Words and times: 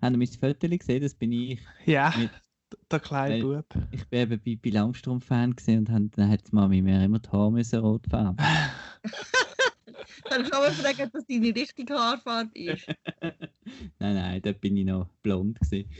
Haben 0.00 0.14
ihr 0.14 0.18
mein 0.18 0.28
Foto 0.28 0.68
gesehen? 0.68 1.02
Das 1.02 1.14
bin 1.14 1.32
ich. 1.32 1.58
Ja, 1.86 2.12
Mit- 2.16 2.30
der 2.90 3.00
kleine 3.00 3.34
Weil- 3.44 3.62
Bub. 3.62 3.74
Ich 3.92 4.06
bin 4.08 4.20
eben 4.20 4.40
bei, 4.44 4.58
bei 4.62 4.70
Langstrumpf-Fan 4.70 5.56
gewesen 5.56 5.78
und 5.78 5.90
haben, 5.90 6.10
dann 6.12 6.30
hat 6.30 6.48
die 6.50 6.54
Mami 6.54 6.82
mir 6.82 7.02
immer 7.04 7.18
die 7.18 7.28
Haare 7.30 7.50
müssen 7.52 7.78
rot 7.80 8.04
färben. 8.08 8.36
Dann 10.30 10.42
kann 10.44 10.62
man 10.62 10.72
fragen, 10.72 11.10
dass 11.10 11.24
deine 11.26 11.54
richtige 11.54 11.94
Haarfarbe 11.94 12.50
ist. 12.58 12.86
nein, 13.22 14.14
nein, 14.14 14.42
dort 14.42 14.60
bin 14.60 14.76
ich 14.76 14.84
noch 14.84 15.08
blond 15.22 15.58
gewesen. 15.60 15.90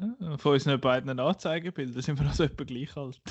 Ja, 0.00 0.38
Von 0.38 0.52
unseren 0.54 0.80
beiden 0.80 1.18
Anzeigebildern 1.18 2.00
sind 2.02 2.18
wir 2.18 2.26
also 2.28 2.44
etwa 2.44 2.64
gleich 2.64 2.96
alt. 2.96 3.20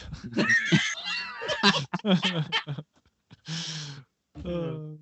Äh, 4.43 4.97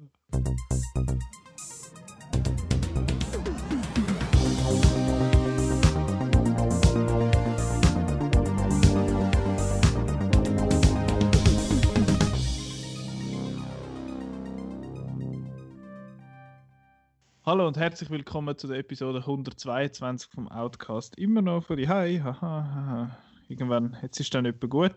Hallo 17.49 17.65
und 17.67 17.77
herzlich 17.77 18.11
willkommen 18.11 18.55
zu 18.55 18.67
der 18.67 18.77
Episode 18.77 19.21
122 19.21 20.29
vom 20.29 20.47
Outcast. 20.49 21.17
Immer 21.17 21.41
noch 21.41 21.63
von 21.63 21.77
die 21.77 21.89
Hi. 21.89 22.19
Haha, 22.19 22.39
haha. 22.39 23.17
Irgendwann, 23.47 23.97
jetzt 24.03 24.19
ist 24.19 24.31
dann 24.35 24.45
etwa 24.45 24.67
gut. 24.67 24.93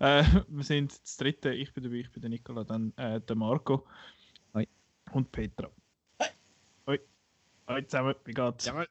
Äh, 0.00 0.24
wir 0.48 0.64
sind 0.64 1.00
das 1.00 1.16
dritte, 1.16 1.54
ich 1.54 1.72
bin 1.72 1.84
dabei, 1.84 1.98
ich 1.98 2.10
bin 2.10 2.20
der 2.22 2.30
Nicola, 2.30 2.64
dann 2.64 2.92
äh, 2.96 3.20
der 3.20 3.36
Marco. 3.36 3.86
Hoi. 4.52 4.66
Und 5.12 5.30
Petra. 5.30 5.70
Hoi. 6.88 6.98
Hoi 7.68 7.86
zusammen, 7.86 8.16
wie 8.24 8.32
geht's? 8.32 8.66
Jawohl. 8.66 8.88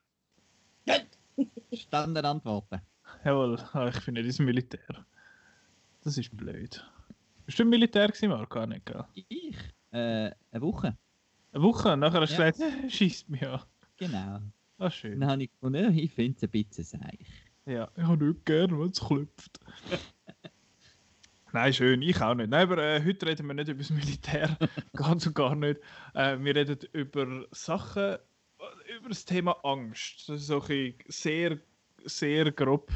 Standardantworten. 1.74 2.80
Jawohl, 3.26 3.60
ah, 3.74 3.90
ich 3.90 4.06
bin 4.06 4.14
nicht 4.14 4.28
ins 4.28 4.40
Militär. 4.40 5.06
Das 6.02 6.18
ist 6.18 6.38
blöd. 6.38 6.82
Bist 7.46 7.60
du 7.60 7.64
im 7.64 7.72
Militär 7.72 8.08
gewesen, 8.08 8.30
Marco? 8.30 8.62
Auch 8.62 8.68
nicht, 8.68 8.86
gell? 8.86 9.04
Ich? 9.28 9.58
Äh, 9.92 10.32
eine 10.52 10.62
Woche. 10.62 10.98
Eine 11.54 11.64
Woche, 11.64 11.98
nachher 11.98 12.22
hast 12.22 12.38
du 12.38 12.42
Ja. 12.42 12.52
gesagt, 12.52 12.74
schießt 12.92 13.30
mich 13.30 13.46
an. 13.46 13.62
Genau. 13.98 14.40
Ah, 14.78 14.90
schön. 14.90 15.20
Dann 15.20 15.30
habe 15.30 15.44
ich 15.44 15.52
gefunden, 15.52 15.98
ich 15.98 16.12
finde 16.12 16.38
es 16.38 16.44
ein 16.44 16.50
bisschen 16.50 16.84
seich. 16.84 17.28
Ja, 17.66 17.90
ich 17.96 18.04
habe 18.04 18.26
nicht 18.26 18.46
gern, 18.46 18.80
wenn 18.80 18.90
es 18.90 19.00
klopft. 19.00 19.60
Nein, 21.54 21.74
schön, 21.74 22.02
ich 22.02 22.20
auch 22.22 22.34
nicht. 22.34 22.50
Nein, 22.50 22.64
aber 22.72 22.78
äh, 22.82 23.04
heute 23.04 23.26
reden 23.28 23.46
wir 23.48 23.54
nicht 23.54 23.68
über 23.68 23.80
das 23.80 23.90
Militär, 23.90 24.58
ganz 24.94 25.28
und 25.28 25.36
gar 25.36 25.54
nicht. 25.56 25.82
Äh, 26.14 26.40
wir 26.40 26.56
reden 26.56 26.80
über 26.94 27.46
Sachen, 27.52 28.02
äh, 28.14 28.18
über 28.98 29.10
das 29.10 29.26
Thema 29.26 29.58
Angst. 29.64 30.30
Das 30.30 30.40
ist 30.40 30.48
so 30.48 30.62
ein 30.62 30.96
sehr, 31.08 31.60
sehr 32.06 32.52
grob 32.54 32.90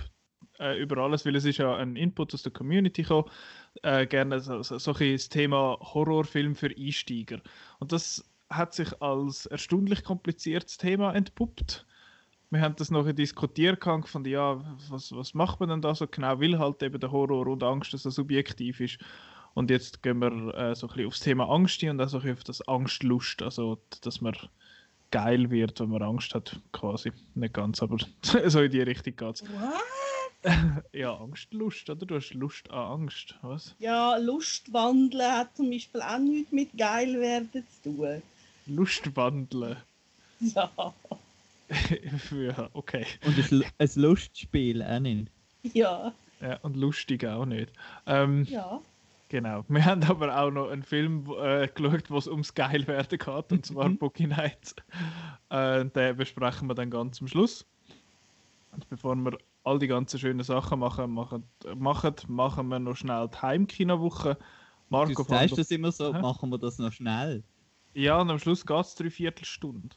äh, 0.60 0.82
über 0.82 0.98
alles, 1.00 1.26
weil 1.26 1.36
es 1.36 1.44
ist 1.44 1.58
ja 1.58 1.76
ein 1.76 1.98
Input 1.98 2.34
aus 2.34 2.44
der 2.44 2.54
Community 2.54 3.02
gekommen. 3.02 3.30
Äh, 3.84 4.08
gerne 4.08 4.40
so, 4.40 4.64
so, 4.64 4.78
so 4.78 4.94
ein 4.94 5.12
das 5.12 5.28
Thema 5.28 5.78
Horrorfilm 5.82 6.56
für 6.56 6.74
Einsteiger. 6.76 7.42
Und 7.80 7.92
das 7.92 8.24
hat 8.50 8.74
sich 8.74 9.02
als 9.02 9.46
erstaunlich 9.48 10.04
kompliziertes 10.04 10.78
Thema 10.78 11.14
entpuppt 11.14 11.86
wir 12.56 12.62
haben 12.62 12.76
das 12.76 12.92
nachher 12.92 13.14
diskutiert 13.14 13.82
gehabt, 13.82 14.08
von 14.08 14.26
ja, 14.26 14.62
was, 14.90 15.12
was 15.12 15.34
macht 15.34 15.60
man 15.60 15.70
denn 15.70 15.82
da 15.82 15.96
so 15.96 16.08
genau, 16.08 16.40
weil 16.40 16.58
halt 16.58 16.82
eben 16.84 17.00
der 17.00 17.12
Horror 17.12 17.48
und 17.48 17.64
Angst 17.64 17.92
so 17.92 18.10
subjektiv 18.10 18.80
ist. 18.80 18.98
Und 19.54 19.70
jetzt 19.70 20.04
gehen 20.04 20.20
wir 20.20 20.54
äh, 20.56 20.76
so 20.76 20.88
ein 20.88 20.94
bisschen 20.94 21.08
aufs 21.08 21.20
Thema 21.22 21.50
Angst 21.50 21.82
ein 21.84 21.92
und 21.92 22.02
auch 22.02 22.10
so 22.10 22.18
ein 22.18 22.24
bisschen 22.24 22.38
auf 22.38 22.44
das 22.44 22.68
Angstlust, 22.68 23.42
also 23.42 23.78
dass 24.02 24.22
man 24.22 24.36
geil 25.12 25.50
wird, 25.50 25.80
wenn 25.80 25.90
man 25.90 26.02
Angst 26.02 26.36
hat, 26.36 26.60
quasi. 26.72 27.12
Nicht 27.36 27.54
ganz, 27.54 27.82
aber 27.82 27.98
so 28.22 28.62
in 28.62 28.72
die 28.72 28.82
Richtung 28.82 29.16
geht's. 29.16 29.44
What? 29.44 29.84
Ja, 30.94 31.16
Angstlust, 31.18 31.90
oder? 31.90 32.06
Du 32.06 32.16
hast 32.16 32.36
Lust 32.36 32.70
an 32.70 33.02
Angst, 33.02 33.34
was? 33.42 33.76
Ja, 33.80 34.16
Lust 34.18 34.72
wandeln 34.72 35.32
hat 35.32 35.56
zum 35.58 35.72
Beispiel 35.72 36.02
auch 36.02 36.20
nichts 36.20 36.52
mit 36.52 36.78
geil 36.78 37.20
werden 37.20 37.66
zu 37.82 37.96
tun. 37.96 38.22
Lust 38.68 39.16
wandeln. 39.16 39.78
Ja. 40.40 40.70
ja, 42.32 42.70
okay. 42.74 43.06
Und 43.26 43.38
ein, 43.38 43.60
Lu- 43.60 43.66
ein 43.78 43.90
Lustspiel 43.96 44.84
auch 44.84 45.00
nicht. 45.00 45.32
Ja. 45.74 46.14
Ja, 46.42 46.58
und 46.62 46.76
lustig 46.76 47.26
auch 47.26 47.46
nicht. 47.46 47.72
Ähm, 48.06 48.44
Ja. 48.50 48.80
Genau. 49.30 49.66
Wir 49.68 49.84
haben 49.84 50.04
aber 50.04 50.38
auch 50.40 50.52
noch 50.52 50.70
einen 50.70 50.84
Film 50.84 51.26
äh, 51.42 51.68
geschaut, 51.68 52.12
wo 52.12 52.18
es 52.18 52.28
ums 52.28 52.54
Geilwerden 52.54 53.18
geht, 53.18 53.52
und 53.52 53.66
zwar 53.66 53.90
Mhm. 53.90 53.98
Boogie 53.98 54.28
Nights. 54.28 54.76
Äh, 55.50 55.86
den 55.86 56.16
besprechen 56.16 56.68
wir 56.68 56.76
dann 56.76 56.92
ganz 56.92 57.20
am 57.22 57.28
Schluss. 57.28 57.66
Und 58.72 58.88
bevor 58.90 59.16
wir 59.16 59.36
all 59.64 59.80
die 59.80 59.88
ganzen 59.88 60.20
schönen 60.20 60.44
Sachen 60.44 60.78
machen, 60.80 61.10
machen, 61.12 61.44
machen, 61.76 62.14
machen 62.28 62.68
wir 62.68 62.78
noch 62.78 62.96
schnell 62.96 63.28
die 63.30 63.38
Heimkinowoche. 63.42 64.38
Marco, 64.90 65.14
Du 65.14 65.24
sagst 65.24 65.58
das 65.58 65.72
immer 65.72 65.92
so, 65.92 66.14
machen 66.14 66.50
wir 66.52 66.60
das 66.60 66.78
noch 66.78 66.92
schnell. 66.92 67.42
Ja, 67.96 68.20
und 68.20 68.30
am 68.30 68.40
Schluss 68.40 68.66
geht 68.66 68.86
es 68.86 68.96
drei 68.96 69.10
Viertelstunde. 69.10 69.96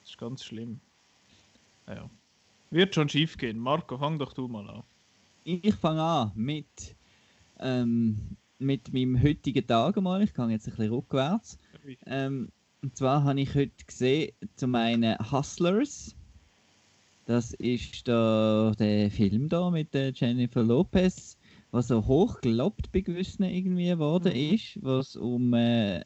Das 0.00 0.10
ist 0.10 0.18
ganz 0.18 0.44
schlimm. 0.44 0.80
Ja. 1.86 2.10
Wird 2.70 2.94
schon 2.94 3.08
schief 3.08 3.36
gehen. 3.36 3.58
Marco, 3.58 3.96
fang 3.96 4.18
doch 4.18 4.32
du 4.32 4.48
mal 4.48 4.68
an. 4.68 4.82
Ich 5.44 5.74
fange 5.74 6.02
an 6.02 6.32
mit, 6.34 6.96
ähm, 7.60 8.36
mit 8.58 8.92
meinem 8.92 9.22
heutigen 9.22 9.66
Tag 9.66 10.00
mal. 10.00 10.22
Ich 10.22 10.34
gehe 10.34 10.48
jetzt 10.50 10.66
ein 10.66 10.74
bisschen 10.74 10.92
rückwärts. 10.92 11.58
Ähm, 12.06 12.48
und 12.82 12.96
zwar 12.96 13.22
habe 13.22 13.40
ich 13.40 13.54
heute 13.54 13.84
gesehen, 13.86 14.32
zum 14.56 14.74
einen 14.74 15.16
Hustlers. 15.30 16.16
Das 17.26 17.52
ist 17.54 18.08
da 18.08 18.72
der 18.76 19.10
Film 19.12 19.48
da 19.48 19.70
mit 19.70 19.94
der 19.94 20.10
Jennifer 20.12 20.64
Lopez, 20.64 21.38
was 21.70 21.86
so 21.88 22.04
hoch 22.04 22.40
gelobt 22.40 22.90
bei 22.90 23.00
gewissen 23.00 23.44
irgendwie 23.44 23.86
geworden 23.90 24.32
Mhm. 24.32 24.54
ist, 24.54 24.82
was 24.82 25.14
um, 25.14 25.54
äh, 25.54 26.04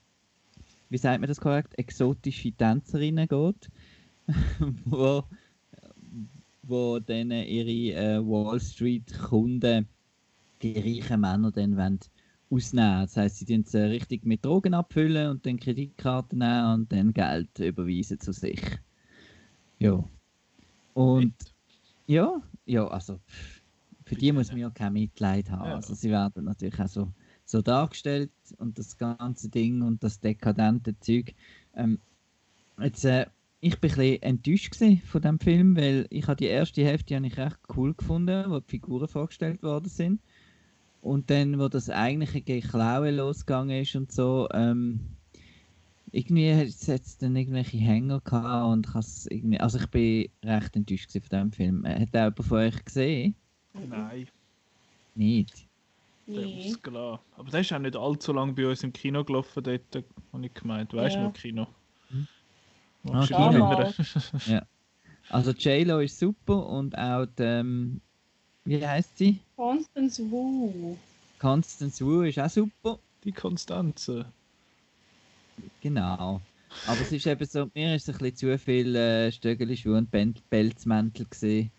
wie 0.88 0.98
sagt 0.98 1.20
man 1.20 1.28
das 1.28 1.41
korrekt, 1.41 1.78
exotische 1.78 2.52
Tänzerinnen 2.52 3.28
geht, 3.28 3.70
wo, 4.84 5.24
wo 6.62 6.98
dann 6.98 7.30
ihre 7.30 7.98
äh, 7.98 8.19
Wall 8.20 8.60
Street 8.60 9.12
Kunden 9.19 9.88
die 10.62 10.78
reichen 10.78 11.20
Männer 11.20 11.50
dann 11.50 11.76
wollen 11.76 12.00
ausnehmen. 12.50 13.02
Das 13.02 13.16
heisst, 13.16 13.38
sie 13.38 13.44
tun 13.44 13.64
sie 13.64 13.78
richtig 13.78 14.24
mit 14.24 14.44
Drogen 14.44 14.74
abfüllen 14.74 15.30
und 15.30 15.47
dann 15.47 15.58
Kreditkarten 15.58 16.38
nehmen 16.38 16.74
und 16.74 16.92
dann 16.92 17.12
Geld 17.12 17.58
überweisen 17.58 18.20
zu 18.20 18.32
sich. 18.32 18.60
Ja. 19.78 20.03
Und 20.94 21.34
ja, 22.06 22.41
ja, 22.64 22.86
also 22.86 23.20
für 24.04 24.14
die 24.14 24.32
muss 24.32 24.50
man 24.50 24.60
ja 24.60 24.70
kein 24.70 24.92
Mitleid 24.92 25.50
haben. 25.50 25.72
Also 25.72 25.94
sie 25.94 26.10
werden 26.10 26.44
natürlich 26.44 26.78
auch 26.80 26.88
so, 26.88 27.12
so 27.47 27.62
dargestellt 27.62 28.31
und 28.59 28.79
das 28.79 28.99
ganze 28.99 29.49
Ding 29.49 29.83
und 29.83 30.03
das 30.03 30.21
dekadente 30.21 30.99
Zeug. 31.01 31.34
Ähm, 31.75 31.99
jetzt, 32.81 33.05
äh, 33.05 33.27
ich 33.61 33.81
bin 33.81 33.91
ein 33.91 33.97
bisschen 33.97 34.23
enttäuscht 34.23 34.77
von 35.07 35.23
dem 35.23 35.41
Film, 35.41 35.77
weil 35.77 36.07
ich 36.11 36.27
habe 36.27 36.37
die 36.37 36.47
erste 36.47 36.84
Hälfte 36.84 37.17
habe 37.17 37.27
ich 37.27 37.39
recht 37.39 37.59
cool 37.77 37.95
gefunden, 37.95 38.51
wo 38.51 38.61
die 38.61 38.69
Figuren 38.69 39.09
vorgestellt 39.09 39.62
worden 39.62 39.89
sind. 39.89 40.21
Und 41.01 41.31
dann, 41.31 41.59
wo 41.59 41.69
das 41.69 41.89
eigentliche 41.89 42.43
Geklaue 42.43 43.12
losgegangen 43.12 43.81
ist 43.81 43.95
und 43.95 44.11
so, 44.11 44.49
ähm, 44.53 45.01
irgendwie 46.11 46.53
hat 46.53 46.67
es 46.67 46.87
jetzt 46.87 47.23
dann 47.23 47.37
irgendwelche 47.37 47.77
Hänger 47.77 48.21
gehabt 48.21 48.73
und 48.73 48.89
ich 48.89 49.31
irgendwie, 49.31 49.61
also 49.61 49.78
ich 49.78 49.87
bin 49.87 50.28
recht 50.45 50.75
enttäuscht 50.75 51.13
von 51.13 51.23
dem 51.31 51.53
Film. 51.53 51.84
Äh, 51.84 52.01
Hat 52.01 52.09
auch 52.09 52.15
jemand 52.15 52.45
von 52.45 52.59
euch 52.59 52.84
gesehen? 52.84 53.34
Nein. 53.89 54.27
Nicht. 55.15 55.67
Nee. 56.26 56.69
ausgelassen. 56.69 57.25
Aber 57.37 57.50
der 57.50 57.60
ist 57.60 57.72
auch 57.72 57.78
nicht 57.78 57.97
allzu 57.97 58.32
lange 58.32 58.53
bei 58.53 58.66
uns 58.69 58.82
im 58.82 58.92
Kino 58.92 59.25
gelaufen, 59.25 59.62
dort, 59.62 60.04
habe 60.32 60.47
ich 60.47 60.54
gemeint. 60.54 60.92
Weißt 60.92 61.16
du 61.16 61.20
Ja. 61.20 61.26
noch, 61.28 61.34
Kino? 61.34 61.66
Hm. 62.10 62.26
Ah, 63.04 63.26
Damals. 63.26 63.98
erinnern? 63.98 64.66
Also 65.28 65.50
J-Lo 65.50 66.00
ist 66.00 66.19
super 66.19 66.66
und 66.68 66.97
auch 66.97 67.27
die, 67.27 67.42
ähm, 67.42 68.01
wie 68.65 68.84
heißt 68.86 69.18
sie? 69.18 69.41
Constance 69.56 70.22
Wu. 70.22 70.97
Constance 71.39 72.04
Wu 72.04 72.22
ist 72.22 72.39
auch 72.39 72.48
super. 72.48 73.01
Die 73.24 73.33
Konstanze. 73.33 74.33
Genau. 75.80 76.41
Aber 76.86 77.01
es 77.01 77.12
ist 77.12 77.27
eben 77.27 77.45
so, 77.45 77.68
mir 77.74 77.97
ist 77.97 78.09
es 78.09 78.15
ein 78.16 78.18
bisschen 78.18 78.36
zu 78.36 78.59
viel 78.59 78.95
äh, 78.95 79.33
Stöckelschuhe 79.33 79.98
und 79.98 80.10
Pelzmäntel 80.51 81.27
gesehen. 81.27 81.72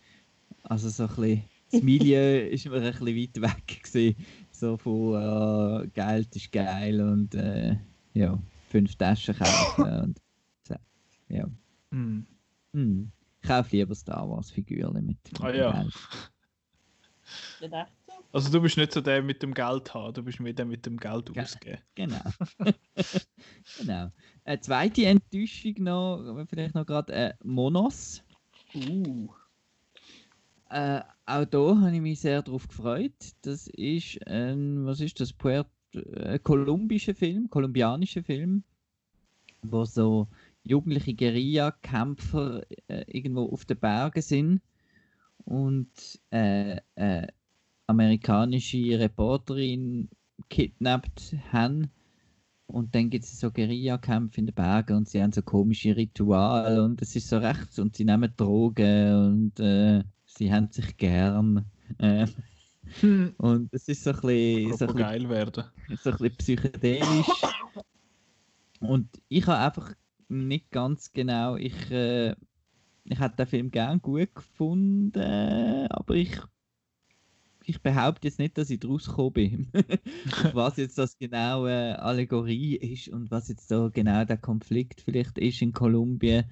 Also 0.64 0.88
so 0.90 1.04
ein 1.04 1.08
bisschen, 1.08 1.44
das 1.70 1.82
Milieu 1.82 2.48
ist 2.48 2.66
mir 2.66 2.76
ein 2.76 2.82
bisschen 2.82 3.06
weit 3.42 3.56
weg 3.56 3.82
gewesen. 3.82 4.16
So 4.50 4.76
von 4.76 5.14
äh, 5.84 5.88
Geld 5.88 6.34
ist 6.34 6.50
geil 6.52 7.00
und 7.00 7.34
äh, 7.34 7.76
ja, 8.14 8.38
fünf 8.68 8.94
Taschen 8.96 9.36
kaufen 9.36 9.84
und 10.02 10.18
so. 10.66 10.74
ja. 11.28 11.46
Hm. 11.90 12.26
Hm. 12.74 13.10
Ich 13.40 13.48
kaufe 13.48 13.76
lieber 13.76 13.94
Star 13.94 14.28
Wars 14.28 14.50
Figürchen 14.50 15.06
mit. 15.06 15.18
mit 15.32 15.40
Ah 15.40 15.52
dem 15.52 15.60
ja. 15.60 15.82
Geld. 15.82 15.94
Also 18.32 18.50
du 18.50 18.60
bist 18.60 18.76
nicht 18.76 18.92
so 18.92 19.00
der 19.00 19.22
mit 19.22 19.42
dem 19.42 19.52
Geld 19.54 19.92
haben, 19.94 20.14
du 20.14 20.22
bist 20.22 20.40
mehr 20.40 20.52
der 20.52 20.66
mit 20.66 20.84
dem 20.86 20.96
Geld 20.98 21.32
Ge- 21.32 21.42
ausgeben. 21.42 21.78
Genau. 21.94 22.20
genau. 23.78 24.12
Eine 24.44 24.60
zweite 24.60 25.06
Enttäuschung 25.06 25.74
noch, 25.78 26.46
vielleicht 26.48 26.74
noch 26.74 26.86
gerade 26.86 27.12
äh, 27.12 27.34
Monos. 27.42 28.22
Uh. 28.74 29.28
Äh, 30.70 31.00
auch 31.26 31.44
da 31.46 31.80
habe 31.80 31.94
ich 31.94 32.00
mich 32.00 32.20
sehr 32.20 32.42
darauf 32.42 32.68
gefreut. 32.68 33.12
Das 33.42 33.68
ist 33.68 34.26
ein, 34.26 34.84
was 34.84 35.00
ist 35.00 35.20
das, 35.20 35.34
äh, 35.92 36.38
kolumbischer 36.38 37.14
Film, 37.14 37.48
kolumbianischer 37.48 38.22
Film, 38.22 38.64
wo 39.62 39.84
so 39.84 40.28
jugendliche 40.64 41.14
Guerilla-Kämpfer 41.14 42.62
äh, 42.88 43.04
irgendwo 43.06 43.46
auf 43.50 43.64
den 43.64 43.78
Bergen 43.78 44.20
sind 44.20 44.60
und 45.44 46.20
äh, 46.30 46.76
äh, 46.96 47.26
amerikanische 47.86 48.98
Reporterin 48.98 50.10
kidnappt 50.50 51.34
haben. 51.52 51.90
Und 52.66 52.94
dann 52.94 53.08
gibt 53.08 53.24
es 53.24 53.40
so 53.40 53.50
Guerillakämpfe 53.50 54.40
in 54.40 54.46
den 54.46 54.54
Bergen 54.54 54.98
und 54.98 55.08
sie 55.08 55.22
haben 55.22 55.32
so 55.32 55.40
komische 55.40 55.96
Rituale 55.96 56.82
und 56.84 57.00
es 57.00 57.16
ist 57.16 57.28
so 57.28 57.38
recht 57.38 57.78
und 57.78 57.96
sie 57.96 58.04
nehmen 58.04 58.34
Drogen 58.36 59.14
und 59.14 59.60
äh, 59.60 60.04
sie 60.38 60.52
haben 60.52 60.70
sich 60.70 60.96
gern. 60.96 61.66
Äh, 61.98 62.26
Hm. 63.00 63.34
und 63.36 63.68
es 63.72 63.86
ist 63.88 64.02
so 64.02 64.10
ein 64.10 64.20
bisschen, 64.20 64.72
so 64.72 64.86
ein 64.86 64.94
bisschen 64.94 64.96
geil 64.96 65.28
werden. 65.28 65.64
so 66.02 66.10
ein 66.10 66.16
bisschen 66.16 66.36
psychedelisch. 66.36 67.26
Und 68.80 69.20
ich 69.28 69.46
habe 69.46 69.58
einfach 69.58 69.94
nicht 70.28 70.70
ganz 70.70 71.12
genau, 71.12 71.56
ich, 71.56 71.90
äh, 71.90 72.30
ich 73.04 73.18
hätte 73.18 73.36
den 73.36 73.46
Film 73.46 73.70
gern 73.70 74.00
gut 74.00 74.34
gefunden, 74.34 75.86
aber 75.90 76.14
ich, 76.14 76.38
ich 77.64 77.82
behaupte 77.82 78.28
jetzt 78.28 78.38
nicht, 78.38 78.56
dass 78.56 78.70
ich 78.70 78.80
draus 78.80 79.06
gekommen 79.06 79.32
bin. 79.32 79.68
Was 80.54 80.76
jetzt 80.76 80.96
das 80.96 81.18
genau 81.18 81.66
äh, 81.66 81.92
Allegorie 81.92 82.76
ist 82.76 83.08
und 83.08 83.30
was 83.30 83.48
jetzt 83.48 83.68
so 83.68 83.90
genau 83.92 84.24
der 84.24 84.38
Konflikt 84.38 85.00
vielleicht 85.02 85.36
ist 85.38 85.60
in 85.60 85.72
Kolumbien. 85.72 86.44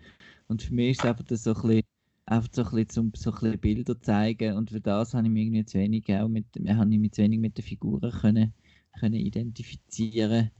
Und 0.49 0.63
für 0.63 0.75
mich 0.75 0.91
ist 0.93 0.99
es 0.99 1.05
einfach 1.07 1.25
das 1.25 1.45
so 1.45 1.55
ein 1.55 1.63
bisschen, 1.63 1.83
einfach 2.27 2.51
so 2.53 2.63
ein 2.63 2.71
bisschen 2.71 2.89
zum 2.89 3.13
so 3.15 3.31
ein 3.31 3.41
bisschen 3.41 3.59
Bilder 3.61 4.01
zeigen 4.01 4.57
und 4.57 4.71
für 4.71 4.81
das 4.81 5.15
habe 5.15 5.27
ich 5.27 5.33
mich 5.33 5.45
irgendwie 5.45 5.65
zu 5.65 5.79
wenig 5.79 6.13
auch 6.15 6.29
mit, 6.29 6.47
habe 6.69 6.93
ich 6.93 6.99
mich 6.99 7.13
zu 7.13 7.23
wenig 7.23 7.39
mit 7.39 7.57
den 7.57 7.65
Figuren 7.65 8.11
können, 8.11 8.53
können 8.99 9.15
identifizieren 9.15 10.51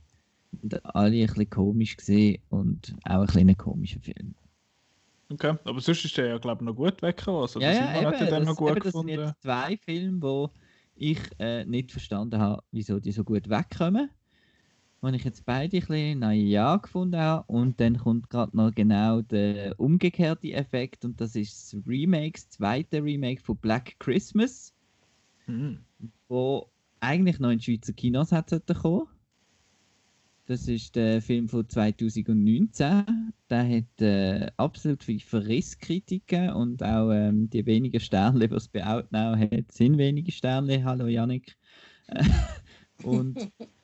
und 0.61 0.85
alle 0.85 1.21
ein 1.21 1.27
bisschen 1.27 1.49
komisch 1.49 1.97
gesehen 1.97 2.41
und 2.49 2.95
auch 3.03 3.19
ein 3.19 3.25
bisschen 3.25 3.49
ein 3.49 3.57
komischer 3.57 3.99
Film. 3.99 4.33
Okay, 5.29 5.57
aber 5.65 5.81
sonst 5.81 6.05
ist 6.05 6.17
der 6.17 6.27
ja, 6.27 6.37
glaube 6.37 6.63
ich, 6.63 6.65
noch 6.65 6.75
gut 6.75 7.01
weggekommen. 7.01 7.41
Also, 7.41 7.59
ja, 7.59 7.71
ja, 7.71 7.87
Simon 7.87 8.05
hat 8.05 8.15
eben, 8.15 8.25
den 8.25 8.29
das, 8.29 8.45
noch 8.45 8.55
gut 8.55 8.69
eben, 8.69 8.79
das 8.79 8.93
sind 8.93 9.09
jetzt 9.09 9.41
zwei 9.41 9.77
Filme, 9.77 10.21
wo 10.21 10.51
ich 10.95 11.19
äh, 11.37 11.65
nicht 11.65 11.91
verstanden 11.91 12.39
habe, 12.39 12.63
wieso 12.71 12.99
die 12.99 13.11
so 13.11 13.25
gut 13.25 13.49
wegkommen. 13.49 14.09
Und 14.99 15.13
ich 15.13 15.23
jetzt 15.23 15.45
beide 15.45 15.77
ein 15.77 15.81
bisschen 15.81 16.19
naja 16.19 16.77
gefunden 16.77 17.19
habe. 17.19 17.45
Und 17.51 17.79
dann 17.79 17.97
kommt 17.97 18.29
gerade 18.29 18.57
noch 18.57 18.73
genau 18.73 19.21
der 19.21 19.79
umgekehrte 19.79 20.53
Effekt 20.53 21.05
und 21.05 21.21
das 21.21 21.35
ist 21.35 21.73
das 21.73 21.81
Remake, 21.87 22.33
das 22.33 22.49
zweite 22.49 23.03
Remake 23.03 23.41
von 23.41 23.57
Black 23.57 23.95
Christmas, 23.99 24.73
Hm. 25.45 25.79
wo 26.27 26.69
eigentlich 26.99 27.39
noch 27.39 27.51
in 27.51 27.61
Schweizer 27.61 27.93
Kinos 27.93 28.31
hat 28.31 28.51
kommen. 28.81 29.07
Das 30.45 30.67
ist 30.67 30.95
der 30.95 31.21
Film 31.21 31.49
von 31.49 31.67
2019. 31.67 33.33
Der 33.49 33.69
hat 33.69 34.01
äh, 34.01 34.49
absolut 34.55 35.03
viel 35.03 35.19
Verrisskritiken 35.19 36.51
und 36.51 36.81
auch 36.83 37.11
ähm, 37.11 37.49
die 37.49 37.65
wenigen 37.65 37.99
Sterne, 37.99 38.47
die 38.47 38.55
es 38.55 38.69
bei 38.69 38.85
Outnow 38.85 39.37
hat, 39.37 39.71
sind 39.71 39.97
wenige 39.97 40.31
Sterne. 40.31 40.83
Hallo 40.85 41.07
Yannick. 41.07 41.57
und 43.03 43.51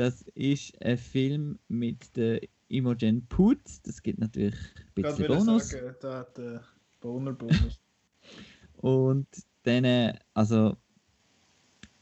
das 0.00 0.22
ist 0.34 0.80
ein 0.82 0.96
Film 0.96 1.58
mit 1.68 2.16
der 2.16 2.40
Imogen 2.68 3.26
Poots. 3.26 3.82
Das 3.82 4.02
gibt 4.02 4.18
natürlich 4.18 4.56
ein 4.96 5.02
bisschen 5.02 5.26
Bonus. 5.26 5.76
da 6.00 6.20
hat 6.20 6.38
der 6.38 6.64
Boner 7.00 7.34
Bonus. 7.34 7.78
Und 8.78 9.26
dann, 9.64 9.84
äh, 9.84 10.18
also, 10.32 10.74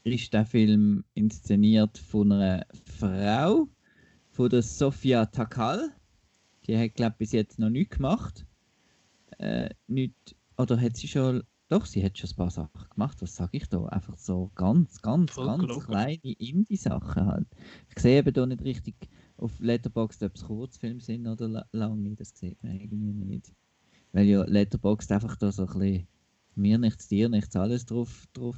ist 0.05 0.33
der 0.33 0.45
Film 0.45 1.03
inszeniert 1.13 1.97
von 1.97 2.31
einer 2.31 2.65
Frau, 2.85 3.67
von 4.29 4.49
der 4.49 4.61
Sofia 4.61 5.25
Takal. 5.25 5.91
Die 6.67 6.77
hat, 6.77 6.95
glaube 6.95 7.15
ich, 7.15 7.17
bis 7.17 7.31
jetzt 7.33 7.59
noch 7.59 7.69
nichts 7.69 7.97
gemacht. 7.97 8.45
Äh, 9.39 9.71
nicht, 9.87 10.37
oder 10.55 10.79
hat 10.79 10.95
sie 10.95 11.09
schon. 11.09 11.43
Doch, 11.69 11.85
sie 11.85 12.03
hat 12.03 12.17
schon 12.17 12.29
ein 12.31 12.35
paar 12.35 12.49
Sachen 12.49 12.89
gemacht. 12.89 13.21
Was 13.21 13.35
sage 13.35 13.57
ich 13.57 13.69
da? 13.69 13.85
Einfach 13.85 14.17
so 14.17 14.51
ganz, 14.55 15.01
ganz, 15.01 15.31
Voll 15.31 15.45
ganz 15.45 15.61
gelogen. 15.61 15.85
kleine 15.85 16.33
Indie-Sachen 16.37 17.25
halt. 17.27 17.47
Ich 17.89 18.01
sehe 18.01 18.19
eben 18.19 18.33
da 18.33 18.45
nicht 18.47 18.63
richtig 18.63 18.95
auf 19.37 19.51
Letterboxd, 19.59 20.23
ob 20.23 20.35
es 20.35 20.45
Kurzfilme 20.45 20.99
sind 20.99 21.27
oder 21.27 21.47
la 21.47 21.65
lange. 21.71 22.15
Das 22.15 22.33
sieht 22.35 22.61
man 22.63 22.73
irgendwie 22.73 23.13
nicht. 23.23 23.53
Weil 24.11 24.25
ja 24.25 24.43
Letterboxd 24.43 25.11
einfach 25.11 25.35
da 25.37 25.51
so 25.51 25.67
ein 25.67 25.79
bisschen 25.79 26.07
mir 26.55 26.77
nichts, 26.79 27.07
dir 27.07 27.29
nichts, 27.29 27.55
alles 27.55 27.85
drauf, 27.85 28.27
drauf. 28.33 28.57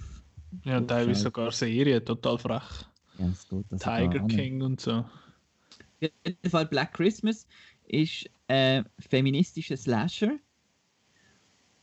Ja, 0.63 0.79
teilweise 0.81 1.23
sogar 1.23 1.51
Serien, 1.51 2.03
total 2.03 2.37
frech. 2.37 2.85
Ja, 3.17 3.27
es 3.27 3.47
geht 3.47 3.65
das 3.69 3.81
Tiger. 3.81 4.25
King 4.27 4.61
und 4.61 4.79
so. 4.79 4.91
Auf 4.93 6.09
jeden 6.25 6.49
Fall 6.49 6.65
Black 6.65 6.93
Christmas 6.93 7.45
ist 7.87 8.29
äh, 8.47 8.83
feministischer 8.99 9.77
Slasher. 9.77 10.39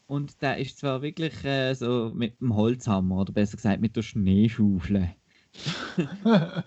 Und 0.09 0.43
der 0.43 0.57
ist 0.59 0.79
zwar 0.79 1.03
wirklich 1.03 1.45
äh, 1.45 1.73
so 1.75 2.11
mit 2.13 2.41
dem 2.41 2.57
Holzhammer 2.57 3.21
oder 3.21 3.33
besser 3.33 3.57
gesagt 3.59 3.81
mit 3.81 3.95
der 3.95 4.03
Schneeschaufel. 4.03 5.15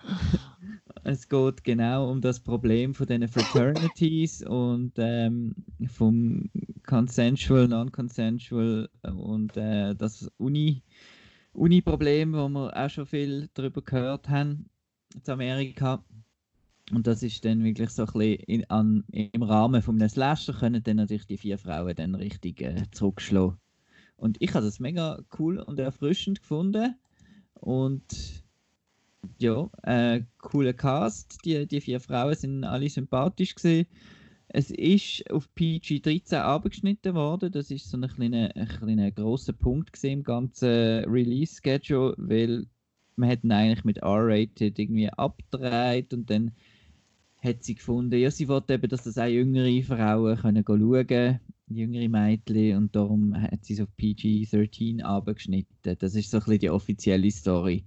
Es 1.04 1.28
geht 1.28 1.64
genau 1.64 2.10
um 2.10 2.20
das 2.20 2.40
Problem 2.40 2.94
von 2.94 3.06
den 3.06 3.26
Fraternities 3.28 4.42
und 4.42 4.92
ähm, 4.98 5.54
vom 5.88 6.50
Consensual, 6.86 7.68
Non-Consensual 7.68 8.88
und 9.02 9.56
äh, 9.56 9.94
das 9.94 10.30
Uni- 10.38 10.82
Uni-Problem, 11.52 12.34
wo 12.34 12.48
wir 12.48 12.76
auch 12.76 12.90
schon 12.90 13.06
viel 13.06 13.50
darüber 13.54 13.82
gehört 13.82 14.28
haben 14.28 14.70
in 15.14 15.32
Amerika. 15.32 16.04
Und 16.92 17.06
das 17.06 17.22
ist 17.22 17.44
dann 17.44 17.64
wirklich 17.64 17.88
so 17.90 18.04
ein 18.04 18.12
bisschen 18.12 18.70
an, 18.70 19.04
im 19.10 19.42
Rahmen 19.42 19.80
von 19.80 19.96
einem 19.96 20.10
Slasher 20.10 20.52
können 20.52 20.82
dann 20.82 20.96
natürlich 20.96 21.26
die 21.26 21.38
vier 21.38 21.56
Frauen 21.56 21.94
dann 21.94 22.14
richtig 22.14 22.60
äh, 22.60 22.84
zurückschlagen. 22.90 23.56
Und 24.16 24.36
ich 24.40 24.52
habe 24.54 24.64
das 24.64 24.78
mega 24.78 25.18
cool 25.38 25.58
und 25.58 25.78
erfrischend 25.78 26.40
gefunden. 26.40 26.94
Und 27.54 28.44
ja, 29.38 29.70
äh, 29.84 30.22
cooler 30.38 30.74
Cast. 30.74 31.38
Die, 31.46 31.66
die 31.66 31.80
vier 31.80 31.98
Frauen 31.98 32.34
sind 32.34 32.64
alle 32.64 32.90
sympathisch 32.90 33.54
gesehen. 33.54 33.86
Es 34.48 34.70
ist 34.70 35.30
auf 35.30 35.48
PG-13 35.54 36.36
abgeschnitten 36.40 37.14
worden. 37.14 37.52
Das 37.52 37.70
ist 37.70 37.88
so 37.88 37.96
ein 37.96 38.06
kleiner, 38.06 38.54
ein 38.54 38.68
kleiner 38.68 39.10
grosser 39.10 39.54
Punkt 39.54 40.02
im 40.04 40.22
ganzen 40.22 41.04
Release-Schedule, 41.04 42.14
weil 42.18 42.66
man 43.16 43.30
hat 43.30 43.44
ihn 43.44 43.52
eigentlich 43.52 43.84
mit 43.84 43.98
R-Rated 43.98 44.78
irgendwie 44.78 45.08
abgedreht 45.08 46.12
und 46.12 46.28
dann 46.28 46.52
hat 47.42 47.64
sie 47.64 47.74
gefunden, 47.74 48.18
ja, 48.18 48.30
sie 48.30 48.48
wollte 48.48 48.74
eben, 48.74 48.88
dass 48.88 49.04
das 49.04 49.18
auch 49.18 49.26
jüngere 49.26 49.82
Frauen 49.82 50.36
können 50.36 50.64
schauen 50.66 51.06
können, 51.06 51.40
jüngere 51.68 52.08
Mädchen, 52.08 52.76
und 52.76 52.94
darum 52.94 53.34
hat 53.34 53.64
sie 53.64 53.74
es 53.74 53.80
auf 53.80 53.88
PG-13 53.96 55.02
abgeschnitten. 55.02 55.96
Das 55.98 56.14
ist 56.14 56.30
so 56.30 56.38
ein 56.38 56.44
bisschen 56.44 56.58
die 56.60 56.70
offizielle 56.70 57.30
Story. 57.30 57.84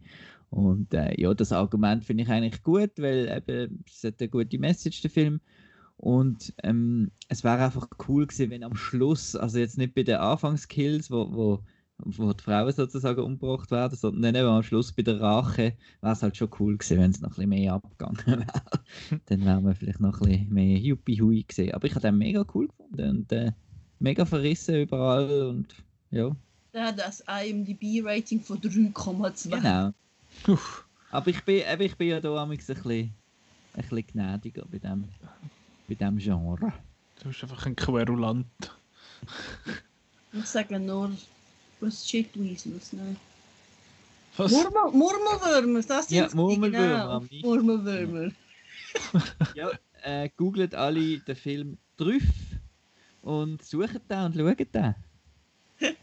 Und 0.50 0.94
äh, 0.94 1.20
ja, 1.20 1.34
das 1.34 1.52
Argument 1.52 2.04
finde 2.04 2.24
ich 2.24 2.30
eigentlich 2.30 2.64
gut, 2.64 2.92
weil 2.98 3.28
eben, 3.28 3.84
es 3.88 4.04
hat 4.04 4.20
eine 4.20 4.30
gute 4.30 4.58
Message, 4.58 5.02
der 5.02 5.12
Film. 5.12 5.40
Und 5.98 6.54
ähm, 6.64 7.12
es 7.30 7.44
wäre 7.44 7.64
einfach 7.64 7.88
cool 8.08 8.28
gewesen, 8.28 8.50
wenn 8.52 8.64
am 8.64 8.76
Schluss, 8.76 9.36
also 9.36 9.60
jetzt 9.60 9.78
nicht 9.78 9.96
bei 9.96 10.04
den 10.04 10.18
Anfangskills, 10.18 11.10
wo, 11.10 11.34
wo, 11.34 11.64
wo 11.98 12.34
die 12.34 12.44
Frauen 12.44 12.72
sozusagen 12.74 13.22
umgebracht 13.22 13.72
werden, 13.72 13.98
sondern 13.98 14.22
dann 14.22 14.36
eben 14.36 14.48
am 14.54 14.64
Schluss 14.64 14.92
bei 14.92 15.02
der 15.04 15.20
Rache, 15.22 15.74
wäre 16.02 16.14
es 16.14 16.22
halt 16.22 16.36
schon 16.36 16.50
cool 16.60 16.78
gewesen, 16.78 17.00
wenn 17.00 17.12
es 17.12 17.22
noch 17.22 17.30
ein 17.30 17.36
bisschen 17.36 17.50
mehr 17.50 17.74
abgegangen 17.74 18.18
wäre. 18.26 18.46
dann 19.28 19.46
wären 19.46 19.66
wir 19.66 19.76
vielleicht 19.76 20.00
noch 20.02 20.20
ein 20.22 20.28
bisschen 20.30 20.54
mehr 20.54 20.78
Juppie-Hui 20.78 21.44
gesehen. 21.44 21.74
Aber 21.74 21.86
ich 21.88 21.96
habe 21.96 22.02
den 22.08 22.18
mega 22.18 22.46
cool 22.54 22.68
gefunden 22.68 23.10
und 23.10 23.32
äh, 23.32 23.52
mega 24.00 24.26
verrissen 24.26 24.76
überall 24.82 25.48
und 25.50 25.68
ja, 26.12 26.36
Der 26.74 26.88
hat 26.88 27.00
das 27.00 27.22
IMDb-Rating 27.28 28.42
von 28.42 28.60
3,2. 28.60 29.50
genau. 29.50 29.92
Uff. 30.48 30.86
Aber 31.12 31.28
ich 31.30 31.44
bin, 31.46 31.62
eben, 31.72 31.82
ich 31.82 31.96
bin 31.96 32.10
ja 32.10 32.20
da 32.20 32.36
amigs 32.44 32.70
ein 32.70 32.76
bisschen, 32.76 33.14
ein 33.74 33.82
bisschen 33.82 34.08
gnädiger 34.08 34.66
bei 34.70 34.80
dem, 34.80 35.06
bei 35.88 35.96
dem 35.96 36.18
Genre. 36.18 36.74
Du 37.22 37.30
bist 37.30 37.42
einfach 37.44 37.66
ein 37.66 37.76
Querulant. 37.76 38.46
Ich 40.34 40.46
sage 40.46 40.78
nur, 40.78 41.12
was 41.80 42.08
Shitweasels, 42.08 42.94
ne? 42.94 43.16
Was? 44.38 44.52
Murmel, 44.52 44.92
Murmelwürmer, 44.92 45.82
das 45.82 46.08
sind 46.10 46.18
Ja, 46.18 46.30
Murmelwürmer, 46.36 47.22
Genau. 47.30 47.48
Murmelwürmer. 47.48 48.32
Ja, 49.56 49.72
äh, 50.04 50.30
googelt 50.36 50.76
alle 50.76 51.20
den 51.20 51.36
Film 51.36 51.78
Trüff 51.98 52.24
und 53.22 53.64
sucht 53.64 54.02
den 54.10 54.20
und 54.26 54.36
schaut 54.36 54.60
den. 54.74 54.96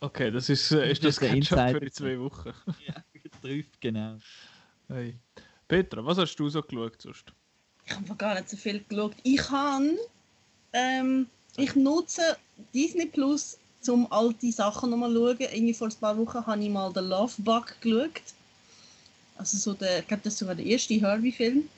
Okay, 0.00 0.30
das 0.30 0.48
ist, 0.48 0.70
äh, 0.70 0.90
ist 0.92 1.04
Das 1.04 1.16
das 1.16 1.28
Ketchup 1.28 1.70
für 1.70 1.80
die 1.80 1.90
zwei 1.90 2.18
Wochen. 2.20 2.52
Ja, 2.86 2.94
Trüff, 3.42 3.66
genau. 3.80 4.16
Hey. 4.88 5.14
Petra, 5.66 6.04
was 6.04 6.18
hast 6.18 6.36
du 6.36 6.48
so 6.48 6.62
geschaut 6.62 7.02
sonst? 7.02 7.32
Ich 7.84 7.92
habe 7.94 8.14
gar 8.16 8.34
nicht 8.34 8.48
so 8.48 8.56
viel 8.56 8.82
geschaut. 8.88 9.14
Ich 9.22 9.50
habe 9.50 9.98
ähm, 10.72 11.26
Ich 11.56 11.74
nutze 11.74 12.36
Disney 12.72 13.06
Plus, 13.06 13.58
um 13.86 14.10
alte 14.10 14.50
Sachen 14.52 14.90
nochmal 14.90 15.12
zu 15.12 15.16
schauen. 15.16 15.48
Irgendwie 15.52 15.74
vor 15.74 15.88
ein 15.88 15.94
paar 16.00 16.18
Wochen 16.18 16.46
habe 16.46 16.62
ich 16.62 16.70
mal 16.70 16.92
den 16.92 17.04
Love 17.08 17.32
Bug 17.38 17.74
geschaut. 17.80 18.22
Also 19.36 19.56
so 19.56 19.74
der, 19.74 20.00
ich 20.00 20.08
glaube, 20.08 20.22
das 20.24 20.34
ist 20.34 20.40
sogar 20.40 20.54
der 20.54 20.66
erste 20.66 20.94
Herbie-Film. 20.94 21.68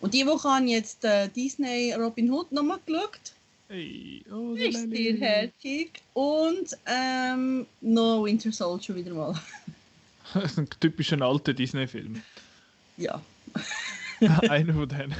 Und 0.00 0.12
diese 0.12 0.26
Woche 0.26 0.48
habe 0.48 0.64
ich 0.66 0.72
jetzt 0.72 1.04
äh, 1.04 1.28
Disney 1.28 1.92
Robin 1.94 2.30
Hood 2.30 2.52
nochmal 2.52 2.78
geschaut. 2.84 3.32
Hey, 3.68 4.22
oh, 4.30 4.54
Ist 4.54 4.90
sehr 4.90 5.16
herzig. 5.16 6.02
Und 6.12 6.76
ähm, 6.86 7.66
noch 7.80 8.24
Winter 8.24 8.52
Soldier 8.52 8.96
wieder 8.96 9.14
mal. 9.14 9.34
Das 10.34 10.52
ist 10.52 10.58
ein 10.58 10.68
typischer 10.80 11.20
alter 11.22 11.54
Disney-Film. 11.54 12.20
ja. 12.96 13.22
Einer 14.48 14.74
von 14.74 14.88
denen. 14.88 15.14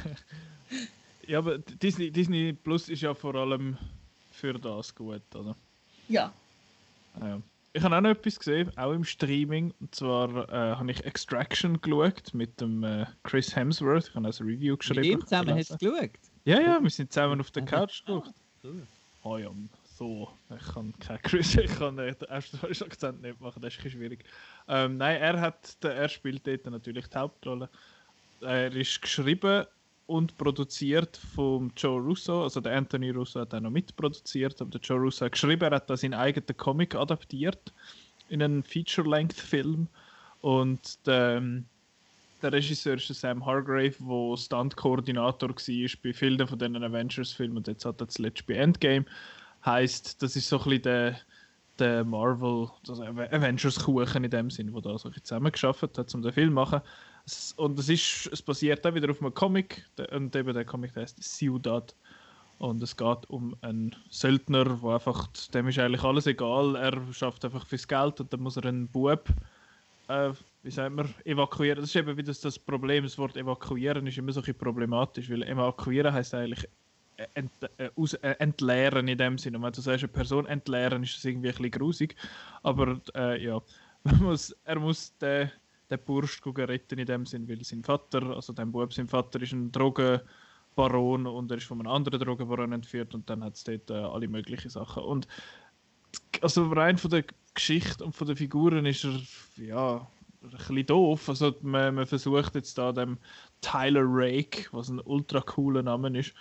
Ja, 1.27 1.39
aber 1.39 1.57
Disney, 1.57 2.11
Disney 2.11 2.53
Plus 2.53 2.89
ist 2.89 3.01
ja 3.01 3.13
vor 3.13 3.35
allem 3.35 3.77
für 4.45 4.59
das 4.59 4.93
gut, 4.93 5.23
oder? 5.35 5.55
Ja. 6.07 6.31
Ah, 7.19 7.27
ja. 7.27 7.41
Ich 7.73 7.83
habe 7.83 7.97
auch 7.97 8.01
noch 8.01 8.11
etwas 8.11 8.37
gesehen, 8.37 8.71
auch 8.77 8.91
im 8.93 9.03
Streaming. 9.03 9.73
Und 9.81 9.93
zwar 9.93 10.47
äh, 10.49 10.75
habe 10.75 10.91
ich 10.91 11.03
Extraction 11.03 11.81
geschaut 11.81 12.33
mit 12.33 12.61
dem 12.61 12.83
äh, 12.83 13.05
Chris 13.23 13.55
Hemsworth. 13.55 14.09
Ich 14.09 14.15
habe 14.15 14.27
also 14.27 14.43
ein 14.43 14.49
Review 14.49 14.73
Mit 14.73 14.79
geschrieben. 14.81 15.03
ihm 15.19 15.21
zusammen 15.21 15.55
hast 15.57 15.71
du 15.71 15.77
geschaut? 15.91 16.11
Ja, 16.45 16.61
ja, 16.61 16.79
wir 16.81 16.89
sind 16.91 17.11
zusammen 17.11 17.39
auf 17.41 17.49
der 17.51 17.63
Ah, 17.63 17.65
Couch 17.65 18.05
geschaut. 18.05 18.29
Cool. 18.63 18.87
Oh 19.23 19.37
ja, 19.37 19.49
so. 19.97 20.29
Ich 20.57 20.73
kann 20.73 20.93
kein 20.99 21.21
Chris, 21.23 21.55
ich 21.57 21.75
kann 21.77 21.97
äh, 21.97 22.13
den 22.13 22.29
österreichischen 22.29 22.85
Akzent 22.85 23.21
nicht 23.23 23.41
machen, 23.41 23.61
das 23.63 23.75
ist 23.75 23.83
ein 23.83 23.91
schwierig. 23.91 24.23
Ähm, 24.67 24.97
nein, 24.97 25.19
er, 25.19 25.41
hat, 25.41 25.75
er 25.83 26.07
spielt 26.07 26.45
dort 26.45 26.65
natürlich 26.67 27.07
die 27.07 27.17
Hauptrolle. 27.17 27.67
Er 28.41 28.71
ist 28.73 29.01
geschrieben 29.01 29.65
und 30.07 30.37
produziert 30.37 31.17
von 31.35 31.71
Joe 31.75 31.99
Russo, 31.99 32.43
also 32.43 32.61
der 32.61 32.77
Anthony 32.77 33.09
Russo 33.09 33.39
hat 33.39 33.53
auch 33.53 33.59
noch 33.59 33.71
mitproduziert, 33.71 34.61
aber 34.61 34.69
der 34.69 34.81
Joe 34.81 34.99
Russo 34.99 35.25
hat 35.25 35.31
geschrieben, 35.31 35.63
er 35.63 35.75
hat 35.75 35.89
da 35.89 35.97
seinen 35.97 36.13
eigenen 36.13 36.55
Comic 36.57 36.95
adaptiert 36.95 37.73
in 38.29 38.41
einen 38.41 38.63
Feature-Length-Film 38.63 39.87
und 40.41 41.07
der, 41.07 41.37
ähm, 41.37 41.65
der 42.41 42.53
Regisseur 42.53 42.95
ist 42.95 43.07
Sam 43.07 43.45
Hargrave, 43.45 43.95
der 43.99 44.37
Stunt-Koordinator 44.37 45.49
war 45.49 45.89
bei 46.03 46.13
vielen 46.13 46.47
von 46.47 46.59
diesen 46.59 46.83
Avengers-Filmen 46.83 47.57
und 47.57 47.67
jetzt 47.67 47.85
hat 47.85 47.99
er 47.99 48.07
zuletzt 48.07 48.45
bei 48.45 48.55
Endgame. 48.55 49.05
Heißt, 49.65 50.21
das 50.21 50.35
ist 50.35 50.47
so 50.47 50.59
ein 50.59 50.63
bisschen 50.65 50.81
der, 50.83 51.19
der 51.79 52.03
Marvel, 52.03 52.69
also 52.87 53.03
Avengers-Kuchen 53.03 54.23
in 54.23 54.29
dem 54.29 54.51
Sinn, 54.51 54.71
wo 54.73 54.81
da 54.81 54.95
so 54.99 55.09
zusammengeschafft 55.09 55.97
hat, 55.97 56.13
um 56.13 56.21
den 56.21 56.31
Film 56.31 56.49
zu 56.49 56.53
machen. 56.53 56.81
Und 57.57 57.79
es, 57.79 57.89
ist, 57.89 58.29
es 58.31 58.41
basiert 58.41 58.85
auch 58.85 58.93
wieder 58.93 59.09
auf 59.09 59.21
einem 59.21 59.33
Comic, 59.33 59.83
der, 59.97 60.11
und 60.13 60.35
eben 60.35 60.53
der 60.53 60.65
Comic 60.65 60.93
der 60.93 61.03
heißt 61.03 61.23
Ciudad. 61.23 61.95
Und 62.57 62.81
es 62.83 62.95
geht 62.95 63.29
um 63.29 63.55
einen 63.61 63.95
Söldner, 64.09 64.81
wo 64.81 64.91
einfach, 64.91 65.27
dem 65.53 65.67
ist 65.67 65.79
eigentlich 65.79 66.03
alles 66.03 66.27
egal, 66.27 66.75
er 66.75 67.13
schafft 67.13 67.43
einfach 67.43 67.65
fürs 67.65 67.87
Geld 67.87 68.21
und 68.21 68.31
dann 68.31 68.41
muss 68.41 68.57
er 68.57 68.65
einen 68.65 68.87
Bub, 68.87 69.27
äh, 70.07 70.31
wie 70.63 70.71
sagt 70.71 70.95
man, 70.95 71.13
evakuieren. 71.25 71.81
Das 71.81 71.89
ist 71.89 71.95
eben 71.95 72.15
wieder 72.15 72.33
das 72.33 72.59
Problem, 72.59 73.03
das 73.03 73.17
Wort 73.17 73.35
evakuieren 73.35 74.07
ist 74.07 74.17
immer 74.17 74.31
so 74.31 74.41
ein 74.41 74.55
problematisch, 74.55 75.29
weil 75.29 75.43
evakuieren 75.43 76.13
heißt 76.13 76.33
eigentlich 76.33 76.67
ent, 77.33 77.51
äh, 77.77 77.89
aus, 77.95 78.13
äh, 78.15 78.35
entleeren 78.39 79.07
in 79.07 79.17
dem 79.17 79.37
Sinne. 79.37 79.57
Und 79.57 79.63
wenn 79.63 79.73
du 79.73 79.81
sagst, 79.81 80.03
eine 80.03 80.13
Person 80.13 80.45
entleeren, 80.45 81.03
ist 81.03 81.15
das 81.17 81.25
irgendwie 81.25 81.49
ein 81.49 81.55
bisschen 81.55 81.71
grusig. 81.71 82.15
Aber 82.63 82.99
äh, 83.15 83.43
ja, 83.43 83.61
muss, 84.19 84.51
er 84.63 84.79
muss 84.79 85.15
den, 85.17 85.51
den 85.89 85.99
Bursch 86.05 86.41
retten 86.45 86.99
in 86.99 87.05
dem 87.05 87.25
Sinn, 87.25 87.47
weil 87.47 87.63
sein 87.63 87.83
Vater, 87.83 88.35
also 88.35 88.53
dein 88.53 88.71
Bub, 88.71 88.93
sein 88.93 89.07
Vater 89.07 89.41
ist 89.41 89.53
ein 89.53 89.71
Drogenbaron 89.71 91.27
und 91.27 91.51
er 91.51 91.57
ist 91.57 91.65
von 91.65 91.79
einem 91.79 91.91
anderen 91.91 92.19
Drogenbaron 92.19 92.71
entführt 92.71 93.13
und 93.13 93.29
dann 93.29 93.43
hat 93.43 93.55
es 93.55 93.63
dort 93.63 93.89
äh, 93.89 93.93
alle 93.93 94.27
möglichen 94.27 94.69
Sachen. 94.69 95.03
Und 95.03 95.27
also 96.41 96.67
rein 96.69 96.97
von 96.97 97.11
der 97.11 97.25
Geschichte 97.53 98.03
und 98.03 98.13
von 98.13 98.27
den 98.27 98.35
Figuren 98.35 98.85
ist 98.85 99.03
er 99.03 99.19
ja 99.57 100.07
ein 100.41 100.51
bisschen 100.51 100.85
doof. 100.85 101.29
Also 101.29 101.55
man, 101.61 101.95
man 101.95 102.05
versucht 102.05 102.55
jetzt 102.55 102.77
da 102.77 102.91
dem 102.91 103.17
Tyler 103.61 104.03
Rake, 104.05 104.67
was 104.71 104.89
ein 104.89 104.99
ultra 104.99 105.41
cooler 105.41 105.83
Name 105.83 106.17
ist, 106.17 106.33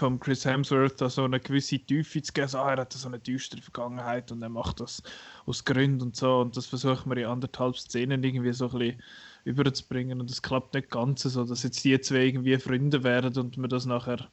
vom 0.00 0.18
Chris 0.18 0.44
Hemsworth 0.44 1.00
da 1.00 1.08
so 1.08 1.24
eine 1.24 1.38
gewisse 1.38 1.78
Tiefe 1.78 2.20
zu 2.22 2.32
geben. 2.32 2.48
So, 2.48 2.58
ah, 2.58 2.72
er 2.72 2.80
hat 2.80 2.92
so 2.92 3.06
eine 3.06 3.18
düstere 3.18 3.62
Vergangenheit 3.62 4.32
und 4.32 4.42
er 4.42 4.48
macht 4.48 4.80
das 4.80 5.02
aus 5.46 5.64
Gründen 5.64 6.02
und 6.02 6.16
so. 6.16 6.40
Und 6.40 6.56
das 6.56 6.66
versucht 6.66 7.06
man 7.06 7.18
in 7.18 7.26
anderthalb 7.26 7.76
Szenen 7.76 8.24
irgendwie 8.24 8.52
so 8.52 8.70
ein 8.70 8.78
bisschen 8.78 9.02
überzubringen. 9.44 10.20
Und 10.20 10.30
es 10.30 10.42
klappt 10.42 10.74
nicht 10.74 10.90
ganz 10.90 11.22
so, 11.22 11.44
dass 11.44 11.62
jetzt 11.62 11.84
die 11.84 12.00
zwei 12.00 12.26
irgendwie 12.26 12.58
Freunde 12.58 13.04
werden 13.04 13.36
und 13.38 13.56
man 13.56 13.70
das 13.70 13.86
nachher 13.86 14.28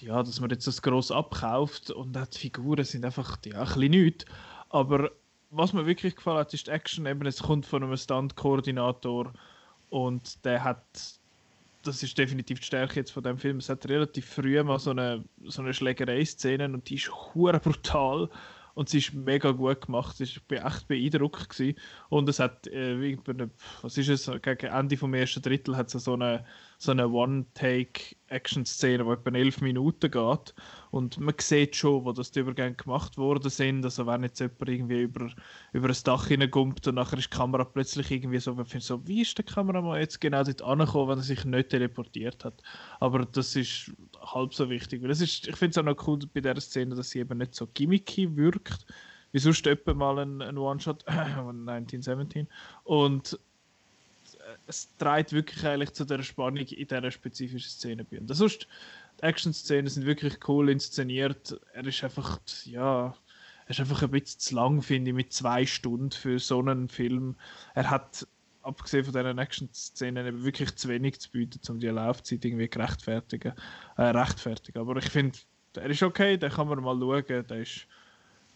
ja, 0.00 0.22
dass 0.22 0.40
man 0.40 0.50
jetzt 0.50 0.66
das 0.66 0.82
gross 0.82 1.10
abkauft 1.10 1.90
und 1.90 2.16
auch 2.16 2.26
die 2.26 2.38
Figuren 2.38 2.84
sind 2.84 3.04
einfach 3.04 3.36
ja, 3.44 3.60
ein 3.60 3.64
bisschen 3.66 3.90
nichts. 3.90 4.24
Aber 4.68 5.10
was 5.50 5.72
mir 5.72 5.86
wirklich 5.86 6.14
gefallen 6.14 6.38
hat, 6.38 6.54
ist 6.54 6.66
die 6.66 6.70
Action. 6.70 7.06
Eben, 7.06 7.26
es 7.26 7.42
kommt 7.42 7.66
von 7.66 7.82
einem 7.82 7.96
Stunt-Koordinator 7.96 9.32
und 9.90 10.44
der 10.44 10.62
hat, 10.62 10.84
das 11.82 12.02
ist 12.02 12.18
definitiv 12.18 12.60
die 12.60 12.66
Stärke 12.66 12.96
jetzt 12.96 13.10
von 13.10 13.22
dem 13.22 13.38
Film, 13.38 13.58
es 13.58 13.68
hat 13.68 13.88
relativ 13.88 14.26
früh 14.26 14.62
mal 14.62 14.78
so 14.78 14.90
eine, 14.90 15.24
so 15.44 15.62
eine 15.62 15.74
Schlägerei-Szene 15.74 16.64
und 16.66 16.88
die 16.88 16.96
ist 16.96 17.10
hure 17.10 17.60
brutal 17.60 18.28
und 18.74 18.88
sie 18.88 18.98
ist 18.98 19.12
mega 19.12 19.50
gut 19.50 19.86
gemacht. 19.86 20.20
Ich 20.20 20.40
war 20.48 20.66
echt 20.66 20.88
beeindruckt 20.88 21.48
gewesen. 21.48 21.78
und 22.08 22.28
es 22.28 22.38
hat, 22.38 22.66
äh, 22.68 23.16
was 23.82 23.98
ist 23.98 24.08
es, 24.08 24.30
gegen 24.42 24.66
Ende 24.66 24.96
vom 24.96 25.14
ersten 25.14 25.42
Drittel 25.42 25.76
hat 25.76 25.92
es 25.94 26.04
so 26.04 26.14
eine, 26.14 26.44
so 26.80 26.92
eine 26.92 27.08
One-Take-Action-Szene, 27.08 29.04
die 29.04 29.10
etwa 29.10 29.30
elf 29.36 29.60
Minuten 29.60 30.12
geht 30.12 30.54
und 30.92 31.18
man 31.18 31.34
sieht 31.38 31.74
schon, 31.74 32.04
wo 32.04 32.12
das 32.12 32.30
die 32.30 32.38
Übergänge 32.38 32.76
gemacht 32.76 33.18
worden 33.18 33.50
sind. 33.50 33.84
Also 33.84 34.06
wenn 34.06 34.22
jetzt 34.22 34.38
jemand 34.38 34.68
irgendwie 34.68 35.02
über, 35.02 35.28
über 35.72 35.88
ein 35.88 35.96
Dach 36.04 36.28
hineinkommt 36.28 36.86
und 36.86 36.94
nachher 36.94 37.18
ist 37.18 37.32
die 37.32 37.36
Kamera 37.36 37.64
plötzlich 37.64 38.12
irgendwie 38.12 38.38
so, 38.38 38.54
man 38.54 38.64
so, 38.64 39.04
wie 39.08 39.22
ist 39.22 39.36
der 39.36 39.44
Kameramann 39.44 39.98
jetzt 39.98 40.20
genau 40.20 40.44
dort 40.44 40.62
angekommen, 40.62 41.10
wenn 41.10 41.18
er 41.18 41.24
sich 41.24 41.44
nicht 41.44 41.70
teleportiert 41.70 42.44
hat. 42.44 42.62
Aber 43.00 43.26
das 43.26 43.56
ist 43.56 43.90
halb 44.20 44.54
so 44.54 44.70
wichtig. 44.70 45.02
Weil 45.02 45.08
das 45.08 45.20
ist, 45.20 45.48
ich 45.48 45.56
finde 45.56 45.72
es 45.72 45.78
auch 45.78 45.82
noch 45.82 46.06
cool 46.06 46.20
bei 46.32 46.40
dieser 46.40 46.60
Szene, 46.60 46.94
dass 46.94 47.10
sie 47.10 47.18
eben 47.18 47.38
nicht 47.38 47.56
so 47.56 47.66
gimmicky 47.66 48.36
wirkt, 48.36 48.86
wie 49.32 49.40
sonst 49.40 49.66
etwa 49.66 49.94
mal 49.94 50.20
ein, 50.20 50.40
ein 50.42 50.56
One-Shot 50.56 51.02
von 51.34 51.68
1917. 51.68 52.46
Und 52.84 53.36
es 54.68 54.94
trägt 54.98 55.32
wirklich 55.32 55.66
eigentlich 55.66 55.92
zu 55.92 56.04
der 56.04 56.22
Spannung 56.22 56.66
in 56.66 56.86
dieser 56.86 57.10
spezifischen 57.10 57.70
Szene 57.70 58.04
bei. 58.04 58.20
Und 58.20 58.32
sonst, 58.32 58.68
die 59.18 59.22
Action-Szenen 59.22 59.88
sind 59.88 60.06
wirklich 60.06 60.46
cool 60.46 60.68
inszeniert. 60.68 61.58
Er 61.72 61.86
ist 61.86 62.04
einfach, 62.04 62.38
ja, 62.64 63.14
er 63.64 63.70
ist 63.70 63.80
einfach 63.80 64.02
ein 64.02 64.10
bisschen 64.10 64.38
zu 64.38 64.54
lang, 64.54 64.82
finde 64.82 65.10
ich, 65.10 65.16
mit 65.16 65.32
zwei 65.32 65.64
Stunden 65.64 66.12
für 66.12 66.38
so 66.38 66.60
einen 66.60 66.88
Film. 66.88 67.34
Er 67.74 67.88
hat, 67.88 68.26
abgesehen 68.62 69.04
von 69.04 69.14
diesen 69.14 69.38
Action-Szenen, 69.38 70.44
wirklich 70.44 70.76
zu 70.76 70.88
wenig 70.88 71.18
zu 71.18 71.30
bieten, 71.30 71.60
um 71.72 71.80
die 71.80 71.88
Laufzeit 71.88 72.44
irgendwie 72.44 72.68
gerechtfertigen, 72.68 73.54
äh, 73.96 74.02
rechtfertigen. 74.02 74.80
Aber 74.80 74.96
ich 74.98 75.08
finde, 75.08 75.38
er 75.76 75.88
ist 75.88 76.02
okay, 76.02 76.36
den 76.36 76.50
kann 76.50 76.68
man 76.68 76.82
mal 76.82 76.98
schauen. 76.98 77.46
Der 77.46 77.62
ist 77.62 77.86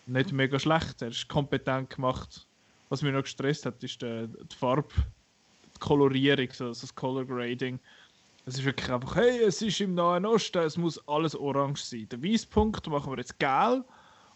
nicht 0.07 0.33
mega 0.33 0.59
schlecht, 0.59 1.01
er 1.01 1.09
ist 1.09 1.29
kompetent 1.29 1.89
gemacht. 1.89 2.47
Was 2.91 3.01
mich 3.01 3.15
noch 3.15 3.23
gestresst 3.23 3.65
hat, 3.65 3.83
ist 3.83 4.03
die, 4.03 4.29
die 4.29 4.57
Farbe, 4.57 4.93
Kolorierung, 5.83 6.49
so 6.53 6.67
also 6.67 6.83
das 6.83 6.95
Color 6.95 7.25
Grading. 7.25 7.81
Es 8.47 8.55
ist 8.55 8.65
wirklich 8.65 8.91
einfach, 8.91 9.17
hey, 9.17 9.43
es 9.43 9.61
ist 9.63 9.81
im 9.81 9.95
Nahen 9.95 10.25
Osten, 10.25 10.59
es 10.59 10.77
muss 10.77 10.97
alles 11.09 11.35
orange 11.35 11.83
sein. 11.83 12.09
Den 12.09 12.23
Weißpunkt 12.23 12.87
machen 12.87 13.13
wir 13.13 13.19
jetzt 13.19 13.39
gel 13.39 13.85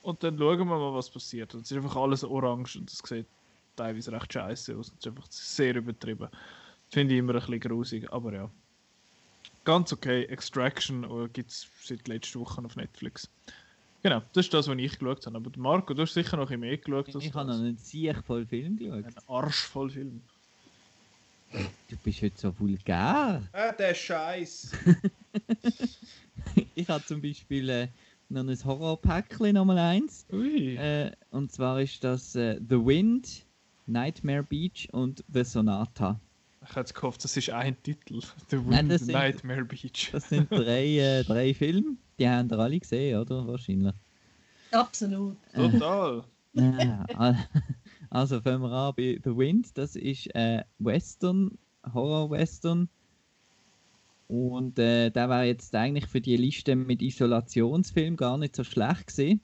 und 0.03 0.23
dann 0.23 0.38
schauen 0.38 0.59
wir 0.59 0.65
mal, 0.65 0.93
was 0.93 1.09
passiert. 1.09 1.55
Und 1.55 1.62
es 1.62 1.71
ist 1.71 1.76
einfach 1.76 1.97
alles 1.97 2.25
orange 2.25 2.76
und 2.76 2.91
es 2.91 2.99
sieht 2.99 3.26
teilweise 3.76 4.11
recht 4.11 4.33
scheiße 4.33 4.76
aus. 4.76 4.88
Es 4.88 4.95
ist 4.99 5.07
einfach 5.07 5.26
sehr 5.31 5.76
übertrieben. 5.76 6.29
Finde 6.91 7.15
ich 7.15 7.21
immer 7.21 7.35
ein 7.35 7.41
bisschen 7.41 7.61
grusig, 7.61 8.12
aber 8.12 8.33
ja. 8.33 8.50
Ganz 9.65 9.93
okay. 9.93 10.25
Extraction 10.25 11.33
gibt 11.33 11.50
es 11.50 11.69
seit 11.83 12.09
letzter 12.09 12.41
Woche 12.41 12.65
auf 12.65 12.75
Netflix. 12.75 13.31
Genau, 14.03 14.21
das 14.33 14.47
ist 14.47 14.55
das, 14.55 14.69
was 14.69 14.76
ich 14.79 14.99
geschaut 14.99 15.26
habe. 15.26 15.37
Aber 15.37 15.50
Marco, 15.57 15.95
du 15.95 16.03
hast 16.03 16.15
sicher 16.15 16.37
noch 16.37 16.50
mehr 16.50 16.76
geschaut. 16.76 17.09
Ich 17.09 17.35
habe 17.35 17.49
noch 17.49 17.59
einen 17.59 17.76
Sieg 17.76 18.17
voll 18.25 18.47
Film 18.47 18.76
geschaut. 18.76 19.05
Ein 19.05 19.15
Arsch 19.29 19.67
voll 19.67 19.91
Film. 19.91 20.23
Du 21.53 21.97
bist 22.03 22.23
heute 22.23 22.38
so 22.38 22.59
vulgär. 22.59 23.43
Ah, 23.53 23.73
der 23.73 23.95
Scheiß. 23.95 24.73
Ich 26.75 26.88
habe 26.88 27.05
zum 27.05 27.21
Beispiel 27.21 27.69
äh, 27.71 27.88
noch 28.29 28.47
ein 28.47 28.65
Horrorpäckchen, 28.65 29.55
nochmal 29.55 29.79
eins. 29.79 30.26
Ui. 30.33 30.76
Äh, 30.76 31.11
und 31.31 31.50
zwar 31.50 31.81
ist 31.81 32.05
das 32.05 32.35
äh, 32.37 32.61
The 32.69 32.76
Wind, 32.76 33.45
Nightmare 33.87 34.43
Beach 34.43 34.88
und 34.93 35.25
The 35.33 35.43
Sonata. 35.45 36.21
Ich 36.69 36.76
hätte 36.76 36.93
gehofft, 36.95 37.25
das 37.25 37.37
ist 37.37 37.50
ein 37.50 37.76
Titel. 37.83 38.21
The 38.49 38.57
Nein, 38.57 38.69
Wind 38.71 38.91
das 38.93 39.00
sind- 39.03 39.12
Nightmare 39.15 39.65
Beach. 39.65 40.11
Das 40.12 40.29
sind 40.29 40.50
drei, 40.50 40.87
äh, 40.99 41.25
drei 41.25 41.53
Filme. 41.55 41.97
Die 42.19 42.29
haben 42.29 42.49
ihr 42.50 42.59
alle 42.59 42.79
gesehen, 42.79 43.19
oder? 43.19 43.47
Wahrscheinlich. 43.47 43.95
Absolut. 44.71 45.37
Total. 45.55 46.25
Al- 48.17 48.23
also 48.23 48.41
fangen 48.41 48.63
wir 48.63 48.73
an 48.73 48.95
bei 48.97 49.21
The 49.23 49.37
Wind. 49.37 49.77
Das 49.77 49.95
ist 49.95 50.35
äh, 50.35 50.65
Western, 50.79 51.59
Horror-Western. 51.93 52.89
Und 54.29 54.79
äh, 54.79 55.11
der 55.11 55.29
war 55.29 55.45
jetzt 55.45 55.75
eigentlich 55.75 56.07
für 56.07 56.23
die 56.23 56.37
Liste 56.37 56.75
mit 56.77 57.03
Isolationsfilm 57.03 58.17
gar 58.17 58.39
nicht 58.39 58.57
so 58.57 58.65
schlecht 58.65 59.09
gesehen. 59.09 59.41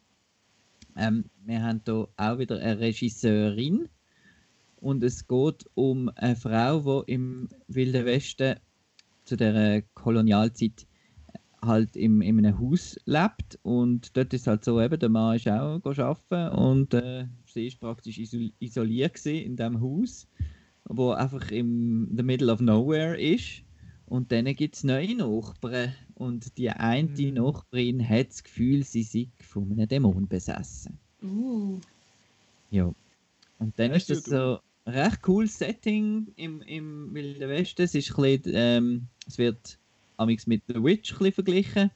Ähm, 0.97 1.27
wir 1.45 1.63
haben 1.63 1.83
hier 1.85 2.09
auch 2.17 2.39
wieder 2.39 2.59
eine 2.61 2.81
Regisseurin 2.81 3.89
und 4.77 5.05
es 5.05 5.29
geht 5.29 5.67
um 5.75 6.11
eine 6.17 6.35
Frau, 6.35 7.03
die 7.03 7.13
im 7.13 7.49
Wilden 7.69 8.07
Westen 8.07 8.57
zu 9.25 9.37
der 9.37 9.83
Kolonialzeit 9.95 10.87
halt 11.65 11.95
im, 11.97 12.23
in 12.23 12.39
einem 12.39 12.59
Haus 12.59 12.97
lebt 13.05 13.59
und 13.63 14.17
dort 14.17 14.35
ist 14.35 14.47
halt 14.47 14.65
so 14.65 14.81
eben, 14.81 14.99
der 14.99 15.09
Mann 15.09 15.37
ist 15.37 15.47
auch 15.47 15.81
arbeiten 15.85 16.57
und 16.57 16.95
äh, 16.95 17.27
sie 17.53 17.67
ist 17.67 17.81
praktisch 17.81 18.19
isoliert 18.19 19.27
in 19.27 19.57
diesem 19.57 19.81
Haus, 19.81 20.27
wo 20.85 21.11
einfach 21.11 21.51
im 21.51 22.09
the 22.17 22.23
middle 22.23 22.53
of 22.53 22.61
nowhere 22.61 23.21
ist 23.21 23.63
und 24.13 24.31
dann 24.31 24.45
gibt 24.55 24.77
es 24.77 24.85
neue 24.85 25.15
Nachbarn 25.15 25.95
und 26.17 26.59
die 26.59 26.69
eine 26.69 27.09
mhm. 27.09 27.35
Nachbarin 27.35 28.07
hat 28.07 28.29
das 28.29 28.45
Gefühl, 28.45 28.85
sie 28.85 29.03
sei 29.03 29.29
von 29.41 29.73
einem 29.73 29.89
Dämon 29.89 30.29
besessen. 30.29 30.99
Uh. 31.23 31.81
Ja. 32.71 32.93
Und 33.59 33.79
dann 33.79 33.93
weißt 33.93 34.11
ist 34.11 34.27
das 34.27 34.31
so 34.31 34.59
ein 34.85 34.93
recht 34.93 35.23
cooles 35.23 35.57
Setting 35.57 36.27
im, 36.37 36.61
im 36.63 37.15
Wilden 37.15 37.49
Westen. 37.49 37.83
Es, 37.83 37.95
ist 37.95 38.11
ein 38.11 38.23
bisschen, 38.23 38.53
ähm, 38.55 39.07
es 39.27 39.39
wird 39.39 39.79
mit 40.47 40.63
The 40.69 40.83
Witch 40.83 41.19
ein 41.19 41.33
verglichen. 41.33 41.91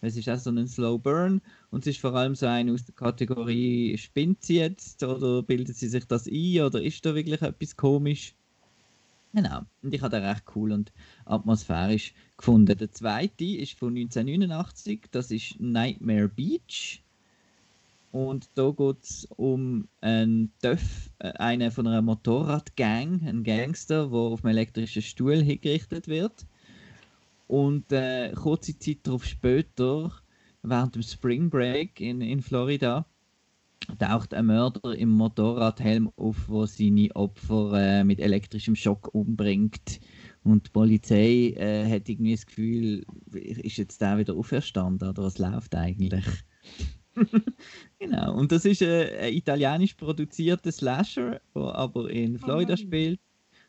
Es 0.00 0.16
ist 0.16 0.28
auch 0.28 0.38
so 0.38 0.50
ein 0.50 0.68
Slow 0.68 0.98
Burn 0.98 1.40
und 1.70 1.80
es 1.80 1.96
ist 1.96 2.00
vor 2.00 2.14
allem 2.14 2.34
so 2.34 2.46
ein 2.46 2.70
aus 2.70 2.84
der 2.84 2.94
Kategorie 2.94 3.96
spinnt 3.98 4.42
sie 4.44 4.58
jetzt 4.58 5.02
oder 5.02 5.42
bildet 5.42 5.76
sie 5.76 5.88
sich 5.88 6.04
das 6.06 6.28
ein 6.28 6.60
oder 6.60 6.82
ist 6.82 7.04
da 7.04 7.14
wirklich 7.14 7.42
etwas 7.42 7.76
komisch? 7.76 8.34
Genau, 9.34 9.60
und 9.82 9.92
ich 9.92 10.00
habe 10.00 10.16
den 10.16 10.24
recht 10.24 10.44
cool 10.54 10.72
und 10.72 10.92
atmosphärisch 11.26 12.14
gefunden. 12.36 12.78
Der 12.78 12.90
zweite 12.90 13.44
ist 13.44 13.78
von 13.78 13.94
1989, 13.96 15.02
das 15.10 15.30
ist 15.30 15.60
Nightmare 15.60 16.28
Beach. 16.28 17.02
Und 18.10 18.48
da 18.54 18.70
geht 18.70 19.04
es 19.04 19.28
um 19.36 19.86
einen 20.00 20.50
Töff, 20.62 21.10
äh, 21.18 21.32
einen 21.32 21.70
von 21.70 21.86
einer 21.86 22.00
Motorradgang, 22.00 23.20
einen 23.26 23.44
Gangster, 23.44 24.08
der 24.08 24.18
auf 24.18 24.44
einem 24.44 24.56
elektrischen 24.56 25.02
Stuhl 25.02 25.42
hingerichtet 25.42 26.08
wird. 26.08 26.46
Und 27.48 27.90
äh, 27.92 28.32
kurze 28.32 28.78
Zeit 28.78 28.98
darauf 29.02 29.24
später, 29.24 30.12
während 30.62 30.94
dem 30.94 31.02
Spring 31.02 31.50
Break 31.50 32.00
in, 32.00 32.20
in 32.20 32.42
Florida, 32.42 33.06
taucht 33.98 34.34
ein 34.34 34.46
Mörder 34.46 34.94
im 34.94 35.08
Motorradhelm 35.08 36.12
auf, 36.16 36.36
wo 36.48 36.66
seine 36.66 37.14
Opfer 37.16 37.72
äh, 37.72 38.04
mit 38.04 38.20
elektrischem 38.20 38.76
Schock 38.76 39.14
umbringt. 39.14 40.00
Und 40.44 40.66
die 40.66 40.70
Polizei 40.70 41.54
äh, 41.56 41.90
hat 41.90 42.08
irgendwie 42.08 42.32
das 42.32 42.46
Gefühl, 42.46 43.04
ist 43.32 43.78
jetzt 43.78 44.00
der 44.00 44.18
wieder 44.18 44.34
auferstanden 44.34 45.08
oder 45.08 45.22
was 45.22 45.38
läuft 45.38 45.74
eigentlich? 45.74 46.26
genau, 47.98 48.34
und 48.34 48.52
das 48.52 48.66
ist 48.66 48.82
äh, 48.82 49.18
ein 49.20 49.32
italienisch 49.32 49.94
produzierter 49.94 50.70
Slasher, 50.70 51.40
der 51.54 51.74
aber 51.74 52.10
in 52.10 52.38
Florida 52.38 52.74
oh 52.74 52.76
spielt. 52.76 53.20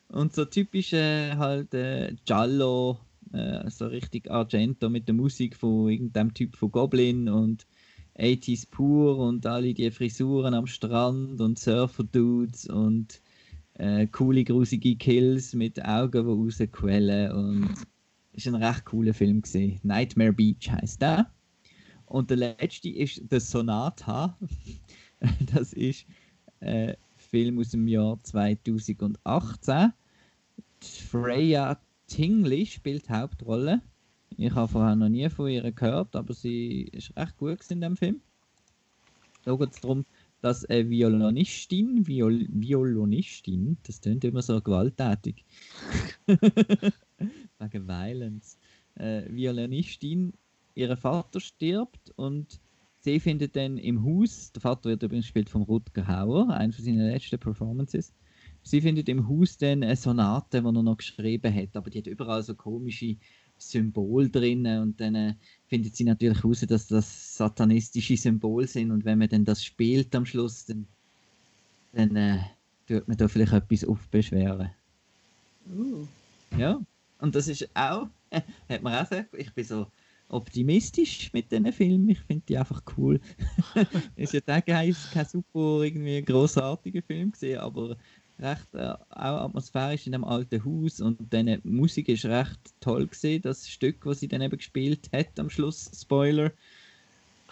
Und 0.08 0.34
so 0.34 0.44
typisch 0.44 0.92
äh, 0.92 1.36
halt 1.36 1.72
äh, 1.72 2.14
Giallo, 2.26 2.98
äh, 3.32 3.68
so 3.70 3.86
richtig 3.86 4.30
Argento 4.30 4.88
mit 4.88 5.08
der 5.08 5.14
Musik 5.14 5.56
von 5.56 5.88
irgendeinem 5.88 6.34
Typ 6.34 6.56
von 6.56 6.70
Goblin 6.70 7.28
und 7.28 7.66
80s 8.18 8.68
pur 8.70 9.18
und 9.18 9.46
alle 9.46 9.72
die 9.72 9.90
Frisuren 9.90 10.54
am 10.54 10.66
Strand 10.66 11.40
und 11.40 11.58
Surfer-Dudes 11.58 12.66
und 12.68 13.20
äh, 13.74 14.06
coole, 14.08 14.44
grusige 14.44 14.96
Kills 14.96 15.54
mit 15.54 15.82
Augen, 15.84 16.26
die 16.26 16.32
rausquellen 16.32 17.32
und 17.32 17.74
ist 18.32 18.46
ein 18.46 18.54
recht 18.56 18.84
cooler 18.84 19.14
Film 19.14 19.42
gesehen. 19.42 19.80
Nightmare 19.82 20.32
Beach 20.32 20.70
heißt 20.70 21.00
der. 21.00 21.30
Und 22.06 22.30
der 22.30 22.36
letzte 22.38 22.88
ist 22.90 23.22
The 23.30 23.38
Sonata. 23.38 24.36
das 25.54 25.72
ist 25.72 26.04
ein 26.60 26.96
Film 27.16 27.58
aus 27.58 27.70
dem 27.70 27.86
Jahr 27.86 28.18
2018. 28.22 29.92
Freya 30.82 31.80
Tingley 32.10 32.66
spielt 32.66 33.08
Hauptrolle. 33.08 33.82
Ich 34.36 34.52
habe 34.52 34.66
vorher 34.66 34.96
noch 34.96 35.08
nie 35.08 35.28
von 35.30 35.48
ihr 35.48 35.70
gehört, 35.70 36.16
aber 36.16 36.34
sie 36.34 36.82
ist 36.82 37.16
recht 37.16 37.36
gut 37.36 37.58
in 37.70 37.80
dem 37.80 37.96
Film. 37.96 38.20
Da 39.44 39.54
geht 39.54 39.70
es 39.70 39.80
darum, 39.80 40.04
dass 40.40 40.64
eine 40.64 40.90
Violinistin, 40.90 42.06
Viol 42.06 42.46
Violinistin, 42.50 43.78
das 43.84 44.00
klingt 44.00 44.24
immer 44.24 44.42
so 44.42 44.60
gewalttätig, 44.60 45.44
wegen 46.26 47.88
Violence, 47.88 48.58
äh, 48.96 49.22
Violinistin, 49.30 50.32
ihr 50.74 50.96
Vater 50.96 51.38
stirbt 51.38 52.10
und 52.16 52.60
sie 52.98 53.20
findet 53.20 53.54
dann 53.54 53.78
im 53.78 54.04
Haus, 54.04 54.50
der 54.52 54.62
Vater 54.62 54.90
wird 54.90 55.04
übrigens 55.04 55.26
gespielt 55.26 55.48
von 55.48 55.62
Rutger 55.62 56.08
Hauer, 56.08 56.50
einer 56.50 56.72
von 56.72 56.84
seinen 56.84 57.06
letzten 57.06 57.38
Performances, 57.38 58.12
sie 58.62 58.80
findet 58.80 59.08
im 59.08 59.28
Haus 59.28 59.56
dann 59.56 59.82
eine 59.82 59.96
Sonate, 59.96 60.60
die 60.60 60.66
er 60.66 60.72
noch 60.72 60.96
geschrieben 60.96 61.54
hat, 61.54 61.76
aber 61.76 61.90
die 61.90 61.98
hat 61.98 62.06
überall 62.06 62.42
so 62.42 62.54
komische 62.54 63.16
Symbol 63.58 64.30
drin 64.30 64.66
und 64.66 65.00
dann 65.00 65.14
äh, 65.14 65.34
findet 65.68 65.94
sie 65.96 66.04
natürlich 66.04 66.42
heraus, 66.42 66.60
dass 66.60 66.88
das 66.88 67.36
satanistische 67.36 68.16
Symbol 68.16 68.66
sind 68.66 68.90
und 68.90 69.04
wenn 69.04 69.18
man 69.18 69.28
dann 69.28 69.44
das 69.44 69.64
spielt 69.64 70.14
am 70.14 70.26
Schluss, 70.26 70.64
dann, 70.64 70.86
dann 71.92 72.16
äh, 72.16 72.38
tut 72.86 73.06
man 73.06 73.16
da 73.16 73.28
vielleicht 73.28 73.52
etwas 73.52 73.84
aufbeschweren. 73.84 74.70
Uh. 75.70 76.06
Ja, 76.56 76.80
und 77.18 77.34
das 77.34 77.48
ist 77.48 77.68
auch, 77.74 78.08
äh, 78.30 78.40
hat 78.68 78.82
man 78.82 78.94
auch 78.94 79.08
gesagt, 79.08 79.34
ich 79.36 79.52
bin 79.52 79.64
so 79.64 79.86
optimistisch 80.28 81.32
mit 81.32 81.50
diesen 81.50 81.72
Filmen, 81.72 82.08
ich 82.08 82.20
finde 82.20 82.44
die 82.48 82.56
einfach 82.56 82.82
cool. 82.96 83.20
ist 84.16 84.32
ja 84.32 84.40
kein, 84.40 84.94
kein 85.12 85.26
super 85.26 85.82
irgendwie 85.82 86.22
großartiger 86.22 87.02
Film 87.02 87.32
gesehen, 87.32 87.58
aber 87.58 87.96
recht 88.40 88.74
äh, 88.74 88.94
auch 89.10 89.44
atmosphärisch 89.46 90.06
in 90.06 90.14
einem 90.14 90.24
alten 90.24 90.64
Haus 90.64 91.00
und 91.00 91.32
dann 91.32 91.60
Musik 91.64 92.08
ist 92.08 92.24
recht 92.24 92.60
toll 92.80 93.06
gesehen, 93.08 93.42
das 93.42 93.68
Stück, 93.68 94.06
was 94.06 94.20
sie 94.20 94.28
dann 94.28 94.42
eben 94.42 94.56
gespielt 94.56 95.10
hat 95.12 95.38
am 95.38 95.50
Schluss, 95.50 95.90
Spoiler. 95.94 96.52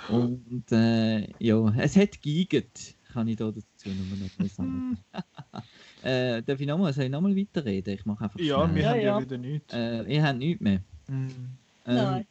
Und 0.06 0.72
äh, 0.72 1.28
ja, 1.38 1.74
es 1.76 1.96
hat 1.96 2.22
geigert, 2.22 2.96
kann 3.12 3.28
ich 3.28 3.36
da 3.36 3.50
dazu 3.52 3.94
nur 3.94 4.16
noch 4.16 4.38
mal 4.38 4.48
sagen. 4.48 4.98
äh, 6.02 6.42
darf 6.42 6.60
ich 6.60 6.66
nochmal, 6.66 6.92
soll 6.92 7.04
ich 7.04 7.10
nochmal 7.10 7.36
weiterreden? 7.36 7.94
Ich 7.94 8.06
mache 8.06 8.24
einfach 8.24 8.40
Ja, 8.40 8.56
schnell. 8.64 8.74
wir 8.74 8.82
Ja, 8.82 8.90
haben 8.90 9.00
ja, 9.00 9.02
ja. 9.02 9.20
wieder 9.20 9.38
nichts. 9.38 9.72
Äh, 9.74 10.02
ihr 10.14 10.22
habt 10.22 10.38
nichts 10.38 10.62
mehr. 10.62 10.82
Mhm. 11.08 11.58
Ähm, 11.84 11.96
Nein. 11.96 12.26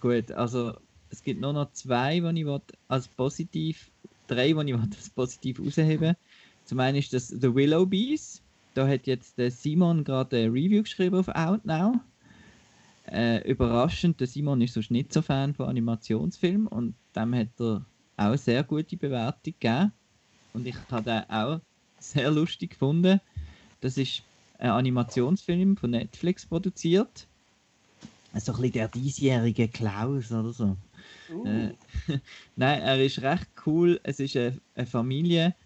Gut, 0.00 0.32
also 0.32 0.74
es 1.08 1.22
gibt 1.22 1.40
nur 1.40 1.52
noch 1.52 1.72
zwei, 1.72 2.20
die 2.20 2.40
ich 2.40 2.46
will, 2.46 2.60
als 2.88 3.08
positiv, 3.08 3.92
drei, 4.26 4.48
die 4.48 4.50
ich 4.52 4.56
will, 4.56 4.80
als 4.96 5.10
positiv 5.10 5.60
rausheben 5.60 6.16
Zum 6.70 6.78
einen 6.78 6.98
ist 6.98 7.12
das 7.12 7.26
The 7.26 7.52
Willow 7.52 7.84
Bees. 7.84 8.42
Da 8.74 8.86
hat 8.86 9.08
jetzt 9.08 9.38
der 9.38 9.50
Simon 9.50 10.04
gerade 10.04 10.36
ein 10.36 10.52
Review 10.52 10.84
geschrieben 10.84 11.16
auf 11.16 11.26
Outnow. 11.26 11.96
Äh, 13.08 13.38
überraschend, 13.50 14.20
der 14.20 14.28
Simon 14.28 14.60
ist 14.60 14.74
sonst 14.74 14.92
nicht 14.92 15.12
so 15.12 15.20
Fan 15.20 15.52
von 15.52 15.66
Animationsfilmen 15.66 16.68
und 16.68 16.94
dem 17.16 17.34
hat 17.34 17.48
er 17.58 17.84
auch 18.16 18.36
sehr 18.36 18.62
gute 18.62 18.96
Bewertung 18.96 19.52
gegeben. 19.58 19.90
Und 20.52 20.64
ich 20.64 20.76
habe 20.92 21.02
den 21.02 21.28
auch 21.28 21.60
sehr 21.98 22.30
lustig 22.30 22.70
gefunden. 22.70 23.20
Das 23.80 23.98
ist 23.98 24.22
ein 24.60 24.70
Animationsfilm 24.70 25.76
von 25.76 25.90
Netflix 25.90 26.46
produziert. 26.46 27.26
So 28.32 28.52
ein 28.52 28.58
bisschen 28.58 28.72
der 28.74 28.86
diesjährige 28.86 29.66
Klaus 29.66 30.30
oder 30.30 30.52
so. 30.52 30.76
Uh. 31.34 31.46
Äh, 31.46 31.74
Nein, 32.54 32.80
er 32.80 33.04
ist 33.04 33.22
recht 33.22 33.48
cool. 33.66 33.98
Es 34.04 34.20
ist 34.20 34.36
eine, 34.36 34.60
eine 34.76 34.86
Familie, 34.86 35.56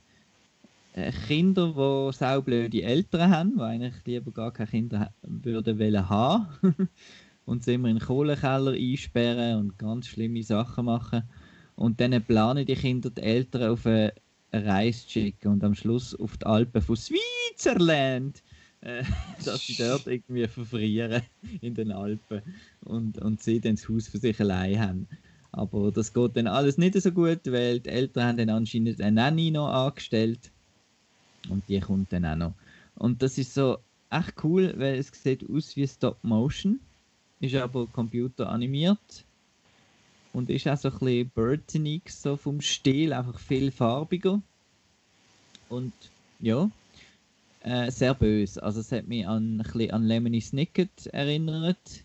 Kinder, 1.26 1.72
die 1.74 2.16
saublöde 2.16 2.82
Eltern 2.82 3.30
haben, 3.30 3.56
die 3.56 3.62
eigentlich 3.62 3.94
lieber 4.04 4.30
gar 4.32 4.52
keine 4.52 4.70
Kinder 4.70 5.14
würden 5.22 5.78
wollen 5.78 6.08
haben. 6.08 6.48
und 7.44 7.64
sie 7.64 7.74
immer 7.74 7.88
in 7.88 7.98
den 7.98 8.06
Kohlenkeller 8.06 8.72
einsperren 8.72 9.58
und 9.58 9.78
ganz 9.78 10.06
schlimme 10.06 10.42
Sachen 10.42 10.86
machen. 10.86 11.24
Und 11.76 12.00
dann 12.00 12.22
planen 12.22 12.64
die 12.64 12.76
Kinder 12.76 13.10
die 13.10 13.22
Eltern 13.22 13.70
auf 13.70 13.86
eine 13.86 14.12
eine 14.54 14.66
Reise 14.66 15.02
zu 15.02 15.10
schicken 15.10 15.48
und 15.48 15.64
am 15.64 15.74
Schluss 15.74 16.14
auf 16.14 16.36
die 16.36 16.46
Alpen 16.46 16.80
von 16.80 16.96
Switzerland, 16.96 18.42
äh, 18.80 19.02
dass 19.44 19.66
sie 19.66 19.76
dort 19.76 20.06
irgendwie 20.06 20.46
verfrieren 20.46 21.22
in 21.60 21.74
den 21.74 21.92
Alpen 21.92 22.42
und, 22.84 23.18
und 23.18 23.42
sie 23.42 23.60
dann 23.60 23.76
das 23.76 23.88
Haus 23.88 24.08
für 24.08 24.18
sich 24.18 24.40
allein 24.40 24.80
haben. 24.80 25.08
Aber 25.52 25.92
das 25.92 26.12
geht 26.12 26.36
dann 26.36 26.46
alles 26.46 26.78
nicht 26.78 27.00
so 27.00 27.12
gut, 27.12 27.40
weil 27.46 27.80
die 27.80 27.90
Eltern 27.90 28.24
haben 28.24 28.38
dann 28.38 28.50
anscheinend 28.50 29.00
eine 29.00 29.12
Nanny 29.12 29.50
noch 29.50 29.68
angestellt 29.68 30.50
und 31.48 31.68
die 31.68 31.80
kommt 31.80 32.12
dann 32.12 32.24
auch 32.24 32.36
noch. 32.36 32.54
Und 32.96 33.22
das 33.22 33.38
ist 33.38 33.54
so 33.54 33.78
echt 34.10 34.44
cool, 34.44 34.72
weil 34.76 34.98
es 34.98 35.08
sieht 35.08 35.48
aus 35.48 35.76
wie 35.76 35.86
Stop 35.86 36.22
Motion, 36.22 36.80
ist 37.40 37.54
aber 37.54 37.86
computeranimiert 37.86 39.24
und 40.32 40.50
ist 40.50 40.68
auch 40.68 40.76
so 40.76 40.88
ein 40.88 40.98
bisschen 40.98 41.30
Burtonig 41.30 42.10
so 42.10 42.36
vom 42.36 42.60
Stil, 42.60 43.12
einfach 43.12 43.38
viel 43.38 43.70
farbiger. 43.70 44.40
Und 45.68 45.92
ja, 46.40 46.70
äh, 47.60 47.90
sehr 47.90 48.14
böse. 48.14 48.62
Also 48.62 48.80
es 48.80 48.92
hat 48.92 49.06
mich 49.06 49.26
an, 49.26 49.56
ein 49.56 49.58
bisschen 49.58 49.90
an 49.90 50.04
Lemony 50.04 50.40
Snicket 50.40 51.06
erinnert. 51.06 52.04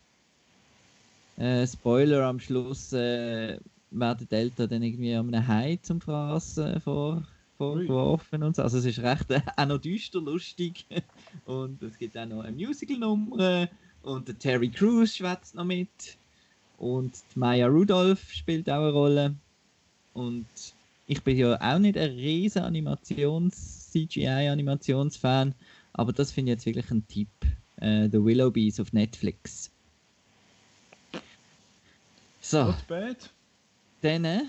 Äh, 1.38 1.68
Spoiler, 1.68 2.26
am 2.26 2.40
Schluss 2.40 2.94
äh, 2.94 3.60
werden 3.92 4.28
die 4.30 4.36
Eltern 4.36 4.70
dann 4.70 4.84
irgendwie 4.84 5.16
an 5.16 5.34
einem 5.34 5.48
Hai 5.48 5.80
zum 5.82 6.02
Fraßen 6.02 6.82
vor, 6.82 7.28
vorgeworfen 7.60 8.42
und 8.42 8.56
so. 8.56 8.64
Also 8.64 8.78
es 8.78 8.86
ist 8.86 9.00
recht 9.00 9.30
äh, 9.32 9.42
auch 9.58 9.66
noch 9.66 9.80
düster 9.80 10.22
lustig. 10.22 10.86
und 11.46 11.84
es 11.84 11.98
gibt 11.98 12.18
auch 12.18 12.26
noch 12.26 12.44
eine 12.44 12.56
Musical-Nummer 12.56 13.68
und 14.02 14.30
der 14.30 14.40
Terry 14.40 14.70
Crews 14.70 15.18
schwätzt 15.18 15.56
noch 15.56 15.66
mit. 15.66 15.90
Und 16.78 17.12
Maya 17.36 17.68
Rudolph 17.68 18.32
spielt 18.32 18.70
auch 18.70 18.82
eine 18.82 18.94
Rolle. 18.94 19.36
Und 20.14 20.48
ich 21.08 21.22
bin 21.22 21.36
ja 21.38 21.60
auch 21.60 21.80
nicht 21.80 21.98
ein 21.98 22.12
riesen 22.12 22.62
Animations-CGI-Animationsfan, 22.62 25.54
aber 25.94 26.14
das 26.14 26.32
finde 26.32 26.54
ich 26.54 26.56
jetzt 26.56 26.66
wirklich 26.66 26.90
ein 26.90 27.06
Tipp. 27.08 27.28
Äh, 27.82 28.08
The 28.10 28.24
Willowbees 28.24 28.80
auf 28.80 28.94
Netflix. 28.94 29.70
So. 32.40 32.64
Not 32.64 32.88
bad. 32.88 33.30
Dann 34.02 34.24
äh, 34.24 34.44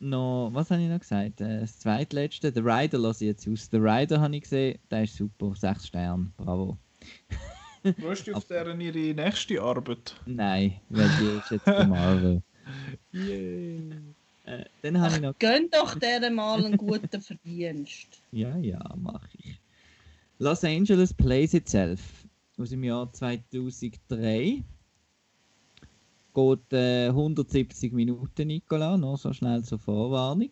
noch, 0.00 0.50
was 0.52 0.70
habe 0.70 0.82
ich 0.82 0.88
noch 0.88 1.00
gesagt? 1.00 1.40
Äh, 1.40 1.60
das 1.60 1.78
zweitletzte, 1.78 2.52
The 2.52 2.60
Rider 2.60 2.98
lasse 2.98 3.24
ich 3.24 3.28
jetzt 3.28 3.48
aus. 3.48 3.68
The 3.70 3.78
Rider 3.78 4.20
habe 4.20 4.36
ich 4.36 4.42
gesehen, 4.42 4.78
der 4.90 5.04
ist 5.04 5.16
super, 5.16 5.54
6 5.54 5.86
Sterne, 5.86 6.32
bravo. 6.36 6.76
Freust 8.00 8.26
du 8.26 8.34
auf 8.34 8.44
deren 8.46 8.80
ihre 8.80 9.14
nächste 9.14 9.60
Arbeit? 9.60 10.14
Nein, 10.26 10.80
weil 10.88 11.08
die 11.20 11.38
ist 11.38 11.50
jetzt 11.50 11.64
bei 11.64 11.86
Marvel. 11.86 12.42
Yeah. 13.14 13.96
Äh, 14.44 14.64
dann 14.82 15.00
habe 15.00 15.14
ich 15.14 15.20
noch. 15.20 15.38
Gönn 15.38 15.68
doch 15.70 15.94
der 15.98 16.30
mal 16.30 16.64
einen 16.64 16.76
guten 16.76 17.20
Verdienst. 17.20 18.22
Ja, 18.32 18.56
ja, 18.58 18.78
mache 18.96 19.28
ich. 19.38 19.60
Los 20.38 20.62
Angeles 20.64 21.12
Plays 21.12 21.52
Itself 21.52 22.00
aus 22.58 22.70
dem 22.70 22.84
Jahr 22.84 23.12
2003. 23.12 24.62
Geht 26.34 26.72
äh, 26.72 27.08
170 27.08 27.92
Minuten, 27.92 28.48
Nicola, 28.48 28.96
noch 28.96 29.18
so 29.18 29.32
schnell 29.32 29.64
zur 29.64 29.78
Vorwarnung. 29.78 30.50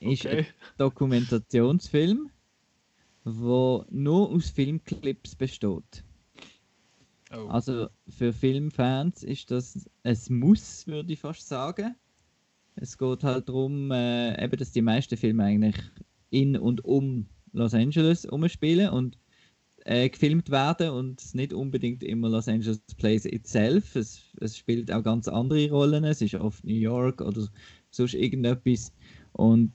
Ist 0.00 0.26
Okay. 0.26 0.38
ein 0.38 0.46
Dokumentationsfilm, 0.78 2.30
der 3.24 3.86
nur 3.90 4.30
aus 4.30 4.50
Filmclips 4.50 5.34
besteht. 5.36 6.04
Oh. 7.30 7.46
Also 7.48 7.88
für 8.08 8.32
Filmfans 8.32 9.22
ist 9.22 9.50
das 9.50 9.88
ein 10.02 10.18
Muss, 10.30 10.86
würde 10.86 11.12
ich 11.12 11.20
fast 11.20 11.46
sagen. 11.46 11.94
Es 12.76 12.96
geht 12.96 13.24
halt 13.24 13.48
darum, 13.48 13.90
äh, 13.90 14.42
eben, 14.42 14.56
dass 14.56 14.72
die 14.72 14.82
meisten 14.82 15.16
Filme 15.16 15.44
eigentlich 15.44 15.76
in 16.30 16.56
und 16.56 16.84
um 16.84 17.26
Los 17.52 17.74
Angeles 17.74 18.24
umspielen 18.24 18.90
und 18.90 19.18
äh, 19.88 20.10
gefilmt 20.10 20.50
werden 20.50 20.90
und 20.90 21.34
nicht 21.34 21.54
unbedingt 21.54 22.04
immer 22.04 22.28
Los 22.28 22.46
Angeles 22.46 22.78
Plays 22.98 23.24
itself. 23.24 23.96
Es, 23.96 24.20
es 24.38 24.58
spielt 24.58 24.92
auch 24.92 25.02
ganz 25.02 25.28
andere 25.28 25.70
Rollen. 25.70 26.04
Es 26.04 26.20
ist 26.20 26.34
oft 26.34 26.62
New 26.62 26.74
York 26.74 27.22
oder 27.22 27.48
sonst 27.90 28.12
irgendetwas. 28.12 28.92
Und 29.32 29.72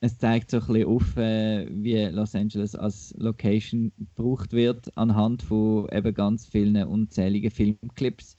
es 0.00 0.18
zeigt 0.18 0.52
so 0.52 0.58
ein 0.58 0.66
bisschen 0.68 0.86
auf, 0.86 1.16
äh, 1.16 1.66
wie 1.68 2.00
Los 2.04 2.36
Angeles 2.36 2.76
als 2.76 3.12
Location 3.18 3.90
gebraucht 3.98 4.52
wird, 4.52 4.96
anhand 4.96 5.42
von 5.42 5.88
eben 5.90 6.14
ganz 6.14 6.46
vielen 6.46 6.76
unzähligen 6.86 7.50
Filmclips. 7.50 8.36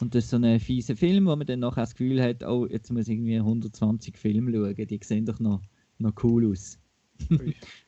Und 0.00 0.14
das 0.14 0.24
ist 0.24 0.30
so 0.30 0.38
ein 0.38 0.60
fieser 0.60 0.96
Film, 0.96 1.26
wo 1.26 1.36
man 1.36 1.46
dann 1.46 1.60
nachher 1.60 1.82
das 1.82 1.94
Gefühl 1.94 2.22
hat, 2.22 2.42
oh, 2.42 2.66
jetzt 2.66 2.90
muss 2.90 3.06
ich 3.06 3.16
irgendwie 3.16 3.36
120 3.36 4.16
Filme 4.16 4.50
schauen, 4.50 4.86
die 4.86 5.00
sehen 5.02 5.26
doch 5.26 5.40
noch, 5.40 5.60
noch 5.98 6.14
cool 6.22 6.50
aus. 6.50 6.79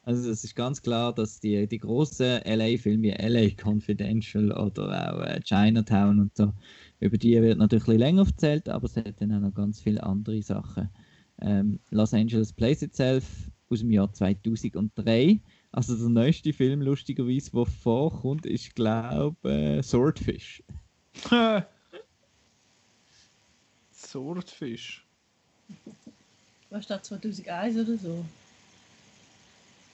Also 0.04 0.30
es 0.30 0.42
ist 0.42 0.56
ganz 0.56 0.82
klar, 0.82 1.14
dass 1.14 1.38
die, 1.38 1.66
die 1.68 1.78
großen 1.78 2.40
LA-Filme 2.44 3.02
wie 3.04 3.10
LA 3.10 3.50
Confidential 3.56 4.50
oder 4.50 5.14
auch 5.14 5.22
äh, 5.22 5.40
Chinatown 5.40 6.18
und 6.18 6.36
so, 6.36 6.52
über 6.98 7.16
die 7.16 7.40
wird 7.40 7.58
natürlich 7.58 7.84
ein 7.84 7.86
bisschen 7.86 8.00
länger 8.00 8.26
erzählt, 8.26 8.68
aber 8.68 8.86
es 8.86 8.96
hat 8.96 9.20
dann 9.20 9.32
auch 9.32 9.40
noch 9.40 9.54
ganz 9.54 9.80
viele 9.80 10.02
andere 10.02 10.42
Sachen. 10.42 10.88
Ähm, 11.40 11.78
Los 11.90 12.14
Angeles 12.14 12.52
Plays 12.52 12.82
Itself 12.82 13.24
aus 13.70 13.80
dem 13.80 13.90
Jahr 13.90 14.12
2003. 14.12 15.40
Also 15.72 15.96
der 15.96 16.08
neueste 16.08 16.52
Film, 16.52 16.82
lustigerweise, 16.82 17.50
der 17.52 17.66
vorkommt, 17.66 18.44
ist, 18.44 18.74
glaube 18.74 19.36
ich, 19.44 19.50
äh, 19.50 19.82
Swordfish. 19.82 20.62
Swordfish. 23.94 25.06
Was 26.70 26.80
ist 26.80 26.90
das, 26.90 27.02
2001 27.04 27.76
oder 27.76 27.96
so? 27.96 28.24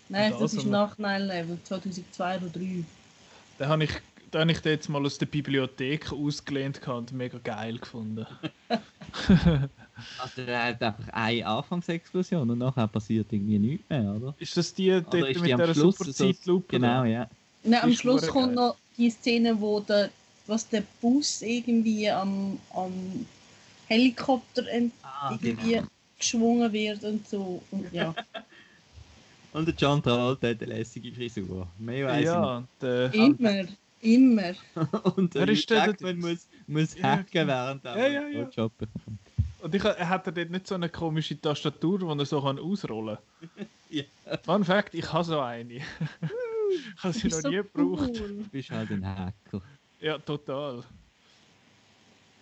Nein, 0.09 0.33
Und 0.33 0.41
das 0.41 0.53
also 0.55 0.59
ist 0.59 0.67
nach 0.67 0.97
9-11, 0.99 1.47
2002 1.65 2.37
oder 2.39 2.53
2003. 2.53 2.85
Den 3.59 3.69
habe 3.69 3.85
ich, 3.85 3.91
den 4.33 4.41
habe 4.41 4.53
ich 4.53 4.61
den 4.61 4.73
jetzt 4.73 4.89
mal 4.89 5.05
aus 5.05 5.19
der 5.19 5.27
Bibliothek 5.27 6.13
ausgelehnt 6.13 6.87
und 6.89 7.13
mega 7.13 7.39
geil 7.39 7.79
gefunden. 7.79 8.27
Also 10.19 10.43
er 10.43 10.65
hat 10.67 10.83
einfach 10.83 11.09
eine 11.13 11.47
Anfangsexplosion 11.47 12.49
und 12.51 12.59
nachher 12.59 12.87
passiert 12.87 13.33
irgendwie 13.33 13.59
nichts 13.59 13.89
mehr, 13.91 14.15
oder? 14.15 14.35
Ist 14.39 14.57
das 14.57 14.73
die 14.73 14.89
dort 14.91 15.13
Oder 15.15 15.29
ist 15.31 15.41
mit 15.41 15.51
die 15.51 15.57
der 15.57 15.75
Schluss 15.75 15.97
super 15.99 16.05
so- 16.13 16.13
Zeitlupe? 16.33 16.67
Genau, 16.69 17.03
da? 17.03 17.07
ja. 17.07 17.31
Nein, 17.65 17.81
am 17.83 17.91
Ist 17.91 18.01
Schluss 18.01 18.27
kommt 18.29 18.47
geil. 18.47 18.55
noch 18.55 18.77
die 18.97 19.11
Szene, 19.11 19.61
wo 19.61 19.81
der, 19.81 20.11
was 20.47 20.69
der 20.69 20.85
Bus 21.01 21.43
irgendwie 21.43 22.09
am, 22.11 22.59
am 22.73 23.27
Helikopter 23.89 24.63
Ah, 25.03 25.31
irgendwie 25.33 25.73
genau. 25.73 25.87
geschwungen 26.17 26.73
wird 26.73 27.03
und 27.05 27.27
so. 27.29 27.61
Und 27.73 27.93
ja, 27.93 28.15
Und 29.59 29.67
der 29.67 29.75
John 29.75 30.03
Travolta 30.03 30.49
hat 30.49 30.63
eine 30.63 30.73
lässige 30.75 31.13
Frisur. 31.13 31.67
Mehr 31.79 32.07
weiss 32.07 32.25
Ja, 32.25 32.65
der, 32.81 33.13
immer, 33.15 33.51
immer. 34.01 34.51
ich 34.51 34.55
nicht. 34.55 34.61
Und 35.17 35.35
der 35.35 35.47
Wer 35.47 35.53
ist 35.53 35.69
denn 35.71 35.77
sagt, 35.79 36.01
der- 36.01 36.07
man 36.15 36.19
muss, 36.21 36.49
muss 36.67 36.97
Ja, 36.97 37.03
hacken, 37.17 37.47
während 37.49 37.85
er 37.85 37.97
Ja, 37.97 38.07
ja, 38.23 38.29
ja. 38.29 38.49
Job 38.51 38.73
bekommt. 38.79 39.19
und 39.63 39.75
ich, 39.75 39.85
er 39.85 40.09
hat 40.09 40.27
er 40.27 40.33
dort 40.33 40.51
nicht 40.51 40.67
so 40.69 40.75
eine 40.77 40.89
komische 40.89 41.41
Tastatur, 41.41 41.99
die 41.99 42.07
er 42.21 42.27
so 42.27 42.41
kann 42.41 42.59
ausrollen 42.59 43.19
kann. 43.57 43.67
Ja. 43.91 44.05
Fun 44.45 44.65
Fact, 44.65 44.95
ich 44.95 45.11
habe 45.11 45.25
so 45.25 45.41
eine. 45.41 45.73
ich 45.77 45.83
habe 46.99 47.15
sie 47.15 47.29
noch 47.29 47.37
bist 47.37 47.47
nie 47.49 47.57
so 47.57 47.63
gebraucht. 47.63 48.11
cool. 48.21 48.29
Du 48.43 48.49
bist 48.51 48.71
halt 48.71 48.91
ein 48.91 49.07
Hacker. 49.07 49.63
Ja, 49.99 50.19
total. 50.19 50.85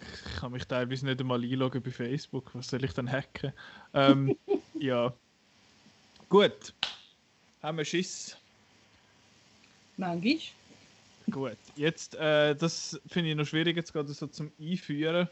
Ich 0.00 0.40
kann 0.40 0.50
mich 0.50 0.64
teilweise 0.64 1.06
nicht 1.06 1.20
einmal 1.20 1.40
einloggen 1.42 1.80
bei 1.80 1.90
Facebook. 1.92 2.50
Was 2.52 2.66
soll 2.66 2.84
ich 2.84 2.92
dann 2.92 3.10
hacken? 3.10 3.52
Ähm, 3.94 4.36
ja. 4.78 5.12
Gut. 6.28 6.74
Haben 7.66 7.78
wir 7.78 7.84
Schiss. 7.84 8.36
Manchmal. 9.96 10.38
Gut. 11.32 11.56
Jetzt, 11.74 12.14
äh, 12.14 12.54
das 12.54 13.00
finde 13.08 13.30
ich 13.30 13.36
noch 13.36 13.44
schwierig 13.44 13.74
jetzt 13.74 13.92
gerade 13.92 14.12
so 14.12 14.28
zum 14.28 14.52
Einführen. 14.60 15.28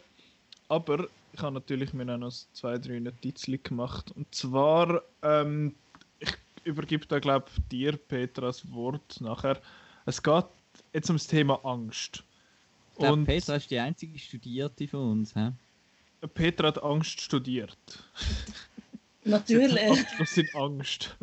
Aber 0.66 1.06
ich 1.32 1.40
habe 1.40 1.54
natürlich 1.54 1.92
mir 1.92 2.04
noch 2.04 2.32
zwei, 2.52 2.76
drei 2.78 2.98
Notizen 2.98 3.62
gemacht. 3.62 4.10
Und 4.16 4.34
zwar, 4.34 5.02
ähm, 5.22 5.76
ich 6.18 6.32
übergebe 6.64 7.06
da, 7.06 7.20
glaube 7.20 7.46
ich, 7.54 7.68
dir, 7.68 7.96
Petra, 7.96 8.46
das 8.46 8.68
Wort 8.72 9.20
nachher. 9.20 9.62
Es 10.04 10.20
geht 10.20 10.46
jetzt 10.92 11.10
ums 11.10 11.28
Thema 11.28 11.64
Angst. 11.64 12.24
Ich 12.94 12.98
glaube, 12.98 13.12
Und 13.12 13.26
Petra 13.26 13.54
ist 13.54 13.70
die 13.70 13.78
einzige 13.78 14.18
Studierte 14.18 14.88
von 14.88 15.12
uns. 15.12 15.34
He? 15.34 15.50
Petra 16.34 16.66
hat 16.66 16.82
Angst 16.82 17.20
studiert. 17.20 17.78
Natürlich. 19.22 19.80
Was 20.18 20.34
sind 20.34 20.52
Angst? 20.56 21.16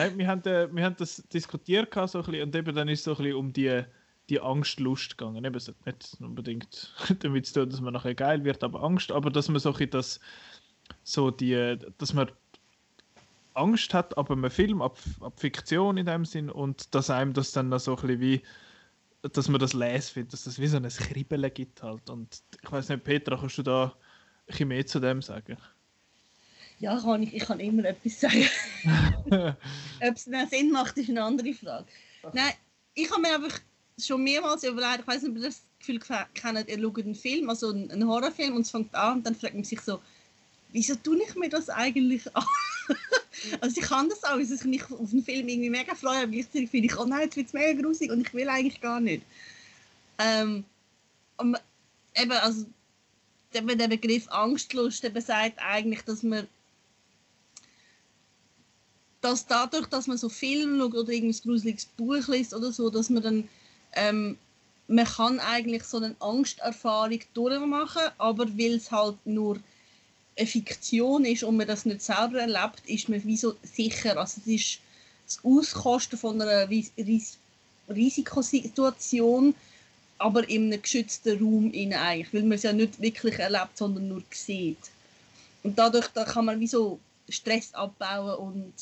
Nein, 0.00 0.16
wir 0.16 0.28
haben, 0.28 0.42
äh, 0.46 0.74
wir 0.74 0.82
haben 0.82 0.96
das 0.96 1.16
diskutiert 1.28 1.92
so 1.92 2.22
bisschen, 2.22 2.42
und 2.42 2.56
eben 2.56 2.74
dann 2.74 2.88
ist 2.88 3.00
es 3.00 3.04
so 3.04 3.10
ein 3.10 3.16
bisschen 3.18 3.36
um 3.36 3.52
die, 3.52 3.82
die 4.30 4.40
Angstlust 4.40 5.18
gegangen. 5.18 5.44
Eben, 5.44 5.54
es 5.54 5.68
hat 5.68 5.76
nicht 5.84 6.20
unbedingt 6.22 6.94
damit 7.18 7.44
zu 7.44 7.60
tun, 7.60 7.68
dass 7.68 7.82
man 7.82 7.92
nachher 7.92 8.14
geil 8.14 8.42
wird, 8.42 8.64
aber 8.64 8.82
Angst, 8.82 9.12
aber 9.12 9.28
dass 9.28 9.50
man 9.50 9.60
so 9.60 9.68
ein 9.68 9.72
bisschen 9.74 9.90
das, 9.90 10.20
so 11.02 11.30
die, 11.30 11.76
dass 11.98 12.14
man 12.14 12.30
Angst 13.52 13.92
hat 13.92 14.16
ab 14.16 14.30
einem 14.30 14.50
Film, 14.50 14.80
ab, 14.80 14.98
ab 15.20 15.38
Fiktion 15.38 15.98
in 15.98 16.06
dem 16.06 16.24
Sinn, 16.24 16.48
und 16.48 16.94
dass 16.94 17.10
einem 17.10 17.34
das 17.34 17.52
dann 17.52 17.78
so 17.78 17.94
ein 17.94 18.00
bisschen 18.00 18.20
wie, 18.20 18.42
dass 19.20 19.50
man 19.50 19.60
das 19.60 19.74
les 19.74 20.08
findet, 20.08 20.32
dass 20.32 20.44
das 20.44 20.58
wie 20.58 20.66
so 20.66 20.78
ein 20.78 20.88
Kribbeln 20.88 21.52
gibt 21.52 21.82
halt. 21.82 22.08
Und 22.08 22.40
ich 22.62 22.72
weiß 22.72 22.88
nicht, 22.88 23.04
Petra, 23.04 23.36
kannst 23.36 23.58
du 23.58 23.62
da 23.62 23.84
ein 23.84 23.92
bisschen 24.46 24.68
mehr 24.68 24.86
zu 24.86 24.98
dem 24.98 25.20
sagen? 25.20 25.58
Ja, 26.80 26.98
kann 26.98 27.22
ich, 27.22 27.34
ich 27.34 27.44
kann 27.44 27.60
immer 27.60 27.84
etwas 27.84 28.20
sagen. 28.20 28.48
Ob 30.00 30.16
es 30.16 30.24
dann 30.24 30.48
Sinn 30.48 30.70
macht, 30.70 30.96
ist 30.96 31.10
eine 31.10 31.22
andere 31.22 31.52
Frage. 31.52 31.86
Nein, 32.32 32.54
ich 32.94 33.10
habe 33.10 33.20
mir 33.20 33.34
einfach 33.34 33.60
schon 33.98 34.24
mehrmals 34.24 34.64
überlegt, 34.64 35.00
ich 35.00 35.06
weiß 35.06 35.22
nicht, 35.22 35.30
ob 35.30 35.36
ihr 35.36 35.44
das 35.44 35.62
Gefühl 35.78 35.98
ge- 35.98 36.16
kennt, 36.34 36.68
ihr 36.68 36.80
schaut 36.80 36.98
einen 36.98 37.14
Film, 37.14 37.50
also 37.50 37.70
einen, 37.70 38.06
Horrorfilm 38.06 38.56
und 38.56 38.62
es 38.62 38.70
fängt 38.70 38.94
an 38.94 39.18
und 39.18 39.26
dann 39.26 39.34
fragt 39.34 39.54
man 39.54 39.64
sich 39.64 39.80
so, 39.80 40.00
wieso 40.72 40.94
tue 40.94 41.22
ich 41.22 41.34
mir 41.34 41.50
das 41.50 41.68
eigentlich 41.68 42.34
an? 42.34 42.44
also 43.60 43.78
ich 43.78 43.86
kann 43.86 44.08
das 44.08 44.24
auch, 44.24 44.38
dass 44.38 44.50
ich 44.50 44.64
mich 44.64 44.82
auf 44.84 45.12
einen 45.12 45.22
Film 45.22 45.48
irgendwie 45.48 45.68
mega 45.68 45.94
freue, 45.94 46.22
aber 46.22 46.28
gleichzeitig 46.28 46.70
finde 46.70 46.86
ich, 46.86 46.98
oh 46.98 47.04
nein, 47.04 47.22
jetzt 47.22 47.36
wird 47.36 47.48
es 47.48 47.52
mega 47.52 47.80
grusig 47.80 48.10
und 48.10 48.26
ich 48.26 48.32
will 48.32 48.48
eigentlich 48.48 48.80
gar 48.80 49.00
nicht. 49.00 49.22
Ähm, 50.18 50.64
eben, 51.38 52.32
also 52.32 52.64
der 53.52 53.88
Begriff 53.88 54.28
Angstlust 54.30 55.04
eben 55.04 55.20
sagt 55.20 55.58
eigentlich, 55.58 56.02
dass 56.02 56.22
man 56.22 56.48
dass 59.20 59.46
dadurch, 59.46 59.86
dass 59.86 60.06
man 60.06 60.18
so 60.18 60.28
Filme 60.28 60.78
schaut 60.78 60.94
oder 60.94 61.12
irgendein 61.12 61.40
gruseliges 61.42 61.86
Buch 61.86 62.26
liest 62.28 62.54
oder 62.54 62.72
so, 62.72 62.90
dass 62.90 63.10
man 63.10 63.22
dann 63.22 63.48
ähm, 63.92 64.38
man 64.90 65.04
kann 65.04 65.38
eigentlich 65.38 65.84
so 65.84 65.98
eine 65.98 66.16
Angsterfahrung 66.18 67.20
durchmachen, 67.32 68.10
aber 68.18 68.46
weil 68.58 68.74
es 68.74 68.90
halt 68.90 69.16
nur 69.24 69.60
eine 70.36 70.46
Fiktion 70.46 71.24
ist 71.24 71.44
und 71.44 71.56
man 71.56 71.68
das 71.68 71.84
nicht 71.84 72.02
selber 72.02 72.40
erlebt, 72.40 72.82
ist 72.86 73.08
man 73.08 73.24
wie 73.24 73.36
so 73.36 73.54
sicher. 73.62 74.16
Also 74.16 74.40
es 74.40 74.46
ist 74.48 74.80
das 75.26 75.44
Auskosten 75.44 76.18
von 76.18 76.42
einer 76.42 76.68
Ris 76.68 76.90
Ris 76.98 77.38
Risikosituation, 77.88 79.54
aber 80.18 80.48
in 80.48 80.72
einem 80.72 80.82
geschützten 80.82 81.38
Raum 81.38 81.72
in 81.72 81.94
eigentlich, 81.94 82.34
weil 82.34 82.42
man 82.42 82.52
es 82.52 82.64
ja 82.64 82.72
nicht 82.72 83.00
wirklich 83.00 83.38
erlebt, 83.38 83.78
sondern 83.78 84.08
nur 84.08 84.22
sieht. 84.30 84.90
Und 85.62 85.78
dadurch 85.78 86.08
da 86.08 86.24
kann 86.24 86.46
man 86.46 86.58
wie 86.58 86.66
so 86.66 86.98
Stress 87.28 87.72
abbauen 87.74 88.38
und 88.38 88.72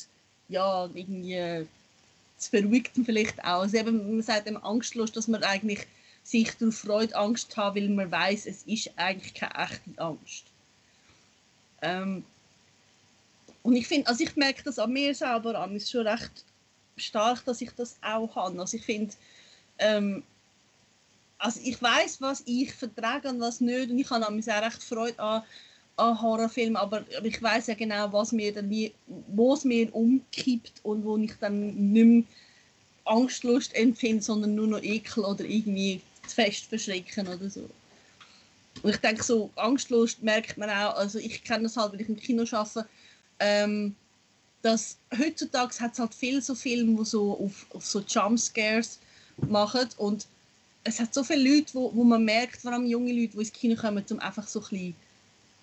ja, 0.49 0.89
irgendwie 0.93 1.67
das 2.39 2.49
beruhigt 2.49 2.91
vielleicht 3.05 3.39
auch. 3.43 3.61
Also 3.61 3.77
eben, 3.77 4.15
man 4.15 4.21
sagt 4.21 4.47
eben 4.47 4.57
angstlos, 4.57 5.11
dass 5.11 5.27
man 5.27 5.43
eigentlich 5.43 5.85
sich 6.23 6.51
darauf 6.57 6.77
freut, 6.77 7.13
Angst 7.13 7.55
haben, 7.57 7.75
weil 7.75 7.89
man 7.89 8.11
weiß, 8.11 8.45
es 8.45 8.63
ist 8.63 8.91
eigentlich 8.95 9.33
keine 9.33 9.55
echte 9.55 9.97
Angst. 9.97 10.45
Ähm, 11.81 12.23
und 13.63 13.75
ich 13.75 13.87
finde, 13.87 14.07
also 14.07 14.23
ich 14.23 14.35
merke 14.35 14.63
das 14.63 14.79
an 14.79 14.93
mir 14.93 15.13
selber 15.13 15.59
an, 15.59 15.75
ist 15.75 15.91
schon 15.91 16.07
recht 16.07 16.45
stark, 16.97 17.43
dass 17.45 17.61
ich 17.61 17.71
das 17.71 17.97
auch 18.01 18.35
habe. 18.35 18.59
Also 18.59 18.77
ich 18.77 18.85
finde, 18.85 19.13
ähm, 19.79 20.23
also 21.37 21.59
ich 21.63 21.81
weiß, 21.81 22.21
was 22.21 22.43
ich 22.45 22.73
vertrage 22.73 23.29
und 23.29 23.39
was 23.39 23.59
nicht, 23.59 23.89
und 23.89 23.99
ich 23.99 24.09
habe 24.09 24.25
auch 24.25 24.31
recht 24.31 24.83
Freude 24.83 25.19
an, 25.19 25.43
an 25.99 26.21
Horrorfilmen, 26.21 26.75
aber 26.75 27.03
ich 27.23 27.41
weiß 27.41 27.67
ja 27.67 27.75
genau, 27.75 28.11
was 28.11 28.31
mir 28.31 28.53
dann 28.53 28.71
wo 29.27 29.53
es 29.53 29.63
mir 29.63 29.93
umkippt 29.93 30.73
und 30.83 31.03
wo 31.03 31.17
ich 31.17 31.33
dann 31.39 31.91
nicht 31.91 32.05
mehr 32.05 32.23
Angstlust 33.05 33.75
empfinde, 33.75 34.23
sondern 34.23 34.55
nur 34.55 34.67
noch 34.67 34.81
Ekel 34.81 35.25
oder 35.25 35.43
irgendwie 35.43 36.01
fest 36.27 36.65
verschrecken 36.65 37.27
oder 37.27 37.49
so. 37.49 37.69
Und 38.81 38.91
ich 38.91 38.97
denke, 38.97 39.23
so 39.23 39.49
Angstlust 39.55 40.23
merkt 40.23 40.57
man 40.57 40.69
auch, 40.69 40.95
also 40.95 41.19
ich 41.19 41.43
kenne 41.43 41.63
das 41.63 41.75
halt, 41.75 41.93
wenn 41.93 41.99
ich 41.99 42.09
im 42.09 42.15
Kino 42.15 42.45
arbeite, 42.51 42.87
ähm, 43.39 43.95
dass 44.61 44.97
heutzutage 45.17 45.79
hat 45.79 45.93
es 45.93 45.99
halt 45.99 46.13
viel 46.13 46.41
so 46.41 46.55
Filme, 46.55 46.97
die 46.97 47.05
so 47.05 47.37
auf, 47.39 47.65
auf 47.73 47.85
so 47.85 48.01
Jumpscares 48.01 48.99
machen 49.47 49.87
und 49.97 50.27
es 50.83 50.99
hat 50.99 51.13
so 51.13 51.23
viele 51.23 51.55
Leute, 51.55 51.73
wo, 51.73 51.93
wo 51.93 52.03
man 52.03 52.23
merkt, 52.23 52.61
vor 52.61 52.71
allem 52.71 52.85
junge 52.85 53.11
Leute, 53.11 53.33
die 53.33 53.39
ins 53.39 53.53
Kino 53.53 53.75
kommen, 53.75 54.03
um 54.09 54.19
einfach 54.19 54.47
so 54.47 54.59
ein 54.59 54.63
bisschen, 54.69 54.87
ein 54.87 54.95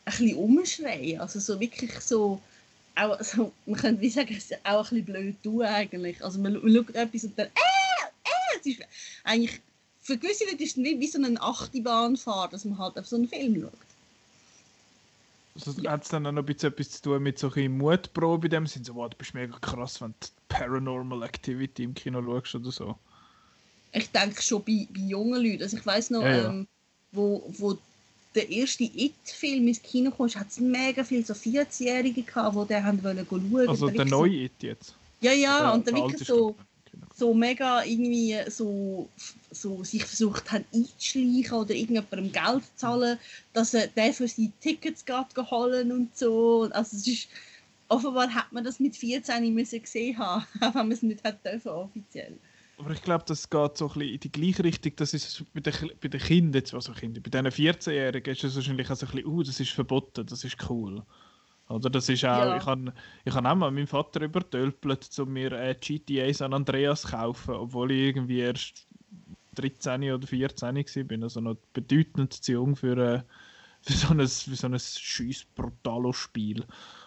bisschen 0.06 0.36
umschreien, 0.36 1.20
also 1.20 1.38
so 1.38 1.60
wirklich 1.60 1.92
so, 2.00 2.40
auch, 2.94 3.20
so, 3.22 3.52
man 3.66 3.78
könnte 3.78 4.00
wie 4.00 4.10
sagen, 4.10 4.34
es 4.36 4.50
ist 4.50 4.58
auch 4.64 4.90
ein 4.90 5.04
bisschen 5.04 5.04
blöd 5.04 5.42
tun 5.42 5.62
eigentlich, 5.62 6.22
also 6.24 6.38
man, 6.38 6.54
man 6.54 6.74
schaut 6.74 6.94
etwas 6.94 7.24
und 7.24 7.38
dann, 7.38 7.46
äh, 7.48 7.50
äh, 7.50 8.58
es 8.60 8.66
ist 8.66 8.80
eigentlich 9.24 9.60
für 10.06 10.16
gewisse 10.16 10.44
Leute 10.44 10.62
ist 10.62 10.76
es 10.76 10.84
wie, 10.84 11.00
wie 11.00 11.06
so 11.08 11.18
eine 11.18 11.40
Achterbahnfahrt, 11.40 12.52
dass 12.52 12.64
man 12.64 12.78
halt 12.78 12.96
auf 12.96 13.08
so 13.08 13.16
einen 13.16 13.28
Film 13.28 13.60
schaut. 13.60 13.72
Also, 15.66 15.90
Hat 15.90 16.04
es 16.04 16.10
dann 16.10 16.26
auch 16.26 16.32
noch 16.32 16.42
ein 16.42 16.46
bisschen 16.46 16.72
etwas 16.72 16.90
zu 16.90 17.02
tun 17.02 17.22
mit 17.22 17.38
so 17.38 17.50
einer 17.52 17.68
Mutprobe 17.68 18.46
in 18.46 18.50
dem 18.52 18.66
Sinne? 18.66 18.84
So, 18.84 18.94
wow, 18.94 19.10
du 19.10 19.16
bist 19.16 19.34
mega 19.34 19.58
krass, 19.58 20.00
wenn 20.00 20.14
du 20.20 20.28
Paranormal 20.48 21.24
Activity 21.24 21.82
im 21.82 21.94
Kino 21.94 22.22
schaust 22.22 22.54
oder 22.54 22.70
so. 22.70 22.96
Ich 23.92 24.10
denke 24.10 24.40
schon 24.42 24.62
bei, 24.62 24.86
bei 24.90 25.00
jungen 25.00 25.42
Leuten. 25.42 25.62
Also 25.62 25.76
ich 25.76 25.86
weiß 25.86 26.10
noch, 26.10 26.22
ja, 26.22 26.36
ja. 26.36 26.48
Ähm, 26.50 26.68
wo, 27.10 27.42
wo 27.58 27.76
der 28.36 28.50
erste 28.50 28.84
It-Film 28.84 29.68
ins 29.68 29.82
Kino 29.82 30.10
kam, 30.10 30.28
hat 30.28 30.48
es 30.48 30.60
mega 30.60 31.02
viele 31.02 31.24
so 31.24 31.34
14-Jährige 31.34 32.22
gehabt, 32.22 32.56
die 32.56 32.74
den 32.74 32.84
haben 32.84 33.02
wollen 33.02 33.26
schauen. 33.28 33.68
Also 33.68 33.88
der 33.88 34.04
neue 34.04 34.44
It 34.44 34.52
jetzt? 34.60 34.94
Ja, 35.20 35.32
ja, 35.32 35.72
und 35.72 35.86
dann 35.86 35.96
wirklich 35.96 36.26
so 36.26 36.54
so 37.14 37.32
mega 37.32 37.82
irgendwie 37.82 38.36
so, 38.48 39.08
so 39.50 39.82
sich 39.82 40.04
versucht 40.04 40.52
haben 40.52 40.64
einzuschleichen 40.74 41.52
oder 41.56 41.74
irgendjemandem 41.74 42.32
Geld 42.32 42.64
zu 42.64 42.76
zahlen, 42.76 43.18
dass 43.54 43.72
er 43.72 43.86
der 43.88 44.12
für 44.12 44.28
seine 44.28 44.52
Tickets 44.60 45.04
geht 45.04 45.34
geholt 45.34 45.90
und 45.90 46.16
so. 46.16 46.68
Also 46.72 46.96
es 46.96 47.06
ist, 47.06 47.28
offenbar 47.88 48.28
hat 48.34 48.52
man 48.52 48.64
das 48.64 48.80
mit 48.80 48.96
14 48.96 49.52
müssen 49.54 49.80
gesehen 49.80 50.18
haben, 50.18 50.44
auch 50.60 50.74
wenn 50.74 50.88
man 50.88 50.92
es 50.92 51.02
nicht 51.02 51.24
hat 51.24 51.42
dürfen 51.44 51.68
offiziell. 51.68 52.36
Aber 52.78 52.90
ich 52.90 53.02
glaube, 53.02 53.24
das 53.26 53.48
geht 53.48 53.76
so 53.76 53.86
ein 53.86 53.92
bisschen 53.94 54.14
in 54.14 54.20
die 54.20 54.32
gleiche 54.32 54.64
Richtung. 54.64 54.92
Das 54.96 55.14
ist 55.14 55.44
bei 55.54 55.60
den, 55.60 55.72
bei 56.00 56.08
den 56.08 56.20
Kindern, 56.20 56.62
also 56.72 56.92
Kinder, 56.92 57.20
bei 57.20 57.30
diesen 57.30 57.46
14-Jährigen 57.46 58.32
ist 58.34 58.44
es 58.44 58.54
wahrscheinlich 58.54 58.90
auch 58.90 58.96
so 58.96 59.06
ein 59.06 59.12
bisschen, 59.12 59.26
uh, 59.26 59.42
das 59.42 59.60
ist 59.60 59.70
verboten, 59.70 60.26
das 60.26 60.44
ist 60.44 60.58
cool. 60.68 61.02
Oder 61.68 61.90
das 61.90 62.08
ist 62.08 62.24
auch, 62.24 62.28
ja. 62.28 62.56
ich 62.56 62.66
habe 62.66 62.92
ich 63.24 63.34
hab 63.34 63.44
auch 63.44 63.54
mal 63.54 63.70
meinen 63.70 63.86
Vater 63.86 64.20
übertölpelt, 64.20 65.08
um 65.18 65.32
mir 65.32 65.52
äh, 65.52 65.74
GTA 65.74 66.32
San 66.32 66.52
Andreas 66.52 67.02
zu 67.02 67.08
kaufen, 67.08 67.54
obwohl 67.54 67.90
ich 67.90 68.08
irgendwie 68.08 68.40
erst 68.40 68.86
13 69.56 70.12
oder 70.12 70.26
14 70.26 70.76
war, 70.76 71.22
also 71.22 71.40
noch 71.40 71.56
bedeutend 71.72 72.34
zu 72.34 72.52
jung 72.52 72.76
für, 72.76 72.96
äh, 72.96 73.22
für 73.80 73.92
so 73.94 74.08
ein, 74.08 74.20
für 74.20 74.54
so 74.54 74.66
ein 74.66 74.78
scheiß 74.78 75.46
brutales 75.54 76.16
Spiel. 76.16 76.64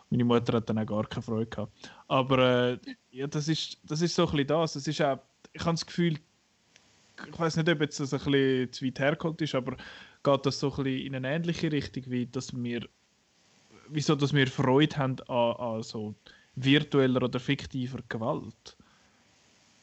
Meine 0.10 0.26
Mutter 0.26 0.58
hat 0.58 0.70
dann 0.70 0.80
auch 0.80 0.86
gar 0.86 1.06
keine 1.06 1.22
Freude 1.22 1.46
gehabt. 1.46 1.92
Aber 2.08 2.72
äh, 2.72 2.80
ja, 3.12 3.28
das 3.28 3.48
ist, 3.48 3.78
das 3.84 4.02
ist 4.02 4.16
so 4.16 4.24
ein 4.26 4.32
bisschen 4.32 4.48
das. 4.48 4.76
Es 4.76 4.88
ist 4.88 5.02
auch, 5.02 5.20
ich 5.54 5.62
habe 5.62 5.72
das 5.72 5.86
Gefühl, 5.86 6.20
ich 7.32 7.40
weiß 7.40 7.58
nicht, 7.58 7.70
ob 7.70 7.82
jetzt 7.82 8.00
das 8.00 8.14
ein 8.14 8.20
bisschen 8.20 8.72
zu 8.74 8.86
weit 8.86 9.00
hergeholt 9.00 9.42
ist, 9.42 9.56
aber 9.56 9.76
geht 10.24 10.46
das 10.46 10.60
so 10.60 10.70
ein 10.72 10.84
bisschen 10.84 11.08
in 11.08 11.16
eine 11.16 11.30
ähnliche 11.36 11.72
Richtung, 11.72 12.04
wie 12.08 12.26
dass 12.26 12.54
wir 12.56 12.88
wieso 13.90 14.16
dass 14.16 14.34
wir 14.34 14.48
Freude 14.48 14.96
haben 14.98 15.20
an, 15.28 15.56
an 15.56 15.84
so 15.84 16.16
virtueller 16.56 17.24
oder 17.24 17.40
fiktiver 17.40 18.00
Gewalt. 18.08 18.78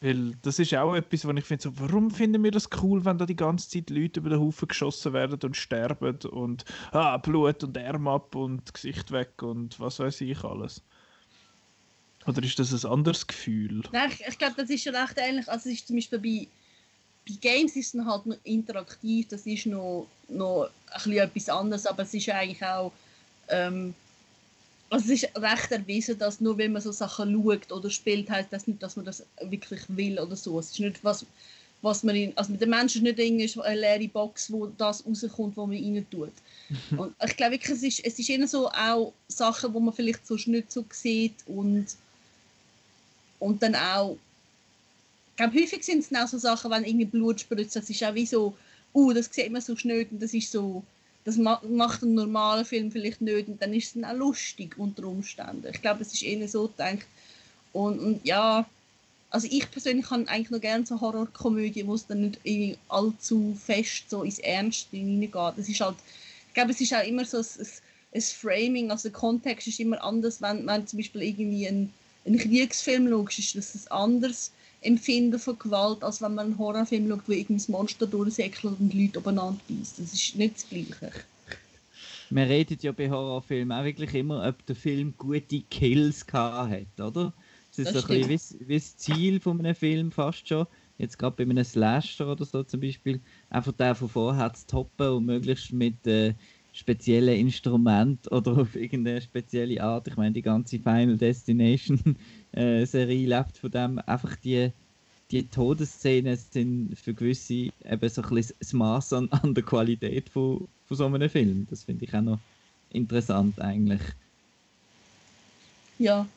Weil 0.00 0.34
das 0.42 0.58
ist 0.58 0.74
auch 0.74 0.94
etwas, 0.94 1.26
wo 1.26 1.30
ich 1.32 1.44
finde, 1.44 1.62
so, 1.62 1.80
warum 1.80 2.10
finden 2.10 2.44
wir 2.44 2.50
das 2.50 2.68
cool, 2.82 3.04
wenn 3.04 3.16
da 3.16 3.24
die 3.24 3.34
ganze 3.34 3.70
Zeit 3.70 3.90
Leute 3.90 4.20
über 4.20 4.30
den 4.30 4.40
Haufen 4.40 4.68
geschossen 4.68 5.14
werden 5.14 5.38
und 5.42 5.56
sterben 5.56 6.18
und 6.30 6.64
ah, 6.92 7.16
Blut 7.16 7.64
und 7.64 7.78
Arm 7.78 8.06
ab 8.06 8.34
und 8.34 8.72
Gesicht 8.72 9.10
weg 9.10 9.42
und 9.42 9.80
was 9.80 9.98
weiß 9.98 10.20
ich 10.20 10.44
alles. 10.44 10.82
Oder 12.26 12.42
ist 12.42 12.58
das 12.58 12.72
ein 12.72 12.90
anderes 12.90 13.26
Gefühl? 13.26 13.82
Nein, 13.92 14.10
ich, 14.12 14.26
ich 14.26 14.38
glaube, 14.38 14.54
das 14.56 14.70
ist 14.70 14.82
schon 14.82 14.94
recht 14.94 15.14
ähnlich. 15.16 15.48
Also 15.48 15.68
es 15.68 15.76
ist 15.76 15.86
zum 15.86 15.96
Beispiel 15.96 16.18
bei, 16.18 16.48
bei 17.28 17.38
Games 17.40 17.76
ist 17.76 17.94
es 17.94 18.04
halt 18.04 18.26
noch 18.26 18.36
interaktiv, 18.44 19.28
das 19.28 19.46
ist 19.46 19.66
noch, 19.66 20.08
noch 20.28 20.68
ein 20.90 20.94
bisschen 20.94 21.18
etwas 21.18 21.48
anderes, 21.48 21.86
aber 21.86 22.02
es 22.02 22.14
ist 22.14 22.28
eigentlich 22.28 22.64
auch 22.64 22.92
ähm, 23.48 23.94
also 24.90 25.12
es 25.12 25.22
ist 25.22 25.36
recht 25.36 25.72
erwiesen, 25.72 26.18
dass 26.18 26.40
nur 26.40 26.58
wenn 26.58 26.72
man 26.72 26.82
so 26.82 26.92
Sachen 26.92 27.42
schaut 27.42 27.72
oder 27.72 27.90
spielt, 27.90 28.30
heißt 28.30 28.52
das 28.52 28.66
nicht, 28.66 28.82
dass 28.82 28.96
man 28.96 29.04
das 29.04 29.24
wirklich 29.42 29.82
will 29.88 30.18
oder 30.18 30.36
so. 30.36 30.58
Es 30.58 30.70
ist 30.70 30.80
nicht 30.80 31.02
was, 31.02 31.26
was 31.82 32.04
man 32.04 32.14
in, 32.14 32.36
also 32.36 32.52
der 32.52 32.68
Mensch 32.68 32.96
ist 32.96 33.02
nicht 33.02 33.18
eine 33.60 33.80
leere 33.80 34.08
Box, 34.08 34.50
wo 34.50 34.66
das 34.66 35.04
rauskommt, 35.04 35.56
was 35.56 35.66
man 35.66 35.76
rein 35.76 36.06
tut. 36.10 36.32
und 36.96 37.14
ich 37.24 37.36
glaube 37.36 37.52
wirklich, 37.52 37.76
es 37.76 37.82
ist, 37.82 38.04
es 38.04 38.18
ist 38.18 38.30
eher 38.30 38.46
so 38.46 38.68
auch 38.68 39.12
Sachen, 39.28 39.74
wo 39.74 39.80
man 39.80 39.94
vielleicht 39.94 40.26
sonst 40.26 40.46
nicht 40.46 40.70
so 40.70 40.84
sieht 40.90 41.34
und 41.46 41.86
und 43.38 43.62
dann 43.62 43.74
auch 43.74 44.16
ich 45.30 45.36
glaube, 45.36 45.60
häufig 45.60 45.84
sind 45.84 45.98
es 45.98 46.18
auch 46.18 46.26
so 46.26 46.38
Sachen, 46.38 46.70
wenn 46.70 46.84
irgendwie 46.84 47.04
Blut 47.04 47.40
spritzt, 47.40 47.76
das 47.76 47.90
ist 47.90 48.02
auch 48.02 48.14
wie 48.14 48.24
so, 48.24 48.56
uh, 48.94 49.12
das 49.12 49.28
sieht 49.30 49.52
man 49.52 49.60
so 49.60 49.76
schnell 49.76 50.06
und 50.10 50.22
das 50.22 50.32
ist 50.32 50.50
so 50.50 50.82
das 51.26 51.36
macht 51.36 52.02
ein 52.02 52.14
normaler 52.14 52.64
Film 52.64 52.92
vielleicht 52.92 53.20
nicht 53.20 53.48
und 53.48 53.60
dann 53.60 53.74
ist 53.74 53.86
es 53.86 53.92
dann 53.94 54.04
auch 54.04 54.14
lustig 54.14 54.78
unter 54.78 55.04
Umständen. 55.04 55.66
Ich 55.74 55.82
glaube, 55.82 56.02
es 56.02 56.12
ist 56.12 56.22
eher 56.22 56.48
so 56.48 56.68
gedacht. 56.68 57.04
Und, 57.72 57.98
und 57.98 58.24
ja, 58.24 58.64
also 59.30 59.48
ich 59.50 59.68
persönlich 59.68 60.06
kann 60.06 60.28
eigentlich 60.28 60.50
noch 60.50 60.60
gerne 60.60 60.86
so 60.86 61.00
Horrorkomödien, 61.00 61.88
wo 61.88 61.94
es 61.94 62.06
dann 62.06 62.20
nicht 62.20 62.38
irgendwie 62.44 62.78
allzu 62.88 63.58
fest 63.60 64.08
so 64.08 64.22
ins 64.22 64.38
Ernste 64.38 64.96
hineingeht. 64.96 65.54
Das 65.58 65.68
ist 65.68 65.80
halt, 65.80 65.96
ich 66.46 66.54
glaube, 66.54 66.70
es 66.70 66.80
ist 66.80 66.94
auch 66.94 67.04
immer 67.04 67.24
so 67.24 67.38
ein, 67.38 67.44
ein, 67.58 67.66
ein 68.14 68.22
Framing, 68.22 68.90
also 68.92 69.08
der 69.08 69.18
Kontext 69.18 69.66
ist 69.66 69.80
immer 69.80 70.02
anders, 70.04 70.40
wenn, 70.40 70.64
man 70.64 70.86
zum 70.86 70.98
Beispiel 71.00 71.22
irgendwie 71.22 71.66
einen, 71.66 71.92
einen 72.26 72.38
Kriegsfilm 72.38 73.08
schaut, 73.08 73.38
ist 73.38 73.54
das 73.54 73.86
ein 73.86 73.92
anderes 73.92 74.52
Empfinden 74.80 75.38
von 75.38 75.58
Gewalt, 75.58 76.02
als 76.02 76.20
wenn 76.20 76.34
man 76.34 76.46
einen 76.46 76.58
Horrorfilm 76.58 77.08
schaut, 77.08 77.22
wo 77.26 77.32
irgendein 77.32 77.72
Monster 77.72 78.06
durchsäckelt 78.06 78.78
und 78.78 78.94
Leute 78.94 79.18
aufeinander 79.18 79.58
beißt. 79.68 79.98
Das 79.98 80.12
ist 80.12 80.36
nicht 80.36 80.56
das 80.56 80.68
Gleiche. 80.68 81.12
Man 82.30 82.48
redet 82.48 82.82
ja 82.82 82.92
bei 82.92 83.08
Horrorfilmen 83.08 83.76
auch 83.76 83.84
wirklich 83.84 84.14
immer, 84.14 84.46
ob 84.46 84.64
der 84.66 84.76
Film 84.76 85.14
gute 85.16 85.60
Kills 85.62 86.26
hat, 86.32 87.00
oder? 87.00 87.32
Das 87.70 87.86
ist 87.86 87.94
das 87.94 88.02
so 88.04 88.12
ein 88.12 88.26
bisschen 88.26 88.60
wie, 88.60 88.68
wie 88.68 88.78
das 88.78 88.96
Ziel 88.96 89.40
von 89.40 89.58
einem 89.60 89.74
Film 89.74 90.10
fast 90.10 90.48
schon. 90.48 90.66
Jetzt 90.98 91.18
gerade 91.18 91.36
bei 91.36 91.42
einem 91.42 91.62
Slasher 91.62 92.26
oder 92.26 92.44
so 92.44 92.62
zum 92.62 92.80
Beispiel, 92.80 93.20
einfach 93.50 93.72
den 93.72 93.94
von 93.94 94.08
vorher 94.08 94.52
zu 94.54 94.66
toppen 94.66 95.08
und 95.08 95.26
möglichst 95.26 95.72
mit 95.72 96.06
äh, 96.06 96.34
speziellen 96.76 97.38
Instrument 97.38 98.30
oder 98.30 98.58
auf 98.58 98.76
irgendeine 98.76 99.22
spezielle 99.22 99.82
Art. 99.82 100.08
Ich 100.08 100.16
meine, 100.16 100.34
die 100.34 100.42
ganze 100.42 100.78
Final 100.78 101.16
Destination 101.16 102.16
äh, 102.52 102.84
Serie 102.84 103.26
lebt 103.26 103.56
von 103.56 103.70
dem. 103.70 103.98
Einfach 104.00 104.36
die, 104.36 104.70
die 105.30 105.48
Todesszenen 105.48 106.36
sind 106.36 106.98
für 106.98 107.14
gewisse 107.14 107.54
eben 107.54 108.08
so 108.10 108.22
ein 108.22 108.28
bisschen 108.28 108.56
das 108.58 108.72
Maß 108.74 109.12
an, 109.14 109.28
an 109.30 109.54
der 109.54 109.64
Qualität 109.64 110.28
von, 110.28 110.68
von 110.84 110.96
so 110.98 111.06
einem 111.06 111.30
Film. 111.30 111.66
Das 111.70 111.84
finde 111.84 112.04
ich 112.04 112.14
auch 112.14 112.20
noch 112.20 112.40
interessant 112.90 113.58
eigentlich. 113.58 114.02
Ja. 115.98 116.28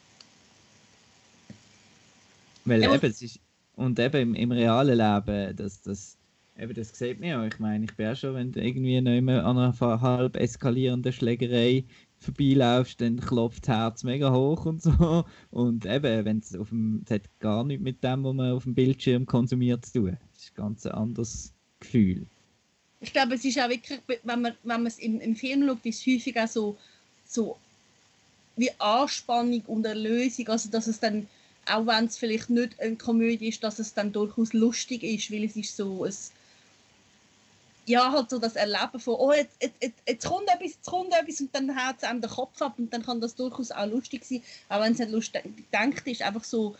Weil 2.63 2.81
ja. 2.81 2.95
eben, 2.95 3.05
es 3.05 3.21
ist, 3.21 3.41
und 3.75 3.99
eben 3.99 4.21
im, 4.21 4.35
im 4.35 4.51
realen 4.53 4.97
Leben, 4.97 5.53
das, 5.57 5.81
das 5.81 6.18
Eben, 6.59 6.73
das 6.73 6.89
sieht 6.89 7.19
man 7.19 7.29
ja. 7.29 7.45
Ich 7.45 7.57
meine, 7.59 7.85
ich 7.85 7.95
bin 7.95 8.07
auch 8.07 8.15
schon, 8.15 8.35
wenn 8.35 8.51
du 8.51 8.61
irgendwie 8.61 8.99
nicht 8.99 9.21
mehr 9.21 9.45
an 9.45 9.57
einer 9.57 10.01
halb 10.01 10.35
eskalierenden 10.35 11.13
Schlägerei 11.13 11.85
vorbeilaufst, 12.17 12.99
dann 12.99 13.19
klopft 13.19 13.67
das 13.67 13.75
Herz 13.75 14.03
mega 14.03 14.33
hoch 14.33 14.65
und 14.65 14.81
so. 14.81 15.23
Und 15.51 15.85
eben, 15.85 16.25
wenn 16.25 16.39
es 16.39 16.55
auf 16.55 16.69
dem, 16.69 17.01
es 17.05 17.11
hat 17.11 17.39
gar 17.39 17.63
nichts 17.63 17.83
mit 17.83 18.03
dem, 18.03 18.25
was 18.25 18.33
man 18.33 18.51
auf 18.51 18.63
dem 18.63 18.75
Bildschirm 18.75 19.25
konsumiert, 19.25 19.85
zu 19.85 19.99
tun. 19.99 20.17
Das 20.33 20.43
ist 20.43 20.51
ein 20.51 20.55
ganz 20.55 20.85
anderes 20.85 21.53
Gefühl. 21.79 22.25
Ich 22.99 23.13
glaube, 23.13 23.35
es 23.35 23.45
ist 23.45 23.57
auch 23.57 23.69
wirklich, 23.69 24.01
wenn 24.23 24.41
man, 24.41 24.53
wenn 24.63 24.81
man 24.81 24.87
es 24.87 24.99
im, 24.99 25.21
im 25.21 25.37
Film 25.37 25.65
schaut, 25.65 25.85
ist 25.85 26.01
es 26.01 26.13
häufig 26.13 26.37
auch 26.37 26.47
so, 26.47 26.77
so 27.25 27.57
wie 28.57 28.69
Anspannung 28.79 29.61
und 29.67 29.85
Erlösung, 29.85 30.49
also 30.49 30.69
dass 30.69 30.87
es 30.87 30.99
dann, 30.99 31.27
auch 31.65 31.85
wenn 31.87 32.05
es 32.05 32.17
vielleicht 32.17 32.49
nicht 32.49 32.77
eine 32.81 32.97
Komödie 32.97 33.47
ist, 33.47 33.63
dass 33.63 33.79
es 33.79 33.93
dann 33.93 34.11
durchaus 34.11 34.51
lustig 34.51 35.03
ist, 35.03 35.31
weil 35.31 35.45
es 35.45 35.55
ist 35.55 35.77
so 35.77 36.03
ein 36.03 36.13
ja, 37.89 38.11
halt 38.11 38.29
so 38.29 38.37
das 38.37 38.55
Erleben 38.55 38.99
von, 38.99 39.15
oh, 39.15 39.33
jetzt, 39.33 39.57
jetzt, 39.59 40.03
jetzt 40.07 40.25
kommt 40.25 40.47
etwas, 40.47 40.73
jetzt 40.73 40.85
kommt 40.85 41.11
etwas 41.11 41.41
und 41.41 41.55
dann 41.55 41.75
haut 41.75 41.95
es 41.97 42.03
einem 42.03 42.21
den 42.21 42.29
Kopf 42.29 42.61
ab 42.61 42.75
und 42.77 42.93
dann 42.93 43.01
kann 43.01 43.19
das 43.19 43.33
durchaus 43.33 43.71
auch 43.71 43.87
lustig 43.87 44.23
sein, 44.23 44.43
auch 44.69 44.81
wenn 44.81 44.93
es 44.93 44.99
nicht 44.99 45.09
lustig 45.09 45.43
denkt 45.73 46.05
ist, 46.05 46.21
einfach 46.21 46.43
so, 46.43 46.75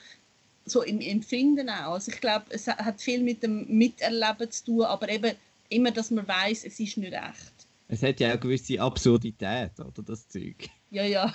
so 0.65 0.83
im 0.83 1.01
Empfinden 1.01 1.67
auch. 1.67 1.93
Also 1.93 2.11
ich 2.11 2.21
glaube, 2.21 2.45
es 2.49 2.67
hat 2.67 3.01
viel 3.01 3.23
mit 3.23 3.41
dem 3.41 3.65
Miterleben 3.67 4.51
zu 4.51 4.65
tun, 4.65 4.81
aber 4.83 5.09
eben 5.09 5.35
immer, 5.69 5.89
dass 5.89 6.11
man 6.11 6.27
weiß, 6.27 6.63
es 6.65 6.79
ist 6.79 6.97
nicht 6.97 7.13
echt. 7.13 7.53
Es 7.87 8.03
hat 8.03 8.19
ja 8.19 8.27
auch 8.27 8.33
eine 8.33 8.41
gewisse 8.41 8.79
Absurdität, 8.79 9.79
oder, 9.79 10.03
das 10.05 10.27
Zeug. 10.27 10.69
Ja, 10.91 11.03
ja. 11.05 11.33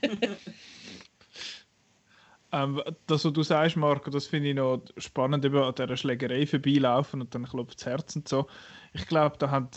ähm, 2.52 2.82
das, 3.06 3.24
was 3.24 3.32
du 3.32 3.42
sagst, 3.42 3.76
Marco, 3.76 4.10
das 4.10 4.26
finde 4.26 4.50
ich 4.50 4.54
noch 4.56 4.82
spannend, 4.96 5.44
eben 5.44 5.56
an 5.56 5.74
dieser 5.74 5.96
Schlägerei 5.96 6.46
vorbeilaufen 6.46 7.20
und 7.20 7.34
dann 7.34 7.44
klopft 7.44 7.80
das 7.80 7.86
Herz 7.86 8.16
und 8.16 8.28
so 8.28 8.46
ich 8.92 9.06
glaube, 9.06 9.36
da 9.38 9.68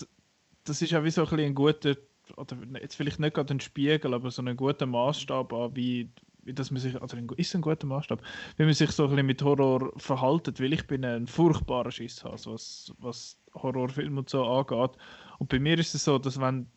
das 0.65 0.81
ist 0.81 0.91
ja 0.91 1.03
wie 1.03 1.11
so 1.11 1.25
ein, 1.25 1.39
ein 1.39 1.55
guter, 1.55 1.95
oder 2.37 2.57
jetzt 2.81 2.95
vielleicht 2.95 3.19
nicht 3.19 3.33
gerade 3.33 3.53
ein 3.53 3.59
Spiegel, 3.59 4.13
aber 4.13 4.31
so 4.31 4.41
ein 4.41 4.55
guter 4.55 4.85
Maßstab 4.85 5.51
an, 5.53 5.75
wie, 5.75 6.09
wie 6.43 6.53
das 6.53 6.71
man 6.71 6.79
sich, 6.79 6.99
also 7.01 7.17
ist 7.37 7.55
ein 7.55 7.61
guter 7.61 7.85
Maßstab, 7.85 8.21
wie 8.57 8.63
man 8.63 8.73
sich 8.73 8.91
so 8.91 9.03
ein 9.03 9.09
bisschen 9.09 9.25
mit 9.25 9.41
Horror 9.41 9.91
verhaltet, 9.97 10.59
weil 10.59 10.73
ich 10.73 10.87
bin 10.87 11.03
ein 11.05 11.27
furchtbarer 11.27 11.91
Schisshas, 11.91 12.47
was, 12.47 12.93
was 12.99 13.37
Horrorfilme 13.55 14.19
und 14.19 14.29
so 14.29 14.45
angeht. 14.45 14.91
Und 15.39 15.49
bei 15.49 15.59
mir 15.59 15.77
ist 15.77 15.93
es 15.95 16.05
so, 16.05 16.17
dass 16.17 16.39
wenn 16.39 16.67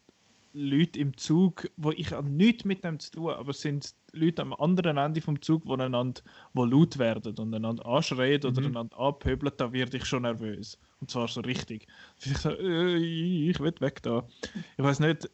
Leute 0.57 0.99
im 0.99 1.14
Zug, 1.19 1.71
wo 1.77 1.90
ich 1.90 2.12
habe 2.12 2.29
nichts 2.31 2.64
mit 2.64 2.83
dem 2.83 2.99
zu 2.99 3.11
tun, 3.11 3.31
aber 3.31 3.51
es 3.51 3.61
sind 3.61 3.95
Leute 4.12 4.40
am 4.40 4.55
anderen 4.55 4.97
Ende 4.97 5.21
vom 5.21 5.40
Zug, 5.42 5.64
die 5.66 5.73
einander 5.73 6.23
wo 6.55 6.64
laut 6.64 6.97
werden 6.99 7.37
und 7.38 7.55
einander 7.55 7.85
anschreien 7.85 8.42
oder 8.42 8.62
mhm. 8.62 8.69
einander 8.69 8.99
anpöbeln, 8.99 9.53
da 9.59 9.71
werde 9.71 9.99
ich 9.99 10.07
schon 10.07 10.23
nervös. 10.23 10.79
Und 11.01 11.11
zwar 11.11 11.29
so 11.29 11.42
richtig. 11.42 11.87
Ich 12.25 12.38
so, 12.38 12.51
äh, 12.51 12.97
ich 12.97 13.61
will 13.61 13.75
weg 13.81 14.03
da. 14.03 14.27
Ich 14.79 14.85
weiß 14.85 15.01
nicht, 15.01 15.29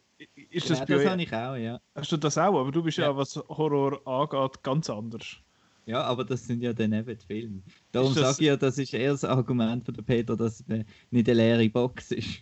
ist 0.49 0.69
das 0.69 0.79
ja, 0.79 0.85
bei 0.85 0.95
das 0.95 1.05
habe 1.05 1.21
ich 1.21 1.33
auch, 1.33 1.55
ja. 1.55 1.79
Hast 1.95 2.11
du 2.11 2.17
das 2.17 2.37
auch? 2.37 2.59
Aber 2.59 2.71
du 2.71 2.83
bist 2.83 2.97
ja, 2.97 3.05
ja 3.05 3.15
was 3.15 3.37
Horror 3.37 4.05
angeht, 4.05 4.61
ganz 4.61 4.89
anders. 4.89 5.37
Ja, 5.85 6.03
aber 6.03 6.25
das 6.25 6.45
sind 6.45 6.61
ja 6.61 6.73
dann 6.73 6.91
eben 6.91 7.17
die 7.17 7.25
Filme. 7.25 7.61
Darum 7.93 8.13
sage 8.13 8.35
ich 8.39 8.47
ja, 8.47 8.57
das 8.57 8.77
ist 8.77 8.93
eher 8.93 9.11
das 9.11 9.23
Argument 9.23 9.85
von 9.85 9.93
der 9.93 10.01
Peter, 10.01 10.35
dass 10.35 10.59
es 10.59 10.67
nicht 10.67 11.29
eine 11.29 11.33
leere 11.33 11.69
Box 11.69 12.11
ist. 12.11 12.41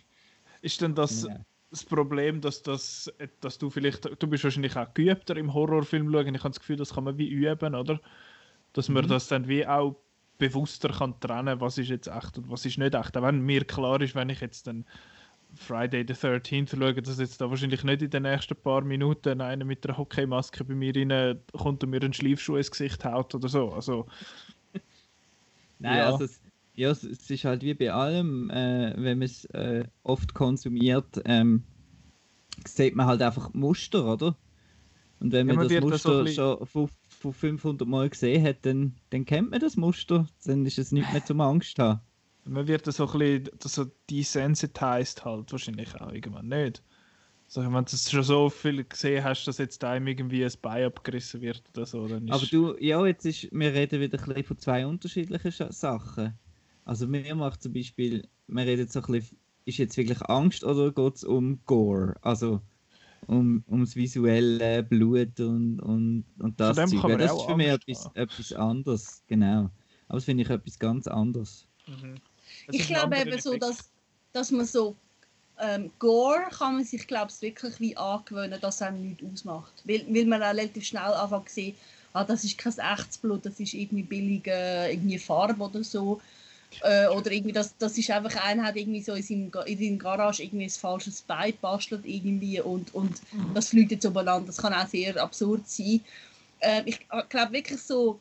Ist 0.62 0.80
denn 0.80 0.94
das, 0.94 1.24
ja 1.24 1.44
das 1.72 1.84
Problem, 1.84 2.42
dass, 2.42 2.62
das, 2.62 3.10
dass 3.40 3.58
du 3.58 3.70
vielleicht, 3.70 4.04
du 4.22 4.26
bist 4.26 4.44
wahrscheinlich 4.44 4.76
auch 4.76 4.92
geübter 4.92 5.36
im 5.36 5.54
Horrorfilm 5.54 6.12
schauen. 6.12 6.34
Ich 6.34 6.42
habe 6.42 6.50
das 6.50 6.60
Gefühl, 6.60 6.76
das 6.76 6.92
kann 6.94 7.04
man 7.04 7.16
wie 7.16 7.28
üben, 7.28 7.74
oder? 7.74 7.98
Dass 8.74 8.90
man 8.90 9.06
mhm. 9.06 9.08
das 9.08 9.28
dann 9.28 9.48
wie 9.48 9.66
auch 9.66 9.96
bewusster 10.36 10.90
kann 10.90 11.18
trennen, 11.20 11.60
was 11.60 11.78
ist 11.78 11.88
jetzt 11.88 12.08
echt 12.08 12.36
und 12.36 12.50
was 12.50 12.66
ist 12.66 12.76
nicht 12.76 12.94
echt. 12.94 13.16
Auch 13.16 13.22
wenn 13.22 13.40
mir 13.40 13.64
klar 13.64 14.00
ist, 14.02 14.14
wenn 14.14 14.28
ich 14.28 14.40
jetzt 14.40 14.66
dann 14.66 14.84
Friday 15.54 16.04
the 16.06 16.12
13th 16.12 16.76
schaue, 16.76 17.00
dass 17.00 17.18
jetzt 17.18 17.40
da 17.40 17.48
wahrscheinlich 17.48 17.84
nicht 17.84 18.02
in 18.02 18.10
den 18.10 18.24
nächsten 18.24 18.56
paar 18.56 18.82
Minuten 18.82 19.40
einer 19.40 19.64
mit 19.64 19.86
einer 19.86 19.96
Hockeymaske 19.96 20.64
bei 20.64 20.74
mir 20.74 20.94
rein 20.94 21.40
kommt 21.52 21.82
und 21.84 21.90
mir 21.90 22.02
einen 22.02 22.12
Schleifschuh 22.12 22.56
ins 22.56 22.70
Gesicht 22.70 23.02
haut 23.04 23.34
oder 23.34 23.48
so. 23.48 23.72
Also, 23.72 24.06
Nein, 25.78 25.98
ja. 25.98 26.06
also 26.06 26.24
es, 26.24 26.41
ja, 26.74 26.90
es 26.90 27.04
ist 27.04 27.44
halt 27.44 27.62
wie 27.62 27.74
bei 27.74 27.92
allem, 27.92 28.50
äh, 28.50 28.94
wenn 28.96 29.18
man 29.18 29.26
es 29.26 29.44
äh, 29.46 29.84
oft 30.02 30.34
konsumiert, 30.34 31.20
ähm, 31.24 31.64
sieht 32.66 32.96
man 32.96 33.06
halt 33.06 33.22
einfach 33.22 33.52
Muster, 33.52 34.06
oder? 34.06 34.36
Und 35.20 35.32
wenn 35.32 35.48
ja, 35.48 35.54
man, 35.54 35.68
das 35.68 35.80
Muster 35.80 36.24
das 36.24 36.34
schon 36.34 36.66
von, 36.66 36.88
von 37.08 37.32
500 37.32 37.86
Mal 37.86 38.08
gesehen 38.08 38.44
hat, 38.44 38.64
dann, 38.66 38.94
dann 39.10 39.24
kennt 39.24 39.50
man 39.50 39.60
das 39.60 39.76
Muster, 39.76 40.26
dann 40.44 40.66
ist 40.66 40.78
es 40.78 40.92
nicht 40.92 41.12
mehr 41.12 41.24
zum 41.24 41.40
Angst 41.40 41.78
haben. 41.78 42.00
Man 42.44 42.66
wird 42.66 42.86
das 42.86 42.96
so 42.96 43.08
ein 43.08 43.18
bisschen 43.18 43.58
so 43.60 43.86
desensitized 44.10 45.24
halt 45.24 45.52
wahrscheinlich 45.52 45.94
auch 46.00 46.12
irgendwann 46.12 46.48
nicht. 46.48 46.82
So, 47.46 47.60
wenn 47.60 47.84
du 47.84 47.96
schon 47.96 48.22
so 48.22 48.48
viel 48.48 48.82
gesehen 48.82 49.22
hast, 49.22 49.44
dass 49.44 49.58
jetzt 49.58 49.84
einem 49.84 50.06
irgendwie 50.06 50.44
ein 50.44 50.52
Bein 50.60 50.86
abgerissen 50.86 51.42
wird 51.42 51.62
oder 51.74 51.86
so, 51.86 52.08
dann 52.08 52.26
ist... 52.26 52.34
Aber 52.34 52.46
du, 52.46 52.76
ja, 52.80 53.04
jetzt 53.06 53.26
ist, 53.26 53.48
wir 53.52 53.74
reden 53.74 54.00
wieder 54.00 54.18
ein 54.18 54.24
bisschen 54.24 54.44
von 54.44 54.58
zwei 54.58 54.86
unterschiedlichen 54.86 55.70
Sachen. 55.70 56.36
Also 56.84 57.06
mir 57.06 57.34
macht 57.34 57.62
zum 57.62 57.72
Beispiel, 57.72 58.28
man 58.46 58.64
redet 58.64 58.92
so 58.92 59.00
ein 59.00 59.12
bisschen, 59.12 59.38
ist 59.64 59.78
jetzt 59.78 59.96
wirklich 59.96 60.20
Angst 60.22 60.64
oder 60.64 60.90
geht 60.90 61.14
es 61.16 61.24
um 61.24 61.60
Gore? 61.66 62.16
Also 62.22 62.60
um, 63.26 63.62
ums 63.70 63.94
visuelle 63.94 64.82
Blut 64.82 65.38
und, 65.38 65.80
und, 65.80 66.24
und 66.38 66.60
das 66.60 66.76
Zeug. 66.76 67.18
Das 67.18 67.32
ist 67.32 67.42
für 67.42 67.56
mich 67.56 67.68
etwas, 67.68 68.10
etwas 68.14 68.52
anderes, 68.52 69.22
genau. 69.28 69.70
Aber 70.08 70.18
das 70.18 70.24
finde 70.24 70.42
ich 70.42 70.50
etwas 70.50 70.78
ganz 70.78 71.06
anderes. 71.06 71.66
Mhm. 71.86 72.16
Ich 72.70 72.86
glaube 72.86 73.16
eben 73.16 73.40
so, 73.40 73.56
dass, 73.56 73.90
dass 74.32 74.50
man 74.50 74.66
so 74.66 74.96
ähm, 75.60 75.90
Gore 75.98 76.48
kann 76.50 76.74
man 76.76 76.84
sich 76.84 77.06
glaube 77.06 77.30
ich 77.32 77.40
wirklich 77.42 77.78
wie 77.80 77.96
angewöhnen, 77.96 78.60
dass 78.60 78.76
es 78.76 78.82
einem 78.82 79.00
nichts 79.00 79.22
ausmacht. 79.24 79.72
Weil, 79.84 80.04
weil 80.08 80.26
man 80.26 80.42
auch 80.42 80.50
relativ 80.50 80.84
schnell 80.84 81.12
einfach 81.12 81.46
sieht, 81.46 81.76
ah, 82.12 82.24
das 82.24 82.44
ist 82.44 82.58
kein 82.58 82.72
echtes 82.78 83.18
Blut, 83.18 83.46
das 83.46 83.58
ist 83.60 83.74
irgendwie 83.74 84.02
billige 84.02 84.88
irgendwie 84.90 85.18
Farbe 85.18 85.62
oder 85.62 85.84
so. 85.84 86.20
Äh, 86.80 87.08
oder 87.08 87.30
irgendwie, 87.30 87.52
das, 87.52 87.76
das 87.76 87.98
ist 87.98 88.10
einfach, 88.10 88.42
einer 88.44 88.64
hat 88.64 88.76
irgendwie 88.76 89.02
so 89.02 89.14
in 89.14 89.22
seinem, 89.22 89.52
in 89.66 89.78
seinem 89.78 89.98
Garage 89.98 90.42
irgendwie 90.42 90.64
ein 90.64 90.70
falsches 90.70 91.22
Bein 91.22 91.54
bastelt 91.60 92.04
irgendwie 92.04 92.60
und, 92.60 92.94
und 92.94 93.20
mhm. 93.32 93.54
das 93.54 93.68
fliegt 93.68 93.92
jetzt 93.92 94.04
übereinander. 94.04 94.46
Das 94.46 94.56
kann 94.56 94.72
auch 94.72 94.86
sehr 94.86 95.16
absurd 95.22 95.68
sein. 95.68 96.00
Äh, 96.60 96.82
ich 96.86 97.00
glaube 97.28 97.52
wirklich 97.52 97.80
so, 97.80 98.18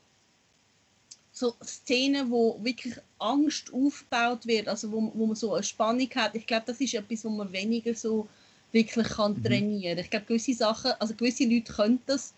so 1.32 1.56
Szenen, 1.64 2.30
wo 2.30 2.60
wirklich 2.62 2.96
Angst 3.20 3.74
aufgebaut 3.74 4.46
wird, 4.46 4.68
also 4.68 4.92
wo, 4.92 5.12
wo 5.16 5.26
man 5.28 5.36
so 5.36 5.54
eine 5.54 5.64
Spannung 5.64 6.10
hat, 6.16 6.36
ich 6.36 6.46
glaube, 6.46 6.64
das 6.68 6.82
ist 6.82 6.94
etwas, 6.94 7.24
wo 7.24 7.30
man 7.30 7.52
weniger 7.52 7.96
so 7.96 8.28
wirklich 8.72 9.08
kann 9.08 9.34
mhm. 9.34 9.44
trainieren. 9.44 9.98
Ich 9.98 10.10
glaube, 10.10 10.26
gewisse 10.26 10.54
Sachen, 10.54 10.92
also 11.00 11.14
gewisse 11.16 11.46
Leute 11.46 11.72
können 11.72 12.02
das 12.06 12.34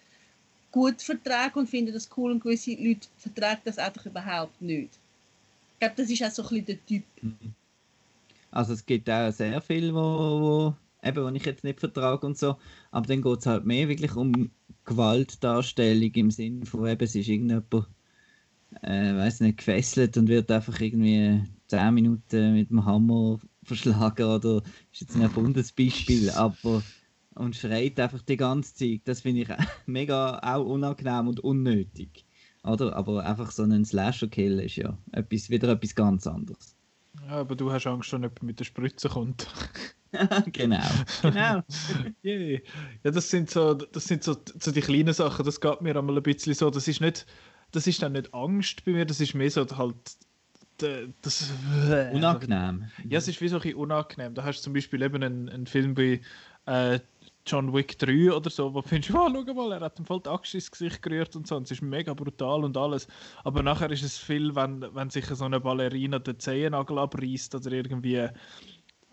gut 0.71 1.01
vertragen 1.01 1.59
und 1.59 1.69
finden 1.69 1.93
das 1.93 2.09
cool 2.17 2.31
und 2.31 2.41
gewisse 2.41 2.71
Leute 2.71 3.07
vertragen 3.17 3.61
das 3.65 3.77
einfach 3.77 4.05
überhaupt 4.05 4.59
nicht 4.61 4.89
glaube, 5.83 5.95
das 5.97 6.09
ist 6.09 6.23
auch 6.23 6.31
so 6.31 6.43
ein 6.43 6.49
bisschen 6.49 6.65
der 6.65 6.85
Typ. 6.85 7.03
Mhm. 7.21 7.53
Also 8.51 8.73
es 8.73 8.85
gibt 8.85 9.09
auch 9.09 9.31
sehr 9.31 9.59
viel, 9.61 9.93
wo, 9.93 9.99
wo, 9.99 10.75
eben, 11.03 11.23
wo 11.23 11.29
ich 11.29 11.45
jetzt 11.45 11.63
nicht 11.63 11.79
vertrage 11.79 12.25
und 12.25 12.37
so, 12.37 12.57
aber 12.91 13.07
dann 13.07 13.21
geht 13.21 13.39
es 13.39 13.45
halt 13.45 13.65
mehr 13.65 13.89
wirklich 13.89 14.15
um 14.15 14.51
Gewaltdarstellung 14.85 16.11
im 16.13 16.31
Sinne 16.31 16.65
von 16.65 16.87
eben, 16.87 17.03
es 17.03 17.15
ist 17.15 17.27
irgendjemand, 17.27 17.87
äh, 18.81 19.15
weiß 19.15 19.41
nicht, 19.41 19.57
gefesselt 19.57 20.17
und 20.17 20.27
wird 20.27 20.51
einfach 20.51 20.79
irgendwie 20.79 21.43
10 21.67 21.93
Minuten 21.93 22.53
mit 22.53 22.69
dem 22.69 22.85
Hammer 22.85 23.39
verschlagen 23.63 24.25
oder 24.25 24.61
ist 24.91 25.01
jetzt 25.01 25.15
ein 25.15 25.31
Bundesbeispiel, 25.31 26.29
aber 26.31 26.83
und 27.35 27.55
schreit 27.55 27.99
einfach 27.99 28.21
die 28.21 28.37
ganze 28.37 28.75
Zeit. 28.75 29.01
Das 29.05 29.21
finde 29.21 29.41
ich 29.41 29.47
mega 29.87 30.39
auch 30.39 30.65
unangenehm 30.65 31.27
und 31.27 31.39
unnötig. 31.39 32.25
Oder? 32.63 32.95
Aber 32.95 33.25
einfach 33.25 33.51
so 33.51 33.63
ein 33.63 33.85
Slasher-Kill 33.85 34.59
ist 34.59 34.77
ja 34.77 34.97
etwas, 35.11 35.49
wieder 35.49 35.69
etwas 35.69 35.95
ganz 35.95 36.27
anderes. 36.27 36.75
Ja, 37.27 37.41
aber 37.41 37.55
du 37.55 37.71
hast 37.71 37.85
Angst, 37.87 38.11
dass 38.11 38.19
jemand 38.19 38.43
mit 38.43 38.59
der 38.59 38.65
Spritze 38.65 39.09
kommt. 39.09 39.47
genau. 40.51 40.87
genau. 41.21 41.63
yeah. 42.23 42.59
Ja, 43.03 43.11
das 43.11 43.29
sind, 43.29 43.49
so, 43.49 43.73
das 43.73 44.05
sind 44.05 44.23
so, 44.23 44.37
so 44.59 44.71
die 44.71 44.81
kleinen 44.81 45.13
Sachen, 45.13 45.45
das 45.45 45.59
geht 45.59 45.81
mir 45.81 45.95
einmal 45.95 46.17
ein 46.17 46.23
bisschen 46.23 46.53
so. 46.53 46.69
Das 46.69 46.87
ist, 46.87 47.01
nicht, 47.01 47.25
das 47.71 47.87
ist 47.87 48.01
dann 48.01 48.13
nicht 48.13 48.33
Angst 48.33 48.85
bei 48.85 48.91
mir, 48.91 49.05
das 49.05 49.19
ist 49.19 49.33
mehr 49.33 49.51
so 49.51 49.65
halt. 49.77 49.95
Das, 51.21 51.51
unangenehm. 52.11 52.89
Ja, 53.07 53.19
es 53.19 53.27
ist 53.27 53.39
wie 53.39 53.47
so 53.47 53.57
ein 53.57 53.61
bisschen 53.61 53.77
unangenehm. 53.77 54.33
Da 54.33 54.43
hast 54.43 54.59
du 54.59 54.63
zum 54.63 54.73
Beispiel 54.73 55.01
eben 55.03 55.23
einen, 55.23 55.47
einen 55.47 55.67
Film 55.67 55.93
bei 55.93 56.19
äh, 56.65 56.99
John 57.45 57.73
Wick 57.73 57.97
3 57.99 58.31
oder 58.31 58.49
so, 58.49 58.73
wo 58.73 58.81
du 58.81 58.87
findest, 58.87 59.13
oh, 59.13 59.27
schau 59.29 59.53
mal, 59.53 59.73
er 59.73 59.81
hat 59.81 59.99
ihm 59.99 60.05
voll 60.05 60.21
die 60.21 60.29
Axt 60.29 60.53
ins 60.53 60.71
Gesicht 60.71 61.01
gerührt 61.01 61.35
und 61.35 61.47
so, 61.47 61.57
und 61.57 61.63
es 61.63 61.71
ist 61.71 61.81
mega 61.81 62.13
brutal 62.13 62.63
und 62.63 62.77
alles. 62.77 63.07
Aber 63.43 63.61
nachher 63.61 63.91
ist 63.91 64.03
es 64.03 64.17
viel, 64.17 64.55
wenn, 64.55 64.85
wenn 64.95 65.09
sich 65.09 65.25
so 65.25 65.45
eine 65.45 65.59
Ballerina 65.59 66.19
den 66.19 66.39
Zehennagel 66.39 66.99
abreißt 66.99 67.55
oder 67.55 67.71
irgendwie 67.71 68.27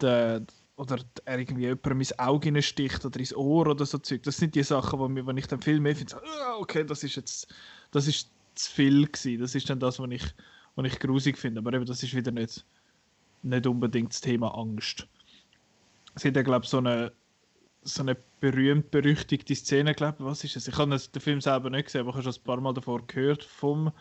der, 0.01 0.43
oder 0.77 0.99
er 1.25 1.39
irgendwie 1.39 1.63
jemandem 1.63 2.01
ins 2.01 2.19
Auge 2.19 2.63
sticht 2.63 3.05
oder 3.05 3.19
ins 3.19 3.35
Ohr 3.35 3.67
oder 3.67 3.85
so 3.85 3.99
Zeug. 3.99 4.23
Das 4.23 4.37
sind 4.37 4.55
die 4.55 4.63
Sachen, 4.63 4.99
wo, 4.99 5.09
mir, 5.09 5.27
wenn 5.27 5.37
ich 5.37 5.47
dann 5.47 5.61
viel 5.61 5.81
mehr 5.81 5.97
finde, 5.97 6.17
oh, 6.17 6.63
okay, 6.63 6.85
das 6.85 7.03
ist 7.03 7.17
jetzt 7.17 7.53
das 7.91 8.07
ist 8.07 8.31
zu 8.55 8.71
viel 8.71 9.07
gewesen. 9.07 9.41
Das 9.41 9.55
ist 9.55 9.69
dann 9.69 9.81
das, 9.81 9.99
was 9.99 10.11
ich, 10.11 10.25
was 10.77 10.87
ich 10.87 10.99
grusig 11.01 11.37
finde. 11.37 11.61
Aber 11.61 11.73
eben, 11.73 11.85
das 11.85 12.03
ist 12.03 12.15
wieder 12.15 12.31
nicht 12.31 12.65
nicht 13.43 13.67
unbedingt 13.67 14.13
das 14.13 14.21
Thema 14.21 14.57
Angst. 14.57 15.07
Es 16.15 16.25
hat 16.25 16.37
ja, 16.37 16.43
glaube 16.43 16.65
ich, 16.65 16.71
so 16.71 16.79
eine, 16.79 17.13
so 17.83 18.03
eine 18.03 18.17
berühmt 18.41 18.91
berüchtigte 18.91 19.55
Szene, 19.55 19.95
glaube 19.95 20.17
ich, 20.21 20.25
was 20.25 20.45
ist 20.45 20.57
es? 20.57 20.69
Ich 20.69 20.77
habe 20.77 20.97
den 20.97 21.21
Film 21.21 21.41
selber 21.41 21.71
nicht 21.71 21.87
gesehen, 21.87 22.03
aber 22.03 22.11
ich 22.11 22.17
habe 22.17 22.25
schon 22.25 22.41
ein 22.41 22.45
paar 22.45 22.61
Mal 22.61 22.75
davor 22.75 23.07
gehört 23.07 23.45
vom 23.45 23.93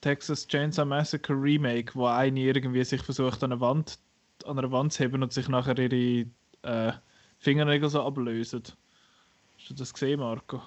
Texas 0.00 0.46
Chainsaw 0.46 0.84
Massacre 0.84 1.34
Remake, 1.34 1.94
wo 1.94 2.06
eine 2.06 2.40
irgendwie 2.40 2.84
sich 2.84 3.02
versucht 3.02 3.42
an, 3.44 3.52
eine 3.52 3.60
Wand, 3.60 3.98
an 4.44 4.58
einer 4.58 4.72
Wand 4.72 4.92
zu 4.92 5.04
heben 5.04 5.22
und 5.22 5.32
sich 5.32 5.48
nachher 5.48 5.78
ihre 5.78 6.26
äh, 6.62 6.92
Fingernägel 7.38 7.88
so 7.88 8.02
ablösen. 8.02 8.62
Hast 9.56 9.70
du 9.70 9.74
das 9.74 9.92
gesehen, 9.92 10.20
Marco? 10.20 10.60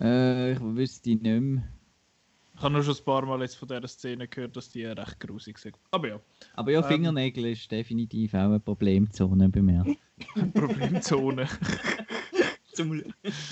Äh, 0.00 0.52
ich 0.52 0.60
wüsste 0.60 1.10
nicht 1.10 1.22
mehr. 1.22 1.62
Ich 2.58 2.64
habe 2.64 2.74
nur 2.74 2.82
schon 2.82 2.96
ein 2.96 3.04
paar 3.04 3.24
Mal 3.24 3.40
jetzt 3.42 3.54
von 3.54 3.68
dieser 3.68 3.86
Szene 3.86 4.26
gehört, 4.26 4.56
dass 4.56 4.68
die 4.68 4.84
recht 4.84 5.20
grusig 5.20 5.58
sind. 5.58 5.78
Aber 5.92 6.08
ja. 6.08 6.20
Aber 6.56 6.72
ja, 6.72 6.80
ähm, 6.80 6.86
Fingernägel 6.86 7.44
ähm, 7.46 7.52
ist 7.52 7.70
definitiv 7.70 8.34
auch 8.34 8.46
eine 8.46 8.58
Problemzone 8.58 9.48
bei 9.48 9.62
mir. 9.62 9.84
Problemzone. 10.54 11.46
zum, 12.72 13.00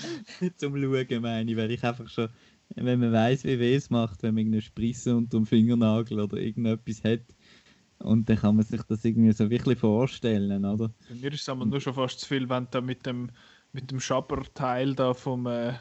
zum 0.57 0.75
Schauen 0.75 1.21
meine 1.21 1.49
ich, 1.49 1.55
weil 1.55 1.71
ich 1.71 1.81
einfach 1.85 2.09
schon, 2.09 2.27
wenn 2.75 2.99
man 2.99 3.13
weiß, 3.13 3.45
wie 3.45 3.57
weh 3.57 3.75
es 3.75 3.89
macht, 3.89 4.23
wenn 4.23 4.33
man 4.33 4.39
irgendeine 4.39 4.61
Spritze 4.61 5.15
unter 5.15 5.37
dem 5.37 5.45
Fingernagel 5.45 6.19
oder 6.19 6.35
irgendetwas 6.35 7.01
hat, 7.05 7.21
und 7.99 8.27
dann 8.29 8.37
kann 8.37 8.57
man 8.57 8.65
sich 8.65 8.81
das 8.83 9.05
irgendwie 9.05 9.31
so 9.31 9.49
wirklich 9.49 9.79
vorstellen, 9.79 10.65
oder? 10.65 10.91
Bei 11.07 11.15
mir 11.15 11.31
ist 11.31 11.41
es 11.41 11.49
aber 11.49 11.65
nur 11.65 11.79
schon 11.79 11.93
fast 11.93 12.19
zu 12.19 12.27
viel, 12.27 12.47
wenn 12.49 12.67
du 12.69 12.81
mit 12.81 13.05
dem, 13.05 13.31
mit 13.71 13.89
dem 13.89 14.01
Schabberteil 14.01 14.95
da 14.95 15.13
vom, 15.13 15.47
äh, 15.47 15.73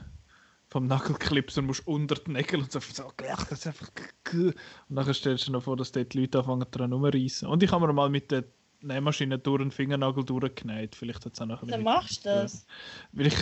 vom 0.76 0.88
Nagelclipsen 0.88 1.64
musst 1.64 1.86
unter 1.86 2.16
die 2.16 2.32
Nägel 2.32 2.60
und 2.60 2.70
so, 2.70 2.80
so 2.80 3.10
das 3.16 3.50
ist 3.50 3.66
einfach 3.66 3.88
und 4.30 4.54
nachher 4.90 5.14
stellst 5.14 5.44
du 5.44 5.50
dir 5.50 5.52
noch 5.56 5.62
vor, 5.62 5.74
dass 5.74 5.90
dort 5.90 6.12
die 6.12 6.20
Leute 6.20 6.40
anfangen 6.40 6.66
dran 6.70 6.92
rumreißen. 6.92 7.48
Und 7.48 7.62
ich 7.62 7.72
habe 7.72 7.86
mir 7.86 7.94
mal 7.94 8.10
mit 8.10 8.30
der 8.30 8.44
Nähmaschine 8.82 9.38
durch 9.38 9.62
den 9.62 9.70
Fingernagel 9.70 10.22
durchgenäht. 10.22 10.94
Vielleicht 10.94 11.24
hat 11.24 11.32
es 11.32 11.40
auch 11.40 11.46
nachher 11.46 11.64
Dann 11.64 11.82
machst 11.82 12.26
du 12.26 12.28
das. 12.28 12.66
Weil 13.12 13.28
ich 13.28 13.36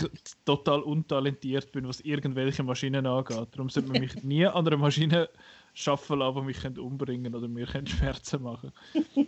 total 0.45 0.79
untalentiert 0.79 1.73
bin, 1.73 1.85
was 1.89 1.99
irgendwelche 1.99 2.63
Maschinen 2.63 3.05
angeht. 3.05 3.49
Darum 3.51 3.69
sollte 3.69 3.91
man 3.91 3.99
mich 3.99 4.15
nie 4.23 4.45
an 4.45 4.65
einer 4.65 4.77
Maschine 4.77 5.27
schaffen 5.73 6.19
lassen, 6.19 6.39
die 6.39 6.45
mich 6.45 6.77
umbringen 6.79 7.35
oder 7.35 7.49
mir 7.49 7.67
Schmerzen 7.67 8.43
machen 8.43 8.71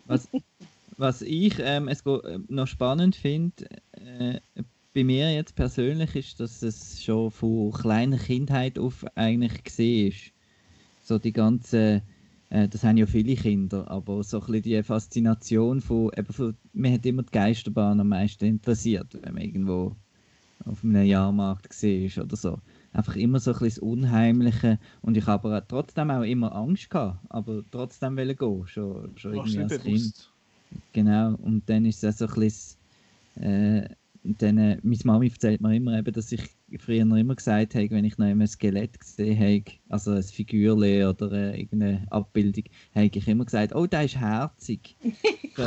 was, 0.06 0.30
was 0.96 1.22
ich 1.22 1.60
ähm, 1.60 1.90
es 1.90 2.06
noch 2.48 2.68
spannend 2.68 3.18
finde, 3.18 3.66
äh, 3.92 4.40
bei 4.98 5.04
mir 5.04 5.32
jetzt 5.32 5.54
persönlich 5.54 6.16
ist, 6.16 6.40
dass 6.40 6.64
es 6.64 7.04
schon 7.04 7.30
von 7.30 7.72
kleiner 7.72 8.18
Kindheit 8.18 8.80
auf 8.80 9.06
eigentlich 9.14 9.64
gesehen 9.64 10.08
ist. 10.08 10.32
So 11.04 11.20
die 11.20 11.32
ganze, 11.34 12.02
äh, 12.50 12.68
das 12.68 12.84
haben 12.84 12.98
ja 12.98 13.06
viele 13.06 13.36
Kinder, 13.36 13.92
aber 13.92 14.24
so 14.24 14.40
ein 14.40 14.48
bisschen 14.48 14.64
die 14.64 14.82
Faszination 14.82 15.82
von, 15.82 16.10
eben 16.18 16.34
von, 16.34 16.56
mir 16.74 16.94
hat 16.94 17.06
immer 17.06 17.22
die 17.22 17.32
Geisterbahn 17.32 18.00
am 18.00 18.08
meisten 18.08 18.46
interessiert, 18.46 19.16
wenn 19.22 19.36
man 19.36 19.44
irgendwo 19.44 19.96
auf 20.66 20.84
einem 20.84 21.06
Jahrmarkt 21.06 21.70
gesehen 21.70 22.08
ist 22.08 22.18
oder 22.18 22.36
so 22.36 22.60
einfach 22.92 23.16
immer 23.18 23.40
so 23.40 23.52
ein 23.52 23.60
bisschen 23.60 23.70
das 23.70 23.78
Unheimliche. 23.80 24.80
Und 25.04 25.16
ich 25.16 25.28
habe 25.28 25.48
aber 25.48 25.68
trotzdem 25.68 26.10
auch 26.10 26.24
immer 26.24 26.56
Angst 26.56 26.90
gehabt, 26.90 27.20
aber 27.30 27.62
trotzdem 27.70 28.18
wollte 28.18 28.36
gehen, 28.36 28.66
schon, 28.66 29.16
schon 29.16 29.36
irgendwie 29.36 29.60
als 29.60 29.80
Kind. 29.80 30.34
Genau, 30.92 31.36
und 31.36 31.70
dann 31.70 31.86
ist 31.86 32.04
es 32.04 32.16
auch 32.16 32.28
so 32.28 32.34
ein 32.34 32.40
bisschen, 32.40 32.80
äh, 33.44 33.90
dann, 34.24 34.58
äh, 34.58 34.78
meine 34.84 35.00
Mami 35.04 35.28
erzählt 35.30 35.62
mir 35.62 35.76
immer 35.76 35.98
eben, 35.98 36.12
dass 36.12 36.32
ich 36.32 36.42
früher 36.80 37.06
noch 37.06 37.18
immer 37.18 37.36
gesagt 37.36 37.76
habe, 37.76 37.90
wenn 37.92 38.06
ich 38.06 38.18
noch 38.18 38.26
ein 38.26 38.48
Skelett 38.48 39.00
gesehen 39.00 39.40
habe, 39.40 39.78
also 39.90 40.12
ein 40.12 40.24
Figürle 40.24 41.10
oder 41.10 41.32
äh, 41.32 41.62
irgendeine 41.62 42.06
Abbildung, 42.12 42.66
habe 42.94 43.10
ich 43.12 43.28
immer 43.28 43.46
gesagt, 43.46 43.76
oh, 43.76 43.88
der 43.88 44.06
ist 44.06 44.18
herzig. 44.18 44.96
so, 45.56 45.64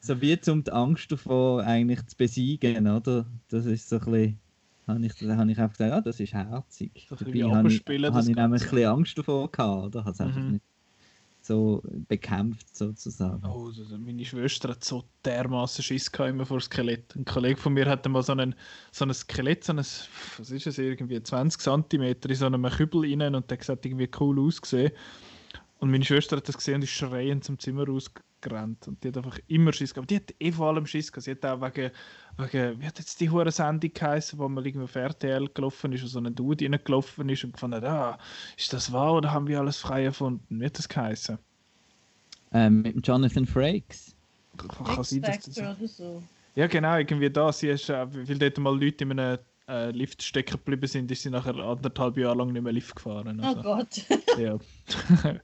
so 0.00 0.20
wie 0.20 0.38
um 0.50 0.64
die 0.64 0.72
Angst 0.72 1.10
davor 1.12 1.64
eigentlich 1.64 2.04
zu 2.06 2.16
besiegen, 2.16 2.88
oder? 2.88 3.26
Das 3.48 3.66
ist 3.66 3.88
so 3.88 3.96
ein 3.96 4.04
bisschen 4.04 4.38
habe 4.86 5.04
ich, 5.04 5.12
hab 5.20 5.48
ich 5.48 5.58
einfach 5.58 5.76
gesagt, 5.76 5.92
ah, 5.92 6.00
das 6.00 6.20
ist 6.20 6.32
herzig. 6.32 7.06
Das 7.10 7.18
Dabei 7.18 7.42
habe 7.42 7.68
ich, 7.68 7.80
hab 7.80 7.88
ich 7.88 8.36
nämlich 8.36 8.38
ein 8.38 8.50
bisschen 8.52 8.86
Angst 8.86 9.18
davor 9.18 9.50
gehabt, 9.50 9.86
oder? 9.86 10.00
Habe 10.04 10.12
es 10.12 10.20
einfach 10.20 10.40
mhm. 10.40 10.52
nicht 10.52 10.64
so 11.46 11.82
bekämpft, 12.08 12.76
sozusagen. 12.76 13.44
Oh, 13.46 13.66
also 13.66 13.96
meine 13.98 14.24
Schwester 14.24 14.70
hat 14.70 14.84
so 14.84 15.04
dermaßen 15.24 15.82
Schiss 15.82 16.08
immer 16.08 16.44
vor 16.44 16.60
Skelett. 16.60 17.14
Ein 17.14 17.24
Kollege 17.24 17.60
von 17.60 17.72
mir 17.72 17.86
hatte 17.86 18.08
mal 18.08 18.22
so, 18.22 18.32
einen, 18.32 18.54
so 18.92 19.04
ein 19.04 19.14
Skelett, 19.14 19.64
so 19.64 19.72
ein, 19.72 19.78
was 19.78 20.50
ist 20.50 20.66
es, 20.66 20.78
irgendwie 20.78 21.22
20 21.22 21.60
cm 21.60 22.02
in 22.02 22.34
so 22.34 22.46
einem 22.46 22.68
Kübel 22.68 23.20
rein 23.20 23.34
und 23.34 23.50
der 23.50 23.58
hat 23.58 23.86
irgendwie 23.86 24.10
cool 24.20 24.40
ausgesehen. 24.40 24.92
Und 25.78 25.90
meine 25.90 26.04
Schwester 26.04 26.36
hat 26.36 26.48
das 26.48 26.56
gesehen 26.56 26.76
und 26.76 26.84
ist 26.84 26.90
schreiend 26.90 27.44
zum 27.44 27.58
Zimmer 27.58 27.88
rausgerannt. 28.46 28.88
Und 28.88 29.02
die 29.02 29.08
hat 29.08 29.16
einfach 29.18 29.38
immer 29.48 29.72
Schiss 29.72 29.92
gehabt. 29.92 30.10
Die 30.10 30.16
hat 30.16 30.34
eh 30.38 30.52
vor 30.52 30.68
allem 30.68 30.86
Schiss 30.86 31.10
gehabt. 31.10 31.24
Sie 31.24 31.30
hat 31.32 31.44
auch 31.44 31.60
wegen, 31.60 31.90
wegen 32.38 32.80
wie 32.80 32.86
hat 32.86 32.98
jetzt 32.98 33.20
die 33.20 33.30
hure 33.30 33.50
Sendung 33.50 33.92
geheißen, 33.92 34.38
wo 34.38 34.48
man 34.48 34.64
irgendwie 34.64 34.84
auf 34.84 34.94
RTL 34.94 35.48
gelaufen 35.52 35.92
ist 35.92 36.02
und 36.02 36.08
so 36.08 36.18
ein 36.18 36.34
Dude 36.34 36.64
reingelaufen 36.64 37.28
ist 37.28 37.44
und 37.44 37.52
gefunden 37.52 37.84
ah, 37.84 38.18
ist 38.56 38.72
das 38.72 38.92
wahr 38.92 39.14
oder 39.14 39.32
haben 39.32 39.46
wir 39.46 39.60
alles 39.60 39.78
frei 39.78 40.04
erfunden? 40.04 40.60
Wie 40.60 40.66
hat 40.66 40.78
das 40.78 40.88
geheißen? 40.88 41.38
Ähm, 42.52 42.82
mit 42.82 43.06
Jonathan 43.06 43.46
Frakes. 43.46 44.14
Kann 44.56 45.04
sein, 45.04 45.22
dass 45.22 45.40
das... 45.40 45.58
oder 45.58 45.76
so. 45.86 46.22
Ja, 46.54 46.66
genau, 46.66 46.96
irgendwie 46.96 47.28
da. 47.28 47.52
Sie 47.52 47.68
ist, 47.68 47.90
äh, 47.90 48.06
weil 48.10 48.38
dort 48.38 48.56
mal 48.58 48.78
Leute 48.78 49.04
in 49.04 49.18
einem 49.18 49.38
äh, 49.68 49.90
Lift 49.90 50.22
stecken 50.22 50.52
geblieben 50.52 50.86
sind, 50.86 51.10
ist 51.10 51.22
sie 51.22 51.30
nachher 51.30 51.56
anderthalb 51.56 52.16
Jahre 52.16 52.38
lang 52.38 52.52
nicht 52.52 52.62
mehr 52.62 52.72
Lift 52.72 52.96
gefahren. 52.96 53.40
Oh 53.42 53.46
also, 53.46 53.60
oh 53.60 53.62
Gott. 53.62 54.06
ja. 54.38 54.58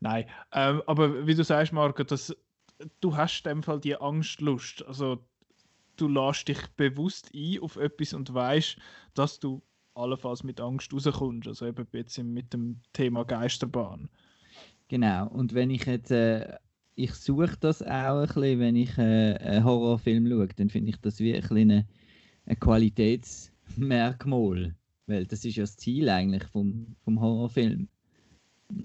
Nein. 0.00 0.26
Ähm, 0.52 0.82
aber 0.86 1.26
wie 1.26 1.34
du 1.34 1.44
sagst, 1.44 1.72
Marco, 1.72 2.04
das, 2.04 2.34
du 3.00 3.16
hast 3.16 3.44
in 3.46 3.50
dem 3.50 3.62
Fall 3.62 3.80
die 3.80 3.96
Angstlust. 3.96 4.84
Also 4.86 5.18
du 5.96 6.08
lässt 6.08 6.48
dich 6.48 6.66
bewusst 6.76 7.30
ein 7.34 7.60
auf 7.60 7.76
etwas 7.76 8.14
und 8.14 8.32
weißt, 8.32 8.76
dass 9.14 9.38
du 9.40 9.62
allenfalls 9.94 10.42
mit 10.42 10.60
Angst 10.60 10.92
rauskommst. 10.92 11.48
Also 11.48 11.66
eben 11.66 11.86
jetzt 11.92 12.18
mit 12.18 12.52
dem 12.52 12.80
Thema 12.92 13.24
Geisterbahn. 13.24 14.08
Genau. 14.88 15.28
Und 15.28 15.54
wenn 15.54 15.70
ich 15.70 15.86
jetzt 15.86 16.10
äh, 16.10 16.56
ich 16.96 17.12
suche 17.14 17.56
das 17.58 17.82
auch 17.82 18.20
ein 18.20 18.26
bisschen, 18.26 18.60
wenn 18.60 18.76
ich 18.76 18.96
äh, 18.98 19.34
einen 19.34 19.64
Horrorfilm 19.64 20.28
schaue, 20.28 20.48
dann 20.56 20.70
finde 20.70 20.90
ich 20.90 20.96
das 21.00 21.18
wie 21.18 21.34
ein 21.34 21.44
eine, 21.44 21.86
eine 22.46 22.56
Qualitäts 22.56 23.52
Merkmal. 23.76 24.74
Weil 25.06 25.26
das 25.26 25.44
ist 25.44 25.56
ja 25.56 25.64
das 25.64 25.76
Ziel 25.76 26.08
eigentlich 26.08 26.44
vom, 26.44 26.96
vom 27.04 27.20
Horrorfilm. 27.20 27.88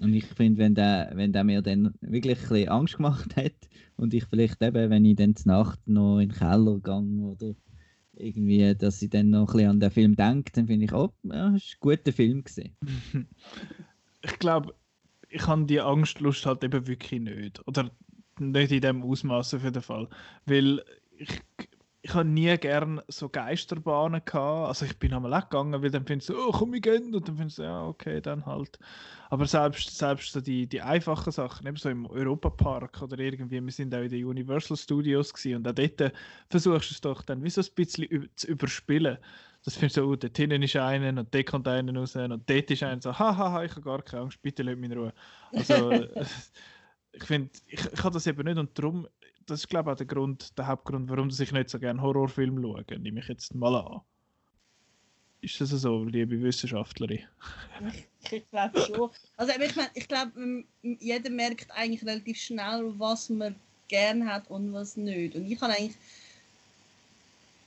Und 0.00 0.14
ich 0.14 0.26
finde, 0.26 0.58
wenn 0.58 0.74
der, 0.74 1.10
wenn 1.14 1.32
der 1.32 1.44
mir 1.44 1.62
dann 1.62 1.94
wirklich 2.00 2.38
ein 2.38 2.48
bisschen 2.48 2.68
Angst 2.68 2.96
gemacht 2.96 3.36
hat 3.36 3.52
und 3.96 4.14
ich 4.14 4.24
vielleicht 4.24 4.62
eben, 4.62 4.90
wenn 4.90 5.04
ich 5.04 5.16
dann 5.16 5.36
zur 5.36 5.52
Nacht 5.52 5.80
noch 5.86 6.18
in 6.18 6.28
den 6.28 6.38
Keller 6.38 6.78
gehe 6.78 7.24
oder 7.24 7.54
irgendwie, 8.14 8.74
dass 8.74 9.02
ich 9.02 9.10
dann 9.10 9.30
noch 9.30 9.48
ein 9.48 9.52
bisschen 9.52 9.70
an 9.70 9.80
den 9.80 9.90
Film 9.90 10.16
denke, 10.16 10.52
dann 10.52 10.66
finde 10.66 10.84
ich, 10.84 10.92
oh, 10.92 11.10
ja, 11.24 11.54
ist 11.54 11.74
ein 11.74 11.80
guter 11.80 12.12
Film 12.12 12.44
gesehen. 12.44 12.76
ich 14.22 14.38
glaube, 14.38 14.74
ich 15.28 15.46
habe 15.46 15.64
die 15.64 15.80
Angstlust 15.80 16.44
halt 16.44 16.64
eben 16.64 16.86
wirklich 16.86 17.20
nicht. 17.20 17.66
Oder 17.66 17.90
nicht 18.38 18.72
in 18.72 18.80
dem 18.80 19.02
Ausmaß 19.02 19.54
auf 19.54 19.64
jeden 19.64 19.82
Fall. 19.82 20.08
Weil 20.46 20.82
ich 21.16 21.40
ich 22.02 22.14
habe 22.14 22.28
nie 22.28 22.56
gern 22.56 23.02
so 23.08 23.28
Geisterbahnen 23.28 24.22
gehabt. 24.24 24.68
Also 24.68 24.86
ich 24.86 24.98
bin 24.98 25.12
einmal 25.12 25.42
gegangen, 25.42 25.82
weil 25.82 25.90
dann 25.90 26.06
findest 26.06 26.30
du, 26.30 26.38
oh 26.38 26.50
komm 26.50 26.72
ich 26.74 26.82
gehen 26.82 27.14
und 27.14 27.28
dann 27.28 27.36
findest 27.36 27.58
du, 27.58 27.62
ja 27.62 27.84
okay, 27.84 28.20
dann 28.22 28.46
halt. 28.46 28.78
Aber 29.28 29.46
selbst, 29.46 29.96
selbst 29.96 30.32
so 30.32 30.40
die, 30.40 30.66
die 30.66 30.80
einfachen 30.80 31.30
Sachen, 31.30 31.66
eben 31.66 31.76
so 31.76 31.90
im 31.90 32.06
Europapark 32.06 33.02
oder 33.02 33.18
irgendwie, 33.18 33.62
wir 33.62 33.72
sind 33.72 33.94
auch 33.94 34.00
in 34.00 34.08
den 34.08 34.24
Universal 34.24 34.76
Studios 34.76 35.32
gewesen, 35.32 35.56
und 35.56 35.68
auch 35.68 35.74
dort 35.74 36.12
versuchst 36.48 36.90
du 36.90 36.94
es 36.94 37.00
doch 37.02 37.22
dann 37.22 37.42
wie 37.44 37.50
so 37.50 37.60
ein 37.60 37.68
bisschen 37.74 38.30
zu 38.34 38.46
überspielen. 38.46 39.18
Das 39.62 39.76
findest 39.76 39.98
du, 39.98 40.04
oh, 40.04 40.16
dort 40.16 40.36
hinten 40.38 40.62
ist 40.62 40.76
einer 40.76 41.20
und 41.20 41.34
dort 41.34 41.46
kommt 41.46 41.68
einer 41.68 41.94
raus 41.94 42.16
und 42.16 42.48
dort 42.48 42.70
ist 42.70 42.82
einer 42.82 43.02
so, 43.02 43.18
haha, 43.18 43.62
ich 43.62 43.72
habe 43.72 43.82
gar 43.82 44.02
keine 44.02 44.22
Angst, 44.22 44.40
bitte 44.40 44.62
lass 44.62 44.76
mich 44.76 44.90
in 44.90 44.98
Ruhe. 44.98 45.12
Also 45.52 45.92
ich 47.12 47.24
finde, 47.24 47.50
ich, 47.66 47.84
ich 47.92 48.02
habe 48.02 48.14
das 48.14 48.26
eben 48.26 48.42
nicht 48.44 48.58
und 48.58 48.78
darum 48.78 49.06
das 49.46 49.60
ist 49.60 49.68
glaube 49.68 49.90
ich 49.90 49.94
auch 49.94 49.98
der 49.98 50.06
Grund, 50.06 50.56
der 50.58 50.66
Hauptgrund, 50.66 51.08
warum 51.10 51.28
ich 51.28 51.52
nicht 51.52 51.70
so 51.70 51.78
gerne 51.78 52.00
Horrorfilme 52.00 52.60
schaue, 52.60 52.84
nehme 52.98 53.20
ich 53.20 53.28
jetzt 53.28 53.54
mal 53.54 53.74
an. 53.74 54.00
Ist 55.42 55.60
das 55.60 55.70
so, 55.70 56.04
liebe 56.04 56.40
Wissenschaftlerin? 56.42 57.20
ich, 57.94 58.32
ich 58.32 58.50
glaube 58.50 58.78
schon. 58.80 59.10
Also 59.38 59.52
ich, 59.58 59.76
mein, 59.76 59.88
ich 59.94 60.06
glaube, 60.06 60.64
jeder 60.82 61.30
merkt 61.30 61.70
eigentlich 61.70 62.04
relativ 62.04 62.38
schnell, 62.38 62.92
was 62.98 63.30
man 63.30 63.54
gern 63.88 64.26
hat 64.26 64.50
und 64.50 64.72
was 64.72 64.96
nicht. 64.96 65.34
Und 65.34 65.50
ich 65.50 65.60
habe 65.60 65.72
eigentlich 65.72 65.96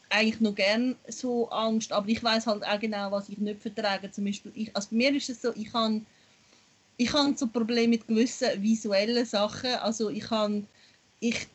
eigentlich 0.09 0.41
noch 0.41 0.53
gern 0.53 0.95
so 1.07 1.49
Angst, 1.49 1.91
aber 1.91 2.07
ich 2.07 2.23
weiß 2.23 2.45
halt 2.45 2.63
auch 2.63 2.79
genau, 2.79 3.11
was 3.11 3.29
ich 3.29 3.39
nicht 3.39 3.61
vertrage. 3.61 4.11
Zum 4.11 4.25
Beispiel, 4.25 4.51
ich, 4.53 4.75
also 4.75 4.89
bei 4.91 4.97
mir 4.97 5.15
ist 5.15 5.29
es 5.29 5.41
so, 5.41 5.51
ich 5.55 5.73
habe 5.73 6.01
ich 6.97 7.11
habe 7.11 7.35
so 7.35 7.47
Probleme 7.47 7.89
mit 7.89 8.07
gewissen 8.07 8.61
visuellen 8.61 9.25
Sachen. 9.25 9.73
Also 9.75 10.09
ich 10.11 10.29
habe 10.29 10.63
ich 11.19 11.47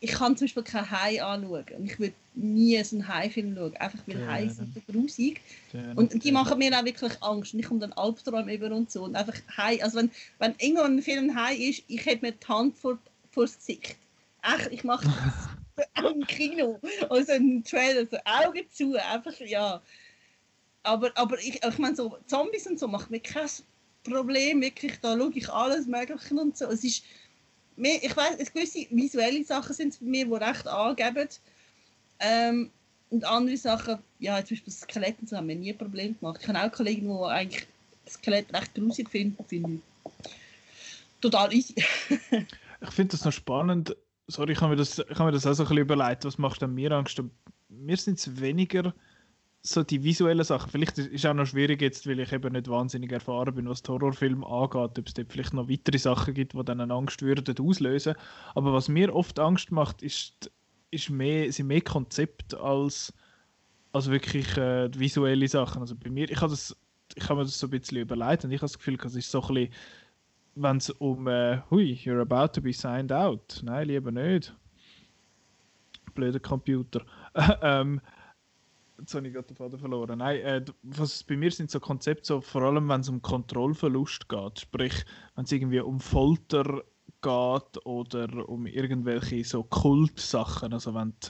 ich 0.00 0.12
kann 0.12 0.36
zum 0.36 0.46
Beispiel 0.46 0.62
kein 0.62 0.90
Hai 0.90 1.22
anschauen. 1.22 1.64
Und 1.76 1.84
ich 1.86 1.98
würde 1.98 2.14
nie 2.34 2.82
so 2.84 2.96
einen 2.96 3.08
Hai-Film 3.08 3.54
schauen, 3.56 3.76
einfach 3.76 3.98
weil 4.06 4.20
ja, 4.20 4.26
Hai 4.26 4.48
sind 4.48 4.74
so 4.74 4.80
grusig. 4.92 5.40
Ja, 5.72 5.92
und 5.94 6.22
die 6.22 6.32
machen 6.32 6.58
mir 6.58 6.78
auch 6.78 6.84
wirklich 6.84 7.22
Angst. 7.22 7.54
Und 7.54 7.60
ich 7.60 7.66
komme 7.66 7.80
dann 7.80 7.92
Albträume 7.94 8.54
über 8.54 8.74
und 8.74 8.90
so. 8.90 9.04
Und 9.04 9.16
einfach 9.16 9.36
Hai, 9.56 9.82
also 9.82 9.98
wenn, 9.98 10.10
wenn 10.38 10.54
irgendwo 10.58 10.82
ein 10.82 11.02
Film 11.02 11.34
Hai 11.34 11.54
ist, 11.54 11.82
ich 11.88 12.04
hätte 12.04 12.24
mir 12.24 12.32
die 12.32 12.46
Hand 12.46 12.76
vor, 12.76 12.98
vor 13.30 13.44
das 13.44 13.56
Gesicht. 13.56 13.96
echt, 14.42 14.70
ich 14.70 14.84
mache 14.84 15.06
das 15.06 15.86
am 15.94 16.26
Kino. 16.26 16.78
Also 17.08 17.32
ein 17.32 17.64
Trailer, 17.64 18.06
so 18.06 18.18
Augen 18.24 18.66
zu, 18.70 18.94
einfach, 18.96 19.38
ja. 19.40 19.80
Aber, 20.82 21.10
aber 21.16 21.38
ich, 21.38 21.62
ich 21.64 21.78
meine, 21.78 21.96
so 21.96 22.18
Zombies 22.26 22.66
und 22.66 22.78
so 22.78 22.86
macht 22.86 23.10
mir 23.10 23.20
kein 23.20 23.48
Problem, 24.04 24.60
wirklich, 24.60 25.00
da 25.00 25.16
schaue 25.16 25.32
ich 25.34 25.48
alles 25.48 25.86
Mögliche 25.86 26.34
und 26.34 26.56
so. 26.56 26.66
Es 26.66 26.84
ist, 26.84 27.02
mehr, 27.76 28.02
ich 28.02 28.16
weiß, 28.16 28.52
gewisse 28.52 28.86
visuelle 28.90 29.44
Sachen 29.44 29.74
sind 29.74 29.98
bei 30.00 30.06
mir, 30.06 30.26
die 30.26 30.32
recht 30.32 30.66
angeben. 30.66 31.28
Ähm, 32.20 32.70
und 33.10 33.24
andere 33.24 33.56
Sachen, 33.56 33.98
ja, 34.18 34.44
zum 34.44 34.56
Beispiel 34.56 34.72
das 34.72 35.28
so, 35.30 35.36
haben 35.36 35.46
mir 35.46 35.56
nie 35.56 35.72
ein 35.72 35.78
Problem 35.78 36.18
gemacht. 36.18 36.40
Ich 36.42 36.48
habe 36.48 36.60
auch 36.60 36.72
Kollegen, 36.72 37.06
die 37.06 37.24
eigentlich 37.24 37.66
das 38.04 38.18
recht 38.26 38.74
grusig 38.74 39.10
finden, 39.10 39.44
finde. 39.44 39.80
Total 41.20 41.52
easy. 41.52 41.74
ich 42.80 42.90
finde 42.90 43.12
das 43.12 43.24
noch 43.24 43.32
spannend. 43.32 43.96
Sorry, 44.28 44.52
ich 44.52 44.60
habe 44.60 44.70
mir, 44.70 44.76
das, 44.76 44.98
habe 44.98 45.24
mir 45.24 45.32
das 45.32 45.46
auch 45.46 45.54
so 45.54 45.62
ein 45.62 45.68
bisschen 45.68 45.82
überlegt, 45.82 46.24
was 46.24 46.38
macht 46.38 46.62
denn 46.62 46.74
mir 46.74 46.90
Angst? 46.92 47.22
Mir 47.68 47.96
sind 47.96 48.18
es 48.18 48.40
weniger 48.40 48.92
so 49.66 49.82
die 49.82 50.02
visuellen 50.04 50.44
Sachen. 50.44 50.70
Vielleicht 50.70 50.98
ist 50.98 51.12
es 51.12 51.26
auch 51.26 51.34
noch 51.34 51.46
schwierig 51.46 51.82
jetzt, 51.82 52.06
weil 52.06 52.20
ich 52.20 52.32
eben 52.32 52.52
nicht 52.52 52.68
wahnsinnig 52.68 53.10
erfahren 53.10 53.54
bin, 53.54 53.68
was 53.68 53.82
Horrorfilm 53.86 54.44
angeht, 54.44 54.98
ob 54.98 55.06
es 55.06 55.14
dort 55.14 55.32
vielleicht 55.32 55.54
noch 55.54 55.68
weitere 55.68 55.98
Sachen 55.98 56.34
gibt, 56.34 56.54
die 56.54 56.64
dann 56.64 56.80
eine 56.80 56.94
Angst 56.94 57.20
würden 57.22 57.54
auslösen. 57.58 58.14
Aber 58.54 58.72
was 58.72 58.88
mir 58.88 59.14
oft 59.14 59.38
Angst 59.40 59.72
macht, 59.72 60.02
ist, 60.02 60.50
ist 60.90 61.10
mehr, 61.10 61.50
sind 61.52 61.66
mehr 61.66 61.80
Konzepte 61.80 62.60
als, 62.60 63.12
als 63.92 64.08
wirklich 64.08 64.56
äh, 64.56 64.88
visuelle 64.96 65.48
Sachen. 65.48 65.80
Also 65.80 65.96
bei 65.96 66.10
mir, 66.10 66.30
ich 66.30 66.40
habe 66.40 66.50
das, 66.50 66.76
mir 67.16 67.36
das 67.36 67.58
so 67.58 67.66
ein 67.66 67.70
bisschen 67.70 67.98
überlegt 67.98 68.44
und 68.44 68.52
ich 68.52 68.58
habe 68.58 68.66
das 68.66 68.78
Gefühl, 68.78 68.98
es 69.04 69.16
ist 69.16 69.30
so 69.30 69.42
ein 69.42 69.54
bisschen, 69.54 69.72
wenn 70.54 70.76
es 70.76 70.90
um 70.90 71.26
äh, 71.26 71.60
hui, 71.70 71.98
you're 72.04 72.20
about 72.20 72.52
to 72.52 72.60
be 72.62 72.72
signed 72.72 73.10
out. 73.10 73.60
Nein, 73.64 73.88
lieber 73.88 74.12
nicht. 74.12 74.54
Blöder 76.14 76.40
Computer. 76.40 77.04
ähm, 77.62 78.00
Jetzt 78.98 79.14
habe 79.14 79.26
ich 79.26 79.34
gerade 79.34 79.46
den 79.46 79.56
Faden 79.56 79.78
verloren. 79.78 80.18
Nein, 80.18 80.40
äh, 80.40 80.64
was 80.82 81.22
bei 81.22 81.36
mir 81.36 81.50
sind 81.50 81.70
so 81.70 81.80
Konzepte, 81.80 82.24
so, 82.24 82.40
vor 82.40 82.62
allem 82.62 82.88
wenn 82.88 83.00
es 83.00 83.08
um 83.08 83.20
Kontrollverlust 83.20 84.28
geht. 84.28 84.60
Sprich, 84.60 85.04
wenn 85.34 85.44
es 85.44 85.52
irgendwie 85.52 85.80
um 85.80 86.00
Folter 86.00 86.82
geht 87.22 87.86
oder 87.86 88.48
um 88.48 88.66
irgendwelche 88.66 89.44
so 89.44 89.62
Kultsachen. 89.64 90.72
Also 90.72 90.94
wenn 90.94 91.12
die, 91.22 91.28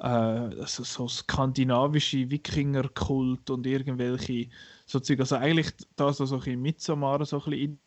äh, 0.00 0.60
also 0.60 0.84
so 0.84 1.08
skandinavische 1.08 2.30
Wikingerkult 2.30 3.50
und 3.50 3.66
irgendwelche 3.66 4.48
so 4.86 5.00
Zeug. 5.00 5.20
Also 5.20 5.36
eigentlich 5.36 5.72
das, 5.96 6.20
was 6.20 6.28
so 6.30 6.40
ein 6.40 6.60
Midsommar 6.62 7.24
so 7.26 7.36
ein 7.36 7.50
bisschen 7.50 7.78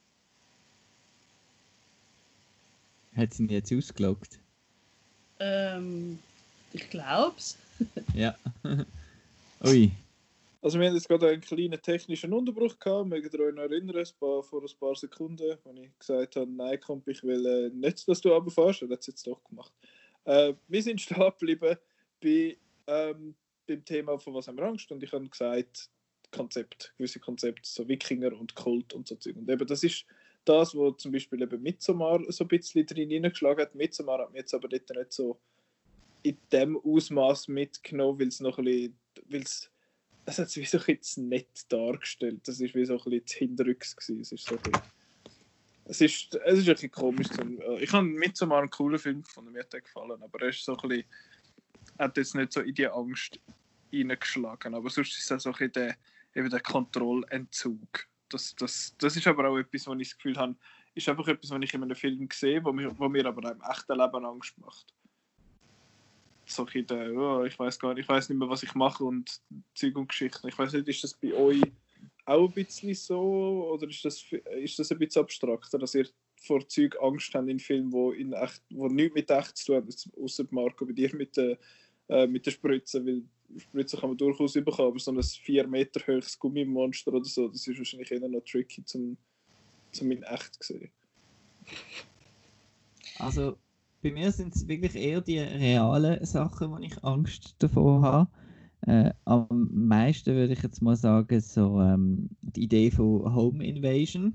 Hat 3.15 3.33
sie 3.33 3.43
ihn 3.43 3.49
jetzt 3.49 3.73
ausgeloggt? 3.73 4.39
Ähm, 5.39 6.19
ich 6.71 6.87
glaub's. 6.89 7.57
ja. 8.13 8.35
Ui. 9.63 9.91
Also 10.61 10.79
wir 10.79 10.87
haben 10.87 10.95
jetzt 10.95 11.07
gerade 11.07 11.29
einen 11.29 11.41
kleinen 11.41 11.81
technischen 11.81 12.33
Unterbruch 12.33 12.77
gehabt, 12.79 13.07
mögt 13.07 13.33
ihr 13.33 13.39
euch 13.39 13.53
noch 13.53 13.63
erinnern, 13.63 14.05
vor 14.17 14.43
ein 14.53 14.79
paar 14.79 14.95
Sekunden, 14.95 15.51
als 15.51 15.79
ich 15.79 15.99
gesagt 15.99 16.35
habe, 16.35 16.51
nein, 16.51 16.79
kommt, 16.79 17.07
ich 17.07 17.23
will 17.23 17.45
äh, 17.45 17.69
nicht, 17.69 18.07
dass 18.07 18.21
du 18.21 18.29
runterfährst, 18.29 18.81
das 18.81 18.89
hat 18.89 18.99
es 18.99 19.07
jetzt 19.07 19.27
doch 19.27 19.43
gemacht. 19.43 19.71
Äh, 20.25 20.53
wir 20.67 20.83
sind 20.83 20.99
stehen 21.01 21.31
geblieben 21.39 21.77
bei, 22.21 22.57
ähm, 22.87 23.35
beim 23.67 23.85
Thema 23.85 24.17
von 24.17 24.33
was 24.33 24.47
haben 24.47 24.57
wir 24.57 24.65
Angst 24.65 24.91
und 24.91 25.03
ich 25.03 25.11
habe 25.11 25.29
gesagt, 25.29 25.89
Konzept, 26.31 26.93
gewisse 26.97 27.19
Konzepte, 27.19 27.69
so 27.69 27.87
Wikinger 27.87 28.33
und 28.37 28.55
Kult 28.55 28.93
und 28.93 29.07
so 29.07 29.15
Zeug. 29.15 29.37
Und 29.37 29.49
eben 29.49 29.65
das 29.65 29.83
ist 29.83 30.05
das, 30.43 30.75
wo 30.75 30.91
zum 30.91 31.11
Beispiel 31.11 31.41
eben 31.41 31.61
Midsommar 31.61 32.21
so 32.29 32.43
ein 32.43 32.47
bisschen 32.47 32.85
drin 32.85 33.09
hineingeschlagen 33.09 33.61
hat. 33.61 33.75
Midsommar 33.75 34.19
hat 34.19 34.33
mir 34.33 34.39
jetzt 34.39 34.53
aber 34.53 34.67
dort 34.67 34.89
nicht 34.89 35.13
so 35.13 35.39
in 36.23 36.37
dem 36.51 36.77
Ausmaß 36.77 37.47
mitgenommen, 37.47 38.19
weil 38.19 38.27
es 38.27 38.39
noch 38.39 38.57
ein 38.57 38.65
bisschen, 38.65 38.99
weil 39.29 39.41
es, 39.41 39.69
es 40.25 40.39
hat 40.39 40.47
es 40.47 40.57
wie 40.57 40.65
so 40.65 40.77
ein 40.79 40.97
bisschen 40.97 41.29
nett 41.29 41.65
dargestellt. 41.69 42.47
Das 42.47 42.59
ist 42.59 42.75
wie 42.75 42.85
so 42.85 42.93
ein 42.93 43.03
bisschen 43.03 43.23
das 43.25 43.33
Hinterrücks 43.33 43.95
gewesen. 43.95 44.21
Es 44.21 44.31
ist 44.31 44.45
so 44.45 44.55
ein 44.55 44.61
bisschen, 44.61 44.81
es 45.85 46.01
ist, 46.01 46.35
es 46.35 46.59
ist 46.59 46.67
ein 46.67 46.73
bisschen 46.73 46.91
komisch. 46.91 47.27
Äh, 47.39 47.83
ich 47.83 47.91
habe 47.93 48.05
mit 48.05 48.35
so 48.35 48.51
einen 48.51 48.69
coolen 48.69 48.99
Film 48.99 49.23
gefunden, 49.23 49.51
mir 49.51 49.61
hat 49.61 49.71
gefallen, 49.71 50.21
aber 50.21 50.41
er 50.41 50.49
ist 50.49 50.63
so 50.63 50.75
ein 50.77 50.89
bisschen, 50.89 51.05
hat 51.97 52.17
jetzt 52.17 52.35
nicht 52.35 52.53
so 52.53 52.61
in 52.61 52.75
die 52.75 52.87
Angst 52.87 53.39
reingeschlagen. 53.93 54.75
Aber 54.75 54.89
sonst 54.89 55.17
ist 55.17 55.31
es 55.31 55.43
so 55.43 55.49
ein 55.49 55.53
bisschen 55.53 55.71
der, 55.73 55.97
eben 56.35 56.49
der 56.49 56.59
Kontrollentzug. 56.59 58.07
Das, 58.29 58.55
das, 58.55 58.93
das 58.97 59.15
ist 59.15 59.27
aber 59.27 59.49
auch 59.49 59.57
etwas, 59.57 59.87
wo 59.87 59.93
ich 59.93 60.09
das 60.09 60.17
Gefühl 60.17 60.37
habe, 60.37 60.55
ist 60.93 61.07
einfach 61.07 61.27
etwas, 61.27 61.51
was 61.51 61.61
ich 61.61 61.73
in 61.73 61.83
einem 61.83 61.95
Film 61.95 62.27
sehe, 62.33 62.63
wo 62.63 62.73
mir, 62.73 62.97
wo 62.99 63.07
mir 63.07 63.25
aber 63.25 63.51
im 63.51 63.61
echten 63.61 63.97
Leben 63.97 64.25
Angst 64.25 64.57
macht 64.57 64.93
so 66.49 66.65
ein 66.65 66.87
der, 66.87 67.13
oh, 67.13 67.43
ich 67.43 67.57
weiß 67.57 67.79
gar 67.79 67.93
nicht, 67.93 68.03
ich 68.03 68.09
weiß 68.09 68.29
nicht 68.29 68.37
mehr, 68.37 68.49
was 68.49 68.63
ich 68.63 68.73
mache 68.75 69.03
und 69.03 69.41
Zeug 69.75 69.95
und 69.97 70.09
Geschichten. 70.09 70.47
Ich 70.47 70.57
weiß 70.57 70.73
nicht, 70.73 70.87
ist 70.87 71.03
das 71.03 71.13
bei 71.13 71.33
euch 71.33 71.61
auch 72.25 72.47
ein 72.47 72.53
bisschen 72.53 72.93
so 72.93 73.69
oder 73.71 73.87
ist 73.87 74.03
das, 74.03 74.23
ist 74.61 74.79
das 74.79 74.91
ein 74.91 74.99
bisschen 74.99 75.23
abstrakter, 75.23 75.77
dass 75.77 75.95
ihr 75.95 76.07
vor 76.41 76.67
Zeug 76.67 76.95
Angst 77.01 77.33
habt 77.33 77.49
in 77.49 77.59
Filmen, 77.59 77.91
wo, 77.91 78.11
in 78.11 78.33
echt, 78.33 78.61
wo 78.69 78.87
nichts 78.87 79.15
mit 79.15 79.31
echt 79.31 79.57
zu 79.57 79.65
tun 79.67 79.75
haben, 79.75 80.23
außer 80.23 80.45
Marco 80.51 80.85
bei 80.85 80.93
dir 80.93 81.15
mit 81.15 81.35
der, 81.37 81.57
äh, 82.09 82.27
mit 82.27 82.45
der 82.45 82.51
Spritze, 82.51 83.05
weil 83.05 83.23
Spritze 83.57 83.97
kann 83.97 84.09
man 84.09 84.17
durchaus 84.17 84.53
bekommen, 84.53 84.89
aber 84.89 84.99
so 84.99 85.11
ein 85.11 85.23
4 85.23 85.67
Meter 85.67 86.01
hohes 86.05 86.37
Gummimonster 86.37 87.13
oder 87.13 87.25
so, 87.25 87.47
das 87.47 87.65
ist 87.65 87.77
wahrscheinlich 87.77 88.11
eher 88.11 88.27
noch 88.27 88.41
tricky 88.41 88.83
zum, 88.83 89.17
zum 89.91 90.11
in 90.11 90.23
echt 90.23 90.63
zu 90.63 90.73
sehen. 90.73 90.91
Also 93.19 93.57
bei 94.01 94.11
mir 94.11 94.31
sind 94.31 94.55
es 94.55 94.67
wirklich 94.67 94.95
eher 94.95 95.21
die 95.21 95.39
realen 95.39 96.23
Sachen, 96.25 96.71
wo 96.71 96.77
ich 96.77 97.03
Angst 97.03 97.55
davor 97.59 98.01
habe. 98.01 98.29
Äh, 98.81 99.11
am 99.25 99.47
meisten 99.73 100.35
würde 100.35 100.53
ich 100.53 100.61
jetzt 100.61 100.81
mal 100.81 100.95
sagen, 100.95 101.41
so 101.41 101.81
ähm, 101.81 102.29
die 102.41 102.63
Idee 102.63 102.91
von 102.91 103.33
Home 103.33 103.65
Invasion. 103.65 104.33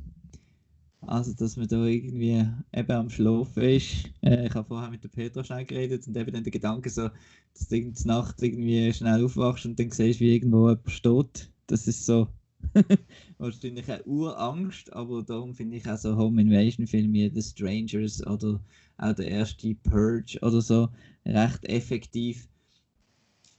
Also, 1.05 1.33
dass 1.35 1.57
man 1.57 1.67
da 1.67 1.85
irgendwie 1.85 2.47
eben 2.73 2.93
am 2.93 3.11
Schlafen 3.11 3.63
ist. 3.63 4.11
Äh, 4.23 4.47
ich 4.47 4.55
habe 4.55 4.69
vorher 4.69 4.91
mit 4.91 5.03
der 5.03 5.09
Petra 5.09 5.43
schnell 5.43 5.65
geredet 5.65 6.07
und 6.07 6.17
eben 6.17 6.33
dann 6.33 6.45
der 6.45 6.53
Gedanke 6.53 6.91
so, 6.91 7.09
dass 7.55 7.69
du 7.69 7.77
in 7.77 7.93
der 7.93 8.07
Nacht 8.07 8.43
irgendwie 8.43 8.93
schnell 8.93 9.25
aufwachst 9.25 9.67
und 9.67 9.79
dann 9.79 9.91
siehst, 9.91 10.21
wie 10.21 10.35
irgendwo 10.35 10.69
jemand 10.69 10.91
steht. 10.91 11.51
Das 11.67 11.89
ist 11.89 12.07
so 12.07 12.29
wahrscheinlich 13.39 13.91
eine 13.91 14.05
Urangst, 14.05 14.93
aber 14.93 15.23
darum 15.23 15.55
finde 15.55 15.77
ich 15.77 15.89
auch 15.89 15.99
so 15.99 16.17
Home 16.17 16.43
Invasion 16.43 16.87
Filme 16.87 17.13
wie 17.15 17.31
The 17.35 17.43
Strangers 17.43 18.27
oder 18.27 18.61
auch 18.99 19.15
der 19.15 19.29
erste 19.29 19.75
Purge 19.75 20.39
oder 20.43 20.61
so 20.61 20.89
recht 21.27 21.65
effektiv. 21.65 22.49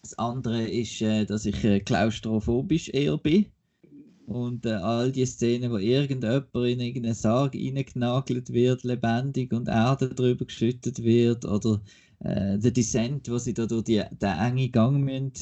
Das 0.02 0.18
andere 0.18 0.68
ist, 0.68 1.02
äh, 1.02 1.26
dass 1.26 1.46
ich 1.46 1.64
äh, 1.64 1.80
klaustrophobisch 1.80 2.90
eher 2.90 3.18
bin. 3.18 3.46
Und 4.26 4.66
äh, 4.66 4.72
all 4.72 5.12
die 5.12 5.26
Szenen, 5.26 5.72
wo 5.72 5.78
irgendjemand 5.78 6.48
in 6.54 6.80
irgendeinen 6.80 7.16
Sarg 7.16 7.56
reingenagelt 7.56 8.52
wird, 8.52 8.84
lebendig 8.84 9.54
und 9.54 9.68
Erde 9.68 10.10
drüber 10.10 10.46
geschüttet 10.46 11.04
wird, 11.04 11.46
oder 11.46 11.82
äh, 12.20 12.58
der 12.58 12.72
Descent, 12.72 13.30
wo 13.30 13.38
sie 13.38 13.54
da 13.54 13.66
durch 13.66 13.84
die, 13.84 14.02
den 14.22 14.38
engen 14.38 14.72
Gang 14.72 15.04
müssen, 15.04 15.34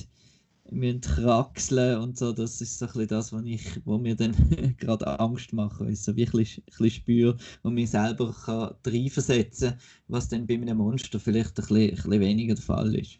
müssen 0.71 1.01
kraxeln 1.01 1.99
und 1.99 2.17
so, 2.17 2.31
das 2.31 2.61
ist 2.61 2.79
so 2.79 2.85
ein 2.85 2.91
bisschen 2.91 3.07
das, 3.07 3.33
was, 3.33 3.43
ich, 3.45 3.81
was 3.85 4.01
mir 4.01 4.15
dann 4.15 4.33
gerade 4.77 5.19
Angst 5.19 5.53
macht, 5.53 5.81
ich 5.81 6.01
so 6.01 6.15
wirklich 6.15 6.57
ein 6.59 6.63
bisschen 6.65 6.89
spüre 6.89 7.37
und 7.63 7.73
mich 7.73 7.91
selber 7.91 8.33
kann 8.45 8.75
reinversetzen 8.85 9.73
was 10.07 10.29
dann 10.29 10.47
bei 10.47 10.55
einem 10.55 10.77
Monster 10.77 11.19
vielleicht 11.19 11.59
ein 11.59 11.67
bisschen, 11.67 11.77
ein 11.77 11.95
bisschen 11.95 12.19
weniger 12.19 12.55
der 12.55 12.63
Fall 12.63 12.95
ist. 12.95 13.19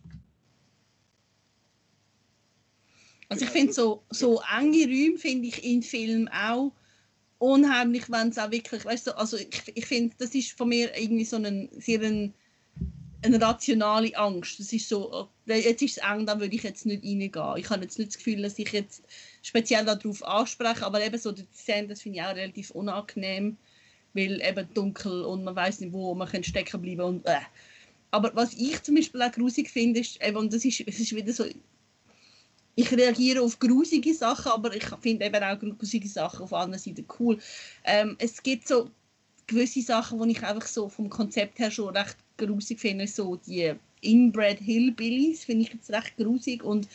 Also 3.29 3.45
ich 3.45 3.51
finde 3.51 3.73
so, 3.73 4.03
so 4.09 4.41
enge 4.57 4.85
Räume 4.85 5.17
finde 5.17 5.47
ich 5.47 5.63
in 5.63 5.83
Filmen 5.83 6.27
auch 6.29 6.73
unheimlich, 7.37 8.09
wenn 8.11 8.29
es 8.29 8.37
auch 8.37 8.51
wirklich, 8.51 8.85
weißt 8.85 9.07
du, 9.07 9.17
also 9.17 9.37
ich, 9.37 9.63
ich 9.73 9.85
finde, 9.85 10.15
das 10.17 10.35
ist 10.35 10.51
von 10.51 10.69
mir 10.69 10.95
irgendwie 10.97 11.25
so 11.25 11.37
ein 11.37 11.69
sehr 11.79 12.01
ein 12.01 12.33
eine 13.23 13.41
rationale 13.41 14.15
Angst. 14.17 14.59
Das 14.59 14.73
ist 14.73 14.89
so, 14.89 15.29
jetzt 15.45 15.81
ist 15.81 15.97
es 15.97 16.03
eng, 16.03 16.25
da 16.25 16.39
würde 16.39 16.55
ich 16.55 16.63
jetzt 16.63 16.85
nicht 16.85 17.03
reingehen. 17.03 17.57
Ich 17.57 17.69
habe 17.69 17.83
jetzt 17.83 17.99
nicht 17.99 18.11
das 18.11 18.17
Gefühl, 18.17 18.41
dass 18.41 18.57
ich 18.57 18.71
jetzt 18.71 19.03
speziell 19.41 19.85
darauf 19.85 20.23
anspreche, 20.23 20.85
aber 20.85 21.03
eben 21.03 21.17
so 21.17 21.31
die 21.31 21.45
Szene, 21.53 21.89
das 21.89 22.01
finde 22.01 22.19
ich 22.19 22.23
auch 22.23 22.35
relativ 22.35 22.71
unangenehm, 22.71 23.57
weil 24.13 24.41
eben 24.41 24.67
dunkel 24.73 25.23
und 25.23 25.43
man 25.43 25.55
weiß 25.55 25.81
nicht, 25.81 25.93
wo 25.93 26.15
man 26.15 26.27
kann 26.27 26.43
stecken 26.43 26.81
bleiben 26.81 27.01
und 27.01 27.25
äh. 27.25 27.39
Aber 28.13 28.31
was 28.35 28.53
ich 28.53 28.81
zum 28.83 28.95
Beispiel 28.95 29.21
auch 29.21 29.31
grusig 29.31 29.69
finde, 29.69 30.01
ist, 30.01 30.21
eben, 30.21 30.35
und 30.35 30.51
das 30.51 30.65
ist, 30.65 30.81
es 30.85 30.99
ist 30.99 31.15
wieder 31.15 31.31
so, 31.31 31.45
ich 32.75 32.91
reagiere 32.91 33.41
auf 33.41 33.59
grusige 33.59 34.13
Sachen, 34.13 34.51
aber 34.51 34.75
ich 34.75 34.85
finde 35.01 35.25
eben 35.25 35.43
auch 35.43 35.57
grusige 35.59 36.07
Sachen 36.07 36.43
auf 36.43 36.53
anderen 36.53 36.81
Seiten 36.81 37.05
cool. 37.19 37.39
Ähm, 37.83 38.15
es 38.19 38.41
gibt 38.43 38.67
so 38.67 38.89
gewisse 39.47 39.81
Sachen, 39.81 40.21
die 40.21 40.31
ich 40.31 40.43
einfach 40.43 40.67
so 40.67 40.89
vom 40.89 41.09
Konzept 41.09 41.59
her 41.59 41.71
schon 41.71 41.95
recht 41.95 42.17
grusig 42.37 42.79
finde, 42.79 43.07
so 43.07 43.35
die 43.35 43.73
Inbred 44.01 44.59
Hillbillies, 44.59 45.43
finde 45.43 45.63
ich 45.63 45.73
jetzt 45.73 45.91
recht 45.91 46.17
grusig 46.17 46.63
und, 46.63 46.87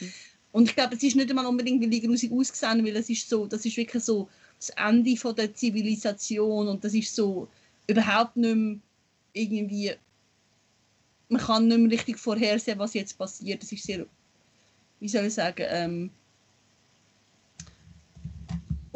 und 0.52 0.68
ich 0.68 0.74
glaube, 0.74 0.96
es 0.96 1.02
ist 1.02 1.16
nicht 1.16 1.30
einmal 1.30 1.46
unbedingt, 1.46 1.82
weil 1.82 1.90
die 1.90 2.00
grusig 2.00 2.32
aussehen, 2.32 2.84
weil 2.84 2.96
es 2.96 3.08
ist 3.10 3.28
so, 3.28 3.46
das 3.46 3.64
ist 3.64 3.76
wirklich 3.76 4.02
so 4.02 4.28
das 4.58 4.70
Ende 4.70 5.16
von 5.16 5.34
der 5.36 5.54
Zivilisation 5.54 6.68
und 6.68 6.82
das 6.82 6.94
ist 6.94 7.14
so 7.14 7.48
überhaupt 7.86 8.36
nicht 8.36 8.56
mehr 8.56 8.78
irgendwie 9.32 9.92
man 11.28 11.40
kann 11.40 11.68
nicht 11.68 11.78
mehr 11.78 11.90
richtig 11.90 12.18
vorhersehen, 12.18 12.78
was 12.78 12.94
jetzt 12.94 13.18
passiert. 13.18 13.62
Das 13.62 13.72
ist 13.72 13.84
sehr, 13.84 14.06
wie 15.00 15.08
soll 15.08 15.26
ich 15.26 15.34
sagen, 15.34 15.64
ähm, 15.68 16.10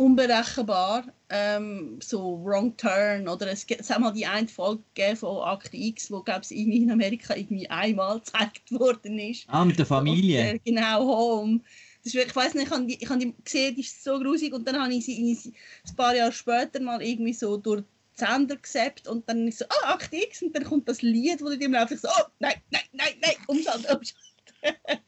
unberechenbar. 0.01 1.05
Ähm, 1.29 1.99
so 2.03 2.43
Wrong 2.43 2.77
Turn 2.77 3.29
oder 3.29 3.49
es, 3.49 3.65
es 3.69 3.91
hat 3.91 4.01
mal 4.01 4.13
die 4.13 4.27
eine 4.27 4.49
Folge 4.49 5.15
von 5.15 5.43
Akte 5.43 5.77
X, 5.77 6.11
wo 6.11 6.23
glaube 6.23 6.41
ich 6.49 6.57
in 6.57 6.91
Amerika 6.91 7.37
irgendwie 7.37 7.69
einmal 7.69 8.19
gezeigt 8.19 8.71
worden 8.73 9.19
ist. 9.19 9.45
Ah, 9.47 9.65
mit 9.65 9.79
der 9.79 9.87
Familie. 9.87 10.41
Und, 10.41 10.47
äh, 10.57 10.61
genau, 10.65 11.07
Home. 11.07 11.61
Das 12.03 12.15
ist, 12.15 12.27
ich 12.27 12.35
weiß 12.35 12.55
nicht, 12.55 12.67
ich 12.67 12.71
habe 12.71 12.87
die, 12.87 13.01
ich 13.01 13.09
hab 13.09 13.21
die 13.21 13.35
gesehen, 13.45 13.75
die 13.75 13.83
ist 13.83 14.03
so 14.03 14.19
grusig 14.19 14.55
und 14.55 14.67
dann 14.67 14.83
habe 14.83 14.93
ich 14.93 15.05
sie, 15.05 15.35
sie 15.35 15.53
ein 15.87 15.97
paar 15.97 16.17
Jahre 16.17 16.33
später 16.33 16.81
mal 16.81 17.03
irgendwie 17.03 17.35
so 17.35 17.59
durch 17.59 17.83
die 17.83 18.25
Sender 18.25 18.57
gesappt 18.57 19.07
und 19.07 19.29
dann 19.29 19.47
ist 19.47 19.59
so, 19.59 19.67
ah, 19.69 19.93
Akt 19.93 20.13
X 20.13 20.43
und 20.43 20.57
dann 20.57 20.65
kommt 20.65 20.89
das 20.89 21.03
Lied, 21.03 21.43
wo 21.43 21.51
du 21.51 21.59
dir 21.59 21.67
einfach 21.79 21.97
so, 21.99 22.09
oh, 22.09 22.25
nein, 22.39 22.55
nein, 22.71 22.83
nein, 22.93 23.13
nein, 23.21 23.35
umschalten, 23.47 23.85
umschalten. 23.97 25.05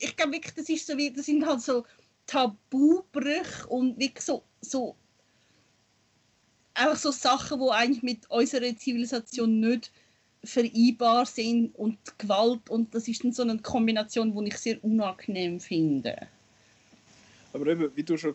ich 0.00 0.16
glaube 0.16 0.32
wirklich, 0.32 0.54
das 0.54 0.68
ist 0.68 0.86
so 0.86 0.96
wie, 0.98 1.10
das 1.10 1.24
sind 1.26 1.46
halt 1.46 1.62
so 1.62 1.84
Tabubrüche 2.26 3.66
und 3.68 3.98
wirklich 3.98 4.24
so, 4.24 4.42
so 4.60 4.96
einfach 6.74 6.96
so 6.96 7.10
Sachen, 7.10 7.60
die 7.60 7.70
eigentlich 7.70 8.02
mit 8.02 8.30
unserer 8.30 8.76
Zivilisation 8.76 9.60
nicht 9.60 9.92
vereinbar 10.42 11.24
sind 11.24 11.74
und 11.74 11.98
Gewalt 12.18 12.68
und 12.68 12.94
das 12.94 13.08
ist 13.08 13.24
dann 13.24 13.32
so 13.32 13.42
eine 13.42 13.58
Kombination, 13.58 14.34
die 14.36 14.48
ich 14.48 14.58
sehr 14.58 14.82
unangenehm 14.84 15.58
finde. 15.58 16.28
Aber 17.52 17.66
eben, 17.66 17.90
wie 17.94 18.02
du 18.02 18.16
schon 18.16 18.34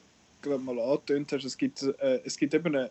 mal 0.63 0.79
angetönt 0.79 1.31
hast, 1.33 1.43
es 1.43 1.57
gibt, 1.57 1.83
äh, 1.83 2.21
es 2.23 2.37
gibt 2.37 2.53
eben 2.53 2.75
eine, 2.75 2.89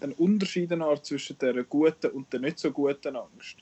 einen 0.00 0.12
Unterschied 0.14 0.72
zwischen 1.02 1.38
der 1.38 1.62
guten 1.64 2.10
und 2.10 2.32
der 2.32 2.40
nicht 2.40 2.58
so 2.58 2.72
guten 2.72 3.14
Angst. 3.14 3.56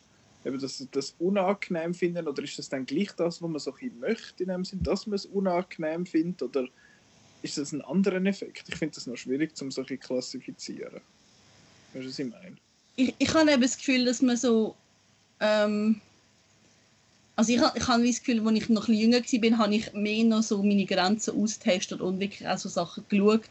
Eben 0.44 0.60
das, 0.60 0.86
das 0.90 1.14
unangenehm 1.18 1.94
finden 1.94 2.28
oder 2.28 2.42
ist 2.42 2.58
das 2.58 2.68
dann 2.68 2.86
gleich 2.86 3.10
das, 3.12 3.42
was 3.42 3.48
man 3.48 3.58
so 3.58 3.74
ein 3.74 3.98
möchte, 3.98 4.44
in 4.44 4.50
dem 4.50 4.64
Sinn, 4.64 4.82
dass 4.82 5.06
man 5.06 5.16
es 5.16 5.26
unangenehm 5.26 6.06
findet 6.06 6.42
oder 6.42 6.68
ist 7.42 7.58
das 7.58 7.72
ein 7.72 7.82
anderer 7.82 8.24
Effekt? 8.24 8.64
Ich 8.68 8.76
finde 8.76 8.94
das 8.94 9.06
noch 9.06 9.16
schwierig, 9.16 9.52
um 9.60 9.70
so 9.70 9.84
ein 9.84 10.00
klassifizieren. 10.00 11.00
Weißt 11.92 12.04
du, 12.04 12.08
was 12.08 12.18
ich 12.18 12.26
meine? 12.26 12.56
ich, 12.98 13.14
ich 13.16 13.32
habe 13.32 13.50
eben 13.50 13.62
das 13.62 13.78
Gefühl, 13.78 14.04
dass 14.04 14.20
man 14.20 14.36
so. 14.36 14.74
Ähm, 15.40 16.00
also 17.36 17.52
ich, 17.52 17.60
ich 17.76 17.86
habe 17.86 18.04
das 18.04 18.18
Gefühl, 18.18 18.44
als 18.44 18.56
ich 18.58 18.68
noch 18.68 18.88
jünger 18.88 19.20
war, 19.20 19.58
habe 19.58 19.74
ich 19.76 19.92
mehr 19.92 20.24
noch 20.24 20.42
so 20.42 20.60
meine 20.60 20.84
Grenzen 20.84 21.40
austestet 21.40 22.00
und 22.00 22.18
wirklich 22.18 22.46
auch 22.48 22.58
so 22.58 22.68
Sachen 22.68 23.04
geschaut. 23.08 23.48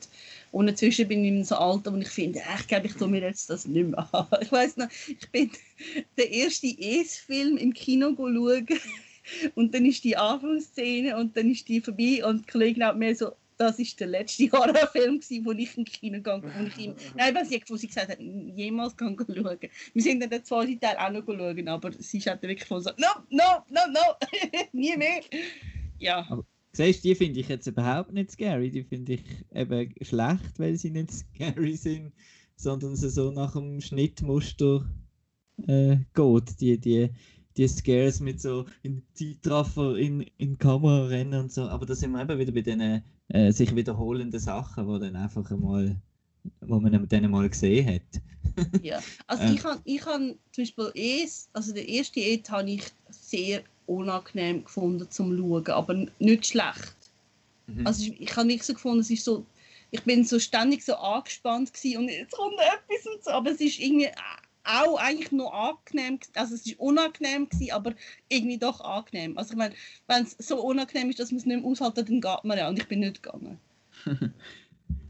Und 0.51 0.67
inzwischen 0.67 1.07
bin 1.07 1.23
ich 1.23 1.31
in 1.31 1.43
so 1.43 1.55
Alter, 1.55 1.93
wo 1.93 1.97
ich 1.97 2.07
finde, 2.07 2.41
ich 2.57 2.67
glaube, 2.67 2.87
ich 2.87 2.93
tue 2.93 3.07
mir 3.07 3.21
jetzt 3.21 3.49
das 3.49 3.67
nicht 3.67 3.89
mehr 3.89 4.07
an. 4.13 4.27
Ich 4.41 4.51
weiß 4.51 4.77
noch, 4.77 4.87
ich 5.07 5.29
bin 5.31 5.51
den 6.17 6.31
ersten 6.31 6.75
Es-Film 6.79 7.57
im 7.57 7.73
Kino 7.73 8.13
schauen 8.15 8.67
und 9.55 9.73
dann 9.73 9.85
ist 9.85 10.03
die 10.03 10.15
Anfangsszene 10.15 11.17
und 11.17 11.35
dann 11.35 11.51
ist 11.51 11.67
die 11.67 11.81
vorbei 11.81 12.23
und 12.25 12.47
die 12.47 12.51
Kollegin 12.51 12.83
hat 12.83 12.97
mir 12.97 13.15
so 13.15 13.33
das 13.57 13.79
ist 13.79 13.99
der 13.99 14.07
letzte 14.07 14.43
Horrorfilm, 14.51 15.19
wo 15.43 15.51
ich 15.51 15.77
in 15.77 15.85
Kino 15.85 16.17
gegangen 16.17 16.43
bin. 16.43 16.67
Ich 16.67 16.77
ihm, 16.77 16.95
nein, 17.15 17.35
was 17.35 17.51
ich, 17.51 17.63
wo 17.67 17.75
sie 17.75 17.87
gesagt 17.87 18.09
hat, 18.09 18.19
jemals 18.19 18.93
schauen. 18.97 19.59
Wir 19.93 20.01
sind 20.01 20.21
dann 20.21 20.29
den 20.29 20.43
zweiten 20.43 20.79
Teil 20.79 20.95
auch 20.97 21.09
noch 21.09 21.25
schauen, 21.25 21.67
aber 21.67 21.91
sie 21.93 22.19
hat 22.19 22.41
wirklich 22.43 22.67
von 22.67 22.81
so, 22.81 22.91
no, 22.97 23.07
no, 23.29 23.63
no, 23.69 23.81
no, 23.91 23.99
nie 24.73 24.95
mehr. 24.95 25.21
Ja. 25.97 26.25
Aber, 26.29 26.45
siehst 26.77 27.03
die 27.03 27.15
finde 27.15 27.39
ich 27.39 27.49
jetzt 27.49 27.67
überhaupt 27.67 28.13
nicht 28.13 28.31
scary. 28.31 28.69
Die 28.71 28.83
finde 28.83 29.13
ich 29.13 29.23
eben 29.53 29.93
schlecht, 30.01 30.59
weil 30.59 30.77
sie 30.77 30.91
nicht 30.91 31.11
scary 31.11 31.75
sind, 31.75 32.13
sondern 32.55 32.95
sie 32.95 33.09
so 33.09 33.31
nach 33.31 33.53
dem 33.53 33.81
Schnittmuster 33.81 34.89
äh, 35.67 35.97
geht. 36.13 36.61
Die, 36.61 36.79
die, 36.79 37.09
die 37.57 37.67
Scares 37.67 38.19
mit 38.19 38.39
so 38.39 38.65
in 38.83 39.03
Zeitraffer 39.13 39.97
in, 39.97 40.21
in 40.37 40.57
Kamera 40.57 41.07
rennen 41.07 41.41
und 41.41 41.51
so. 41.51 41.63
Aber 41.63 41.85
da 41.85 41.95
sind 41.95 42.11
wir 42.11 42.21
eben 42.21 42.39
wieder 42.39 42.51
bei 42.51 42.61
diesen 42.61 43.03
äh, 43.29 43.51
sich 43.51 43.75
wiederholende 43.75 44.39
Sachen, 44.39 44.87
wo 44.87 44.97
dann 44.99 45.15
einfach 45.15 45.49
einmal, 45.51 45.99
wo 46.61 46.79
man 46.79 47.07
dann 47.09 47.31
mal 47.31 47.49
gesehen 47.49 47.87
hat. 47.87 48.83
ja, 48.83 48.99
also 49.25 49.43
äh. 49.51 49.53
ich 49.53 49.63
habe 49.63 49.81
ich 49.83 50.05
hab 50.05 50.19
zum 50.19 50.63
Beispiel 50.63 50.91
es, 50.95 51.49
also 51.53 51.73
der 51.73 51.87
erste 51.89 52.19
Et 52.19 52.49
habe 52.49 52.69
ich 52.69 52.83
sehr 53.09 53.63
unangenehm 53.87 54.63
gefunden 54.63 55.09
zum 55.09 55.35
Schauen, 55.37 55.67
aber 55.67 56.05
nicht 56.19 56.47
schlecht. 56.47 56.95
Mhm. 57.67 57.87
Also 57.87 58.03
ich, 58.03 58.21
ich 58.21 58.35
habe 58.35 58.47
nicht 58.47 58.63
so 58.63 58.73
gefunden, 58.73 58.99
es 58.99 59.09
ist 59.09 59.25
so, 59.25 59.45
ich 59.91 60.03
bin 60.03 60.23
so 60.23 60.39
ständig 60.39 60.83
so 60.83 60.95
angespannt 60.95 61.73
gewesen 61.73 61.97
und 61.99 62.09
jetzt 62.09 62.33
kommt 62.33 62.55
etwas 62.59 63.05
und 63.13 63.23
so, 63.23 63.31
aber 63.31 63.51
es 63.51 63.61
ist 63.61 63.79
irgendwie 63.79 64.09
auch 64.63 64.99
eigentlich 64.99 65.31
noch 65.31 65.53
angenehm, 65.53 66.19
also 66.35 66.55
es 66.55 66.65
ist 66.65 66.79
unangenehm 66.79 67.47
gewesen, 67.47 67.71
aber 67.71 67.93
irgendwie 68.27 68.57
doch 68.57 68.81
angenehm. 68.81 69.37
Also 69.37 69.51
ich 69.51 69.57
meine, 69.57 69.73
wenn 70.07 70.23
es 70.23 70.35
so 70.39 70.61
unangenehm 70.61 71.09
ist, 71.09 71.19
dass 71.19 71.31
man 71.31 71.39
es 71.39 71.45
nicht 71.45 71.61
mehr 71.61 71.71
aushalten, 71.71 72.05
dann 72.05 72.21
geht 72.21 72.43
man 72.43 72.57
ja 72.57 72.67
und 72.67 72.77
ich 72.77 72.87
bin 72.87 72.99
nicht 72.99 73.23
gegangen. 73.23 73.59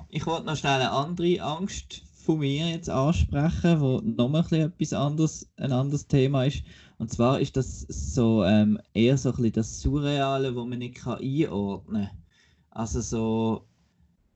ich 0.10 0.26
wollte 0.26 0.46
noch 0.46 0.56
schnell 0.56 0.76
eine 0.76 0.92
andere 0.92 1.42
Angst 1.42 2.04
von 2.28 2.40
mir 2.40 2.70
jetzt 2.70 2.90
ansprechen, 2.90 3.80
wo 3.80 4.02
noch 4.02 4.52
ein 4.52 4.60
etwas 4.60 4.92
anderes, 4.92 5.50
ein 5.56 5.72
anderes 5.72 6.08
Thema 6.08 6.44
ist. 6.44 6.62
Und 6.98 7.10
zwar 7.10 7.40
ist 7.40 7.56
das 7.56 7.82
so 7.88 8.44
ähm, 8.44 8.78
eher 8.94 9.18
so 9.18 9.30
ein 9.30 9.36
bisschen 9.38 9.54
das 9.54 9.82
Surreale, 9.82 10.54
wo 10.54 10.66
man 10.66 10.80
nicht 10.80 10.96
kann 10.96 11.20
einordnen 11.22 12.08
kann. 12.08 12.24
Also 12.70 13.00
so, 13.00 13.70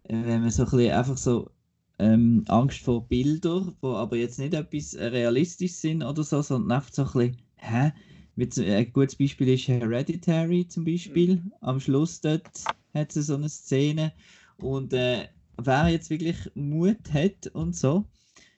äh, 0.04 0.16
wenn 0.24 0.40
man 0.42 0.52
so 0.52 0.64
ein 0.64 0.70
bisschen 0.70 0.94
einfach 0.94 1.18
so 1.18 1.52
ähm, 2.00 2.46
Angst 2.48 2.80
vor 2.80 3.06
Bildern, 3.10 3.76
die 3.84 3.88
aber 3.88 4.16
jetzt 4.16 4.40
nicht 4.40 4.54
etwas 4.54 4.96
realistisch 4.96 5.74
sind 5.74 6.02
oder 6.02 6.24
so, 6.24 6.42
sondern 6.42 6.72
einfach 6.78 6.94
so 6.94 7.02
ein 7.04 7.12
bisschen, 7.12 7.38
hä? 7.58 7.92
Ein 8.38 8.94
gutes 8.94 9.18
Beispiel 9.18 9.50
ist 9.50 9.68
Hereditary 9.68 10.66
zum 10.66 10.86
Beispiel. 10.86 11.36
Mhm. 11.36 11.54
Am 11.60 11.80
Schluss 11.82 12.22
dort 12.22 12.50
hat 12.94 13.12
sie 13.12 13.22
so 13.22 13.36
eine 13.36 13.50
Szene. 13.50 14.14
Und 14.56 14.94
äh, 14.94 15.28
wer 15.58 15.90
jetzt 15.90 16.10
wirklich 16.10 16.38
Mut 16.56 17.14
hat 17.14 17.48
und 17.48 17.76
so, 17.76 18.06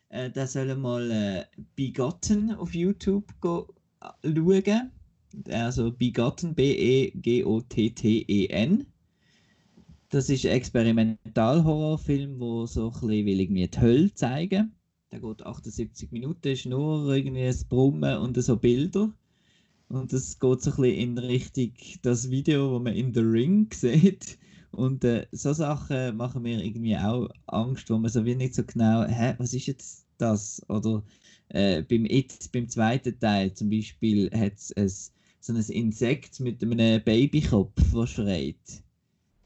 äh, 0.10 0.30
der 0.30 0.48
soll 0.48 0.76
mal 0.76 1.10
äh, 1.12 1.46
Begotten 1.76 2.54
auf 2.54 2.76
YouTube 2.76 3.34
go, 3.42 3.74
äh, 4.02 4.10
schauen. 4.24 4.92
Also 5.50 5.92
Begotten, 5.92 6.54
B-E-G-O-T-T-E-N. 6.54 7.26
Das 10.10 10.30
ist 10.30 10.46
ein 10.46 10.52
Experimentalhorrorfilm, 10.52 12.40
wo 12.40 12.68
so 12.68 12.92
ein 12.92 12.92
bisschen 12.92 13.26
will 13.26 13.40
irgendwie 13.40 13.68
die 13.68 13.82
Hölle 13.82 14.14
zeigen. 14.14 14.76
Der 15.12 15.20
geht 15.20 15.44
78 15.44 16.12
Minuten, 16.12 16.48
ist 16.48 16.68
nur 16.68 17.12
irgendwie 17.12 17.48
ein 17.48 17.58
Brummen 17.68 18.18
und 18.20 18.40
so 18.42 18.56
Bilder. 18.58 19.12
Und 19.90 20.14
das 20.14 20.40
geht 20.40 20.62
so 20.62 20.70
ein 20.72 20.76
bisschen 20.78 20.98
in 20.98 21.18
Richtung 21.18 21.74
das 22.04 22.30
Video, 22.30 22.72
wo 22.72 22.80
man 22.80 22.94
in 22.94 23.14
The 23.14 23.22
Ring 23.22 23.68
sieht. 23.74 24.38
Und 24.74 25.04
äh, 25.04 25.28
so 25.32 25.54
Sachen 25.54 26.18
machen 26.18 26.42
mir 26.42 26.64
irgendwie 26.64 26.98
auch 26.98 27.30
Angst, 27.46 27.90
wo 27.90 27.98
man 27.98 28.10
so 28.10 28.26
wie 28.26 28.36
nicht 28.36 28.56
so 28.56 28.64
genau, 28.64 29.06
hä, 29.06 29.36
was 29.38 29.54
ist 29.54 29.68
jetzt 29.68 30.08
das? 30.18 30.62
Oder 30.68 31.04
äh, 31.50 31.84
beim 31.84 32.06
It, 32.06 32.52
beim 32.52 32.68
zweiten 32.68 33.20
Teil 33.20 33.54
zum 33.54 33.70
Beispiel, 33.70 34.32
hat 34.32 34.54
es 34.76 35.14
so 35.40 35.54
ein 35.54 35.60
Insekt 35.60 36.40
mit 36.40 36.64
einem 36.64 37.04
Babykopf, 37.04 37.74
das 37.94 38.10
schreit. 38.10 38.84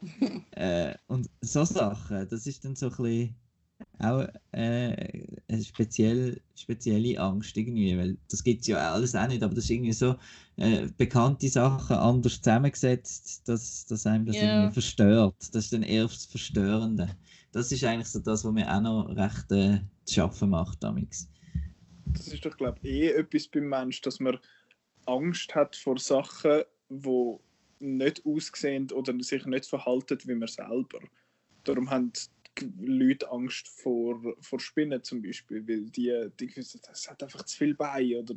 äh, 0.52 0.94
und 1.08 1.30
so 1.42 1.66
Sachen, 1.66 2.28
das 2.30 2.48
ist 2.48 2.64
dann 2.64 2.76
so 2.76 2.86
ein 2.86 2.92
bisschen 2.96 3.36
auch 4.00 4.28
äh, 4.52 5.24
eine 5.48 5.64
speziell, 5.64 6.42
spezielle 6.56 7.20
Angst 7.20 7.56
irgendwie, 7.58 7.98
weil 7.98 8.18
das 8.30 8.44
gibt 8.44 8.62
es 8.62 8.68
ja 8.68 8.94
alles 8.94 9.16
auch 9.16 9.28
nicht, 9.28 9.44
aber 9.44 9.56
das 9.56 9.66
ist 9.66 9.70
irgendwie 9.72 9.94
so 9.94 10.16
äh, 10.58 10.88
bekannte 10.98 11.48
Sachen 11.50 11.96
anders 11.96 12.42
zusammengesetzt, 12.42 13.48
dass, 13.48 13.86
dass 13.86 14.06
einem 14.06 14.26
das 14.26 14.36
yeah. 14.36 14.56
irgendwie 14.56 14.74
verstört. 14.74 15.36
Das 15.52 15.66
ist 15.66 15.74
dann 15.74 15.84
eher 15.84 16.04
das 16.04 16.26
Verstörende. 16.26 17.16
Das 17.52 17.72
ist 17.72 17.84
eigentlich 17.84 18.08
so 18.08 18.20
das, 18.20 18.44
was 18.44 18.52
mir 18.52 18.72
auch 18.72 18.82
noch 18.82 19.16
recht 19.16 19.52
äh, 19.52 19.80
zu 20.06 20.16
schaffen 20.16 20.50
macht 20.50 20.84
damals. 20.84 21.30
Das 22.06 22.28
ist 22.28 22.46
doch, 22.46 22.56
glaube 22.56 22.80
ich, 22.84 22.92
eh 22.92 23.12
etwas 23.12 23.48
beim 23.48 23.68
Mensch, 23.70 24.02
dass 24.02 24.20
man 24.20 24.38
Angst 25.06 25.54
hat 25.56 25.76
vor 25.76 25.98
Sachen, 25.98 26.64
wo 26.90 27.42
nicht 27.80 28.26
aussehen 28.26 28.92
oder 28.92 29.14
sich 29.20 29.46
nicht 29.46 29.66
verhalten 29.66 30.20
wie 30.26 30.36
man 30.36 30.48
selber. 30.48 31.00
Darum 31.64 31.90
haben 31.90 32.12
Leute 32.80 33.30
Angst 33.32 33.68
vor, 33.68 34.20
vor 34.42 34.60
Spinnen 34.60 35.04
zum 35.04 35.22
Beispiel, 35.22 35.68
weil 35.68 35.90
die, 35.90 36.30
die 36.40 36.54
das 36.54 37.10
hat 37.10 37.24
einfach 37.24 37.44
zu 37.44 37.58
viel 37.58 37.76
Beine 37.76 38.20
oder, 38.20 38.36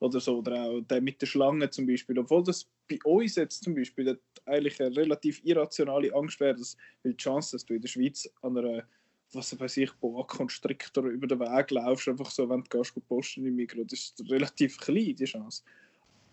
oder 0.00 0.20
so. 0.20 0.38
Oder 0.38 0.62
auch 0.62 0.80
der 0.80 1.00
mit 1.00 1.20
der 1.20 1.26
Schlange 1.26 1.70
zum 1.70 1.86
Beispiel. 1.86 2.18
Obwohl 2.18 2.44
das 2.44 2.66
bei 2.88 2.98
uns 3.04 3.36
jetzt 3.36 3.64
zum 3.64 3.74
Beispiel 3.74 4.18
eigentlich 4.44 4.80
eine 4.80 4.96
relativ 4.96 5.40
irrationale 5.44 6.14
Angst 6.14 6.40
wäre, 6.40 6.54
dass, 6.54 6.76
weil 7.02 7.12
die 7.12 7.22
Chance, 7.22 7.56
dass 7.56 7.64
du 7.64 7.74
in 7.74 7.80
der 7.80 7.88
Schweiz 7.88 8.28
an 8.42 8.58
einer 8.58 8.84
was 9.32 9.58
weiß 9.58 9.76
ich, 9.78 9.92
Boa 9.94 10.24
Constrictor 10.24 11.04
über 11.04 11.26
den 11.26 11.40
Weg 11.40 11.70
laufst, 11.70 12.08
einfach 12.08 12.30
so, 12.30 12.48
wenn 12.48 12.62
du 12.62 12.68
gehst, 12.68 12.94
posten 13.08 13.46
im 13.46 13.56
Mikro, 13.56 13.82
das 13.84 13.98
ist 13.98 14.30
relativ 14.30 14.78
klein, 14.78 15.16
die 15.16 15.24
Chance. 15.24 15.62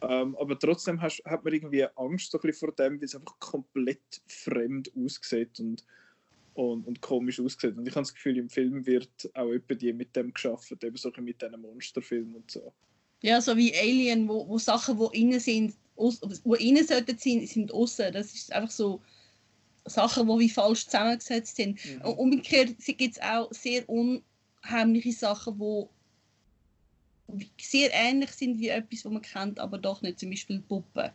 Ähm, 0.02 0.36
aber 0.40 0.60
trotzdem 0.60 1.02
hast, 1.02 1.24
hat 1.26 1.44
man 1.44 1.54
irgendwie 1.54 1.86
Angst 1.96 2.32
so 2.32 2.40
vor 2.40 2.72
dem, 2.74 3.00
wie 3.00 3.06
es 3.06 3.16
einfach 3.16 3.40
komplett 3.40 4.22
fremd 4.28 4.92
aussieht 4.96 5.60
und, 5.60 5.86
und, 6.54 6.88
und 6.88 7.02
komisch 7.02 7.40
aussieht. 7.40 7.78
Und 7.78 7.88
ich 7.88 7.96
habe 7.96 8.04
das 8.04 8.14
Gefühl, 8.14 8.38
im 8.38 8.50
Film 8.50 8.86
wird 8.86 9.10
auch 9.34 9.52
etwa 9.52 9.74
die 9.74 9.94
mit 9.94 10.16
dem 10.16 10.34
geschaffen, 10.34 10.78
eben 10.84 10.98
so 10.98 11.12
mit 11.20 11.42
diesen 11.42 11.62
Monsterfilmen 11.62 12.36
und 12.36 12.52
so. 12.52 12.74
Ja, 13.22 13.40
so 13.42 13.56
wie 13.56 13.74
Alien, 13.76 14.28
wo, 14.28 14.48
wo 14.48 14.58
Sachen, 14.58 15.00
die 15.00 15.22
innen 15.22 15.40
sind, 15.40 15.76
aus, 15.96 16.22
wo 16.44 16.56
innen 16.56 16.86
sollten 16.86 17.18
sein, 17.18 17.46
sind 17.48 17.72
außen. 17.72 18.12
Das 18.14 18.34
ist 18.34 18.52
einfach 18.52 18.72
so 18.72 19.02
Sachen, 19.86 20.28
die 20.28 20.40
wie 20.40 20.50
falsch 20.50 20.86
zusammengesetzt 20.86 21.56
sind. 21.56 21.80
Mhm. 21.86 22.02
Und 22.02 22.18
umgekehrt 22.18 22.76
gibt 22.86 23.16
es 23.16 23.22
auch 23.22 23.52
sehr 23.54 23.88
unheimliche 23.90 25.14
Sachen, 25.14 25.58
die 25.58 25.88
sehr 27.60 27.92
ähnlich 27.94 28.32
sind 28.32 28.60
wie 28.60 28.70
etwas, 28.70 29.06
was 29.06 29.12
man 29.12 29.22
kennt, 29.22 29.60
aber 29.60 29.78
doch 29.78 30.02
nicht. 30.02 30.20
Zum 30.20 30.30
Beispiel 30.30 30.60
Puppen. 30.60 31.10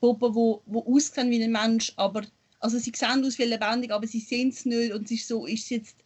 Puppen, 0.00 0.34
wo, 0.34 0.62
wo 0.66 0.80
aussehen 0.94 1.30
wie 1.30 1.42
ein 1.42 1.52
Mensch, 1.52 1.92
aber 1.96 2.22
also 2.60 2.78
sie 2.78 2.92
sehen 2.94 3.24
aus 3.24 3.38
wie 3.38 3.44
lebendig, 3.44 3.92
aber 3.92 4.06
sie 4.06 4.20
sind 4.20 4.54
es 4.54 4.64
nicht 4.64 4.92
und 4.92 5.04
es 5.04 5.12
ist 5.12 5.28
so, 5.28 5.46
ist 5.46 5.70
jetzt 5.70 5.96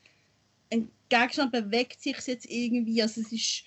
ein 0.70 0.90
Gegenstand 1.08 1.52
bewegt 1.52 2.02
sich 2.02 2.16
jetzt 2.26 2.46
irgendwie, 2.50 3.02
also 3.02 3.20
es 3.20 3.32
ist 3.32 3.64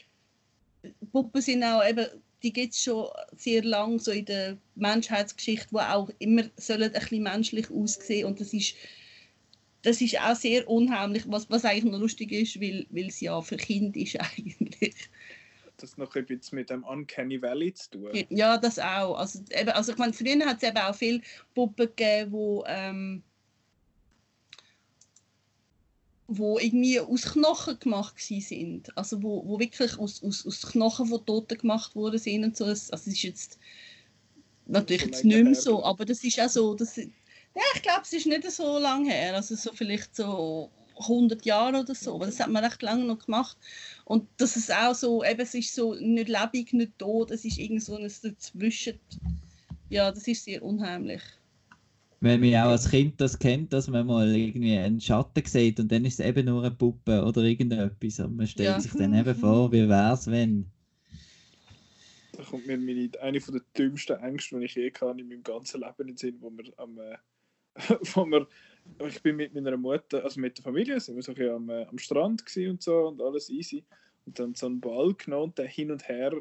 Puppen 1.11 1.41
sind 1.41 1.63
auch 1.63 1.88
eben, 1.88 2.07
die 2.43 2.53
gibt 2.53 2.73
es 2.73 2.83
schon 2.83 3.07
sehr 3.36 3.63
lang 3.63 3.99
so 3.99 4.11
in 4.11 4.25
der 4.25 4.57
Menschheitsgeschichte, 4.75 5.67
wo 5.71 5.79
auch 5.79 6.09
immer 6.19 6.43
sollen 6.57 6.83
ein 6.83 6.91
bisschen 6.91 7.23
menschlich 7.23 7.71
aussehen 7.71 8.27
und 8.27 8.39
das 8.39 8.53
ist 8.53 8.75
das 9.86 10.01
ist 10.01 10.19
auch 10.19 10.36
sehr 10.36 10.67
unheimlich, 10.67 11.23
was, 11.27 11.47
was 11.51 11.63
eigentlich 11.63 11.91
noch 11.91 11.99
lustig 11.99 12.31
ist, 12.31 12.59
weil, 12.59 12.88
weil 12.89 13.05
es 13.05 13.21
ja 13.21 13.39
für 13.41 13.55
Kinder 13.55 13.99
ist 13.99 14.19
eigentlich. 14.38 14.95
Das 15.78 15.97
noch 15.97 16.15
ein 16.15 16.26
bisschen 16.26 16.55
mit 16.55 16.69
dem 16.69 16.84
Uncanny 16.84 17.41
Valley 17.41 17.73
zu 17.73 17.89
tun. 17.91 18.26
Ja, 18.30 18.57
das 18.57 18.80
auch. 18.80 19.17
Also, 19.17 19.39
eben, 19.51 19.69
also 19.69 19.91
ich 19.91 19.97
meine, 19.97 20.13
früher 20.13 20.45
hat 20.45 20.57
es 20.57 20.69
eben 20.69 20.78
auch 20.78 20.95
viele 20.95 21.21
Puppen 21.53 21.88
gegeben, 21.88 22.32
wo, 22.32 22.63
ähm, 22.67 23.23
wo 26.28 26.57
irgendwie 26.57 26.99
aus 26.99 27.23
Knochen 27.23 27.80
gemacht 27.80 28.15
sind. 28.19 28.95
Also 28.97 29.21
wo, 29.21 29.45
wo 29.45 29.59
wirklich 29.59 29.97
aus, 29.99 30.23
aus, 30.23 30.45
aus 30.45 30.61
Knochen 30.61 31.07
von 31.07 31.26
Toten 31.26 31.57
gemacht 31.57 31.95
worden 31.95 32.19
sind 32.19 32.43
und 32.43 32.57
so. 32.57 32.65
Also 32.65 32.93
es 32.93 33.07
ist 33.07 33.23
jetzt 33.23 33.59
natürlich 34.65 35.03
jetzt 35.03 35.26
nicht 35.26 35.43
mehr 35.43 35.55
so, 35.55 35.84
aber 35.84 36.05
das 36.05 36.23
ist 36.23 36.39
auch 36.39 36.49
so, 36.49 36.73
das, 36.73 36.97
ja, 36.97 37.05
ich 37.76 37.82
glaube, 37.82 38.01
es 38.03 38.13
ist 38.13 38.26
nicht 38.26 38.49
so 38.51 38.80
lange 38.80 39.11
her, 39.11 39.36
also 39.36 39.55
so 39.55 39.71
vielleicht 39.73 40.15
so 40.15 40.71
100 40.97 41.45
Jahre 41.45 41.81
oder 41.81 41.95
so, 41.95 42.15
aber 42.15 42.25
das 42.27 42.39
hat 42.39 42.49
man 42.49 42.63
recht 42.63 42.81
lange 42.81 43.05
noch 43.05 43.25
gemacht 43.25 43.57
und 44.05 44.27
das 44.37 44.55
ist 44.55 44.71
auch 44.73 44.95
so, 44.95 45.23
eben 45.23 45.41
es 45.41 45.53
ist 45.53 45.73
so 45.75 45.93
nicht 45.95 46.29
lebendig, 46.29 46.73
nicht 46.73 46.97
tot, 46.99 47.31
es 47.31 47.45
ist 47.45 47.57
irgend 47.57 47.83
so 47.83 47.95
ein 47.95 48.03
dazwischen, 48.23 48.99
ja, 49.89 50.11
das 50.11 50.27
ist 50.27 50.43
sehr 50.45 50.63
unheimlich. 50.63 51.21
Wenn 52.21 52.39
man 52.41 52.55
auch 52.55 52.69
als 52.71 52.89
Kind 52.89 53.21
das 53.21 53.37
kennt, 53.37 53.71
dass 53.73 53.87
man 53.87 54.07
mal 54.07 54.35
irgendwie 54.35 54.75
einen 54.77 54.99
Schatten 54.99 55.43
sieht 55.45 55.79
und 55.79 55.91
dann 55.91 56.05
ist 56.05 56.19
es 56.19 56.25
eben 56.25 56.45
nur 56.45 56.63
eine 56.63 56.71
Puppe 56.75 57.23
oder 57.23 57.43
irgendetwas. 57.43 58.19
Und 58.19 58.35
man 58.37 58.47
stellt 58.47 58.67
Ja. 58.67 58.79
sich 58.81 58.93
dann 58.93 59.13
eben 59.13 59.35
vor, 59.35 59.71
wie 59.71 59.87
wäre 59.87 60.13
es, 60.13 60.27
wenn. 60.27 60.71
Da 62.31 62.43
kommt 62.43 62.65
mir 62.67 62.77
meine, 62.77 63.09
eine 63.21 63.39
von 63.41 63.53
den 63.55 63.63
dümmsten 63.77 64.17
Ängste, 64.19 64.59
die 64.59 64.65
ich 64.65 64.75
je 64.75 64.91
hatte 64.91 65.19
in 65.21 65.27
meinem 65.27 65.43
ganzen 65.43 65.81
Leben 65.81 65.93
in 65.99 66.07
den 66.07 66.17
Sinn, 66.17 66.41
wo 66.41 66.49
wir 66.51 66.65
am, 66.77 66.97
äh, 66.99 67.17
wo 68.15 68.25
wir, 68.25 68.47
ich 69.07 69.21
bin 69.21 69.36
mit 69.36 69.53
meiner 69.53 69.77
Mutter, 69.77 70.23
also 70.23 70.39
mit 70.39 70.57
der 70.57 70.63
Familie, 70.63 70.99
sind 70.99 71.15
wir 71.15 71.23
so 71.23 71.33
ein 71.33 71.49
am, 71.49 71.69
äh, 71.69 71.86
am 71.86 71.97
Strand 71.97 72.43
und 72.57 72.81
so 72.81 73.07
und 73.07 73.21
alles 73.21 73.49
easy. 73.49 73.83
Und 74.25 74.39
dann 74.39 74.55
so 74.55 74.65
einen 74.65 74.81
Ball 74.81 75.13
genommen 75.13 75.43
und 75.45 75.57
der 75.57 75.67
hin 75.67 75.91
und 75.91 76.07
her 76.07 76.33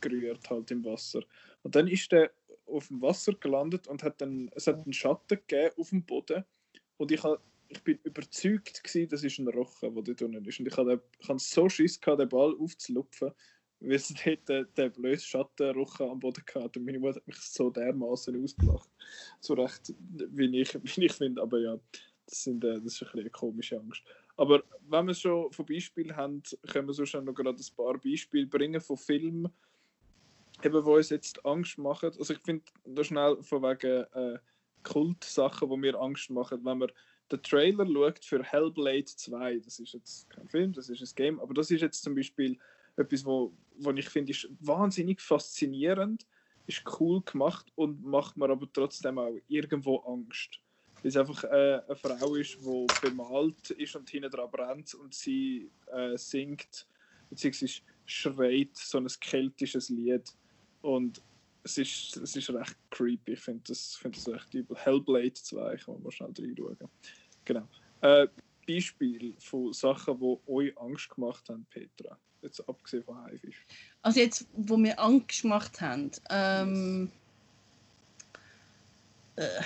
gerührt 0.00 0.48
halt 0.48 0.70
im 0.70 0.84
Wasser. 0.84 1.20
Und 1.62 1.74
dann 1.74 1.88
ist 1.88 2.12
der 2.12 2.30
auf 2.66 2.88
dem 2.88 3.00
Wasser 3.02 3.32
gelandet 3.34 3.86
und 3.86 4.02
hat 4.02 4.20
dann, 4.20 4.50
es 4.54 4.66
hat 4.66 4.82
einen 4.82 4.92
Schatten 4.92 5.38
gegeben 5.46 5.74
auf 5.78 5.90
dem 5.90 6.04
Boden 6.04 6.44
und 6.96 7.12
ich, 7.12 7.22
hab, 7.22 7.42
ich 7.68 7.82
bin 7.82 7.98
überzeugt 8.02 8.82
gewesen, 8.82 9.08
das 9.08 9.22
ist 9.22 9.38
ein 9.38 9.48
Rochen, 9.48 9.94
der 9.94 10.02
dort 10.02 10.22
unten 10.22 10.44
ist. 10.44 10.58
Und 10.58 10.66
ich 10.66 10.76
hatte 10.76 11.02
so 11.36 11.68
Schiss 11.68 12.00
gehabt, 12.00 12.20
den 12.20 12.28
Ball 12.28 12.54
aufzulupfen, 12.58 13.32
weil 13.80 13.92
es 13.92 14.14
dort 14.24 14.48
den, 14.48 14.66
den 14.76 14.92
blöden 14.92 15.20
Schattenrochen 15.20 16.10
am 16.10 16.20
Boden 16.20 16.42
hatte. 16.54 16.78
Und 16.78 16.86
meine 16.86 16.98
Mutter 16.98 17.16
hat 17.16 17.26
mich 17.26 17.36
so 17.36 17.70
dermaßen 17.70 18.42
ausgelacht. 18.42 18.88
So 19.40 19.54
recht, 19.54 19.94
wie 19.98 20.60
ich, 20.60 20.74
wie 20.96 21.06
ich 21.06 21.12
finde. 21.12 21.42
Aber 21.42 21.58
ja, 21.58 21.78
das, 22.26 22.44
sind, 22.44 22.64
äh, 22.64 22.80
das 22.80 22.94
ist 22.94 23.02
ein 23.02 23.06
bisschen 23.06 23.20
eine 23.20 23.30
komische 23.30 23.78
Angst. 23.78 24.02
Aber 24.36 24.62
wenn 24.88 25.06
wir 25.06 25.14
schon 25.14 25.50
von 25.52 25.66
Beispielen 25.66 26.14
haben, 26.14 26.42
können 26.68 26.88
wir 26.88 26.94
sonst 26.94 27.14
noch 27.14 27.34
gerade 27.34 27.58
ein 27.58 27.76
paar 27.76 27.98
Beispiele 27.98 28.46
bringen 28.46 28.80
von 28.80 28.96
Filmen, 28.96 29.50
eben, 30.62 30.84
die 30.84 30.90
uns 30.90 31.10
jetzt 31.10 31.44
Angst 31.44 31.78
machen. 31.78 32.12
Also 32.18 32.34
ich 32.34 32.40
finde, 32.40 32.64
da 32.84 33.04
schnell 33.04 33.42
von 33.42 33.62
wegen 33.62 34.04
äh, 34.12 34.38
Kultsachen, 34.82 35.70
die 35.70 35.76
mir 35.76 35.98
Angst 35.98 36.30
machen, 36.30 36.64
wenn 36.64 36.78
man 36.78 36.92
den 37.30 37.42
Trailer 37.42 37.86
schaut 37.86 38.24
für 38.24 38.42
Hellblade 38.42 39.04
2, 39.04 39.58
das 39.58 39.78
ist 39.80 39.94
jetzt 39.94 40.30
kein 40.30 40.48
Film, 40.48 40.72
das 40.72 40.88
ist 40.88 41.00
ein 41.00 41.14
Game, 41.16 41.40
aber 41.40 41.54
das 41.54 41.70
ist 41.70 41.80
jetzt 41.80 42.02
zum 42.02 42.14
Beispiel 42.14 42.56
etwas, 42.96 43.24
wo, 43.24 43.52
wo 43.78 43.90
ich 43.92 44.08
finde, 44.08 44.32
ist 44.32 44.48
wahnsinnig 44.60 45.20
faszinierend, 45.20 46.26
ist 46.66 46.82
cool 47.00 47.22
gemacht 47.22 47.66
und 47.74 48.04
macht 48.04 48.36
mir 48.36 48.50
aber 48.50 48.68
trotzdem 48.72 49.18
auch 49.18 49.36
irgendwo 49.48 49.98
Angst. 49.98 50.60
Weil 51.02 51.08
es 51.08 51.16
einfach 51.16 51.44
äh, 51.44 51.80
eine 51.86 51.96
Frau 51.96 52.34
ist, 52.34 52.58
die 52.60 52.86
bemalt 53.00 53.70
ist 53.70 53.94
und 53.96 54.08
hinten 54.10 54.30
dran 54.30 54.50
brennt 54.50 54.94
und 54.94 55.14
sie 55.14 55.70
äh, 55.92 56.16
singt, 56.16 56.86
beziehungsweise 57.30 57.80
schreit 58.04 58.76
so 58.76 58.98
ein 58.98 59.06
keltisches 59.20 59.88
Lied. 59.90 60.32
Und 60.82 61.22
es 61.62 61.78
ist, 61.78 62.16
es 62.16 62.36
ist 62.36 62.50
recht 62.50 62.76
creepy. 62.90 63.32
Ich 63.32 63.40
finde 63.40 63.62
das, 63.66 63.96
find 63.96 64.16
das 64.16 64.28
recht 64.28 64.54
übel. 64.54 64.76
Hellblade 64.76 65.34
2, 65.34 65.76
kann 65.76 65.94
man 65.94 66.02
mal 66.04 66.12
schnell 66.12 66.32
reinschauen. 66.38 66.78
Genau. 67.44 67.68
Äh, 68.00 68.28
Beispiel 68.66 69.34
von 69.38 69.72
Sachen, 69.72 70.18
die 70.18 70.50
euch 70.50 70.78
Angst 70.78 71.10
gemacht 71.10 71.48
haben, 71.48 71.66
Petra. 71.70 72.18
Jetzt 72.42 72.68
abgesehen 72.68 73.02
von 73.04 73.22
Haifisch. 73.24 73.64
Also 74.02 74.20
jetzt, 74.20 74.46
wo 74.52 74.76
wir 74.76 74.98
Angst 75.00 75.42
gemacht 75.42 75.80
haben, 75.80 76.10
ähm, 76.30 77.10
äh, 79.36 79.62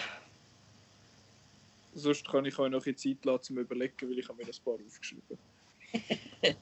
Sonst 1.94 2.28
kann 2.28 2.44
ich 2.44 2.58
euch 2.58 2.70
noch 2.70 2.86
ein 2.86 2.96
Zeit 2.96 3.24
lassen, 3.24 3.42
zum 3.42 3.58
Überlegen, 3.58 4.08
weil 4.08 4.18
ich 4.18 4.28
habe 4.28 4.38
mir 4.38 4.46
das 4.46 4.60
paar 4.60 4.74
aufgeschrieben. 4.74 5.38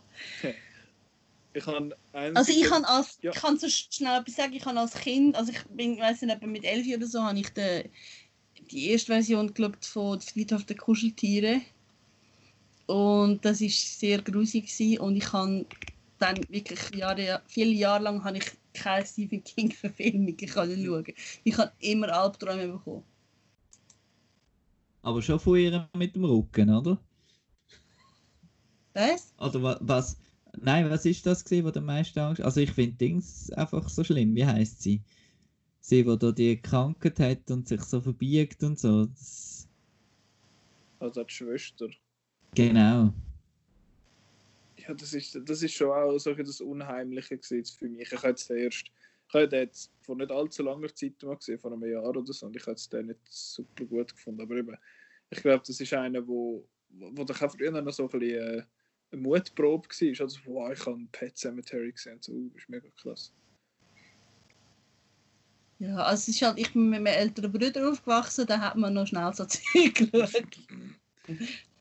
ich 1.52 1.66
habe 1.66 1.96
Also 2.12 2.50
ich 2.50 2.62
kann 2.62 2.84
als, 2.84 3.18
Ja. 3.22 3.30
ich 3.30 3.36
kann 3.36 3.58
so 3.58 3.68
schnell 3.68 4.20
etwas 4.20 4.36
sagen, 4.36 4.54
ich 4.54 4.64
habe 4.64 4.80
als 4.80 4.94
Kind, 4.94 5.36
also 5.36 5.52
ich 5.52 5.62
bin, 5.64 5.98
weiß 5.98 6.22
nicht, 6.22 6.42
mit 6.42 6.64
elf 6.64 6.86
oder 6.96 7.06
so, 7.06 7.22
habe 7.22 7.38
ich 7.38 7.50
die, 7.50 7.90
die 8.70 8.90
erste 8.90 9.12
Version 9.12 9.52
geschaut 9.52 9.84
von 9.84 10.20
Friedhof 10.20 10.64
der 10.64 10.76
Kuscheltiere. 10.76 11.60
Und 12.86 13.44
das 13.44 13.60
ist 13.60 14.00
sehr 14.00 14.22
grusig 14.22 14.98
und 14.98 15.16
ich 15.16 15.30
habe 15.32 15.66
dann 16.18 16.36
wirklich 16.48 16.80
Jahre, 16.94 17.42
viele 17.46 17.72
Jahre 17.72 18.04
lang 18.04 18.24
habe 18.24 18.38
ich 18.38 18.44
keine 18.74 19.06
Stephen 19.06 19.42
King 19.44 19.72
Verfilmung 19.72 20.36
schauen. 20.46 21.04
Ich 21.44 21.56
habe 21.56 21.72
immer 21.80 22.08
Albträume 22.12 22.68
bekommen. 22.68 23.04
Aber 25.02 25.22
schon 25.22 25.38
von 25.40 25.58
ihr 25.58 25.88
mit 25.96 26.14
dem 26.14 26.24
Rücken, 26.24 26.70
oder? 26.74 26.98
Was? 28.94 29.32
Oder 29.38 29.62
wa 29.62 29.78
was? 29.80 30.18
Nein, 30.60 30.90
was 30.90 31.04
ist 31.04 31.24
das 31.24 31.44
gewesen, 31.44 31.66
wo 31.66 31.70
der 31.70 31.82
meiste 31.82 32.20
Angst? 32.20 32.42
Also 32.42 32.60
ich 32.60 32.72
finde 32.72 32.96
Dings 32.96 33.50
einfach 33.52 33.88
so 33.88 34.02
schlimm. 34.02 34.34
Wie 34.34 34.44
heißt 34.44 34.82
sie? 34.82 35.00
Sie, 35.80 36.04
wo 36.04 36.16
da 36.16 36.32
die 36.32 36.60
Krankheit 36.60 37.20
hat 37.20 37.50
und 37.50 37.68
sich 37.68 37.80
so 37.82 38.00
verbiegt 38.00 38.62
und 38.64 38.78
so. 38.78 39.06
Das... 39.06 39.68
Also 40.98 41.22
die 41.22 41.32
Schwester. 41.32 41.88
Genau. 42.54 43.12
Ja, 44.88 44.94
das 44.94 45.12
ist, 45.12 45.38
das 45.44 45.62
ist 45.62 45.74
schon 45.74 45.90
auch 45.90 46.18
so 46.18 46.32
das 46.32 46.62
Unheimliche 46.62 47.38
für 47.42 47.88
mich. 47.88 48.10
Ich 48.10 48.18
habe 48.18 48.28
jetzt 48.28 48.48
den 48.48 48.56
erst, 48.56 48.86
ich 48.86 49.34
habe 49.34 49.54
jetzt 49.54 49.92
vor 50.00 50.16
nicht 50.16 50.30
allzu 50.30 50.62
langer 50.62 50.94
Zeit 50.94 51.22
mal 51.22 51.36
gesehen, 51.36 51.58
vor 51.58 51.72
einem 51.72 51.84
Jahr 51.84 52.08
oder 52.08 52.32
so, 52.32 52.46
und 52.46 52.56
ich 52.56 52.62
habe 52.62 52.70
jetzt 52.72 52.90
den 52.90 53.08
nicht 53.08 53.20
super 53.28 53.84
gut 53.84 54.14
gefunden. 54.14 54.40
Aber 54.40 54.56
eben, 54.56 54.74
ich 55.28 55.42
glaube, 55.42 55.62
das 55.66 55.78
ist 55.78 55.92
einer, 55.92 56.26
wo, 56.26 56.66
wo 56.88 57.22
auch 57.22 57.52
früher 57.52 57.70
noch 57.70 57.92
so 57.92 58.04
ein 58.04 58.18
bisschen 58.18 58.60
äh, 58.60 58.62
eine 59.12 59.20
Mutprobe 59.20 59.88
war. 59.88 60.20
Also, 60.24 60.40
wow, 60.46 60.72
ich 60.72 60.86
habe 60.86 61.06
Pet 61.12 61.36
Cemetery 61.36 61.92
gesehen, 61.92 62.18
so, 62.22 62.32
uh, 62.32 62.50
das 62.54 62.62
ist 62.62 62.68
mega 62.70 62.88
klasse. 62.96 63.32
Ja, 65.80 65.96
also 65.96 66.22
es 66.22 66.28
ist 66.28 66.42
halt, 66.42 66.58
ich 66.58 66.72
bin 66.72 66.88
mit 66.88 67.02
meinen 67.02 67.14
älteren 67.14 67.52
Brüdern 67.52 67.92
aufgewachsen, 67.92 68.46
da 68.46 68.58
hat 68.58 68.76
man 68.76 68.94
noch 68.94 69.06
schnell 69.06 69.32
so 69.34 69.44
Zeug 69.46 69.94
geschaut. 69.94 70.58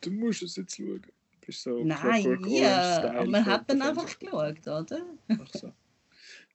Du 0.02 0.12
musst 0.12 0.44
es 0.44 0.58
jetzt 0.58 0.76
schauen. 0.76 1.02
Du 1.48 1.52
bist 1.52 1.64
so 1.64 1.82
Nein, 1.82 2.44
Aber 2.44 3.26
man 3.26 3.46
hat 3.46 3.70
dann 3.70 3.82
einfach 3.82 4.20
geschaut, 4.20 4.68
oder? 4.68 5.18
Ach 5.30 5.48
so. 5.54 5.72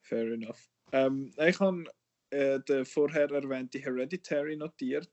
Fair 0.02 0.30
enough. 0.34 0.68
Ähm, 0.92 1.32
ich 1.38 1.58
habe 1.58 1.84
äh, 2.28 2.60
den 2.60 2.84
vorher 2.84 3.30
erwähnten 3.30 3.80
Hereditary 3.80 4.54
notiert, 4.54 5.10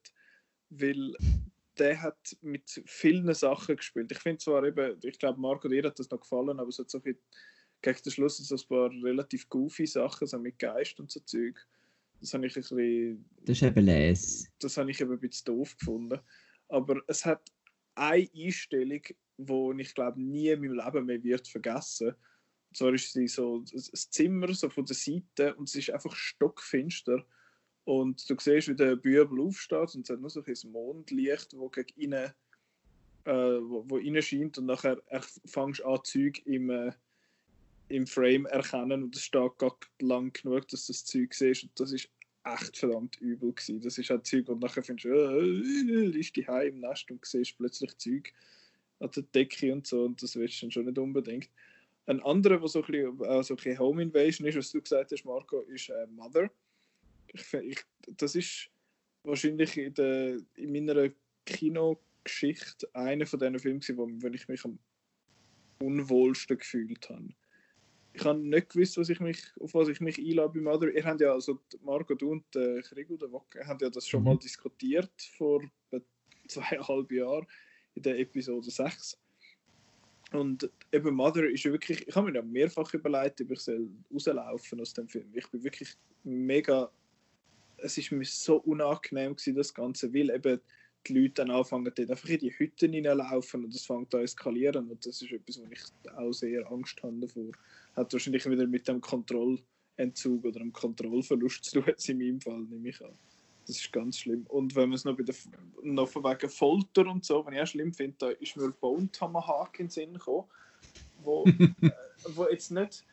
weil 0.69 1.15
der 1.77 2.01
hat 2.01 2.37
mit 2.41 2.83
vielen 2.87 3.33
Sachen 3.33 3.77
gespielt. 3.77 4.11
Ich 4.11 4.19
finde 4.19 4.39
zwar 4.39 4.65
eben, 4.65 4.99
ich 5.01 5.17
glaube, 5.17 5.39
Marco, 5.39 5.69
dir 5.69 5.83
hat 5.83 5.97
das 5.97 6.09
noch 6.09 6.19
gefallen, 6.19 6.59
aber 6.59 6.67
es 6.67 6.79
hat 6.79 6.89
so 6.89 6.99
viel, 6.99 7.17
gegen 7.81 8.01
den 8.03 8.11
Schluss 8.11 8.35
so 8.35 8.55
ein 8.55 8.67
paar 8.67 8.89
relativ 9.01 9.47
goofy 9.47 9.87
Sachen, 9.87 10.27
so 10.27 10.37
mit 10.39 10.59
Geist 10.59 10.99
und 10.99 11.09
so 11.09 11.21
Zeug. 11.21 11.57
Das 12.19 12.33
habe 12.33 12.45
ich 12.47 12.57
ein 12.57 12.61
bisschen 12.63 13.25
Das 13.45 13.55
ist 13.55 13.63
eben 13.63 13.85
Les. 13.85 14.51
das 14.59 14.75
habe 14.75 14.91
ich 14.91 14.99
eben 14.99 15.13
ein 15.13 15.19
bisschen 15.21 15.45
doof 15.45 15.77
gefunden. 15.77 16.19
Aber 16.67 17.01
es 17.07 17.25
hat 17.25 17.49
eine 17.95 18.27
Einstellung, 18.35 19.01
die 19.39 19.81
ich 19.81 19.95
glaube 19.95 20.21
nie 20.21 20.49
in 20.49 20.61
meinem 20.61 20.73
Leben 20.73 21.05
mehr 21.05 21.23
wird 21.23 21.47
vergessen. 21.47 22.13
zwar 22.73 22.93
ist 22.93 23.13
sie 23.13 23.27
so 23.27 23.59
ein 23.59 23.65
Zimmer 23.65 24.53
so 24.53 24.69
von 24.69 24.85
der 24.85 24.95
Seite 24.95 25.55
und 25.55 25.69
es 25.69 25.75
ist 25.75 25.89
einfach 25.89 26.15
stockfinster. 26.15 27.25
Und 27.85 28.29
du 28.29 28.35
siehst, 28.37 28.67
wie 28.67 28.75
der 28.75 28.95
Bübel 28.97 29.41
aufsteht 29.41 29.95
und 29.95 30.03
es 30.03 30.09
hat 30.09 30.19
nur 30.19 30.29
so 30.29 30.43
ein 30.43 30.71
Mondlicht, 30.71 31.57
wo 31.57 31.69
gegen 31.69 31.99
innen, 31.99 32.31
äh, 33.23 33.31
wo, 33.31 33.85
wo 33.87 33.97
innen 33.97 34.21
scheint 34.21 34.57
und 34.57 34.65
nachher 34.65 35.01
fängst 35.45 35.83
an, 35.83 35.99
Zeug 36.03 36.45
im, 36.45 36.69
äh, 36.69 36.91
im 37.87 38.05
Frame 38.05 38.45
erkennen 38.45 39.03
und 39.03 39.15
es 39.15 39.23
steht 39.23 39.57
gerade 39.57 39.77
lang 40.01 40.33
genug, 40.33 40.67
dass 40.67 40.85
du 40.85 40.93
das 40.93 41.05
Zeug 41.05 41.33
siehst 41.33 41.63
und 41.63 41.79
das 41.79 41.93
ist 41.93 42.09
echt 42.43 42.77
verdammt 42.77 43.19
übel 43.21 43.53
gewesen. 43.53 43.81
Das 43.81 43.97
ist 43.97 44.09
halt 44.09 44.27
Zeug 44.27 44.49
und 44.49 44.61
nachher 44.61 44.83
findest 44.83 45.05
du, 45.05 45.09
äh, 45.09 45.41
liest 45.41 46.35
die 46.35 46.47
Heim 46.47 46.75
im 46.75 46.79
Nest 46.81 47.09
und 47.09 47.25
siehst 47.25 47.57
plötzlich 47.57 47.97
Zeug 47.97 48.33
an 48.99 49.11
der 49.15 49.23
Decke 49.23 49.73
und 49.73 49.87
so 49.87 50.03
und 50.03 50.21
das 50.21 50.35
willst 50.35 50.61
du 50.61 50.65
dann 50.65 50.71
schon 50.71 50.85
nicht 50.85 50.97
unbedingt. 50.97 51.49
Ein 52.05 52.21
anderer, 52.23 52.59
der 52.59 52.67
so 52.67 52.81
ein 52.81 52.85
bisschen, 52.85 53.21
äh, 53.23 53.43
so 53.43 53.53
ein 53.53 53.57
bisschen 53.57 53.79
Home 53.79 54.01
Invasion 54.01 54.47
ist, 54.47 54.57
was 54.57 54.71
du 54.71 54.81
gesagt 54.81 55.11
hast, 55.11 55.25
Marco, 55.25 55.61
ist 55.61 55.89
äh, 55.89 56.07
Mother. 56.07 56.49
Ich, 57.27 57.53
ich, 57.53 57.79
das 58.17 58.35
ist 58.35 58.69
wahrscheinlich 59.23 59.77
in, 59.77 59.93
der, 59.93 60.39
in 60.55 60.71
meiner 60.71 61.09
Kinogeschichte 61.45 62.89
einer 62.93 63.25
von 63.25 63.39
diesen 63.39 63.59
Filmen, 63.59 63.97
wo, 63.97 64.09
wo 64.23 64.27
ich 64.27 64.47
mich 64.47 64.65
am 64.65 64.79
unwohlsten 65.79 66.57
gefühlt 66.57 67.09
habe. 67.09 67.29
Ich 68.13 68.25
habe 68.25 68.39
nicht 68.39 68.69
gewusst, 68.69 68.97
was 68.97 69.09
ich 69.09 69.19
mich, 69.19 69.43
auf 69.59 69.75
was 69.75 69.87
ich 69.87 70.01
mich 70.01 70.17
einlade 70.17 70.53
bei 70.53 70.61
Mother. 70.61 70.91
Ihr 70.91 71.05
habt 71.05 71.21
ja, 71.21 71.31
also 71.31 71.59
Marco, 71.83 72.15
du 72.15 72.31
und 72.31 72.55
äh, 72.55 72.81
Krigo, 72.81 73.17
der 73.17 73.31
Wocke, 73.31 73.65
haben 73.65 73.79
ja 73.81 73.89
das 73.89 74.07
schon 74.07 74.21
mhm. 74.21 74.29
mal 74.29 74.37
diskutiert 74.37 75.11
vor 75.37 75.63
zweieinhalb 76.47 77.11
Jahren 77.11 77.45
in 77.95 78.03
der 78.03 78.19
Episode 78.19 78.69
6. 78.69 79.17
Und 80.31 80.69
eben 80.91 81.15
Mother 81.15 81.49
ist 81.49 81.65
wirklich, 81.65 82.07
ich 82.07 82.15
habe 82.15 82.31
mir 82.31 82.37
ja 82.37 82.43
mehrfach 82.43 82.93
überlegt, 82.93 83.41
ob 83.41 83.51
ich 83.51 83.59
soll 83.59 83.89
rauslaufen 84.13 84.79
aus 84.79 84.93
dem 84.93 85.07
Film. 85.07 85.27
Ich 85.33 85.47
bin 85.47 85.63
wirklich 85.63 85.97
mega, 86.23 86.91
es 87.77 87.97
ist 87.97 88.11
mir 88.11 88.23
so 88.25 88.57
unangenehm 88.57 89.35
gewesen, 89.35 89.55
das 89.55 89.73
Ganze, 89.73 90.13
weil 90.13 90.29
eben 90.29 90.59
die 91.07 91.13
Leute 91.13 91.35
dann 91.35 91.51
anfangen, 91.51 91.91
dort 91.95 92.11
einfach 92.11 92.29
in 92.29 92.39
die 92.39 92.51
Hütten 92.51 92.93
hineinlaufen 92.93 93.63
und 93.63 93.73
das 93.73 93.85
fängt 93.85 94.13
an 94.13 94.21
eskalieren 94.21 94.89
und 94.89 95.05
das 95.05 95.21
ist 95.21 95.31
etwas, 95.31 95.59
wo 95.59 95.65
ich 95.71 95.81
auch 96.15 96.31
sehr 96.31 96.69
Angst 96.71 97.01
habe 97.01 97.19
davor. 97.19 97.51
Hat 97.95 98.13
wahrscheinlich 98.13 98.47
wieder 98.47 98.67
mit 98.67 98.87
dem 98.87 99.01
Kontrollentzug 99.01 100.45
oder 100.45 100.59
dem 100.59 100.73
Kontrollverlust 100.73 101.63
zu 101.65 101.81
tun, 101.81 101.93
in 102.05 102.17
meinem 102.17 102.41
Fall, 102.41 102.61
nehme 102.63 102.89
ich 102.89 103.01
an. 103.01 103.17
Das 103.69 103.77
ist 103.77 103.93
ganz 103.93 104.17
schlimm. 104.17 104.47
Und 104.47 104.75
wenn 104.75 104.89
man 104.89 104.95
es 104.95 105.05
noch, 105.05 105.15
bei 105.15 105.21
der, 105.21 105.35
noch 105.83 106.09
von 106.09 106.23
wegen 106.23 106.49
Folter 106.49 107.05
und 107.05 107.23
so, 107.23 107.45
wenn 107.45 107.53
ich 107.53 107.61
auch 107.61 107.67
schlimm 107.67 107.93
finde, 107.93 108.15
da 108.17 108.29
ist 108.29 108.57
mir 108.57 108.71
Bone 108.71 109.11
Tomahawk 109.11 109.79
in 109.79 109.85
den 109.85 109.91
Sinn 109.91 110.13
gekommen, 110.13 110.47
wo, 111.21 111.45
äh, 111.81 111.91
wo 112.29 112.47
jetzt 112.47 112.71
nicht, 112.71 113.05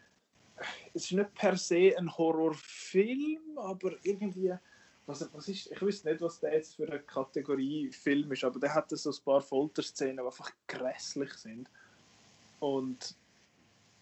es 0.94 1.04
ist 1.04 1.12
nicht 1.12 1.34
per 1.34 1.58
se 1.58 1.92
ein 1.98 2.10
Horrorfilm, 2.16 3.58
aber 3.58 3.96
irgendwie, 4.02 4.54
was, 5.04 5.28
was 5.30 5.48
ist, 5.48 5.70
ich 5.70 5.82
weiß 5.82 6.04
nicht, 6.04 6.22
was 6.22 6.40
der 6.40 6.54
jetzt 6.54 6.76
für 6.76 6.86
eine 6.86 7.00
Kategorie 7.00 7.92
Film 7.92 8.32
ist, 8.32 8.42
aber 8.42 8.58
der 8.58 8.72
hat 8.72 8.88
so 8.88 9.10
ein 9.10 9.24
paar 9.26 9.42
Folterszenen, 9.42 10.16
die 10.16 10.22
einfach 10.22 10.50
grässlich 10.66 11.34
sind. 11.34 11.68
Und 12.60 13.14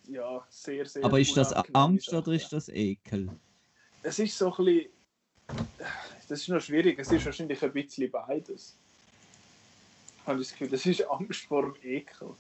ja, 0.07 0.47
sehr, 0.49 0.87
sehr. 0.87 1.05
Aber 1.05 1.19
ist 1.19 1.37
das 1.37 1.53
Angst 1.73 2.15
oder 2.15 2.33
ist 2.33 2.53
das 2.53 2.69
Ekel? 2.69 3.29
Es 4.05 4.21
ist 4.21 4.39
so 4.39 4.55
ein 4.55 4.65
bisschen 4.65 4.91
das 6.29 6.41
ist 6.41 6.49
noch 6.49 6.61
schwierig. 6.61 6.99
Es 6.99 7.11
ist 7.11 7.25
wahrscheinlich 7.25 7.63
ein 7.63 7.73
bisschen 7.73 8.11
beides. 8.11 8.75
Habe 10.27 10.41
ich 10.41 10.49
das 10.49 10.53
Gefühl, 10.53 10.69
das 10.69 10.87
ist 10.87 11.03
Angst 11.09 11.43
vor 11.43 11.63
dem 11.63 11.77
Ekel 11.83 12.31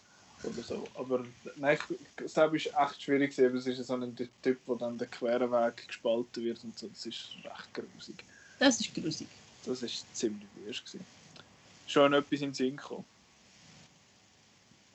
oder 0.42 0.62
so. 0.62 0.84
Aber 0.94 1.24
nein, 1.56 1.78
ich, 1.88 2.32
glaube, 2.32 2.56
es 2.56 2.66
ist 2.66 2.74
echt 2.74 3.02
schwierig. 3.02 3.38
Es 3.38 3.66
ist 3.66 3.86
so 3.86 3.94
ein 3.94 4.16
Typ, 4.42 4.58
wo 4.66 4.74
dann 4.74 4.98
der 4.98 5.08
quere 5.08 5.50
Weg 5.50 5.86
gespalten 5.86 6.44
wird 6.44 6.62
und 6.64 6.78
so. 6.78 6.88
Das 6.88 7.06
ist 7.06 7.30
recht 7.44 7.74
grusig. 7.74 8.24
Das 8.58 8.80
ist 8.80 8.94
grusig. 8.94 9.28
Das 9.66 9.82
ist 9.82 10.16
ziemlich 10.16 10.48
wüst 10.64 10.98
Schon 11.86 12.14
etwas 12.14 12.40
in 12.40 12.48
den 12.48 12.54
Sinn 12.54 12.76
gekommen. 12.76 13.04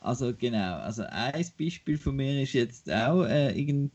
Also 0.01 0.33
genau, 0.33 0.77
also 0.77 1.03
ein 1.09 1.45
Beispiel 1.59 1.97
von 1.97 2.15
mir 2.15 2.41
ist 2.41 2.53
jetzt 2.53 2.89
auch 2.89 3.25
äh, 3.25 3.51
irgend 3.59 3.91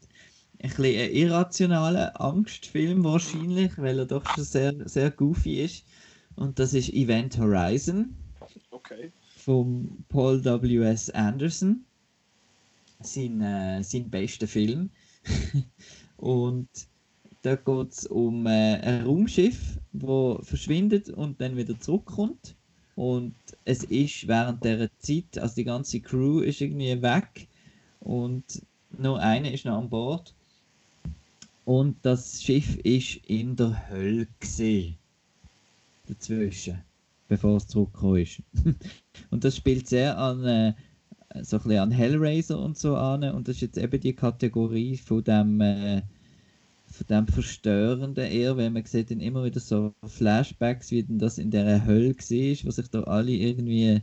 ein 0.61 0.71
bisschen 0.71 0.85
ein 0.85 1.11
irrationaler 1.11 2.21
Angstfilm 2.21 3.05
wahrscheinlich, 3.05 3.77
weil 3.77 3.99
er 3.99 4.07
doch 4.07 4.25
schon 4.35 4.45
sehr, 4.45 4.75
sehr 4.89 5.11
goofy 5.11 5.63
ist. 5.63 5.85
Und 6.37 6.59
das 6.59 6.75
ist 6.75 6.91
Event 6.91 7.39
Horizon. 7.39 8.15
Okay. 8.71 9.13
Von 9.37 10.05
Paul 10.09 10.45
W.S. 10.45 11.11
Anderson. 11.11 11.85
Sein, 13.01 13.41
äh, 13.41 13.83
sein 13.83 14.09
bester 14.09 14.49
Film. 14.49 14.91
und 16.17 16.69
da 17.43 17.57
geht 17.57 17.93
es 17.93 18.07
um 18.07 18.47
äh, 18.47 18.81
ein 18.81 19.05
Raumschiff, 19.05 19.79
das 19.93 20.47
verschwindet 20.47 21.11
und 21.11 21.41
dann 21.41 21.57
wieder 21.57 21.79
zurückkommt. 21.79 22.57
Und 22.97 23.35
es 23.65 23.85
ist 23.85 24.27
während 24.29 24.65
der 24.65 24.89
Zeit, 24.99 25.37
also 25.39 25.55
die 25.57 25.65
ganze 25.65 26.01
Crew 26.01 26.41
ist 26.41 26.61
irgendwie 26.61 27.03
weg 27.03 27.49
und 28.01 28.63
nur 28.97 29.19
einer 29.21 29.53
ist 29.53 29.65
noch 29.65 29.79
an 29.79 29.91
Bord 29.91 30.35
und 31.65 31.97
das 32.03 32.43
Schiff 32.43 32.77
ist 32.77 33.17
in 33.27 33.57
der 33.57 33.89
Hölle. 33.89 34.27
Dazwischen. 36.07 36.83
Bevor 37.29 37.57
es 37.57 37.67
zurückgekommen 37.67 38.19
ist. 38.19 38.43
und 39.31 39.45
das 39.45 39.57
spielt 39.57 39.89
sehr 39.89 40.19
an, 40.19 40.45
äh, 40.45 40.75
so 41.43 41.59
ein 41.59 41.79
an 41.79 41.91
Hellraiser 41.91 42.59
und 42.61 42.77
so 42.77 42.97
an. 42.97 43.25
Und 43.25 43.49
das 43.49 43.57
ist 43.57 43.63
jetzt 43.63 43.79
eben 43.79 44.01
die 44.01 44.15
Kategorie 44.15 44.97
von 44.99 45.25
dem, 45.25 45.61
äh, 45.63 46.03
von 46.87 47.07
dem 47.09 47.27
Verstörenden 47.27 48.25
eher, 48.25 48.57
weil 48.59 48.71
man 48.71 48.85
sieht 48.85 49.11
dann 49.11 49.21
immer 49.21 49.45
wieder 49.45 49.61
so 49.61 49.95
Flashbacks, 50.05 50.91
wie 50.91 51.03
denn 51.03 51.19
das 51.19 51.39
in 51.39 51.51
der 51.51 51.87
Hölle 51.87 52.15
war, 52.15 52.67
wo 52.67 52.71
sich 52.71 52.89
da 52.89 53.03
alle 53.05 53.33
irgendwie 53.33 54.03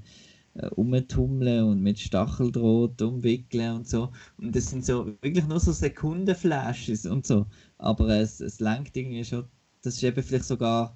äh, 0.55 0.67
umtummeln 0.67 1.63
und 1.63 1.81
mit 1.81 1.99
Stacheldraht 1.99 3.01
umwickeln 3.01 3.77
und 3.77 3.87
so. 3.87 4.11
Und 4.37 4.55
das 4.55 4.69
sind 4.69 4.85
so 4.85 5.05
wirklich 5.21 5.47
nur 5.47 5.59
so 5.59 5.71
Sekundenflashes 5.71 7.05
und 7.05 7.25
so. 7.25 7.45
Aber 7.77 8.09
es, 8.09 8.41
es 8.41 8.59
lenkt 8.59 8.97
irgendwie 8.97 9.23
schon, 9.23 9.45
das 9.81 9.95
ist 9.95 10.03
eben 10.03 10.21
vielleicht 10.23 10.45
sogar 10.45 10.95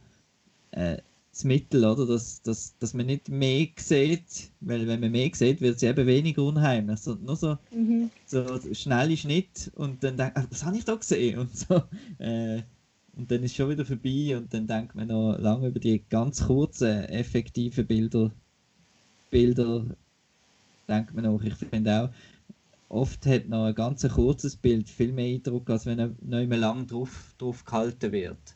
äh, 0.71 0.97
das 1.31 1.43
Mittel, 1.43 1.83
oder? 1.83 2.05
Dass, 2.05 2.41
dass, 2.41 2.77
dass 2.79 2.93
man 2.93 3.07
nicht 3.07 3.29
mehr 3.29 3.67
sieht, 3.77 4.51
weil 4.61 4.87
wenn 4.87 5.01
man 5.01 5.11
mehr 5.11 5.29
sieht, 5.33 5.61
wird 5.61 5.77
es 5.77 5.83
eben 5.83 6.07
weniger 6.07 6.43
unheimlich. 6.43 6.99
So, 6.99 7.15
nur 7.15 7.35
so, 7.35 7.57
mhm. 7.73 8.09
so 8.25 8.45
schnelle 8.73 9.17
Schnitt 9.17 9.71
und 9.75 10.03
dann 10.03 10.17
denkt 10.17 10.37
man, 10.37 10.47
was 10.49 10.63
habe 10.63 10.77
ich 10.77 10.85
da 10.85 10.95
gesehen? 10.95 11.39
Und 11.39 11.55
so. 11.55 11.81
Äh, 12.19 12.61
und 13.17 13.31
dann 13.31 13.43
ist 13.43 13.55
schon 13.55 13.69
wieder 13.69 13.85
vorbei 13.85 14.35
und 14.35 14.53
dann 14.53 14.67
denkt 14.67 14.93
man 14.93 15.07
noch 15.07 15.37
lange 15.37 15.69
über 15.69 15.79
die 15.79 16.03
ganz 16.09 16.47
kurzen, 16.47 17.05
effektiven 17.05 17.87
Bilder 17.87 18.31
Bilder 19.29 19.85
denkt 20.87 21.13
man 21.13 21.25
auch. 21.25 21.41
Ich 21.41 21.55
finde 21.55 22.03
auch, 22.03 22.09
oft 22.89 23.25
hat 23.25 23.47
noch 23.47 23.65
ein 23.65 23.75
ganz 23.75 24.07
kurzes 24.07 24.55
Bild 24.55 24.89
viel 24.89 25.11
mehr 25.11 25.35
Eindruck, 25.35 25.69
als 25.69 25.85
wenn 25.85 25.99
er 25.99 26.11
nicht 26.21 26.49
mehr 26.49 26.57
lang 26.57 26.87
drauf, 26.87 27.33
drauf 27.37 27.65
gehalten 27.65 28.11
wird. 28.11 28.55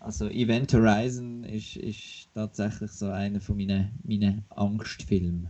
Also 0.00 0.28
Event 0.28 0.72
Horizon 0.72 1.44
ist, 1.44 1.76
ist 1.76 2.28
tatsächlich 2.34 2.90
so 2.90 3.10
einer 3.10 3.40
von 3.40 3.56
meinen, 3.56 3.90
meinen 4.02 4.44
Angstfilmen. 4.50 5.48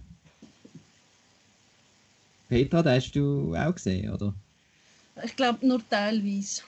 Petra, 2.49 2.83
den 2.83 2.93
hast 2.93 3.13
du 3.13 3.57
auch 3.57 3.75
gesehen, 3.75 4.13
oder? 4.13 4.35
Ich 5.25 5.35
glaube 5.37 5.67
nur 5.67 5.81
teilweise. 5.89 6.63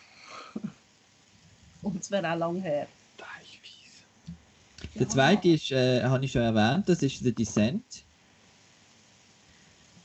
Und 1.82 2.00
es 2.00 2.10
wäre 2.10 2.32
auch 2.32 2.38
lang 2.38 2.62
her. 2.62 2.88
Der 4.98 5.08
zweite 5.08 5.48
ist, 5.48 5.72
äh, 5.72 6.02
habe 6.04 6.24
ich 6.24 6.32
schon 6.32 6.42
erwähnt, 6.42 6.88
das 6.88 7.02
ist 7.02 7.18
The 7.18 7.34
Descent. 7.34 8.04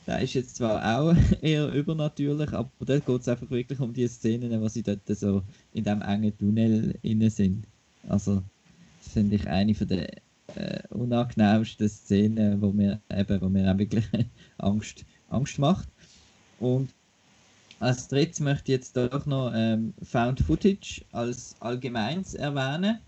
Der 0.06 0.20
ist 0.20 0.34
jetzt 0.34 0.56
zwar 0.56 0.98
auch 0.98 1.14
eher 1.42 1.72
übernatürlich, 1.72 2.52
aber 2.52 2.70
dort 2.80 3.06
geht 3.06 3.20
es 3.20 3.28
einfach 3.28 3.50
wirklich 3.50 3.78
um 3.78 3.92
die 3.92 4.08
Szenen, 4.08 4.60
wo 4.60 4.66
sie 4.66 4.82
dort 4.82 5.06
so 5.06 5.42
in 5.72 5.84
diesem 5.84 6.02
engen 6.02 6.36
Tunnel 6.36 6.98
inne 7.02 7.30
sind. 7.30 7.66
Also, 8.08 8.42
das 9.04 9.12
finde 9.12 9.36
ich 9.36 9.46
eine 9.46 9.74
von 9.74 9.86
der 9.86 10.08
äh, 10.56 10.80
unangenehmsten 10.90 11.88
Szenen, 11.88 12.60
wo 12.60 12.72
mir 12.72 13.00
eben, 13.12 13.40
wo 13.40 13.48
mir 13.48 13.72
auch 13.72 13.78
wirklich 13.78 14.06
Angst, 14.58 15.04
Angst 15.28 15.60
macht. 15.60 15.88
Und 16.58 16.90
als 17.78 18.08
drittes 18.08 18.40
möchte 18.40 18.72
ich 18.72 18.78
jetzt 18.78 18.96
doch 18.96 19.24
noch 19.24 19.52
ähm, 19.54 19.94
Found 20.02 20.40
Footage 20.40 21.02
als 21.12 21.54
allgemeins 21.60 22.34
erwähnen 22.34 22.98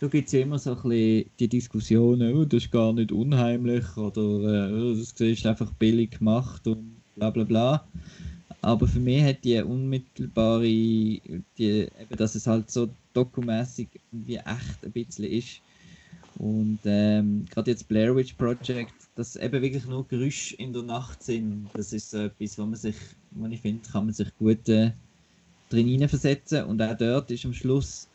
da 0.00 0.08
gibt 0.08 0.26
es 0.26 0.32
ja 0.32 0.40
immer 0.40 0.58
so 0.58 0.70
ein 0.70 0.82
bisschen 0.82 1.30
die 1.38 1.48
Diskussionen, 1.48 2.36
oh, 2.36 2.44
das 2.44 2.64
ist 2.64 2.70
gar 2.70 2.92
nicht 2.92 3.12
unheimlich 3.12 3.96
oder 3.96 4.68
äh, 4.68 4.72
oh, 4.72 4.94
das 4.94 5.12
ist 5.12 5.46
einfach 5.46 5.72
billig 5.74 6.18
gemacht 6.18 6.66
und 6.66 6.96
bla 7.14 7.30
bla 7.30 7.44
bla. 7.44 7.88
Aber 8.62 8.88
für 8.88 9.00
mich 9.00 9.22
hat 9.22 9.44
die 9.44 9.60
unmittelbare, 9.60 10.64
die, 10.64 11.20
eben, 11.58 12.16
dass 12.16 12.34
es 12.34 12.46
halt 12.46 12.70
so 12.70 12.88
dokumäßig 13.14 13.88
wie 14.10 14.36
echt 14.36 14.84
ein 14.84 14.92
bisschen 14.92 15.24
ist. 15.24 15.60
Und 16.38 16.80
ähm, 16.84 17.46
gerade 17.50 17.70
jetzt 17.70 17.88
Blair 17.88 18.14
Witch 18.14 18.34
Project, 18.34 18.92
dass 19.14 19.36
eben 19.36 19.62
wirklich 19.62 19.86
nur 19.86 20.06
Geräusche 20.06 20.56
in 20.56 20.72
der 20.72 20.82
Nacht 20.82 21.22
sind, 21.22 21.68
das 21.72 21.92
ist 21.92 22.10
so 22.10 22.18
etwas, 22.18 22.58
wo 22.58 22.66
man 22.66 22.74
sich 22.74 22.96
wo 23.36 23.46
ich 23.46 23.60
finde, 23.60 23.88
kann 23.88 24.06
man 24.06 24.14
sich 24.14 24.28
gut 24.38 24.68
äh, 24.68 24.92
drin 25.70 25.88
hineinversetzen. 25.88 26.64
Und 26.64 26.82
auch 26.82 26.96
dort 26.96 27.30
ist 27.30 27.44
am 27.44 27.52
Schluss 27.52 28.08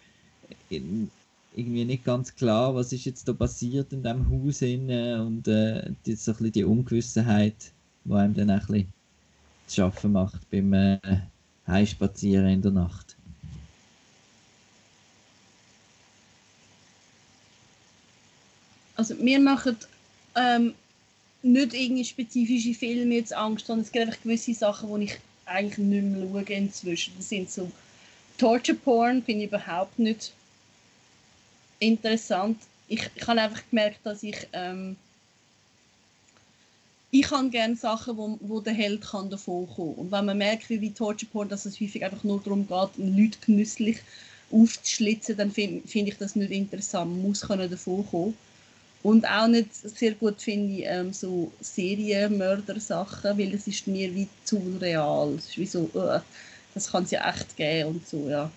in, 0.70 1.10
irgendwie 1.54 1.86
nicht 1.86 2.06
ganz 2.06 2.34
klar, 2.36 2.74
was 2.76 2.94
ist 2.94 3.06
jetzt 3.06 3.28
da 3.28 3.34
passiert 3.34 3.92
in 3.92 4.04
diesem 4.04 4.30
Haus 4.30 4.62
innen 4.62 5.20
und 5.22 5.48
äh, 5.48 5.92
die, 6.06 6.16
so 6.16 6.32
ein 6.32 6.38
bisschen 6.38 6.52
die 6.54 6.64
Ungewissenheit, 6.64 7.72
die 8.06 8.14
einem 8.14 8.34
dann 8.34 8.52
auch 8.52 8.62
ein 8.62 8.68
bisschen 8.68 8.94
zu 9.68 9.76
schaffen 9.76 10.12
macht 10.14 10.50
beim 10.50 10.74
äh, 10.74 11.00
Heimspazieren 11.68 12.48
in 12.48 12.62
der 12.62 12.72
Nacht. 12.72 13.18
Also 18.96 19.16
mir 19.16 19.40
machen 19.40 19.76
ähm, 20.36 20.74
nicht 21.42 21.74
irgendwie 21.74 22.06
spezifische 22.06 22.74
Filme 22.74 23.16
jetzt 23.16 23.34
Angst, 23.34 23.66
sondern 23.66 23.84
es 23.86 23.92
gibt 23.92 24.06
einfach 24.06 24.22
gewisse 24.22 24.54
Sachen, 24.54 25.00
die 25.00 25.06
ich 25.06 25.20
eigentlich 25.46 25.78
nicht 25.80 26.04
mehr 26.04 26.28
schaue 26.28 26.44
inzwischen. 26.44 27.14
Das 27.18 27.30
sind 27.30 27.50
so 27.50 27.72
Torture 28.38 28.78
Porn, 28.78 29.24
finde 29.24 29.46
ich 29.46 29.50
überhaupt 29.50 29.98
nicht 29.98 30.34
interessant. 31.82 32.58
Ich, 32.88 33.10
ich 33.16 33.28
habe 33.28 33.42
einfach 33.42 33.62
gemerkt, 33.70 34.00
dass 34.04 34.24
ich 34.24 34.48
ähm, 34.54 34.96
ich 37.14 37.30
habe 37.30 37.50
gerne 37.50 37.76
Sachen, 37.76 38.18
wo, 38.18 38.38
wo 38.40 38.62
der 38.62 38.74
Held 38.74 39.02
kann 39.02 39.30
davon 39.30 39.68
kommen 39.76 39.96
Und 39.96 40.12
wenn 40.12 40.26
man 40.26 40.38
merkt, 40.38 40.70
wie 40.70 40.78
bei 40.78 40.94
Torture 40.96 41.30
Porn, 41.32 41.50
dass 41.50 41.66
es 41.66 41.80
häufig 41.80 42.04
einfach 42.04 42.24
nur 42.24 42.40
darum 42.40 42.66
geht, 42.68 42.90
Leute 42.98 43.38
genüsslich 43.46 43.98
aufzuschlitzen, 44.50 45.36
dann 45.36 45.52
finde 45.52 45.86
find 45.88 46.08
ich 46.08 46.18
das 46.18 46.36
nicht 46.38 46.52
interessant. 46.52 47.12
Man 47.12 47.22
muss 47.22 47.42
können 47.42 47.70
davon 47.70 48.08
kommen. 48.10 48.38
Und 49.04 49.26
auch 49.28 49.48
nicht 49.48 49.74
sehr 49.74 50.14
gut 50.14 50.42
finde 50.42 50.74
ich 50.74 50.86
ähm, 50.86 51.12
so 51.12 51.52
Serienmörder-Sachen, 51.60 53.38
weil 53.38 53.54
es 53.56 53.68
ist 53.68 53.88
mir 53.88 54.14
wie 54.14 54.28
zu 54.46 54.62
real. 54.80 55.34
Es 55.38 55.50
ist 55.50 55.58
wie 55.58 55.66
so, 55.66 55.90
uh, 55.94 56.20
das 56.74 56.92
kann 56.92 57.04
es 57.04 57.12
ja 57.12 57.28
echt 57.30 57.58
geben 57.58 57.90
und 57.90 58.08
so, 58.08 58.30
ja. 58.30 58.50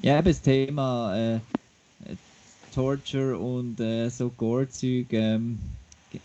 Ja, 0.00 0.22
das 0.22 0.40
Thema 0.40 1.16
äh, 1.16 1.40
Torture 2.72 3.36
und 3.36 3.80
äh, 3.80 4.08
so 4.08 4.30
Gore-Zeug, 4.30 5.12
ähm, 5.12 5.58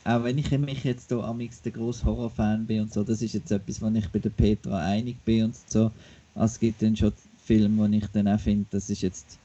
auch 0.06 0.24
wenn 0.24 0.38
ich 0.38 0.52
mich 0.52 0.84
jetzt 0.84 1.10
hier 1.10 1.24
amix 1.24 1.62
der 1.62 1.72
grosse 1.72 2.06
Horrorfan 2.06 2.66
bin 2.68 2.82
und 2.82 2.94
so, 2.94 3.04
das 3.04 3.22
ist 3.22 3.34
jetzt 3.34 3.52
etwas, 3.52 3.82
wo 3.82 3.90
ich 3.90 4.08
bei 4.10 4.20
der 4.20 4.30
Petra 4.30 4.78
einig 4.78 5.18
bin 5.26 5.46
und 5.46 5.56
so. 5.68 5.92
Also 6.36 6.54
es 6.54 6.60
gibt 6.60 6.82
dann 6.82 6.96
schon 6.96 7.14
Film, 7.44 7.78
wo 7.78 7.86
ich 7.86 8.06
dann 8.14 8.28
auch 8.28 8.40
finde, 8.40 8.66
das 8.72 8.90
ist 8.90 9.02
jetzt 9.02 9.40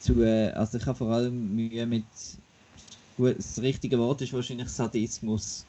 zu. 0.00 0.22
Äh, 0.22 0.50
also 0.52 0.78
ich 0.78 0.86
habe 0.86 0.96
vor 0.96 1.10
allem 1.10 1.54
Mühe 1.54 1.86
mit. 1.86 2.04
Gut, 3.16 3.36
das 3.38 3.60
richtige 3.60 3.98
Wort 3.98 4.22
ist 4.22 4.32
wahrscheinlich 4.32 4.68
Sadismus. 4.68 5.66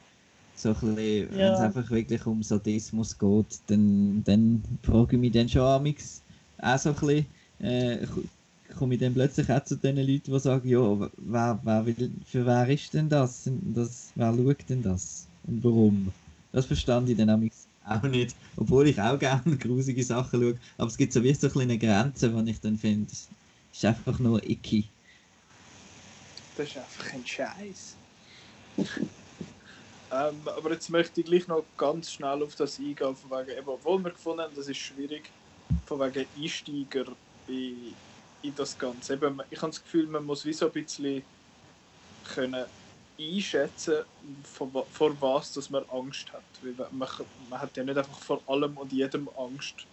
So 0.55 0.69
ein 0.69 0.75
bisschen, 0.75 1.31
ja. 1.31 1.37
wenn 1.37 1.53
es 1.53 1.59
einfach 1.59 1.89
wirklich 1.89 2.25
um 2.25 2.43
Sadismus 2.43 3.17
geht, 3.17 3.59
dann, 3.67 4.23
dann 4.23 4.63
frage 4.83 5.15
ich 5.15 5.21
mich 5.21 5.31
dann 5.31 5.49
schon 5.49 5.61
amix 5.61 6.21
auch 6.61 6.77
so 6.77 6.89
ein 6.89 6.95
bisschen, 6.95 7.25
äh, 7.59 8.05
komme 8.77 8.95
ich 8.95 8.99
dann 9.01 9.13
plötzlich 9.13 9.49
auch 9.51 9.63
zu 9.63 9.75
den 9.75 9.97
Leuten, 9.97 10.31
die 10.31 10.39
sagen, 10.39 10.67
ja, 10.67 11.09
wer, 11.17 11.59
wer 11.63 11.85
will, 11.85 12.11
für 12.25 12.45
wer 12.45 12.67
ist 12.69 12.93
denn 12.93 13.09
das? 13.09 13.49
das? 13.73 14.11
Wer 14.15 14.33
schaut 14.33 14.69
denn 14.69 14.81
das? 14.81 15.27
Und 15.47 15.63
warum? 15.63 16.11
Das 16.51 16.65
verstand 16.65 17.09
ich 17.09 17.17
dann 17.17 17.29
auch 17.29 18.03
nicht. 18.03 18.35
Obwohl 18.55 18.87
ich 18.87 18.99
auch 19.01 19.17
gerne 19.17 19.57
grusige 19.59 20.03
Sachen 20.03 20.41
schaue. 20.41 20.57
Aber 20.77 20.87
es 20.87 20.97
gibt 20.97 21.13
so 21.13 21.23
wie 21.23 21.33
so 21.33 21.59
eine 21.59 21.77
Grenze, 21.77 22.29
die 22.29 22.51
ich 22.51 22.61
dann 22.61 22.77
finde, 22.77 23.11
ist 23.11 23.85
einfach 23.85 24.19
nur 24.19 24.43
icky. 24.47 24.85
Das 26.57 26.69
ist 26.69 26.77
einfach 26.77 27.13
ein 27.13 27.25
Scheiß. 27.25 27.95
ähm, 30.11 30.35
aber 30.45 30.71
jetzt 30.71 30.89
möchte 30.89 31.21
ich 31.21 31.27
gleich 31.27 31.47
noch 31.47 31.63
ganz 31.77 32.11
schnell 32.11 32.43
auf 32.43 32.55
das 32.55 32.79
eingehen, 32.79 33.15
von 33.15 33.31
wegen, 33.31 33.67
obwohl 33.67 34.03
wir 34.03 34.11
gefunden 34.11 34.41
haben, 34.41 34.55
das 34.55 34.67
ist 34.67 34.77
schwierig, 34.77 35.29
von 35.85 35.99
wegen 35.99 36.25
Einsteiger 36.37 37.15
in, 37.49 37.93
in 38.41 38.55
das 38.55 38.77
Ganze. 38.77 39.13
Eben, 39.13 39.41
ich 39.49 39.61
habe 39.61 39.71
das 39.71 39.83
Gefühl, 39.83 40.07
man 40.07 40.25
muss 40.25 40.45
wie 40.45 40.53
so 40.53 40.67
ein 40.67 40.71
bisschen 40.71 41.23
können 42.33 42.65
einschätzen, 43.19 44.05
vor, 44.43 44.85
vor 44.91 45.21
was 45.21 45.53
dass 45.53 45.69
man 45.69 45.83
Angst 45.89 46.31
hat. 46.31 46.43
Weil 46.61 46.73
man, 46.91 47.09
man 47.49 47.61
hat 47.61 47.75
ja 47.75 47.83
nicht 47.83 47.97
einfach 47.97 48.19
vor 48.19 48.41
allem 48.47 48.77
und 48.77 48.91
jedem 48.91 49.29
Angst, 49.37 49.85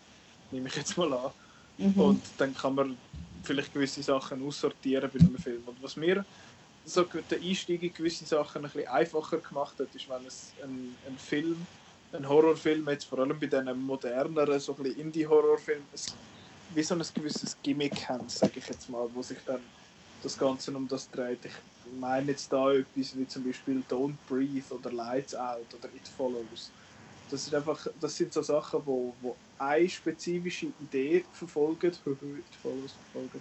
nehme 0.51 0.69
ich 0.69 0.77
jetzt 0.77 0.97
mal 0.97 1.13
an. 1.13 1.33
Mhm. 1.79 2.01
Und 2.01 2.23
dann 2.39 2.55
kann 2.55 2.75
man 2.75 2.97
vielleicht 3.43 3.73
gewisse 3.73 4.03
Sachen 4.03 4.47
aussortieren 4.47 5.11
bei 5.13 5.19
einem 5.19 5.39
Film. 5.39 5.63
Und 5.67 5.83
was 5.83 5.97
mir 5.97 6.25
so 6.85 7.03
der 7.03 7.41
Einstieg 7.41 7.83
in 7.83 7.93
gewisse 7.93 8.25
Sachen 8.25 8.65
ein 8.65 8.71
bisschen 8.71 8.89
einfacher 8.89 9.39
gemacht 9.39 9.79
hat, 9.79 9.93
ist, 9.95 10.09
wenn 10.09 10.25
es 10.25 10.53
ein, 10.63 10.95
ein 11.07 11.19
Film, 11.19 11.67
ein 12.13 12.29
Horrorfilm, 12.29 12.89
jetzt 12.89 13.07
vor 13.07 13.19
allem 13.19 13.39
bei 13.39 13.47
diesen 13.47 13.83
moderneren, 13.83 14.61
so 14.61 14.75
ein 14.75 14.83
bisschen 14.83 15.01
Indie-Horrorfilmen, 15.01 15.85
wie 16.77 16.83
so 16.83 16.95
ein 16.95 17.03
gewisses 17.15 17.57
Gimmick 17.63 18.07
haben, 18.09 18.29
sage 18.29 18.53
ich 18.57 18.69
jetzt 18.69 18.91
mal, 18.91 19.09
wo 19.15 19.23
sich 19.23 19.39
dann 19.47 19.61
das 20.23 20.39
Ganze 20.39 20.71
um 20.73 20.87
das 20.87 21.11
dreht. 21.11 21.39
Ich 21.45 21.53
meine 21.99 22.33
jetzt 22.33 22.53
da 22.53 22.73
etwas 22.73 23.17
wie 23.17 23.27
zum 23.27 23.45
Beispiel 23.45 23.83
Don't 23.89 24.15
Breathe 24.29 24.75
oder 24.75 24.93
Lights 24.93 25.35
Out 25.35 25.67
oder 25.79 25.89
It 25.95 26.07
Follows. 26.17 26.71
Das, 27.31 27.47
ist 27.47 27.55
einfach, 27.55 27.87
das 28.01 28.17
sind 28.17 28.33
so 28.33 28.43
Sachen, 28.43 28.81
wo, 28.85 29.15
wo 29.23 29.35
eine 29.59 29.89
spezifische 29.89 30.67
Idee 30.81 31.25
verfolgen, 31.33 31.93
It 32.07 32.57
Follows 32.63 32.93
verfolgen, 33.13 33.41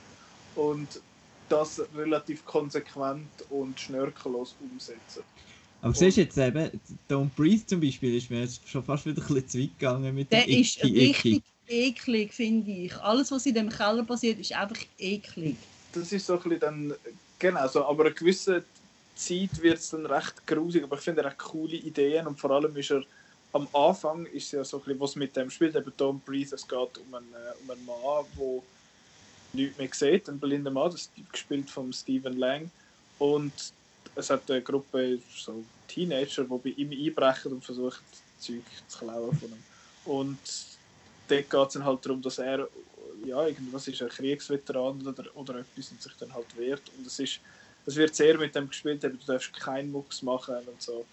und 0.56 1.02
das 1.50 1.82
relativ 1.94 2.44
konsequent 2.46 3.30
und 3.50 3.80
schnörkellos 3.80 4.56
umsetzen. 4.62 5.24
Aber 5.82 5.90
und, 5.90 5.98
siehst 5.98 6.18
du 6.18 6.22
jetzt 6.22 6.38
eben, 6.38 6.82
Don't 7.10 7.30
Breathe 7.36 7.66
zum 7.66 7.82
Beispiel 7.82 8.16
ist 8.16 8.32
mir 8.32 8.42
jetzt 8.42 8.68
schon 8.68 8.84
fast 8.84 9.06
wieder 9.06 9.22
ein 9.22 9.28
bisschen 9.28 9.50
zu 9.50 9.60
weit 9.60 9.78
gegangen 9.78 10.16
mit 10.16 10.32
Der 10.32 10.46
dem 10.46 10.62
ist 10.62 10.84
richtig 10.84 11.44
eklig, 11.68 12.34
finde 12.34 12.72
ich. 12.72 12.96
Alles, 12.98 13.32
was 13.32 13.46
in 13.46 13.56
dem 13.56 13.70
Keller 13.70 14.04
passiert, 14.04 14.40
ist 14.40 14.54
einfach 14.54 14.78
eklig. 14.98 15.56
Das 15.94 16.12
ist 16.12 16.26
so 16.26 16.34
ein 16.34 16.44
bisschen 16.44 16.60
dann 16.60 16.94
Genau, 17.40 17.68
so, 17.68 17.86
aber 17.86 18.06
eine 18.06 18.14
gewisse 18.14 18.64
Zeit 19.16 19.62
wird 19.62 19.78
es 19.78 19.90
dann 19.90 20.06
recht 20.06 20.46
grusig, 20.48 20.84
aber 20.84 20.98
ich 20.98 21.04
finde 21.04 21.22
er 21.22 21.30
hat 21.32 21.38
coole 21.38 21.76
Ideen 21.76 22.28
und 22.28 22.40
vor 22.40 22.52
allem 22.52 22.76
ist 22.76 22.92
er 22.92 23.04
am 23.54 23.68
Anfang 23.74 24.26
ist 24.26 24.52
ja 24.52 24.64
so 24.64 24.78
ein 24.78 24.84
bisschen, 24.84 25.00
was 25.00 25.16
mit 25.16 25.36
dem 25.36 25.50
spielt, 25.50 25.76
eben 25.76 25.92
Don't 25.98 26.20
Breathe, 26.26 26.56
es 26.56 26.68
geht 26.68 26.98
um 26.98 27.14
einen, 27.14 27.32
äh, 27.34 27.64
um 27.64 27.72
einen 27.72 27.86
Mann, 27.86 28.26
der 28.38 28.62
nichts 29.54 29.78
mehr 29.78 29.90
sieht, 30.12 30.28
ein 30.28 30.40
blinder 30.40 30.72
Mann, 30.72 30.92
das 30.92 31.10
gespielt 31.32 31.70
von 31.70 31.92
Stephen 31.94 32.38
Lang 32.38 32.70
und 33.20 33.54
es 34.16 34.30
hat 34.30 34.50
eine 34.50 34.62
Gruppe 34.62 35.20
so 35.36 35.64
Teenager, 35.88 36.44
die 36.44 36.58
bei 36.58 36.70
ihm 36.76 36.92
einbrechen 36.92 37.54
und 37.54 37.64
versuchen, 37.64 38.04
Zeug 38.40 38.64
zu 38.88 38.98
klauen 38.98 39.38
von 39.38 39.50
ihm. 39.50 39.64
Und 40.06 40.40
dort 41.28 41.50
geht 41.50 41.68
es 41.68 41.74
dann 41.74 41.86
halt 41.86 42.06
darum, 42.06 42.22
dass 42.22 42.38
er 42.40 42.68
ja, 43.26 43.48
irgendwas 43.48 43.88
ist 43.88 44.02
ein 44.02 44.10
Kriegsveteran 44.10 45.06
oder, 45.06 45.26
oder 45.36 45.56
etwas 45.60 45.92
und 45.92 46.02
sich 46.02 46.14
dann 46.20 46.34
halt 46.34 46.58
wehrt. 46.58 46.84
Und 46.98 47.08
es 47.08 47.20
ist, 47.20 47.40
es 47.86 47.96
wird 47.96 48.16
sehr 48.16 48.38
mit 48.38 48.56
dem 48.56 48.68
gespielt, 48.68 49.04
eben, 49.04 49.20
du 49.20 49.26
darfst 49.26 49.54
keinen 49.54 49.92
Mucks 49.92 50.22
machen 50.22 50.56
und 50.68 50.82
so. 50.82 51.06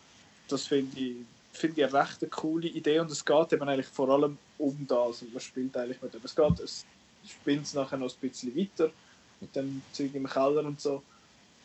Das 0.48 0.66
finde 0.66 0.98
ich, 0.98 1.16
find 1.52 1.78
ich 1.78 1.84
eine 1.84 1.92
recht 1.92 2.30
coole 2.30 2.68
Idee 2.68 3.00
und 3.00 3.10
es 3.10 3.24
geht 3.24 3.52
eben 3.52 3.68
eigentlich 3.68 3.86
vor 3.86 4.08
allem 4.10 4.38
um 4.58 4.86
das 4.86 5.22
und 5.22 5.32
man 5.32 5.40
spielt 5.40 5.76
eigentlich 5.76 6.00
mit 6.02 6.12
dem. 6.14 6.20
Es 6.24 6.34
geht, 6.34 6.60
es 6.60 6.84
spinnt 7.26 7.72
nachher 7.74 7.98
noch 7.98 8.10
ein 8.10 8.28
bisschen 8.28 8.56
weiter 8.56 8.90
mit 9.40 9.54
dem 9.54 9.82
Zeug 9.92 10.14
im 10.14 10.26
Keller 10.26 10.64
und 10.64 10.80
so. 10.80 11.02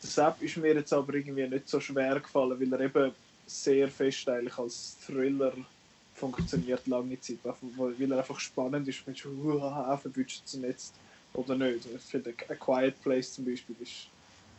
Deshalb 0.02 0.40
ist 0.42 0.56
mir 0.56 0.74
jetzt 0.74 0.92
aber 0.92 1.14
irgendwie 1.14 1.46
nicht 1.46 1.68
so 1.68 1.80
schwer 1.80 2.20
gefallen, 2.20 2.58
weil 2.60 2.72
er 2.72 2.80
eben 2.80 3.12
sehr 3.46 3.88
fest 3.88 4.28
eigentlich 4.28 4.56
als 4.56 4.96
Thriller 5.04 5.52
funktioniert 6.18 6.86
lange 6.86 7.18
Zeit, 7.20 7.38
weil 7.42 8.12
er 8.12 8.18
einfach 8.18 8.40
spannend 8.40 8.88
ist, 8.88 9.02
du 9.24 9.54
uh, 9.54 9.96
verwünscht 9.96 10.42
es 10.44 10.52
jetzt 10.60 10.94
oder 11.34 11.56
nicht. 11.56 11.86
Ich 11.86 12.02
finde, 12.02 12.34
A 12.48 12.54
Quiet 12.54 13.00
Place 13.00 13.34
zum 13.34 13.44
Beispiel 13.44 13.76
ist, 13.80 14.08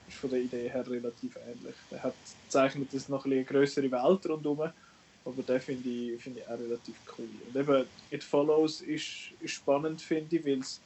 ist 0.08 0.18
von 0.18 0.30
der 0.30 0.42
Idee 0.42 0.70
her 0.70 0.88
relativ 0.90 1.36
ähnlich. 1.36 1.76
Er 1.92 2.04
hat 2.04 2.16
zeichnet 2.48 2.94
es 2.94 3.10
noch 3.10 3.26
eine 3.26 3.44
größere 3.44 3.92
Welt 3.92 4.30
rundherum, 4.30 4.72
aber 5.26 5.44
den 5.44 5.60
finde 5.60 5.90
ich, 5.90 6.22
find 6.22 6.38
ich 6.38 6.48
auch 6.48 6.60
relativ 6.60 7.02
cool. 7.18 7.30
Und 7.48 7.56
eben 7.56 7.86
It 8.10 8.24
Follows 8.24 8.82
ist, 8.82 9.34
ist 9.40 9.52
spannend, 9.52 10.02
finde 10.02 10.38
ich, 10.38 10.46
weil 10.46 10.60
es 10.60 10.82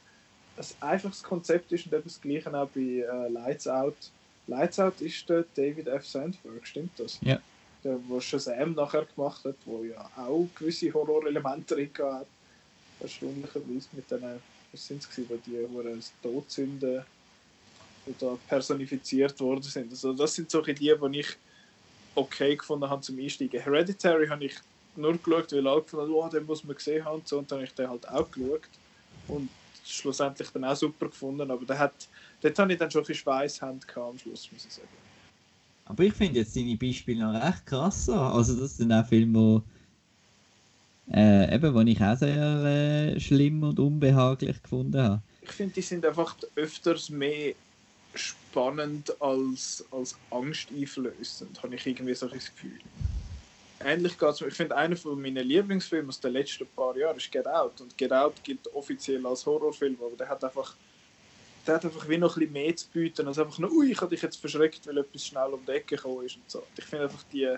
ein 0.80 0.88
einfaches 0.90 1.22
Konzept 1.22 1.72
ist 1.72 1.86
und 1.86 1.94
eben 1.94 2.04
das 2.04 2.20
gleiche 2.20 2.52
auch 2.54 2.68
bei 2.68 2.80
äh, 2.80 3.28
Lights 3.28 3.66
Out. 3.66 4.12
Lights 4.46 4.78
Out 4.78 5.00
ist 5.00 5.28
der 5.28 5.44
David 5.54 5.88
F. 5.88 6.06
Sandberg, 6.06 6.66
stimmt 6.66 6.98
das? 6.98 7.18
Ja 7.22 7.40
der, 7.84 8.00
wo 8.08 8.18
Shazam 8.20 8.72
nachher 8.74 9.06
gemacht 9.06 9.44
hat, 9.44 9.66
wo 9.66 9.84
ja 9.84 10.10
auch 10.16 10.50
gewisse 10.54 10.92
Horrorelemente 10.92 11.74
drin 11.74 11.92
hat. 12.00 12.28
Erstaunlicherweise 12.98 13.94
mit 13.96 14.10
diesen, 14.10 14.42
was 14.72 14.86
sind 14.86 15.02
es 15.02 15.08
gewesen, 15.08 15.42
die 15.42 15.58
Huren 15.58 16.02
Todsünden 16.22 17.04
da 18.18 18.36
personifiziert 18.46 19.38
worden 19.40 19.62
sind. 19.62 19.90
Also 19.90 20.12
das 20.12 20.34
sind 20.34 20.50
solche 20.50 20.74
die, 20.74 20.94
die 20.94 21.20
ich 21.20 21.38
okay 22.14 22.56
gefunden 22.56 22.88
habe 22.88 23.00
zum 23.02 23.18
Einsteigen. 23.18 23.60
Hereditary 23.60 24.28
habe 24.28 24.44
ich 24.44 24.54
nur 24.94 25.18
geschaut, 25.18 25.52
weil 25.52 25.66
alle 25.66 25.82
gefunden 25.82 26.06
haben, 26.06 26.14
oh, 26.14 26.28
den 26.28 26.44
muss 26.46 26.64
man 26.64 26.76
gesehen 26.76 27.04
haben 27.04 27.16
und 27.20 27.28
so, 27.28 27.38
und 27.38 27.50
dann 27.50 27.58
habe 27.58 27.66
ich 27.66 27.74
den 27.74 27.88
halt 27.88 28.08
auch 28.08 28.30
geschaut 28.30 28.80
und 29.26 29.50
schlussendlich 29.82 30.50
dann 30.50 30.64
auch 30.64 30.76
super 30.76 31.08
gefunden, 31.08 31.50
aber 31.50 31.66
der 31.66 31.78
hat, 31.78 32.08
dort 32.40 32.58
habe 32.58 32.72
ich 32.72 32.78
dann 32.78 32.90
schon 32.90 33.00
ein 33.02 33.06
bisschen 33.06 33.22
Schweißhand 33.22 33.96
am 33.96 34.18
Schluss, 34.18 34.50
muss 34.52 34.64
ich 34.64 34.72
sagen. 34.74 35.13
Aber 35.86 36.02
ich 36.04 36.14
finde 36.14 36.40
jetzt 36.40 36.56
deine 36.56 36.76
Beispiele 36.76 37.24
noch 37.24 37.34
recht 37.34 37.66
krass. 37.66 38.06
so. 38.06 38.14
Also 38.14 38.58
das 38.58 38.76
sind 38.76 38.92
auch 38.92 39.06
Filme, 39.06 39.38
wo, 39.38 39.62
äh, 41.12 41.54
eben, 41.54 41.74
wo 41.74 41.80
ich 41.80 42.00
auch 42.00 42.16
sehr 42.16 42.64
äh, 42.64 43.20
schlimm 43.20 43.62
und 43.62 43.78
unbehaglich 43.78 44.62
gefunden 44.62 45.00
habe. 45.00 45.22
Ich 45.42 45.50
finde, 45.50 45.74
die 45.74 45.82
sind 45.82 46.06
einfach 46.06 46.36
öfters 46.56 47.10
mehr 47.10 47.54
spannend 48.14 49.20
als, 49.20 49.84
als 49.90 50.16
angsteinflößend, 50.30 51.62
habe 51.62 51.74
ich 51.74 51.86
irgendwie 51.86 52.14
so 52.14 52.26
ein 52.26 52.32
Gefühl. 52.32 52.78
Ähnlich 53.80 54.18
geht 54.18 54.30
es 54.30 54.40
mir. 54.40 54.46
Ich 54.48 54.54
finde, 54.54 54.76
einer 54.76 54.96
von 54.96 55.20
meinen 55.20 55.46
Lieblingsfilmen 55.46 56.08
aus 56.08 56.20
den 56.20 56.32
letzten 56.32 56.66
paar 56.68 56.96
Jahren 56.96 57.16
ist 57.18 57.30
Get 57.30 57.46
Out. 57.46 57.80
Und 57.80 57.98
Get 57.98 58.12
Out 58.12 58.42
gilt 58.42 58.72
offiziell 58.72 59.26
als 59.26 59.44
Horrorfilm, 59.44 59.98
aber 60.00 60.16
der 60.16 60.28
hat 60.28 60.42
einfach 60.42 60.74
der 61.66 61.76
hat 61.76 61.84
einfach 61.84 62.08
wie 62.08 62.18
noch 62.18 62.36
ein 62.36 62.40
bisschen 62.40 62.52
mehr 62.52 62.76
zu 62.76 62.86
bieten, 62.88 63.26
als 63.26 63.38
einfach 63.38 63.58
nur, 63.58 63.72
ui, 63.72 63.90
ich 63.90 64.00
habe 64.00 64.10
dich 64.10 64.22
jetzt 64.22 64.36
verschreckt, 64.36 64.86
weil 64.86 64.98
etwas 64.98 65.26
schnell 65.26 65.52
um 65.52 65.64
die 65.64 65.72
Ecke 65.72 65.96
gekommen 65.96 66.26
ist 66.26 66.36
und 66.36 66.50
so. 66.50 66.62
Ich 66.76 66.84
finde 66.84 67.04
einfach 67.04 67.22
die, 67.32 67.54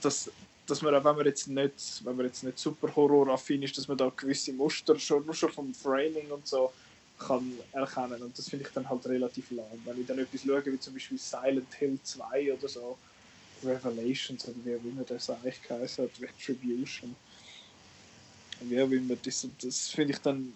dass, 0.00 0.30
dass 0.66 0.82
man 0.82 0.94
auch 0.94 1.04
wenn 1.04 1.16
man 1.16 1.26
jetzt 1.26 1.48
nicht, 1.48 2.04
wenn 2.04 2.16
man 2.16 2.26
jetzt 2.26 2.42
nicht 2.42 2.58
super 2.58 2.94
horroraffin 2.94 3.62
ist, 3.62 3.76
dass 3.76 3.88
man 3.88 3.98
da 3.98 4.10
gewisse 4.16 4.52
Muster 4.52 4.98
schon, 4.98 5.24
nur 5.26 5.34
schon 5.34 5.52
vom 5.52 5.74
Framing 5.74 6.30
und 6.30 6.46
so 6.46 6.72
kann 7.18 7.52
erkennen 7.72 8.22
und 8.22 8.36
das 8.36 8.48
finde 8.48 8.64
ich 8.66 8.72
dann 8.72 8.88
halt 8.88 9.06
relativ 9.06 9.50
lang. 9.52 9.66
Wenn 9.84 10.00
ich 10.00 10.06
dann 10.06 10.18
etwas 10.18 10.42
schaue, 10.42 10.64
wie 10.66 10.80
zum 10.80 10.94
Beispiel 10.94 11.18
Silent 11.18 11.72
Hill 11.74 11.98
2 12.02 12.54
oder 12.54 12.68
so, 12.68 12.98
Revelations 13.62 14.48
oder 14.48 14.56
wie 14.64 14.74
auch 14.74 14.84
immer 14.84 15.04
das 15.04 15.30
eigentlich 15.30 15.62
geheißen 15.62 16.04
hat, 16.04 16.10
Retribution, 16.20 17.14
wie 18.60 18.82
auch 18.82 18.90
immer, 18.90 19.14
das, 19.16 19.46
das 19.60 19.88
finde 19.88 20.12
ich 20.14 20.18
dann 20.18 20.52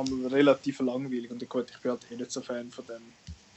einmal 0.00 0.26
relativ 0.28 0.80
langweilig. 0.80 1.30
Und 1.30 1.48
gut, 1.48 1.70
ich 1.70 1.78
bin 1.78 1.90
halt 1.90 2.06
eh 2.10 2.16
nicht 2.16 2.30
so 2.30 2.40
Fan 2.40 2.70
von 2.70 2.84
dem, 2.86 3.02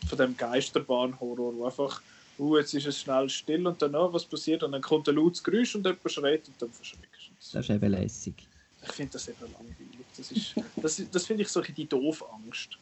von 0.07 0.17
dem 0.17 0.35
Geisterbahn-Horror, 0.37 1.55
wo 1.55 1.65
einfach, 1.65 2.01
uh, 2.37 2.57
jetzt 2.57 2.73
ist 2.73 2.87
es 2.87 2.99
schnell 3.01 3.29
still 3.29 3.67
und 3.67 3.81
dann, 3.81 3.95
oh, 3.95 4.11
was 4.11 4.25
passiert? 4.25 4.63
Und 4.63 4.71
dann 4.71 4.81
kommt 4.81 5.07
ein 5.09 5.15
lautes 5.15 5.43
Geräusch 5.43 5.75
und 5.75 5.85
jemand 5.85 6.11
schreit 6.11 6.47
und 6.47 6.61
dann 6.61 6.71
verschreckst 6.71 7.27
du. 7.27 7.33
Das 7.53 7.65
ist 7.65 7.69
eben 7.69 7.91
lässig. 7.91 8.47
Ich 8.81 8.91
finde 8.93 9.13
das 9.13 9.27
eben 9.27 9.41
langweilig. 9.41 10.05
Das, 10.15 10.31
ist, 10.31 10.55
das, 10.77 11.01
das 11.11 11.25
finde 11.25 11.43
ich 11.43 11.49
so 11.49 11.61
die 11.61 11.85
doof 11.85 12.23
Angst. 12.33 12.77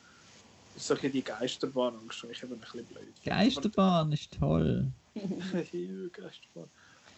So 0.76 0.94
die 0.94 1.24
Geisterbahn-Angst, 1.24 2.24
die 2.24 2.32
ich 2.32 2.44
eben 2.44 2.54
ein 2.54 2.60
bisschen 2.60 2.86
blöd 2.86 3.04
finde. 3.22 3.30
Geisterbahn 3.30 4.12
ist 4.12 4.32
toll. 4.40 4.88
Geisterbahn. 5.16 6.70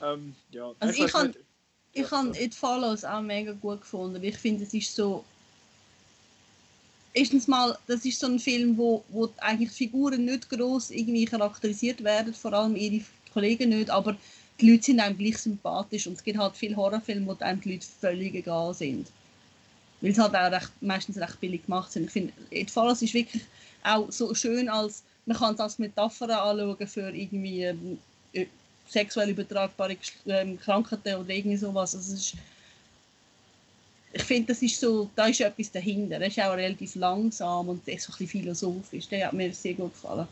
Ähm, 0.02 0.36
ja, 0.52 0.72
Also 0.80 1.06
ich 1.06 1.12
kann-. 1.12 1.34
Ich 1.92 2.02
Ja, 2.02 2.12
habe. 2.12 2.38
It 2.40 2.54
Follows 2.54 3.04
auch 3.04 3.22
mega 3.22 3.52
gut 3.54 3.82
gefunden. 3.82 4.24
Ich 4.24 4.38
finde, 4.38 4.64
es 4.64 4.74
ist 4.74 4.96
so. 4.96 5.26
Erstens 7.14 7.48
mal, 7.48 7.78
das 7.88 8.06
ist 8.06 8.20
so 8.20 8.28
ein 8.28 8.40
Film, 8.40 8.78
wo, 8.78 9.04
wo 9.10 9.30
eigentlich 9.38 9.72
Figuren 9.72 10.26
nicht 10.26 10.50
groß 10.50 10.92
irgendwie 10.92 11.26
charakterisiert 11.26 12.04
werden, 12.04 12.34
vor 12.34 12.54
allem 12.54 12.76
ihre 12.76 13.04
Kollegen 13.34 13.70
nicht, 13.70 13.90
aber 13.90 14.16
die 14.60 14.72
Leute 14.72 14.84
sind 14.84 15.00
einem 15.00 15.18
gleich 15.18 15.38
sympathisch 15.38 16.08
und 16.08 16.14
es 16.14 16.24
gibt 16.24 16.38
halt 16.38 16.56
viele 16.56 16.76
Horrorfilme, 16.76 17.26
wo 17.26 17.44
einem 17.44 17.62
die 17.62 17.74
Leute 17.74 17.88
völlig 18.00 18.36
egal 18.36 18.74
sind. 18.74 19.08
Weil 20.02 20.12
es 20.12 20.18
halt 20.18 20.36
auch 20.36 20.52
recht, 20.52 20.72
meistens 20.82 21.18
recht 21.18 21.40
billig 21.40 21.66
gemacht 21.66 21.92
sind. 21.92 22.06
Ich 22.06 22.12
finde, 22.12 22.34
It 22.52 22.72
Follows 22.72 23.02
ist 23.02 23.14
wirklich 23.14 23.44
auch 23.84 24.12
so 24.12 24.34
schön, 24.34 24.70
als 24.70 25.04
man 25.26 25.38
kann 25.38 25.54
es 25.54 25.60
als 25.60 25.80
Metapher 25.80 26.44
anschauen 26.44 26.88
für 26.88 27.10
irgendwie 27.10 27.64
ähm, 27.64 28.00
äh, 28.34 28.46
sexuell 28.88 29.30
übertragbare 29.30 29.98
ähm, 30.26 30.60
Krankheiten 30.60 31.16
oder 31.16 31.30
irgendwie 31.30 31.58
sowas. 31.58 31.96
Also 31.96 32.14
es 32.14 32.20
ist, 32.20 32.34
ich 34.12 34.24
finde, 34.24 34.48
das 34.48 34.62
ist 34.62 34.80
so, 34.80 35.12
da 35.16 35.28
ist 35.28 35.42
etwas 35.42 35.72
dahinter. 35.72 36.16
Er 36.16 36.28
ist 36.28 36.40
auch 36.40 36.54
relativ 36.54 36.96
langsam 36.96 37.70
und 37.70 37.86
so 37.86 37.92
ein 37.92 38.28
philosophisch. 38.28 39.08
Der 39.08 39.28
hat 39.28 39.34
mir 39.34 39.54
sehr 39.54 39.76
gut 39.76 39.94
gefallen. 39.94 40.28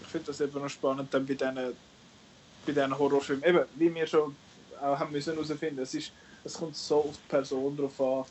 Ich 0.00 0.08
finde 0.08 0.26
das 0.26 0.40
eben 0.40 0.60
noch 0.60 0.68
spannend 0.68 1.12
dann 1.12 1.26
bei 1.26 1.34
diesen, 1.34 1.54
bei 1.54 2.72
diesen 2.72 2.96
Horrorfilmen. 2.96 3.44
Eben, 3.44 3.64
wie 3.74 3.94
wir 3.94 4.06
schon 4.06 4.36
auch 4.80 4.98
haben 4.98 5.12
müssen 5.12 5.34
herausfinden, 5.34 5.80
es, 5.80 5.94
es 5.94 6.54
kommt 6.54 6.76
so 6.76 7.02
auf 7.04 7.16
die 7.18 7.26
Person 7.26 7.76
drauf 7.76 8.00
an, 8.00 8.24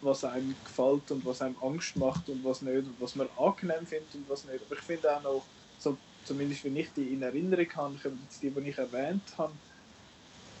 was 0.00 0.24
einem 0.24 0.62
gefällt 0.62 1.10
und 1.10 1.24
was 1.24 1.40
einem 1.42 1.56
Angst 1.60 1.96
macht 1.96 2.28
und 2.28 2.44
was 2.44 2.62
nicht 2.62 2.86
und 2.86 3.00
was 3.00 3.14
man 3.16 3.28
angenehm 3.36 3.86
findet 3.86 4.14
und 4.14 4.28
was 4.28 4.44
nicht. 4.44 4.62
Aber 4.62 4.74
ich 4.76 4.82
finde 4.82 5.16
auch 5.16 5.22
noch, 5.22 5.50
so, 5.76 5.98
zumindest 6.22 6.62
wenn 6.64 6.76
ich 6.76 6.92
die 6.92 7.12
in 7.14 7.22
Erinnerung 7.22 7.74
habe, 7.74 7.98
die, 8.42 8.50
die 8.50 8.68
ich 8.68 8.78
erwähnt 8.78 9.36
habe, 9.38 9.58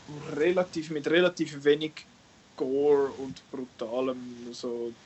relativ, 0.06 0.90
mit 0.90 1.06
relativ 1.06 1.62
wenig 1.64 2.08
Gore 2.56 3.12
und 3.14 3.48
brutalem 3.50 4.52
so 4.52 4.96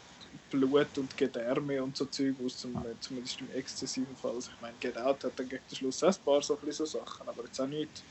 Blut 0.50 0.98
und 0.98 1.16
Gedärme 1.16 1.82
und 1.82 1.96
so 1.96 2.06
Zeug 2.06 2.38
aus, 2.40 2.58
zum, 2.58 2.84
zumindest 3.00 3.40
im 3.40 3.50
exzessiven 3.50 4.16
Fall. 4.16 4.34
Also 4.34 4.50
ich 4.52 4.60
meine, 4.60 4.78
Get 4.78 4.98
Out 4.98 5.24
hat 5.24 5.38
dann 5.38 5.48
gegen 5.48 5.66
den 5.66 5.76
Schluss 5.76 6.02
auch 6.02 6.08
ein 6.16 6.24
paar 6.24 6.42
so, 6.42 6.54
ein 6.58 6.60
bisschen 6.66 6.86
so 6.86 6.98
Sachen, 7.00 7.28
aber 7.28 7.44
jetzt 7.44 7.60
auch 7.60 7.66
nicht, 7.68 8.06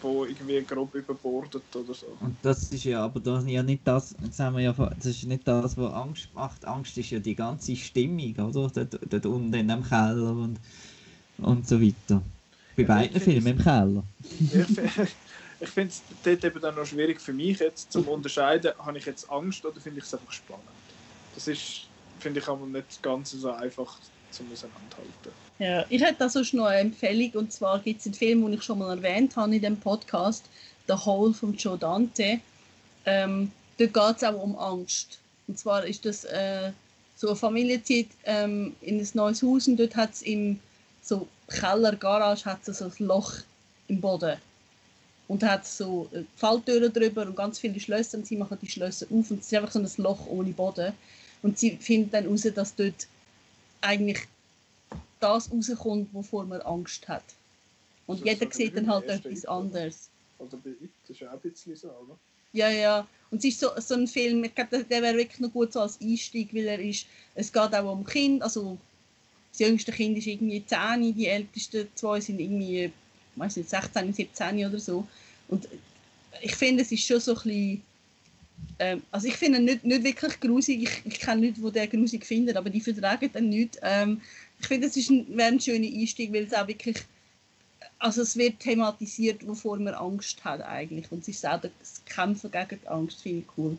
wo 0.00 0.24
irgendwie 0.26 0.64
grob 0.66 0.94
überbordet 0.94 1.74
oder 1.76 1.94
so. 1.94 2.18
Und 2.18 2.44
das 2.44 2.70
ist 2.70 2.84
ja 2.84 3.04
aber 3.04 3.20
das 3.20 3.44
ja 3.46 3.62
nicht 3.62 3.86
das, 3.86 4.16
jetzt 4.22 4.38
haben 4.40 4.56
wir 4.56 4.62
ja, 4.62 4.72
das 4.72 5.06
ist 5.06 5.24
nicht 5.26 5.46
das, 5.46 5.76
was 5.76 5.92
Angst 5.92 6.32
macht. 6.32 6.64
Angst 6.64 6.96
ist 6.96 7.10
ja 7.10 7.18
die 7.20 7.34
ganze 7.34 7.76
Stimmung, 7.76 8.34
oder? 8.38 8.68
Dort, 8.70 9.00
dort 9.12 9.26
unten 9.26 9.52
in 9.54 9.68
dem 9.68 9.82
Keller 9.82 10.32
und, 10.36 10.60
und 11.38 11.66
so 11.68 11.80
weiter. 11.80 12.24
Bei 12.76 12.84
Ja, 12.84 12.86
beiden 12.86 13.20
Filmen 13.20 13.58
im 13.58 13.58
Keller. 13.58 14.04
ich 14.50 15.16
ich 15.64 15.70
finde 15.70 15.92
es 15.92 16.02
dort 16.22 16.44
eben 16.44 16.60
dann 16.60 16.74
noch 16.74 16.86
schwierig 16.86 17.20
für 17.20 17.32
mich 17.32 17.58
jetzt 17.58 17.90
zum 17.90 18.06
Unterscheiden, 18.08 18.72
habe 18.78 18.98
ich 18.98 19.06
jetzt 19.06 19.30
Angst 19.30 19.64
oder 19.64 19.80
finde 19.80 19.98
ich 19.98 20.04
es 20.04 20.14
einfach 20.14 20.32
spannend. 20.32 20.64
Das 21.34 21.48
ist, 21.48 21.86
finde 22.20 22.40
ich, 22.40 22.48
aber 22.48 22.66
nicht 22.66 23.02
ganz 23.02 23.32
so 23.32 23.50
einfach 23.50 23.96
zum 24.30 24.50
Auseinanderhalten. 24.52 25.32
Ja, 25.58 25.84
ich 25.88 26.02
hätte 26.02 26.16
da 26.18 26.28
sonst 26.28 26.54
noch 26.54 26.66
eine 26.66 26.80
Empfehlung 26.80 27.30
und 27.42 27.52
zwar 27.52 27.78
gibt 27.78 28.00
es 28.00 28.06
einen 28.06 28.14
Film, 28.14 28.42
den 28.42 28.54
ich 28.54 28.62
schon 28.62 28.78
mal 28.78 28.96
erwähnt 28.96 29.36
habe 29.36 29.54
in 29.54 29.62
dem 29.62 29.76
Podcast, 29.76 30.44
The 30.86 30.94
Hole 30.94 31.32
von 31.32 31.54
Joe 31.54 31.78
Dante. 31.78 32.40
Ähm, 33.06 33.50
dort 33.78 33.94
geht 33.94 34.16
es 34.16 34.24
auch 34.24 34.42
um 34.42 34.56
Angst. 34.58 35.18
Und 35.46 35.58
zwar 35.58 35.84
ist 35.84 36.04
das 36.04 36.24
äh, 36.24 36.72
so 37.16 37.28
eine 37.28 37.36
Familie 37.36 37.82
zieht 37.82 38.10
ähm, 38.24 38.74
in 38.80 38.98
ein 38.98 39.08
neues 39.14 39.42
Haus 39.42 39.68
und 39.68 39.76
dort 39.76 39.96
hat 39.96 40.12
es 40.12 40.22
im 40.22 40.58
so 41.02 41.28
Keller, 41.48 41.94
Garage, 41.96 42.44
hat 42.44 42.64
so 42.64 42.84
ein 42.84 42.92
Loch 42.98 43.32
im 43.88 44.00
Boden. 44.00 44.36
Und 45.26 45.42
da 45.42 45.52
hat 45.52 45.66
so 45.66 46.08
äh, 46.12 46.22
Falltüren 46.36 46.92
drüber 46.92 47.22
und 47.22 47.36
ganz 47.36 47.58
viele 47.58 47.80
Schlösser 47.80 48.18
und 48.18 48.26
sie 48.26 48.36
machen 48.36 48.58
die 48.60 48.68
Schlösser 48.68 49.06
auf 49.06 49.30
und 49.30 49.40
es 49.40 49.46
ist 49.46 49.54
einfach 49.54 49.72
so 49.72 49.78
ein 49.78 49.90
Loch 49.96 50.26
ohne 50.26 50.50
Boden. 50.50 50.92
Und 51.42 51.58
sie 51.58 51.76
finden 51.76 52.10
dann 52.10 52.24
heraus, 52.24 52.42
dass 52.54 52.74
dort 52.74 53.06
eigentlich 53.80 54.20
das 55.20 55.50
rauskommt, 55.50 56.12
wovor 56.12 56.44
man 56.44 56.60
Angst 56.62 57.08
hat. 57.08 57.24
Und 58.06 58.20
Das 58.20 58.32
ist 58.32 58.40
jeder 58.40 58.52
so 58.52 58.58
sieht 58.58 58.76
dann 58.76 58.88
halt 58.88 59.08
etwas 59.08 59.44
anderes. 59.46 60.10
Oder 60.38 60.58
bei 60.62 60.70
It, 60.70 60.90
das 61.02 61.10
ist 61.10 61.20
ja 61.20 61.28
auch 61.28 61.34
ein 61.34 61.40
bisschen 61.40 61.76
so, 61.76 61.88
oder? 61.88 62.18
Ja, 62.52 62.68
ja. 62.68 63.06
Und 63.30 63.38
es 63.38 63.44
ist 63.46 63.60
so, 63.60 63.70
so 63.78 63.94
ein 63.94 64.06
Film, 64.06 64.44
ich 64.44 64.54
glaube, 64.54 64.70
der, 64.70 64.84
der 64.84 65.02
wäre 65.02 65.16
wirklich 65.16 65.40
noch 65.40 65.52
gut 65.52 65.72
so 65.72 65.80
als 65.80 66.00
Einstieg, 66.00 66.54
weil 66.54 66.66
er 66.66 66.78
ist, 66.78 67.06
es 67.34 67.52
geht 67.52 67.74
auch 67.74 67.92
um 67.92 68.04
Kind, 68.04 68.42
also 68.42 68.78
das 69.50 69.60
jüngste 69.60 69.92
Kind 69.92 70.18
ist 70.18 70.26
irgendwie 70.26 70.64
10, 70.64 71.14
die 71.14 71.26
ältesten 71.26 71.88
zwei 71.94 72.20
sind 72.20 72.40
irgendwie, 72.40 72.92
nicht, 73.36 73.68
16, 73.68 74.12
17 74.12 74.66
oder 74.66 74.78
so. 74.78 75.06
Und 75.48 75.68
ich 76.40 76.54
finde, 76.54 76.82
es 76.82 76.92
ist 76.92 77.06
schon 77.06 77.20
so 77.20 77.32
ein 77.32 77.42
bisschen, 77.42 77.82
ähm, 78.78 79.02
also 79.10 79.28
ich 79.28 79.36
finde 79.36 79.60
nicht, 79.60 79.84
nicht 79.84 80.04
wirklich 80.04 80.40
grusig, 80.40 80.82
ich, 80.82 81.02
ich 81.04 81.20
kenne 81.20 81.46
Leute, 81.46 81.60
die 81.60 81.70
den 81.70 81.90
grusig 81.90 82.24
finden, 82.24 82.56
aber 82.56 82.70
die 82.70 82.80
vertragen 82.80 83.30
dann 83.32 83.48
nicht. 83.48 83.78
Ähm, 83.82 84.20
ich 84.60 84.66
finde, 84.66 84.86
es 84.86 84.96
wäre 84.96 85.48
ein 85.48 85.60
schöner 85.60 85.86
Einstieg, 85.86 86.32
weil 86.32 86.44
es 86.44 86.54
auch 86.54 86.66
wirklich, 86.66 86.96
also 87.98 88.22
es 88.22 88.36
wird 88.36 88.60
thematisiert, 88.60 89.46
wovor 89.46 89.78
man 89.78 89.94
Angst 89.94 90.44
hat 90.44 90.62
eigentlich. 90.62 91.10
Und 91.10 91.20
es 91.22 91.28
ist 91.28 91.46
auch 91.46 91.60
das 91.60 92.02
Kämpfen 92.06 92.50
gegen 92.50 92.80
die 92.82 92.88
Angst, 92.88 93.22
finde 93.22 93.40
ich 93.40 93.58
cool. 93.58 93.78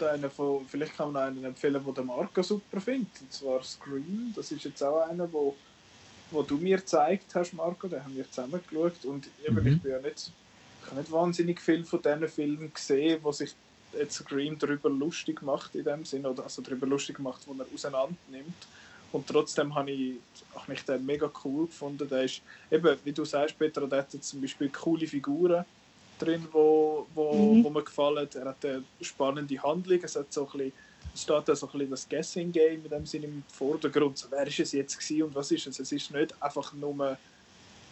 Einer 0.00 0.30
von, 0.30 0.64
vielleicht 0.68 0.96
kann 0.96 1.12
man 1.12 1.28
einen 1.28 1.44
empfehlen, 1.44 1.84
den 1.84 1.94
der 1.94 2.04
Marco 2.04 2.40
super 2.40 2.80
findet, 2.80 3.20
und 3.20 3.32
zwar 3.32 3.62
Scream. 3.64 4.32
Das 4.36 4.52
ist 4.52 4.64
jetzt 4.64 4.80
auch 4.82 5.08
einer, 5.08 5.30
wo, 5.32 5.56
wo 6.30 6.42
du 6.42 6.58
mir 6.58 6.78
gezeigt 6.78 7.34
hast, 7.34 7.52
Marco, 7.54 7.88
den 7.88 8.04
haben 8.04 8.14
wir 8.16 8.30
zusammen 8.30 8.62
geschaut. 8.66 9.04
Und 9.04 9.32
eben, 9.38 9.62
Mhm. 9.62 9.66
ich 9.66 9.80
bin 9.82 9.90
ja 9.92 10.00
nicht, 10.00 10.34
ich 10.80 10.86
habe 10.86 11.00
nicht 11.00 11.10
wahnsinnig 11.10 11.60
viel 11.60 11.84
von 11.84 12.02
diesen 12.02 12.28
Filmen 12.28 12.72
gesehen, 12.72 13.22
wo 13.24 13.32
sich 13.32 13.56
jetzt 13.92 14.16
Scream 14.16 14.58
darüber 14.58 14.90
lustig 14.90 15.42
macht 15.42 15.74
in 15.74 15.84
dem 15.84 16.04
Sinn, 16.04 16.26
oder 16.26 16.44
also 16.44 16.62
darüber 16.62 16.86
lustig 16.86 17.18
macht, 17.18 17.46
wo 17.46 17.54
er 17.54 17.70
auseinander 17.72 18.18
nimmt. 18.26 18.68
Und 19.10 19.26
trotzdem 19.28 19.74
habe 19.74 19.90
ich, 19.90 20.22
habe 20.54 20.74
ich 20.74 20.84
den 20.84 21.04
mega 21.04 21.32
cool 21.44 21.68
gefunden. 21.68 22.06
Der 22.08 22.24
ist, 22.24 22.42
eben, 22.70 22.98
wie 23.04 23.12
du 23.14 23.24
sagst, 23.24 23.58
Peter, 23.58 23.88
der 23.88 24.00
hat 24.00 24.10
zum 24.12 24.40
Beispiel 24.42 24.70
coole 24.70 25.06
Figuren 25.06 25.64
drin, 26.18 26.48
wo, 26.52 27.08
wo, 27.14 27.56
Mhm. 27.56 27.64
wo 27.64 27.70
mir 27.70 27.84
gefallen. 27.84 28.28
Er 28.34 28.46
hat 28.46 28.64
eine 28.64 28.86
spannende 29.00 29.62
Handlung. 29.62 30.00
Es, 30.02 30.16
hat 30.16 30.32
so 30.32 30.46
ein 30.48 30.52
bisschen, 30.58 30.74
steht 31.14 31.48
da 31.48 31.56
so 31.56 31.66
ein 31.66 31.72
bisschen 31.72 31.90
das 31.90 32.08
Guessing 32.08 32.52
Game 32.52 32.84
in 32.84 32.90
dem 32.90 33.06
Sinne 33.06 33.26
im 33.26 33.42
Vordergrund. 33.52 34.18
So, 34.18 34.28
wer 34.30 34.46
ist 34.46 34.60
es 34.60 34.72
jetzt 34.72 34.98
gewesen 34.98 35.24
und 35.24 35.34
was 35.34 35.50
ist 35.50 35.66
es? 35.66 35.78
Es 35.78 35.92
ist 35.92 36.10
nicht 36.12 36.34
einfach 36.42 36.72
nur 36.72 37.16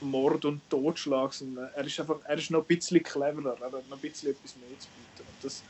Mord 0.01 0.44
und 0.44 0.60
Totschlag, 0.68 1.32
sondern 1.32 1.68
er 1.74 1.84
ist 1.84 1.98
einfach, 1.98 2.20
er 2.24 2.38
ist 2.38 2.51
noch 2.51 2.60
ein 2.60 2.66
bisschen 2.66 3.02
cleverer. 3.02 3.56
Er 3.60 3.66
hat 3.66 3.88
noch 3.88 3.97
ein 3.97 4.01
bisschen 4.01 4.30
etwas 4.30 4.56
mehr 4.56 4.78
zu 4.78 4.88
bieten. 4.88 5.28
Und 5.28 5.44
das 5.44 5.62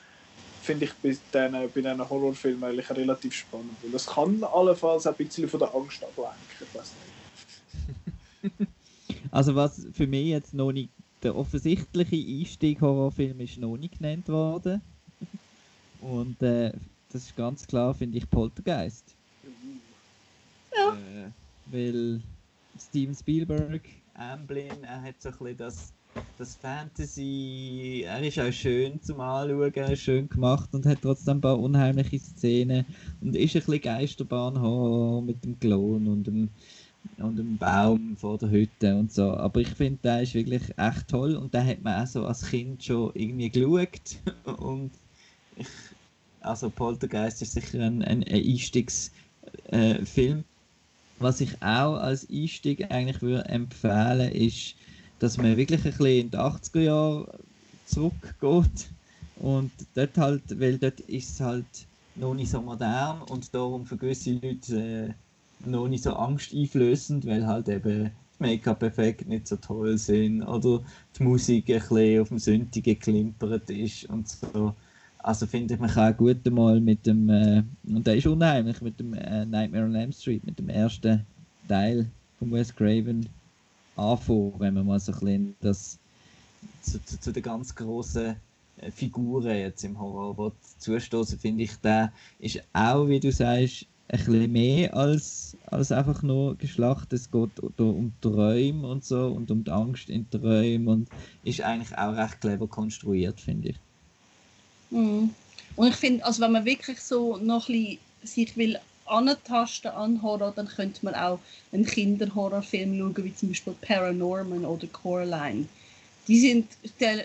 finde 0.62 0.86
ich 0.86 0.92
bei 0.94 1.08
diesen, 1.10 1.52
bei 1.52 1.80
diesen 1.80 2.10
Horrorfilmen 2.10 2.64
eigentlich 2.64 2.90
relativ 2.90 3.34
spannend. 3.34 3.76
Weil 3.82 3.92
das 3.92 4.06
kann 4.06 4.42
allenfalls 4.44 5.06
auch 5.06 5.12
ein 5.12 5.24
bisschen 5.24 5.48
von 5.48 5.60
der 5.60 5.74
Angst 5.74 6.02
ablenken. 6.02 6.36
Ich 6.60 6.74
weiß 6.74 6.92
nicht. 8.42 8.68
Also 9.32 9.54
was 9.54 9.86
für 9.92 10.06
mich 10.06 10.28
jetzt 10.28 10.54
noch 10.54 10.72
nicht 10.72 10.88
der 11.22 11.36
offensichtliche 11.36 12.16
Einstieg 12.16 12.80
Horrorfilm 12.80 13.40
ist 13.40 13.58
noch 13.58 13.76
nicht 13.76 13.98
genannt 13.98 14.28
worden. 14.28 14.80
Und 16.00 16.42
äh, 16.42 16.72
das 17.16 17.24
ist 17.24 17.36
ganz 17.36 17.66
klar, 17.66 17.94
finde 17.94 18.18
ich, 18.18 18.28
Poltergeist. 18.28 19.16
Ja. 20.76 20.92
Äh, 20.92 21.30
weil 21.72 22.20
Steven 22.78 23.14
Spielberg, 23.14 23.80
Amblin, 24.12 24.84
er 24.84 25.00
hat 25.00 25.14
so 25.18 25.30
ein 25.30 25.38
bisschen 25.38 25.56
das, 25.56 25.92
das 26.36 26.56
Fantasy, 26.56 28.04
er 28.06 28.22
ist 28.22 28.38
auch 28.38 28.52
schön 28.52 29.00
zum 29.00 29.20
Anschauen, 29.20 29.96
schön 29.96 30.28
gemacht 30.28 30.68
und 30.74 30.84
hat 30.84 30.98
trotzdem 31.00 31.38
ein 31.38 31.40
paar 31.40 31.58
unheimliche 31.58 32.18
Szenen 32.18 32.84
und 33.22 33.34
ist 33.34 33.56
ein 33.56 33.62
bisschen 33.62 33.80
Geisterbahn 33.80 35.24
mit 35.24 35.42
dem 35.42 35.58
Klon 35.58 36.08
und 36.08 36.26
dem, 36.26 36.50
und 37.16 37.36
dem 37.36 37.56
Baum 37.56 38.14
vor 38.18 38.36
der 38.36 38.50
Hütte 38.50 38.94
und 38.94 39.10
so. 39.10 39.32
Aber 39.32 39.62
ich 39.62 39.70
finde, 39.70 40.00
der 40.02 40.20
ist 40.20 40.34
wirklich 40.34 40.64
echt 40.76 41.08
toll 41.08 41.34
und 41.34 41.54
den 41.54 41.66
hat 41.66 41.82
man 41.82 42.02
auch 42.02 42.06
so 42.06 42.26
als 42.26 42.46
Kind 42.46 42.84
schon 42.84 43.10
irgendwie 43.14 43.48
geschaut 43.48 44.18
und 44.58 44.90
ich, 45.56 45.66
also 46.46 46.70
Poltergeist 46.70 47.42
ist 47.42 47.52
sicher 47.52 47.80
ein, 47.80 48.02
ein 48.02 48.24
Einstiegsfilm. 48.24 49.10
Äh, 49.70 50.44
was 51.18 51.40
ich 51.40 51.54
auch 51.62 51.94
als 51.96 52.28
Einstieg 52.30 52.90
eigentlich 52.90 53.22
würde 53.22 53.48
empfehlen, 53.48 54.32
ist, 54.32 54.74
dass 55.18 55.38
man 55.38 55.56
wirklich 55.56 55.84
ein 55.84 55.90
bisschen 55.90 56.06
in 56.06 56.30
die 56.30 56.38
80er 56.38 56.80
Jahre 56.80 57.38
zurückgeht 57.86 58.90
und 59.36 59.70
dort 59.94 60.18
halt, 60.18 60.60
weil 60.60 60.78
dort 60.78 61.00
ist 61.00 61.30
es 61.30 61.40
halt 61.40 61.88
noch 62.14 62.34
nicht 62.34 62.50
so 62.50 62.60
modern 62.60 63.22
und 63.22 63.54
darum 63.54 63.86
für 63.86 63.96
gewisse 63.96 64.32
Leute 64.32 64.78
äh, 64.78 65.14
noch 65.68 65.88
nicht 65.88 66.04
so 66.04 66.12
angsteinflößend, 66.14 67.26
weil 67.26 67.46
halt 67.46 67.68
eben 67.68 68.10
Make-up-Effekte 68.38 69.28
nicht 69.28 69.48
so 69.48 69.56
toll 69.56 69.96
sind 69.98 70.42
oder 70.42 70.84
die 71.18 71.22
Musik 71.22 71.70
ein 71.70 71.78
bisschen 71.80 72.20
auf 72.20 72.28
dem 72.28 72.38
Sündigen 72.38 72.94
geklimpert 72.94 73.70
ist 73.70 74.04
und 74.06 74.28
so. 74.28 74.76
Also 75.26 75.44
finde 75.44 75.74
ich, 75.74 75.80
man 75.80 75.90
kann 75.90 76.16
gut 76.16 76.46
mal 76.52 76.80
mit 76.80 77.04
dem, 77.04 77.28
äh, 77.28 77.64
und 77.88 78.06
der 78.06 78.14
ist 78.14 78.28
unheimlich, 78.28 78.80
mit 78.80 79.00
dem 79.00 79.12
äh, 79.12 79.44
Nightmare 79.44 79.86
on 79.86 79.96
Elm 79.96 80.12
Street, 80.12 80.46
mit 80.46 80.56
dem 80.56 80.68
ersten 80.68 81.26
Teil 81.66 82.08
von 82.38 82.52
Wes 82.52 82.72
Craven 82.72 83.28
anfangen, 83.96 84.54
wenn 84.58 84.74
man 84.74 84.86
mal 84.86 85.00
so 85.00 85.10
ein 85.10 85.18
bisschen 85.18 85.56
das 85.60 85.98
zu, 86.80 87.04
zu, 87.04 87.18
zu 87.18 87.32
den 87.32 87.42
ganz 87.42 87.74
großen 87.74 88.36
äh, 88.76 88.90
Figuren 88.92 89.56
jetzt 89.56 89.82
im 89.82 89.98
Horror 89.98 90.52
zustoßen, 90.78 91.40
finde 91.40 91.64
ich, 91.64 91.74
der 91.78 92.12
ist 92.38 92.62
auch, 92.72 93.08
wie 93.08 93.18
du 93.18 93.32
sagst, 93.32 93.86
ein 94.06 94.18
bisschen 94.18 94.52
mehr 94.52 94.96
als, 94.96 95.56
als 95.66 95.90
einfach 95.90 96.22
nur 96.22 96.54
geschlachtet. 96.54 97.14
Es 97.14 97.28
geht 97.28 97.80
um 97.80 98.12
Träume 98.20 98.86
und 98.86 99.04
so 99.04 99.26
und 99.26 99.50
um 99.50 99.64
die 99.64 99.72
Angst 99.72 100.08
in 100.08 100.30
Träumen 100.30 100.86
und 100.86 101.08
ist 101.42 101.62
eigentlich 101.62 101.98
auch 101.98 102.14
recht 102.14 102.40
clever 102.40 102.68
konstruiert, 102.68 103.40
finde 103.40 103.70
ich. 103.70 103.80
Mhm. 104.90 105.34
Und 105.76 105.88
ich 105.88 105.96
finde, 105.96 106.24
also 106.24 106.42
wenn 106.42 106.52
man 106.52 106.64
wirklich 106.64 107.00
so 107.00 107.36
noch 107.36 107.68
ein 107.68 107.74
bisschen 107.74 107.98
sich 108.22 108.56
will 108.56 108.78
antasten 109.06 109.90
an 109.92 110.22
Horror, 110.22 110.52
dann 110.54 110.68
könnte 110.68 111.04
man 111.04 111.14
auch 111.14 111.38
einen 111.72 111.86
Kinderhorrorfilm 111.86 112.98
schauen, 112.98 113.24
wie 113.24 113.34
zum 113.34 113.48
Beispiel 113.50 113.74
Paranorman 113.80 114.64
oder 114.64 114.86
Coraline. 114.88 115.66
Die 116.26 116.40
sind 116.40 116.68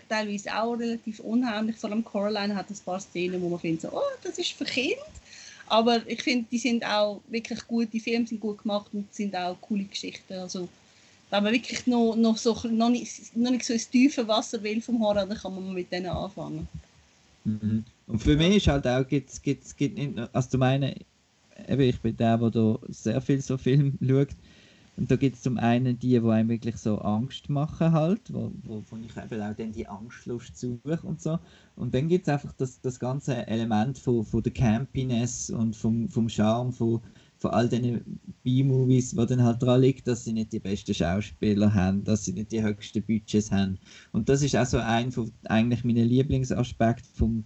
teilweise 0.09 0.55
auch 0.55 0.73
relativ 0.73 1.19
unheimlich. 1.21 1.77
Vor 1.77 1.89
allem 1.89 2.03
Coraline 2.03 2.55
hat 2.55 2.69
ein 2.69 2.77
paar 2.85 2.99
Szenen, 2.99 3.41
wo 3.41 3.49
man 3.49 3.59
findet, 3.59 3.81
so, 3.81 3.89
oh, 3.93 4.01
das 4.21 4.37
ist 4.37 4.51
für 4.51 4.65
Kind. 4.65 4.95
Aber 5.67 6.05
ich 6.05 6.21
finde, 6.21 6.45
die 6.51 6.59
sind 6.59 6.85
auch 6.85 7.21
wirklich 7.29 7.65
gut, 7.65 7.87
die 7.93 7.99
Filme 7.99 8.27
sind 8.27 8.41
gut 8.41 8.61
gemacht 8.61 8.87
und 8.93 9.11
sind 9.13 9.35
auch 9.35 9.55
coole 9.61 9.85
Geschichten. 9.85 10.33
Also, 10.33 10.67
wenn 11.29 11.43
man 11.43 11.53
wirklich 11.53 11.87
noch, 11.87 12.15
noch, 12.15 12.37
so, 12.37 12.53
noch, 12.69 12.89
nicht, 12.89 13.35
noch 13.35 13.49
nicht 13.49 13.65
so 13.65 13.73
ins 13.73 13.89
tiefe 13.89 14.27
Wasser 14.27 14.61
will 14.61 14.81
vom 14.81 14.99
Horror, 15.01 15.25
dann 15.25 15.37
kann 15.37 15.55
man 15.55 15.73
mit 15.73 15.91
denen 15.91 16.07
anfangen. 16.07 16.67
Mhm. 17.43 17.85
Und 18.07 18.19
für 18.21 18.35
mich 18.35 18.57
ist 18.57 18.67
halt 18.67 18.87
auch, 18.87 19.07
gibt's, 19.07 19.41
gibt's, 19.41 19.75
gibt 19.75 19.97
nicht 19.97 20.15
nur, 20.15 20.29
also 20.33 20.49
zum 20.49 20.61
einen, 20.63 20.93
eben, 21.67 21.81
ich 21.81 21.99
bin 21.99 22.15
der, 22.17 22.37
der 22.37 22.51
da 22.51 22.79
sehr 22.89 23.21
viel 23.21 23.41
so 23.41 23.57
Film 23.57 23.97
schaut, 24.07 24.35
und 24.97 25.09
da 25.09 25.15
gibt 25.15 25.37
es 25.37 25.41
zum 25.41 25.57
einen 25.57 25.97
die, 25.97 26.19
die 26.19 26.29
einem 26.29 26.49
wirklich 26.49 26.77
so 26.77 26.99
Angst 26.99 27.49
machen 27.49 27.91
halt, 27.91 28.21
wo, 28.31 28.51
wo, 28.63 28.83
wo 28.89 28.97
ich 28.97 29.17
eben 29.17 29.41
auch 29.41 29.55
dann 29.55 29.71
die 29.71 29.87
Angstlust 29.87 30.57
suche 30.57 30.99
und 31.03 31.21
so. 31.21 31.39
Und 31.75 31.95
dann 31.95 32.07
gibt 32.07 32.27
es 32.27 32.33
einfach 32.33 32.53
das, 32.53 32.81
das 32.81 32.99
ganze 32.99 33.47
Element 33.47 33.97
von, 33.97 34.25
von 34.25 34.43
der 34.43 34.51
Campiness 34.51 35.49
und 35.49 35.75
vom, 35.75 36.09
vom 36.09 36.27
Charme 36.27 36.73
von, 36.73 37.01
von 37.41 37.51
all 37.51 37.67
diesen 37.67 38.19
B-Movies, 38.43 39.17
wo 39.17 39.25
dann 39.25 39.43
halt 39.43 39.63
dran 39.63 39.81
liegt, 39.81 40.07
dass 40.07 40.23
sie 40.23 40.31
nicht 40.31 40.53
die 40.53 40.59
besten 40.59 40.93
Schauspieler 40.93 41.73
haben, 41.73 42.03
dass 42.03 42.23
sie 42.23 42.33
nicht 42.33 42.51
die 42.51 42.61
höchsten 42.61 43.01
Budgets 43.01 43.51
haben. 43.51 43.79
Und 44.11 44.29
das 44.29 44.43
ist 44.43 44.55
auch 44.55 44.65
so 44.65 44.77
ein 44.77 45.11
von 45.11 45.31
eigentlich 45.45 45.83
meinen 45.83 46.07
Lieblingsaspekten 46.07 47.09
vom 47.15 47.43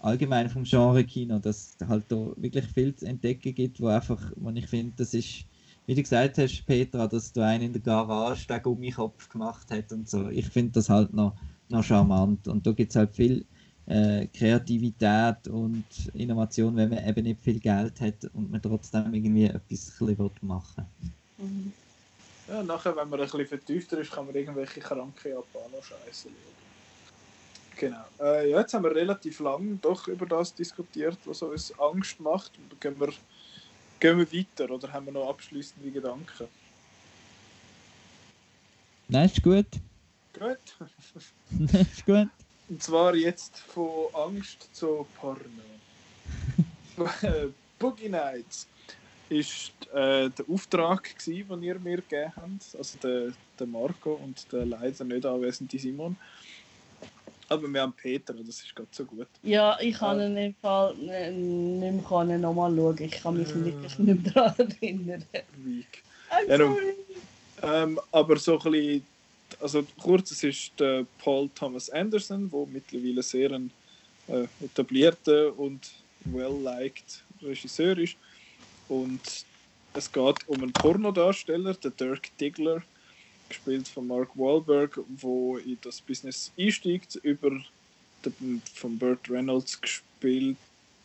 allgemein 0.00 0.50
vom 0.50 0.64
Genre-Kino, 0.64 1.38
dass 1.38 1.76
es 1.80 1.88
halt 1.88 2.04
da 2.08 2.32
wirklich 2.36 2.66
viel 2.66 2.94
zu 2.94 3.06
entdecken 3.06 3.54
gibt, 3.54 3.80
wo 3.80 3.86
einfach, 3.86 4.20
wo 4.36 4.50
ich 4.50 4.66
finde, 4.66 4.92
das 4.96 5.14
ist, 5.14 5.46
wie 5.86 5.94
du 5.94 6.02
gesagt 6.02 6.36
hast, 6.36 6.66
Petra, 6.66 7.06
dass 7.06 7.32
du 7.32 7.40
einen 7.40 7.64
in 7.64 7.72
der 7.72 7.80
Garage 7.80 8.46
den 8.46 8.62
Gummikopf 8.62 9.30
gemacht 9.30 9.70
hat 9.70 9.92
und 9.92 10.10
so. 10.10 10.28
Ich 10.28 10.46
finde 10.48 10.72
das 10.72 10.90
halt 10.90 11.14
noch, 11.14 11.34
noch 11.70 11.84
charmant. 11.84 12.48
Und 12.48 12.66
da 12.66 12.72
gibt 12.72 12.90
es 12.90 12.96
halt 12.96 13.14
viel 13.14 13.46
äh, 13.86 14.26
Kreativität 14.26 15.48
und 15.48 15.84
Innovation, 16.14 16.76
wenn 16.76 16.90
man 16.90 17.06
eben 17.06 17.24
nicht 17.24 17.40
viel 17.40 17.58
Geld 17.58 18.00
hat 18.00 18.24
und 18.34 18.50
man 18.50 18.62
trotzdem 18.62 19.12
irgendwie 19.12 19.44
etwas 19.44 20.00
machen 20.40 20.86
will. 21.38 21.46
Mhm. 21.46 21.72
Ja, 22.48 22.62
nachher, 22.62 22.94
wenn 22.96 23.08
man 23.08 23.20
ein 23.20 23.26
bisschen 23.26 23.46
vertiefter 23.46 23.98
ist, 23.98 24.12
kann 24.12 24.26
man 24.26 24.34
irgendwelche 24.34 24.80
kranke 24.80 25.30
Japaner-Scheiße 25.30 26.28
schauen. 26.28 26.52
Genau. 27.76 28.04
Äh, 28.20 28.50
ja, 28.50 28.60
jetzt 28.60 28.74
haben 28.74 28.84
wir 28.84 28.94
relativ 28.94 29.40
lang 29.40 29.80
doch 29.80 30.06
über 30.06 30.26
das 30.26 30.54
diskutiert, 30.54 31.18
was 31.24 31.42
uns 31.42 31.72
Angst 31.78 32.20
macht. 32.20 32.52
Und 32.58 32.80
gehen 32.80 32.98
wir, 33.00 33.12
gehen 33.98 34.18
wir 34.18 34.32
weiter 34.32 34.70
oder 34.72 34.92
haben 34.92 35.06
wir 35.06 35.12
noch 35.12 35.28
abschließende 35.28 35.90
Gedanken? 35.90 36.48
Nein, 39.08 39.26
ist 39.26 39.42
gut. 39.42 39.66
Gut. 40.32 40.58
ist 41.72 42.06
gut. 42.06 42.28
Und 42.72 42.82
zwar 42.82 43.14
jetzt 43.14 43.58
von 43.58 44.06
Angst 44.14 44.74
zu 44.74 45.06
Porno. 45.20 45.44
Boogie 47.78 48.08
Nights 48.08 48.66
ist 49.28 49.72
äh, 49.92 50.30
der 50.30 50.44
Auftrag, 50.50 51.14
gewesen, 51.18 51.48
den 51.50 51.62
ihr 51.64 51.78
mir 51.78 51.96
gegeben 51.98 52.32
habt. 52.34 52.74
Also 52.78 52.98
der, 53.02 53.32
der 53.58 53.66
Marco 53.66 54.14
und 54.14 54.50
der 54.50 54.64
leider 54.64 55.04
nicht 55.04 55.26
anwesende 55.26 55.78
Simon. 55.78 56.16
Aber 57.50 57.68
wir 57.68 57.82
haben 57.82 57.92
Peter, 57.92 58.32
das 58.32 58.62
ist 58.62 58.74
gerade 58.74 58.88
so 58.90 59.04
gut. 59.04 59.28
Ja, 59.42 59.78
ich 59.78 59.98
kann 59.98 60.18
äh, 60.18 60.28
in 60.28 60.34
dem 60.36 60.54
Fall 60.54 60.94
nicht 60.94 62.28
mehr 62.28 62.38
nochmal 62.38 62.74
schauen. 62.74 63.02
Ich 63.02 63.22
kann 63.22 63.36
mich 63.36 63.50
äh, 63.50 63.64
wirklich 63.66 63.98
nicht 63.98 64.24
mehr 64.24 64.32
daran 64.32 64.70
erinnern. 64.80 65.24
Weak. 65.58 66.02
I'm 66.30 66.56
sorry. 66.56 66.94
Ähm, 67.62 68.00
aber 68.10 68.38
so 68.38 68.58
ein 68.58 68.72
bisschen 68.72 69.06
also 69.62 69.86
kurz, 70.00 70.30
es 70.32 70.42
ist 70.42 70.72
der 70.78 71.06
Paul 71.18 71.48
Thomas 71.54 71.88
Anderson, 71.90 72.50
der 72.50 72.66
mittlerweile 72.66 73.22
sehr 73.22 73.52
ein 73.52 73.70
äh, 74.28 74.46
etablierter 74.60 75.56
und 75.58 75.90
well-liked 76.24 77.22
Regisseur 77.40 77.96
ist. 77.98 78.16
Und 78.88 79.20
es 79.94 80.10
geht 80.10 80.48
um 80.48 80.62
einen 80.62 80.72
Pornodarsteller, 80.72 81.74
der 81.74 81.90
Dirk 81.92 82.36
Diggler, 82.38 82.82
gespielt 83.48 83.88
von 83.88 84.06
Mark 84.06 84.36
Wahlberg, 84.36 84.98
wo 85.16 85.58
in 85.58 85.78
das 85.82 86.00
Business 86.00 86.52
einsteigt, 86.58 87.16
über 87.16 87.50
den 88.24 88.62
von 88.74 88.98
Burt 88.98 89.28
Reynolds 89.28 89.80
gespielt. 89.80 90.56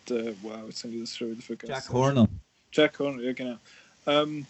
Äh, 0.09 0.33
wow, 0.41 0.65
jetzt 0.67 0.83
habe 0.83 0.93
ich 0.93 1.01
das 1.01 1.17
schon 1.17 1.31
wieder 1.31 1.41
vergessen. 1.41 1.73
Jack 1.73 1.89
Horner. 1.89 2.27
Jack 2.71 2.99
Horner, 2.99 3.21
ja 3.23 3.33
genau. 3.33 3.57
Ähm, 4.05 4.45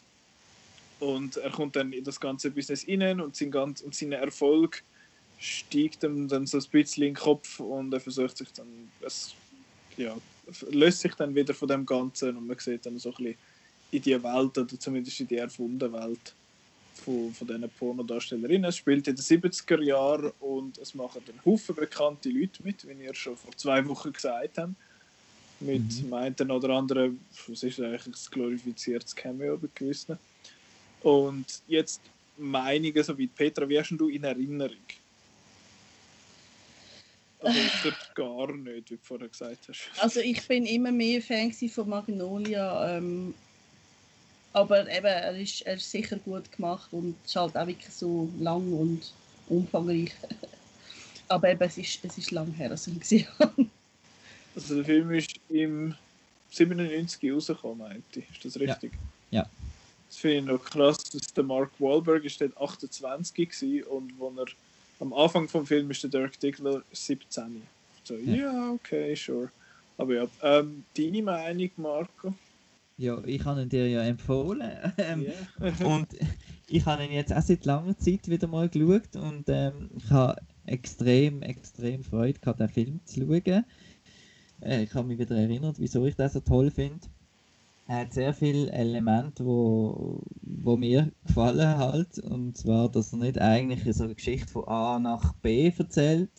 und 0.99 1.37
er 1.37 1.51
kommt 1.51 1.75
dann 1.75 1.93
in 1.93 2.03
das 2.03 2.19
ganze 2.19 2.51
Business 2.51 2.85
rein 2.87 3.21
und 3.21 3.35
sein, 3.35 3.51
ganz, 3.51 3.81
und 3.81 3.95
sein 3.95 4.11
Erfolg 4.11 4.83
steigt 5.39 6.03
ihm 6.03 6.27
dann 6.27 6.47
so 6.47 6.57
ein 6.57 6.63
bisschen 6.71 7.03
in 7.03 7.13
den 7.13 7.15
Kopf 7.15 7.59
und 7.59 7.93
er 7.93 7.99
versucht 7.99 8.37
sich 8.37 8.51
dann, 8.53 8.67
es 9.01 9.35
ja, 9.95 10.15
löst 10.71 11.01
sich 11.01 11.13
dann 11.15 11.35
wieder 11.35 11.53
von 11.53 11.67
dem 11.67 11.85
Ganzen 11.85 12.37
und 12.37 12.47
man 12.47 12.57
sieht 12.57 12.85
dann 12.85 12.97
so 12.97 13.09
ein 13.09 13.15
bisschen 13.15 13.35
in 13.91 14.01
die 14.01 14.23
Welt 14.23 14.57
oder 14.57 14.79
zumindest 14.79 15.19
in 15.19 15.27
die 15.27 15.37
erfundene 15.37 15.91
Welt 15.93 16.33
von, 16.95 17.33
von 17.33 17.47
diesen 17.47 17.69
Pornodarstellerinnen. 17.69 18.65
Es 18.65 18.77
spielt 18.77 19.07
in 19.07 19.15
den 19.15 19.23
70er 19.23 19.81
Jahren 19.81 20.31
und 20.39 20.77
es 20.77 20.93
machen 20.95 21.21
einen 21.27 21.43
Haufen 21.45 21.75
bekannte 21.75 22.29
Leute 22.29 22.63
mit, 22.63 22.87
wie 22.87 23.03
ihr 23.03 23.13
schon 23.13 23.37
vor 23.37 23.55
zwei 23.55 23.85
Wochen 23.87 24.11
gesagt 24.11 24.57
habt. 24.57 24.73
Mit 25.59 25.83
mhm. 25.83 25.89
dem 25.89 26.13
einen 26.13 26.51
oder 26.51 26.69
anderen, 26.69 27.19
was 27.47 27.63
ist 27.63 27.79
eigentlich 27.79 28.05
ein 28.05 28.13
glorifiziertes 28.31 29.15
Cameo 29.15 29.57
bei 29.57 29.67
gewissen. 29.73 30.17
Und 31.01 31.45
jetzt 31.67 32.01
Meinungen, 32.37 33.03
so 33.03 33.17
wie 33.17 33.27
Petra, 33.27 33.67
wie 33.67 33.79
hast 33.79 33.91
du 33.91 34.09
in 34.09 34.23
Erinnerung? 34.23 34.75
Also 37.39 37.59
ich 37.59 37.81
gar 38.15 38.51
nicht, 38.51 38.89
wie 38.89 38.95
du 38.95 39.01
vorher 39.01 39.27
gesagt 39.27 39.67
hast. 39.67 39.89
Also 39.99 40.19
ich 40.19 40.45
bin 40.47 40.65
immer 40.65 40.91
mehr 40.91 41.21
Fan 41.21 41.51
von 41.51 41.89
Magnolia 41.89 42.97
ähm, 42.97 43.33
Aber 44.53 44.89
eben, 44.89 45.05
er 45.05 45.37
ist, 45.39 45.61
er 45.61 45.75
ist 45.75 45.89
sicher 45.91 46.17
gut 46.17 46.51
gemacht 46.51 46.91
und 46.91 47.15
ist 47.23 47.35
halt 47.35 47.55
auch 47.55 47.67
wirklich 47.67 47.93
so 47.93 48.27
lang 48.39 48.73
und 48.73 49.13
umfangreich. 49.49 50.11
Aber 51.27 51.51
eben, 51.51 51.61
es 51.61 51.77
ist, 51.77 51.99
es 52.03 52.17
ist 52.17 52.31
lang 52.31 52.51
her, 52.53 52.71
als 52.71 52.87
ich 52.87 52.93
ihn 52.93 52.99
gesehen 52.99 53.27
habe. 53.39 53.67
Also 54.55 54.75
der 54.75 54.85
Film 54.85 55.11
ist 55.11 55.39
im 55.49 55.93
97 56.49 57.31
rausgekommen, 57.31 57.77
meinte 57.77 58.19
ich. 58.19 58.29
Ist 58.31 58.45
das 58.45 58.59
richtig? 58.59 58.93
Ja. 59.29 59.41
Ja. 59.41 59.49
Das 60.07 60.17
finde 60.17 60.37
ich 60.37 60.45
noch 60.45 60.63
krass, 60.63 60.97
dass 61.11 61.33
der 61.33 61.43
Mark 61.43 61.71
Wahlberg 61.79 62.23
ist 62.23 62.39
dort 62.41 62.57
28 62.57 63.49
war 63.85 63.91
und 63.91 64.13
wo 64.17 64.33
er 64.37 64.45
am 64.99 65.13
Anfang 65.13 65.47
vom 65.47 65.65
Film 65.65 65.91
ist 65.91 66.03
der 66.03 66.09
Dirk 66.09 66.39
Diggler 66.39 66.81
17. 66.91 67.61
So, 68.03 68.15
ja, 68.15 68.35
Ja. 68.35 68.71
okay, 68.71 69.15
sure. 69.15 69.51
Aber 69.97 70.13
ja, 70.15 70.27
ähm, 70.41 70.83
deine 70.95 71.21
Meinung, 71.21 71.69
Marco? 71.77 72.33
Ja, 72.97 73.21
ich 73.25 73.43
habe 73.45 73.61
ihn 73.61 73.69
dir 73.69 73.87
ja 73.87 74.01
empfohlen. 74.03 74.93
Ähm, 74.97 75.27
Ja. 75.59 75.85
Und 75.85 76.07
ich 76.67 76.85
habe 76.85 77.03
ihn 77.03 77.11
jetzt 77.11 77.33
auch 77.33 77.41
seit 77.41 77.65
langer 77.65 77.97
Zeit 77.97 78.27
wieder 78.27 78.47
mal 78.47 78.67
geschaut 78.69 79.15
und 79.15 79.45
ähm, 79.47 79.89
ich 79.95 80.09
habe 80.09 80.35
extrem, 80.65 81.41
extrem 81.41 82.03
Freude 82.03 82.39
gehabt, 82.39 82.59
den 82.59 82.67
Film 82.69 82.99
zu 83.05 83.21
schauen. 83.21 83.63
Äh, 84.61 84.83
ich 84.83 84.93
habe 84.93 85.07
mich 85.07 85.17
wieder 85.17 85.37
erinnert, 85.37 85.79
wieso 85.79 86.05
ich 86.05 86.15
das 86.15 86.33
so 86.33 86.41
toll 86.41 86.69
finde. 86.71 87.07
Er 87.87 87.99
hat 88.01 88.13
sehr 88.13 88.33
viele 88.33 88.69
Elemente, 88.71 89.45
wo, 89.45 90.21
wo 90.41 90.75
mir 90.75 91.11
gefallen 91.25 91.77
halt. 91.77 92.19
Und 92.19 92.57
zwar, 92.57 92.89
dass 92.89 93.13
er 93.13 93.19
nicht 93.19 93.39
eigentlich 93.39 93.95
so 93.95 94.03
eine 94.03 94.15
Geschichte 94.15 94.47
von 94.51 94.67
A 94.67 94.99
nach 94.99 95.33
B 95.35 95.71
erzählt, 95.77 96.29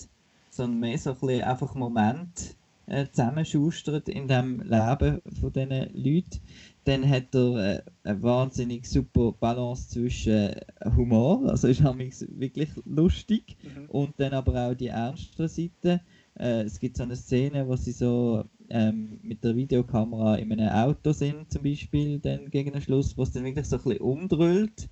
sondern 0.51 0.81
mehr 0.81 0.99
so 0.99 1.11
ein 1.11 1.17
bisschen 1.19 1.43
einfach 1.43 1.75
Moment 1.75 2.57
äh, 2.87 3.07
zusammenschustert 3.11 4.09
in 4.09 4.29
dem 4.29 4.61
Leben 4.61 5.23
von 5.41 5.53
diesen 5.53 5.71
Leuten. 5.95 6.41
Dann 6.85 7.09
hat 7.09 7.35
er 7.35 7.77
äh, 7.77 7.83
eine 8.05 8.23
wahnsinnig 8.23 8.87
super 8.87 9.33
Balance 9.33 9.89
zwischen 9.89 10.55
Humor, 10.97 11.49
also 11.51 11.69
ist 11.69 11.83
wirklich 11.83 12.71
lustig, 12.85 13.57
Mhm. 13.63 13.91
und 13.91 14.15
dann 14.19 14.33
aber 14.33 14.69
auch 14.69 14.75
die 14.75 14.87
ernste 14.89 15.49
Seite. 15.49 16.01
Äh, 16.39 16.63
es 16.63 16.79
gibt 16.81 16.97
so 16.97 17.03
eine 17.03 17.17
Szene, 17.17 17.67
wo 17.69 17.77
sie 17.77 17.93
so 17.93 18.45
ähm, 18.71 19.19
mit 19.23 19.43
der 19.45 19.57
Videokamera 19.57 20.37
in 20.37 20.53
einem 20.53 20.69
Auto 20.69 21.13
sind, 21.13 21.51
zum 21.51 21.63
Beispiel, 21.63 22.19
dann 22.19 22.51
gegen 22.51 22.73
den 22.73 22.83
Schluss, 22.83 23.17
wo 23.17 23.23
es 23.23 23.33
dann 23.33 23.45
wirklich 23.45 23.67
so 23.67 23.77
ein 23.77 23.83
bisschen 23.83 24.01
umdrüllt. 24.01 24.89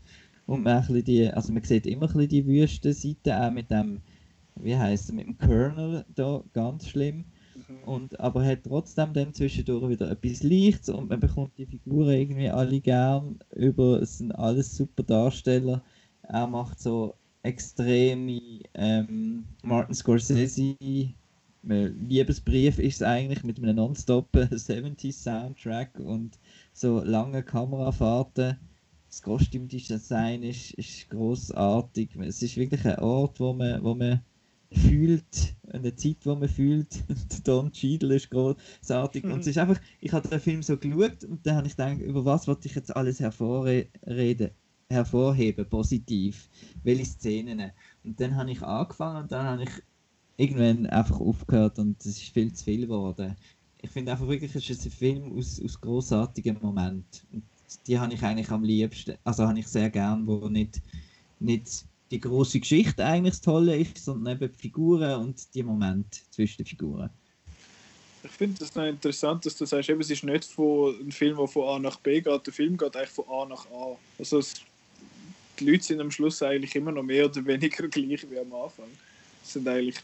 Und 0.46 0.62
man, 0.62 0.76
ein 0.76 0.80
bisschen 0.86 1.04
die, 1.04 1.28
also 1.28 1.52
man 1.52 1.64
sieht 1.64 1.86
immer 1.86 2.06
ein 2.06 2.12
bisschen 2.12 2.28
die 2.28 2.46
Wüstenseite, 2.46 3.40
auch 3.40 3.50
mit 3.50 3.70
dem, 3.70 4.00
wie 4.56 4.76
heißt 4.76 5.12
mit 5.12 5.26
dem 5.26 5.38
Colonel 5.38 6.04
da, 6.14 6.42
ganz 6.52 6.88
schlimm. 6.88 7.24
Mhm. 7.54 7.84
Und, 7.84 8.20
aber 8.20 8.44
hat 8.44 8.64
trotzdem 8.64 9.12
dann 9.12 9.34
zwischendurch 9.34 9.88
wieder 9.88 10.10
etwas 10.10 10.42
Leichtes 10.42 10.88
und 10.88 11.08
man 11.08 11.20
bekommt 11.20 11.58
die 11.58 11.66
Figuren 11.66 12.10
irgendwie 12.10 12.48
alle 12.48 12.80
gern 12.80 13.38
über, 13.54 14.00
es 14.00 14.18
sind 14.18 14.32
alles 14.32 14.76
super 14.76 15.02
Darsteller. 15.02 15.82
Er 16.22 16.46
macht 16.46 16.80
so 16.80 17.14
extreme 17.42 18.40
ähm, 18.74 19.44
Martin 19.62 19.94
Scorsese 19.94 20.76
äh, 21.68 21.86
Liebesbrief 21.86 22.78
ist 22.78 22.96
es 22.96 23.02
eigentlich 23.02 23.44
mit 23.44 23.58
einem 23.58 23.76
nonstop 23.76 24.28
70s 24.34 25.22
Soundtrack 25.22 25.98
und 25.98 26.38
so 26.72 27.02
lange 27.02 27.42
Kamerafahrten. 27.42 28.58
Das 29.08 29.22
Kostümdesign 29.22 30.42
ist, 30.42 30.74
ist 30.74 31.08
großartig. 31.10 32.16
Es 32.20 32.42
ist 32.42 32.56
wirklich 32.56 32.84
ein 32.84 32.98
Ort, 32.98 33.40
wo 33.40 33.52
man, 33.52 33.82
wo 33.82 33.94
man 33.94 34.20
fühlt, 34.72 35.56
eine 35.70 35.94
Zeit, 35.94 36.18
wo 36.24 36.34
man 36.34 36.48
fühlt. 36.48 37.04
Don 37.44 37.72
Cheadle 37.72 38.16
ist 38.16 38.30
großartig. 38.30 39.24
Und 39.24 39.40
es 39.40 39.46
ist 39.46 39.58
einfach, 39.58 39.80
ich 40.00 40.12
habe 40.12 40.28
den 40.28 40.40
Film 40.40 40.62
so 40.62 40.76
geschaut 40.76 41.24
und 41.24 41.46
dann 41.46 41.56
habe 41.56 41.66
ich 41.66 41.76
gedacht, 41.76 41.98
über 42.00 42.24
was 42.24 42.46
wollte 42.46 42.68
ich 42.68 42.74
jetzt 42.74 42.94
alles 42.94 43.20
hervorreden, 43.20 44.50
hervorheben, 44.90 45.68
positiv. 45.68 46.48
Welche 46.82 47.04
Szenen. 47.06 47.70
Und 48.04 48.20
dann 48.20 48.36
habe 48.36 48.50
ich 48.50 48.62
angefangen 48.62 49.22
und 49.22 49.32
dann 49.32 49.46
habe 49.46 49.62
ich 49.62 49.70
irgendwann 50.36 50.86
einfach 50.86 51.20
aufgehört 51.20 51.78
und 51.78 52.00
es 52.00 52.18
ist 52.18 52.32
viel 52.32 52.52
zu 52.52 52.64
viel 52.64 52.82
geworden. 52.82 53.36
Ich 53.80 53.90
finde 53.90 54.12
einfach 54.12 54.28
wirklich, 54.28 54.54
es 54.54 54.68
ist 54.68 54.84
ein 54.84 54.90
Film 54.90 55.38
aus, 55.38 55.60
aus 55.62 55.80
großartigen 55.80 56.58
Momenten. 56.60 57.20
Und 57.32 57.42
die 57.86 57.98
habe 57.98 58.12
ich 58.12 58.22
eigentlich 58.22 58.50
am 58.50 58.64
liebsten, 58.64 59.16
also 59.24 59.46
habe 59.46 59.58
ich 59.58 59.66
sehr 59.66 59.90
gern, 59.90 60.26
wo 60.26 60.48
nicht, 60.48 60.80
nicht 61.40 61.84
die 62.10 62.20
große 62.20 62.60
Geschichte 62.60 63.04
eigentlich 63.04 63.34
das 63.34 63.40
Tolle 63.40 63.76
ist, 63.76 63.98
sondern 63.98 64.36
eben 64.36 64.52
die 64.52 64.58
Figuren 64.58 65.20
und 65.20 65.54
die 65.54 65.62
Momente 65.62 66.20
zwischen 66.30 66.58
den 66.58 66.66
Figuren. 66.66 67.10
Ich 68.22 68.30
finde 68.32 68.58
das 68.58 68.74
noch 68.74 68.84
interessant, 68.84 69.46
dass 69.46 69.56
du 69.56 69.64
sagst, 69.64 69.88
eben, 69.88 70.00
es 70.00 70.10
ist 70.10 70.24
nicht 70.24 70.44
von, 70.44 70.98
ein 71.00 71.12
Film, 71.12 71.36
der 71.36 71.46
von 71.46 71.68
A 71.68 71.78
nach 71.78 71.98
B 72.00 72.20
geht, 72.20 72.46
der 72.46 72.52
Film 72.52 72.76
geht 72.76 72.96
eigentlich 72.96 73.10
von 73.10 73.24
A 73.28 73.46
nach 73.46 73.66
A. 73.70 73.96
Also 74.18 74.38
es, 74.38 74.54
die 75.58 75.70
Leute 75.70 75.84
sind 75.84 76.00
am 76.00 76.10
Schluss 76.10 76.42
eigentlich 76.42 76.74
immer 76.74 76.92
noch 76.92 77.04
mehr 77.04 77.26
oder 77.26 77.44
weniger 77.44 77.86
gleich 77.88 78.26
wie 78.28 78.38
am 78.38 78.52
Anfang. 78.52 78.88
Es 79.44 79.52
sind 79.52 79.68
eigentlich 79.68 79.96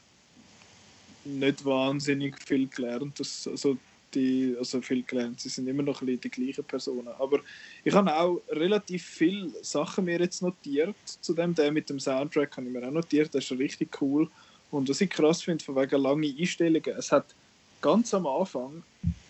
nicht 1.24 1.64
wahnsinnig 1.64 2.36
viel 2.42 2.68
gelernt. 2.68 3.18
Das, 3.20 3.46
also, 3.46 3.76
die, 4.14 4.54
also 4.58 4.82
viel 4.82 5.02
gelernt, 5.04 5.40
sie 5.40 5.48
sind 5.48 5.66
immer 5.68 5.82
noch 5.82 6.02
ein 6.02 6.06
bisschen 6.06 6.20
die 6.20 6.30
gleichen 6.30 6.64
Personen. 6.64 7.08
Aber 7.18 7.40
ich 7.82 7.94
habe 7.94 8.14
auch 8.14 8.42
relativ 8.50 9.04
viele 9.04 9.50
Sachen 9.62 10.04
mir 10.04 10.20
jetzt 10.20 10.42
notiert 10.42 10.96
zu 11.04 11.32
dem. 11.32 11.54
Der 11.54 11.72
mit 11.72 11.88
dem 11.88 11.98
Soundtrack 11.98 12.56
habe 12.56 12.66
ich 12.66 12.72
mir 12.72 12.86
auch 12.86 12.92
notiert, 12.92 13.34
das 13.34 13.50
ist 13.50 13.58
richtig 13.58 14.00
cool. 14.02 14.28
Und 14.70 14.88
was 14.88 15.00
ich 15.00 15.10
krass 15.10 15.42
finde, 15.42 15.64
von 15.64 15.76
wegen 15.76 16.00
lange 16.00 16.34
Einstellungen, 16.38 16.96
es 16.98 17.10
hat 17.12 17.34
ganz 17.80 18.12
am 18.14 18.26
Anfang 18.26 18.82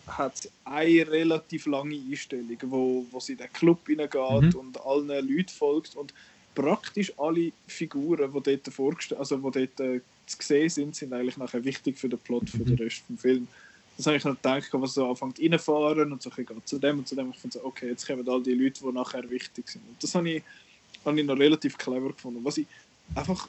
hat 0.06 0.48
eine 0.64 1.09
relativ 1.10 1.66
lange 1.66 1.97
Einstellung, 1.97 2.59
wo, 2.62 3.06
wo 3.10 3.20
sie 3.20 3.32
in 3.32 3.39
den 3.39 3.52
Club 3.52 3.86
hineingeht 3.86 4.55
Mhm. 4.55 4.60
und 4.60 4.81
allen 4.85 5.09
Leuten 5.09 5.48
folgt 5.48 5.97
und 5.97 6.12
praktisch 6.55 7.12
alle 7.19 7.52
Figuren, 7.66 8.32
die 8.32 8.43
dort 8.43 8.74
vorgestellt, 8.74 9.20
also 9.20 9.36
die 9.36 9.69
dort 9.69 9.81
äh, 9.81 10.01
zu 10.27 10.36
sehen 10.40 10.69
sind, 10.69 10.97
sind 10.97 11.12
eigentlich 11.12 11.36
nachher 11.36 11.65
wichtig 11.65 11.99
für 11.99 12.09
den 12.09 12.19
Plot, 12.19 12.51
für 12.51 12.59
den 12.59 12.74
Mhm. 12.74 12.82
Rest 12.82 13.03
des 13.09 13.20
Films. 13.20 13.49
Das 13.97 14.07
habe 14.07 14.16
ich 14.16 14.24
noch 14.24 14.35
gedacht, 14.36 14.69
was 14.73 14.94
so 14.94 15.09
anfängt 15.09 15.39
reinfahren 15.39 16.12
und 16.12 16.23
so 16.23 16.31
ein 16.31 16.36
bisschen 16.44 16.62
zu 16.65 16.78
dem 16.78 16.99
und 16.99 17.09
zu 17.09 17.15
dem. 17.15 17.31
Ich 17.31 17.39
finde 17.39 17.59
so, 17.59 17.65
okay, 17.65 17.89
jetzt 17.89 18.07
kommen 18.07 18.27
all 18.28 18.43
die 18.43 18.55
Leute, 18.55 18.81
die 18.82 18.93
nachher 18.93 19.28
wichtig 19.28 19.69
sind. 19.69 19.82
Und 19.86 20.03
das 20.03 20.15
habe 20.15 20.31
ich, 20.31 20.43
habe 21.05 21.20
ich 21.20 21.27
noch 21.27 21.39
relativ 21.39 21.77
clever 21.77 22.09
gefunden. 22.09 22.40
Was 22.43 22.57
ich 22.57 22.66
einfach 23.15 23.49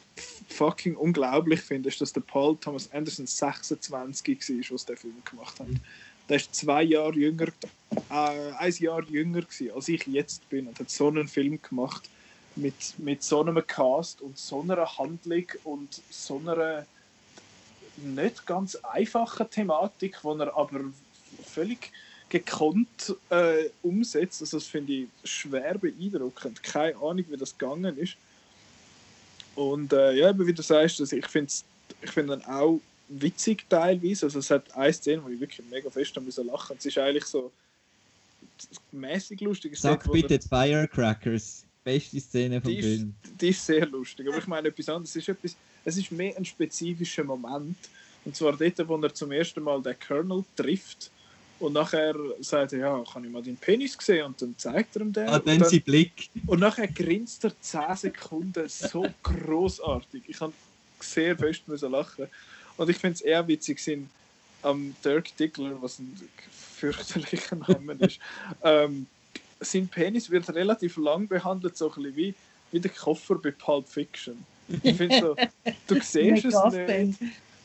fucking 0.50 0.96
unglaublich 0.96 1.62
finde, 1.62 1.90
ist, 1.90 2.02
dass 2.02 2.12
der 2.12 2.22
Paul 2.22 2.58
Thomas 2.58 2.92
Anderson 2.92 3.26
26 3.26 4.40
war, 4.50 4.72
als 4.74 4.86
der 4.86 4.98
Film 4.98 5.16
gemacht 5.24 5.60
hat. 5.60 5.68
Der 6.28 6.38
ist 6.38 6.54
zwei 6.54 6.84
Jahre 6.84 7.16
jünger, 7.16 7.48
äh, 8.10 8.52
ein 8.58 8.74
Jahr 8.80 9.04
jünger 9.10 9.42
gewesen, 9.42 9.72
als 9.72 9.88
ich 9.88 10.06
jetzt 10.08 10.48
bin 10.50 10.68
und 10.68 10.80
hat 10.80 10.90
so 10.90 11.08
einen 11.08 11.28
Film 11.28 11.62
gemacht 11.62 12.10
mit, 12.56 12.98
mit 12.98 13.24
so 13.24 13.42
einem 13.42 13.66
Cast 13.66 14.22
und 14.22 14.38
so 14.38 14.62
einer 14.62 14.98
Handlung 14.98 15.46
und 15.64 16.02
so 16.10 16.38
einer 16.38 16.86
nicht 17.98 18.46
ganz 18.46 18.76
einfachen 18.76 19.50
Thematik, 19.50 20.18
die 20.24 20.40
er 20.40 20.56
aber 20.56 20.82
völlig 21.46 21.92
gekonnt 22.30 23.16
äh, 23.30 23.70
umsetzt. 23.84 24.42
Also 24.42 24.58
das 24.58 24.68
finde 24.68 24.94
ich 24.94 25.08
schwer 25.24 25.78
beeindruckend. 25.78 26.64
Keine 26.64 26.96
Ahnung, 26.96 27.26
wie 27.30 27.38
das 27.38 27.56
gegangen 27.58 27.98
ist. 27.98 28.16
Und 29.56 29.94
äh, 29.94 30.14
ja, 30.14 30.30
eben 30.30 30.46
wie 30.48 30.54
du 30.54 30.64
sagst, 30.64 31.00
also 31.00 31.16
ich 31.16 31.28
finde 31.28 31.54
ich 32.02 32.12
find 32.12 32.30
ihn 32.32 32.44
auch 32.46 32.80
witzig 33.08 33.66
teilweise. 33.70 34.26
Also 34.26 34.40
es 34.40 34.50
hat 34.50 34.76
eine 34.76 34.92
Szene, 34.92 35.24
wo 35.24 35.30
ich 35.30 35.40
wirklich 35.40 35.66
mega 35.70 35.90
fest 35.90 36.18
an 36.18 36.28
lachen. 36.46 36.76
Es 36.78 36.86
ist 36.86 36.98
eigentlich 36.98 37.26
so 37.26 37.52
mäßig 38.92 39.40
lustig. 39.42 39.78
Sag 39.78 40.12
bitte 40.12 40.36
er- 40.36 40.42
Firecrackers. 40.42 41.63
Beste 41.84 42.20
Szene 42.20 42.62
vom 42.62 42.72
die 42.72 42.78
ist, 42.78 42.86
Film. 42.86 43.16
die 43.42 43.50
ist 43.50 43.66
sehr 43.66 43.86
lustig. 43.86 44.28
Aber 44.28 44.38
ich 44.38 44.48
meine 44.48 44.70
etwas 44.70 44.90
anderes. 44.90 45.10
Es 45.10 45.16
ist, 45.18 45.30
etwas, 45.30 45.56
es 45.84 45.98
ist 45.98 46.12
mehr 46.12 46.36
ein 46.38 46.46
spezifischer 46.46 47.24
Moment. 47.24 47.78
Und 48.26 48.36
zwar 48.36 48.56
dort, 48.56 48.88
wo 48.88 48.98
er 48.98 49.14
zum 49.14 49.32
ersten 49.32 49.62
Mal 49.64 49.82
den 49.82 49.96
Colonel 50.00 50.44
trifft. 50.56 51.12
Und 51.60 51.74
nachher 51.74 52.16
sagt 52.40 52.74
er, 52.74 52.80
ja, 52.80 53.04
kann 53.12 53.24
ich 53.24 53.32
mal 53.32 53.44
deinen 53.44 53.58
Penis 53.58 53.98
sehen? 54.00 54.26
Und 54.26 54.42
dann 54.42 54.56
zeigt 54.58 54.96
er 54.96 55.02
ihm 55.02 55.14
den. 55.14 55.28
Ah, 55.28 55.38
und, 55.38 55.48
dann 55.48 55.60
dann, 55.60 55.70
sein 55.70 55.82
Blick. 55.82 56.30
und 56.48 56.60
nachher 56.60 56.88
grinst 56.88 57.44
er 57.44 57.60
10 57.60 57.96
Sekunden 57.96 58.68
so 58.68 59.06
großartig. 59.24 60.24
Ich 60.28 60.40
habe 60.40 60.54
sehr 61.00 61.38
fest 61.38 61.68
müssen 61.68 61.92
lachen. 61.92 62.28
Und 62.78 62.90
ich 62.90 62.98
finde 62.98 63.16
es 63.16 63.22
eher 63.22 63.48
witzig, 63.48 63.80
sind 63.80 64.10
am 64.62 64.96
Dirk 65.04 65.36
Diggler, 65.38 65.82
was 65.82 66.00
ein 66.00 66.16
fürchterlicher 66.52 67.56
Name 67.56 67.94
ist, 68.00 68.20
ähm, 68.64 69.06
sein 69.64 69.88
Penis 69.88 70.30
wird 70.30 70.50
relativ 70.50 70.98
lang 70.98 71.28
behandelt, 71.28 71.78
so 71.78 71.90
ein 71.90 71.96
bisschen 71.96 72.16
wie, 72.16 72.36
wie 72.72 72.80
der 72.80 72.92
Koffer 72.92 73.36
bei 73.36 73.52
Pulp 73.52 73.88
Fiction. 73.88 74.46
Ich 74.82 74.96
finde 74.96 75.20
so, 75.20 75.36
du 75.88 76.02
siehst 76.02 76.46
es 76.46 76.56
nicht. 76.74 77.20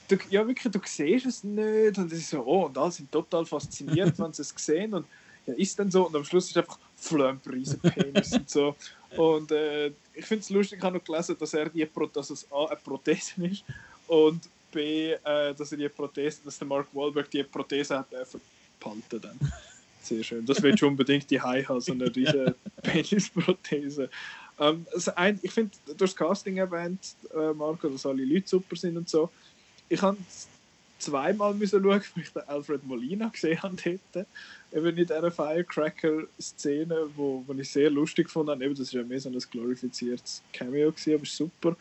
Du, 0.09 0.17
ja, 0.31 0.47
wirklich, 0.47 0.73
du 0.73 0.81
siehst 0.85 1.27
es 1.27 1.45
nicht. 1.45 1.99
Und 1.99 2.13
es 2.13 2.19
ist 2.19 2.31
so, 2.31 2.43
oh, 2.45 2.67
und 2.67 2.79
alle 2.79 2.91
sind 2.91 3.13
total 3.13 3.45
fasziniert, 3.45 4.19
wenn 4.19 4.33
sie 4.33 4.43
es 4.43 4.55
sehen. 4.57 4.95
Und 4.95 5.07
ja, 5.47 5.55
ist 5.55 5.79
dann 5.79 5.91
so. 5.91 6.07
Und 6.07 6.17
am 6.17 6.25
Schluss 6.25 6.49
ist 6.49 6.57
einfach 6.57 6.79
Flömp, 6.97 7.47
riesen 7.51 7.81
Penis 7.81 8.33
und 8.33 8.49
so. 8.49 8.75
Und 9.17 9.53
äh, 9.53 9.89
ich 10.15 10.25
finde 10.27 10.43
es 10.43 10.51
lustig, 10.51 10.79
ich 10.79 10.85
habe 10.85 10.99
noch 10.99 11.05
gelesen, 11.05 11.37
dass 11.39 11.55
er 11.55 11.69
die 11.69 11.87
Pro 11.87 12.07
dass 12.07 12.31
es 12.31 12.47
A, 12.51 12.67
eine 12.67 12.77
Prothese 12.77 13.45
ist 13.45 13.65
und 14.07 14.49
B, 14.73 15.13
äh, 15.13 15.55
dass 15.55 15.73
er 15.73 15.79
die 15.79 15.89
Prothese, 15.89 16.41
dass 16.45 16.59
der 16.59 16.67
Mark 16.67 16.89
Wahlberg 16.93 17.31
die 17.31 17.43
Prothese 17.43 17.99
hat 17.99 18.13
äh, 18.13 18.25
verpalten 18.25 19.21
dann. 19.21 19.39
Sehr 20.03 20.23
schön. 20.23 20.47
Das 20.47 20.63
willst 20.63 20.83
du 20.83 20.87
unbedingt 20.87 21.31
die 21.31 21.41
High 21.41 21.69
haben, 21.69 21.81
so 21.81 21.93
eine 21.93 22.15
riesen 22.15 22.55
Penisprothese. 22.83 24.09
Ähm, 24.59 24.87
also 24.93 25.13
ein, 25.15 25.39
ich 25.43 25.53
finde, 25.53 25.73
du 25.87 25.93
hast 25.93 26.01
das 26.01 26.17
Casting 26.17 26.57
erwähnt, 26.57 27.15
äh, 27.35 27.53
Marco, 27.53 27.89
dass 27.89 28.07
alle 28.07 28.25
Leute 28.25 28.49
super 28.49 28.77
sind 28.77 28.97
und 28.97 29.09
so. 29.09 29.31
Ich 29.89 30.01
habe 30.03 30.17
zweimal 30.99 31.55
müssen 31.55 31.83
schauen, 31.83 32.03
weil 32.15 32.23
ich 32.25 32.33
den 32.33 32.43
Alfred 32.43 32.85
Molina 32.85 33.29
gesehen 33.29 33.63
habe 33.63 33.77
dort. 34.13 34.27
Eben 34.73 34.87
in 34.87 34.97
dieser 34.97 35.31
Firecracker-Szene, 35.31 37.09
wo, 37.17 37.43
wo 37.47 37.53
ich 37.55 37.71
sehr 37.71 37.91
lustig 37.91 38.29
fand. 38.29 38.51
Eben, 38.63 38.75
das 38.75 38.93
war 38.93 39.03
ja 39.03 39.07
mehr 39.07 39.21
so 39.21 39.29
ein 39.29 39.39
glorifiziertes 39.51 40.43
Cameo, 40.53 40.91
gewesen, 40.91 41.15
aber 41.15 41.23
ist 41.23 41.37
super. 41.37 41.77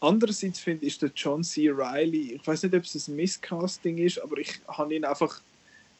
Andererseits 0.00 0.60
finde 0.60 0.86
ich, 0.86 0.92
ist 0.92 1.02
der 1.02 1.10
John 1.14 1.42
C. 1.42 1.70
Reilly, 1.70 2.34
ich 2.34 2.46
weiß 2.46 2.62
nicht, 2.62 2.74
ob 2.74 2.84
es 2.84 3.08
ein 3.08 3.16
Misscasting 3.16 3.98
ist, 3.98 4.22
aber 4.22 4.38
ich 4.38 4.60
habe 4.68 4.94
ihn 4.94 5.04
einfach 5.04 5.40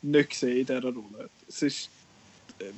nicht 0.03 0.31
gesehen 0.31 0.59
in 0.59 0.67
dieser 0.67 0.83
Rolle. 0.83 1.31
Es 1.49 1.63
ist, 1.63 1.91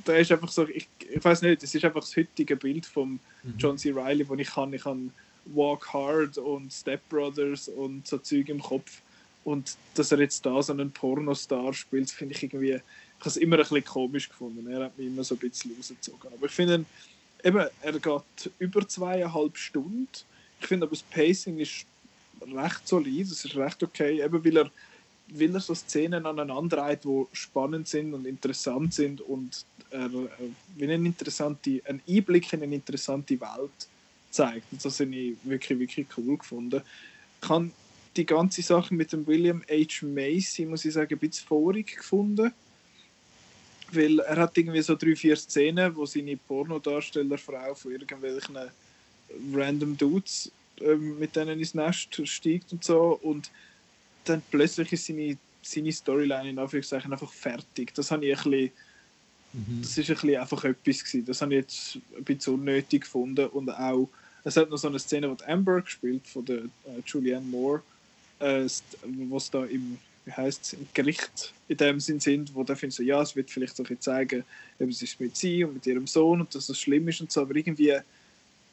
da 0.05 0.15
ist 0.15 0.31
einfach 0.31 0.51
so, 0.51 0.67
ich, 0.67 0.87
ich 0.99 1.23
weiß 1.23 1.41
nicht, 1.43 1.63
es 1.63 1.73
ist 1.75 1.85
einfach 1.85 2.01
das 2.01 2.15
heutige 2.15 2.55
Bild 2.55 2.85
von 2.85 3.19
mhm. 3.43 3.53
John 3.57 3.77
C. 3.77 3.91
Reilly, 3.91 4.27
wo 4.27 4.35
ich 4.35 4.49
kann. 4.49 4.73
Ich 4.73 4.83
kann 4.83 5.11
Walk 5.45 5.91
Hard 5.91 6.37
und 6.37 6.71
Step 6.71 7.01
Brothers 7.09 7.67
und 7.67 8.07
so 8.07 8.17
Zeug 8.17 8.49
im 8.49 8.61
Kopf. 8.61 9.01
Und 9.43 9.75
dass 9.95 10.11
er 10.11 10.19
jetzt 10.19 10.45
da 10.45 10.61
so 10.61 10.73
einen 10.73 10.91
Pornostar 10.91 11.73
spielt, 11.73 12.11
finde 12.11 12.35
ich 12.35 12.43
irgendwie, 12.43 12.73
ich 12.73 12.81
habe 13.19 13.29
es 13.29 13.37
immer 13.37 13.55
ein 13.55 13.63
bisschen 13.63 13.85
komisch 13.85 14.29
gefunden. 14.29 14.69
Er 14.69 14.85
hat 14.85 14.97
mich 14.97 15.07
immer 15.07 15.23
so 15.23 15.35
ein 15.35 15.39
bisschen 15.39 15.71
rausgezogen. 15.75 16.31
Aber 16.31 16.45
ich 16.45 16.51
finde, 16.51 16.85
eben, 17.43 17.65
er 17.81 17.99
geht 17.99 18.51
über 18.59 18.87
zweieinhalb 18.87 19.57
Stunden. 19.57 20.07
Ich 20.59 20.67
finde 20.67 20.85
aber 20.85 20.95
das 20.95 21.03
Pacing 21.03 21.57
ist 21.57 21.85
recht 22.41 22.87
solid, 22.87 23.27
es 23.27 23.45
ist 23.45 23.55
recht 23.55 23.81
okay, 23.83 24.23
eben 24.23 24.43
weil 24.43 24.57
er, 24.57 24.71
weil 25.33 25.55
er 25.55 25.61
so 25.61 25.73
Szenen 25.73 26.25
aneinander 26.25 26.77
reiht, 26.79 27.05
die 27.05 27.25
spannend 27.31 27.87
sind 27.87 28.13
und 28.13 28.25
interessant 28.25 28.93
sind 28.93 29.21
und 29.21 29.65
er 29.89 30.05
äh, 30.05 30.83
eine 30.83 30.95
interessante, 30.95 31.81
einen 31.85 32.01
Einblick 32.07 32.51
in 32.53 32.63
eine 32.63 32.75
interessante 32.75 33.39
Welt 33.39 33.87
zeigt. 34.29 34.71
Und 34.71 34.83
das 34.83 34.99
habe 34.99 35.15
ich 35.15 35.35
wirklich, 35.43 35.79
wirklich 35.79 36.07
cool 36.17 36.37
gefunden. 36.37 36.81
Ich 37.41 37.49
habe 37.49 37.71
die 38.15 38.25
ganze 38.25 38.61
Sache 38.61 38.93
mit 38.93 39.13
dem 39.13 39.25
William 39.25 39.63
H. 39.69 40.05
Macy, 40.05 40.65
muss 40.65 40.85
ich 40.85 40.93
sagen, 40.93 41.13
ein 41.13 41.19
bisschen 41.19 41.47
vorig 41.47 41.97
gefunden. 41.97 42.53
Weil 43.93 44.19
er 44.19 44.37
hat 44.37 44.57
irgendwie 44.57 44.81
so 44.81 44.95
drei, 44.95 45.15
vier 45.15 45.35
Szenen, 45.35 45.95
wo 45.95 46.05
seine 46.05 46.37
Pornodarstellerfrau 46.37 47.73
von 47.75 47.91
irgendwelchen 47.91 48.57
random 49.53 49.97
Dudes 49.97 50.51
äh, 50.79 50.95
mit 50.95 51.35
denen 51.35 51.59
ins 51.59 51.73
Nest 51.73 52.27
steigt 52.27 52.71
und 52.71 52.83
so. 52.83 53.19
Und 53.21 53.51
dann 54.25 54.41
plötzlich 54.51 54.91
ist 54.91 55.05
seine, 55.05 55.37
seine 55.61 55.91
Storyline 55.91 56.49
in 56.49 56.59
Anführungszeichen 56.59 57.11
einfach 57.11 57.31
fertig. 57.31 57.93
Das 57.93 58.11
habe 58.11 58.25
ich 58.25 58.37
ein 58.37 58.51
bisschen, 58.51 58.71
mhm. 59.53 59.81
das 59.81 59.97
ist 59.97 60.09
ein 60.09 60.15
bisschen 60.15 60.39
einfach 60.39 60.63
etwas 60.63 61.03
gewesen. 61.03 61.25
Das 61.25 61.41
habe 61.41 61.55
ich 61.55 61.61
jetzt 61.61 61.99
ein 62.17 62.23
bisschen 62.23 62.53
unnötig 62.53 63.01
gefunden 63.01 63.47
und 63.47 63.69
auch 63.69 64.09
es 64.43 64.57
hat 64.57 64.71
noch 64.71 64.77
so 64.77 64.87
eine 64.87 64.97
Szene, 64.97 65.29
wo 65.29 65.37
Amber 65.45 65.81
gespielt 65.81 66.27
von 66.27 66.43
der 66.43 66.63
äh, 66.63 67.01
Julianne 67.05 67.45
Moore, 67.45 67.83
äh, 68.39 68.67
wo 69.03 69.37
es 69.37 69.51
da 69.51 69.65
im 69.65 69.99
wie 70.25 70.31
heißt 70.31 70.73
im 70.73 70.87
Gericht 70.93 71.53
in 71.67 71.77
dem 71.77 71.99
Sinn 71.99 72.19
sind, 72.19 72.53
wo 72.53 72.63
da 72.63 72.75
finden 72.75 72.93
so, 72.93 73.03
ja, 73.03 73.21
es 73.21 73.35
wird 73.35 73.49
vielleicht 73.49 73.75
so 73.75 73.83
ein 73.83 73.99
zeigen, 73.99 74.43
eben, 74.79 74.91
es 74.91 75.01
ist 75.01 75.19
mit 75.19 75.35
sie 75.35 75.63
und 75.63 75.73
mit 75.73 75.87
ihrem 75.87 76.07
Sohn 76.07 76.41
und 76.41 76.53
dass 76.53 76.67
das 76.67 76.79
schlimm 76.79 77.07
ist 77.07 77.21
und 77.21 77.31
so, 77.31 77.41
aber 77.41 77.55
irgendwie 77.55 77.93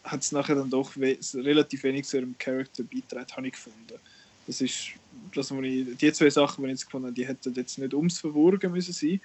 hat 0.05 0.21
es 0.21 0.33
nachher 0.33 0.57
dann 0.57 0.71
doch 0.71 0.97
we 0.97 1.19
relativ 1.35 1.83
wenig 1.83 2.07
zu 2.07 2.19
ihrem 2.19 2.37
Charakter 2.39 2.83
beitragen, 2.83 3.37
habe 3.37 3.47
ich 3.47 3.53
gefunden. 3.55 3.99
Das 4.47 4.61
ist, 4.61 4.89
das, 5.35 5.51
was 5.51 5.65
ich, 5.65 5.97
die 5.97 6.13
zwei 6.13 6.31
Sachen, 6.31 6.65
die 6.65 6.71
ich 6.71 6.79
jetzt 6.79 6.87
gefunden 6.87 7.07
habe, 7.07 7.15
die 7.15 7.27
hätten 7.27 7.55
jetzt 7.55 7.79
nicht 7.79 7.95
ums 7.95 8.19
Verwurgen 8.19 8.73
müssen 8.73 8.93
sein. 8.93 9.21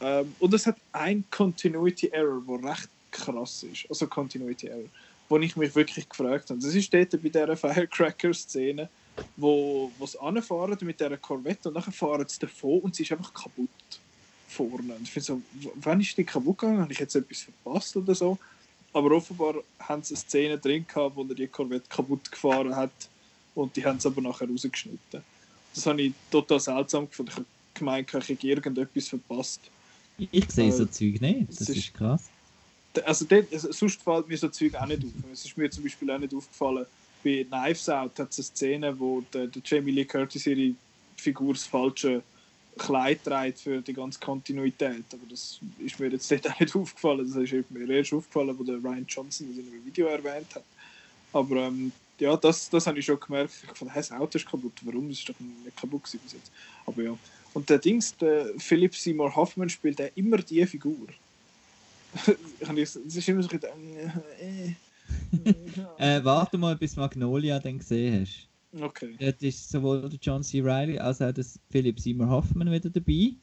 Ähm, 0.00 0.34
und 0.38 0.52
es 0.54 0.66
hat 0.66 0.76
ein 0.92 1.24
Continuity 1.30 2.08
Error, 2.08 2.42
der 2.46 2.70
recht 2.70 2.88
krass 3.10 3.62
ist. 3.62 3.86
Also 3.88 4.06
Continuity 4.06 4.68
Error, 4.68 4.88
wo 5.28 5.38
ich 5.38 5.56
mich 5.56 5.74
wirklich 5.74 6.08
gefragt 6.08 6.50
habe. 6.50 6.60
Das 6.60 6.74
ist 6.74 6.92
dort 6.92 7.10
bei 7.10 7.28
dieser 7.28 7.56
Firecracker-Szene, 7.56 8.88
wo, 9.36 9.90
wo 9.98 10.06
sie 10.06 10.20
anfahren 10.20 10.78
mit 10.82 10.98
dieser 10.98 11.16
Corvette 11.16 11.68
und 11.68 11.74
dann 11.74 11.92
fahren 11.92 12.26
sie 12.26 12.40
davon 12.40 12.80
und 12.80 12.94
sie 12.96 13.04
ist 13.04 13.12
einfach 13.12 13.32
kaputt 13.32 13.68
vorne. 14.48 14.94
Und 14.94 15.02
ich 15.02 15.12
finde 15.12 15.26
so, 15.26 15.42
wann 15.76 16.00
ist 16.00 16.16
die 16.16 16.24
kaputt 16.24 16.58
gegangen? 16.58 16.80
Habe 16.80 16.92
ich 16.92 16.98
jetzt 16.98 17.14
etwas 17.14 17.42
verpasst 17.42 17.96
oder 17.96 18.14
so? 18.14 18.38
Aber 18.92 19.12
offenbar 19.12 19.54
haben 19.78 20.02
sie 20.02 20.14
eine 20.14 20.20
Szene 20.20 20.58
drin 20.58 20.86
gehabt, 20.86 21.16
wo 21.16 21.22
er 21.24 21.34
die 21.34 21.46
Corvette 21.46 21.88
kaputt 21.88 22.30
gefahren 22.30 22.74
hat 22.74 22.90
und 23.54 23.76
die 23.76 23.84
haben 23.84 23.98
es 23.98 24.06
aber 24.06 24.20
nachher 24.20 24.48
rausgeschnitten. 24.48 25.22
Das 25.74 25.86
habe 25.86 26.02
ich 26.02 26.12
total 26.30 26.60
seltsam 26.60 27.08
gefunden. 27.08 27.30
Ich 27.30 27.36
habe 27.36 27.46
gemeint, 27.74 28.14
ich 28.14 28.28
hätte 28.28 28.46
irgendetwas 28.46 29.08
verpasst. 29.08 29.60
Ich 30.18 30.50
sehe 30.50 30.68
äh, 30.68 30.72
so 30.72 30.84
Zeug 30.86 31.20
nicht, 31.20 31.48
das 31.48 31.68
ist, 31.68 31.76
ist 31.76 31.94
krass. 31.94 32.28
Also, 33.04 33.24
dort, 33.24 33.50
also 33.52 33.72
sonst 33.72 34.02
fällt 34.02 34.28
mir 34.28 34.36
so 34.36 34.48
Zeug 34.48 34.74
auch 34.74 34.86
nicht 34.86 35.02
auf. 35.02 35.10
Es 35.32 35.44
ist 35.46 35.56
mir 35.56 35.70
zum 35.70 35.82
Beispiel 35.82 36.10
auch 36.10 36.18
nicht 36.18 36.34
aufgefallen, 36.34 36.86
bei 37.22 37.44
Knives 37.44 37.88
Out 37.88 38.18
hat 38.18 38.30
es 38.30 38.38
eine 38.38 38.44
Szene, 38.44 38.98
wo 38.98 39.22
der, 39.32 39.46
der 39.46 39.62
Jamie 39.64 39.92
Lee 39.92 40.04
Curtis 40.04 40.46
ihre 40.46 40.74
Figur 41.16 41.54
das 41.54 41.64
falsche 41.64 42.22
Kleid 42.78 43.22
trägt 43.22 43.60
für 43.60 43.80
die 43.80 43.92
ganze 43.92 44.18
Kontinuität. 44.18 45.04
Aber 45.12 45.22
das 45.28 45.60
ist 45.78 46.00
mir 46.00 46.08
jetzt 46.08 46.30
dort 46.30 46.50
auch 46.50 46.60
nicht 46.60 46.74
aufgefallen. 46.74 47.26
Das 47.32 47.36
ist 47.36 47.70
mir 47.70 47.90
erst 47.90 48.12
aufgefallen, 48.12 48.58
wo 48.58 48.64
der 48.64 48.76
Ryan 48.76 49.06
Johnson 49.06 49.48
das 49.48 49.58
in 49.58 49.72
einem 49.72 49.84
Video 49.84 50.06
erwähnt 50.06 50.54
hat. 50.54 50.64
Aber 51.32 51.56
ähm, 51.56 51.92
ja, 52.18 52.36
das, 52.36 52.70
das 52.70 52.86
habe 52.86 52.98
ich 52.98 53.04
schon 53.04 53.18
gemerkt. 53.18 53.52
Ich 53.70 53.78
fand, 53.78 53.94
das 53.94 54.12
Auto 54.12 54.38
ist 54.38 54.48
kaputt. 54.48 54.72
Warum? 54.82 55.08
Das 55.08 55.18
ist 55.18 55.28
doch 55.28 55.38
nicht 55.40 55.76
kaputt 55.76 56.02
bis 56.02 56.32
jetzt. 56.32 56.52
Aber 56.86 57.02
ja. 57.02 57.18
Und 57.54 57.68
der 57.68 57.78
Dings, 57.78 58.16
der 58.16 58.46
Philip 58.58 58.94
Seymour 58.94 59.34
Hoffman 59.34 59.68
spielt 59.68 60.00
auch 60.00 60.10
immer 60.14 60.38
die 60.38 60.64
Figur. 60.66 61.08
das 62.60 62.96
ist 62.96 63.28
immer 63.28 63.42
so 63.42 63.48
ein 63.50 63.60
äh, 64.38 64.74
äh, 65.98 66.24
warte 66.24 66.58
mal, 66.58 66.76
bis 66.76 66.96
Magnolia 66.96 67.58
dann 67.58 67.78
gesehen 67.78 68.22
hast. 68.22 68.48
Okay. 68.80 69.14
Dort 69.18 69.42
ist 69.42 69.68
sowohl 69.68 70.08
der 70.08 70.18
John 70.20 70.42
C. 70.42 70.60
Reilly 70.62 70.98
als 70.98 71.20
auch 71.20 71.32
der 71.32 71.44
Philip 71.70 72.00
Seymour 72.00 72.28
Hoffman 72.28 72.70
wieder 72.70 72.88
dabei. 72.88 73.34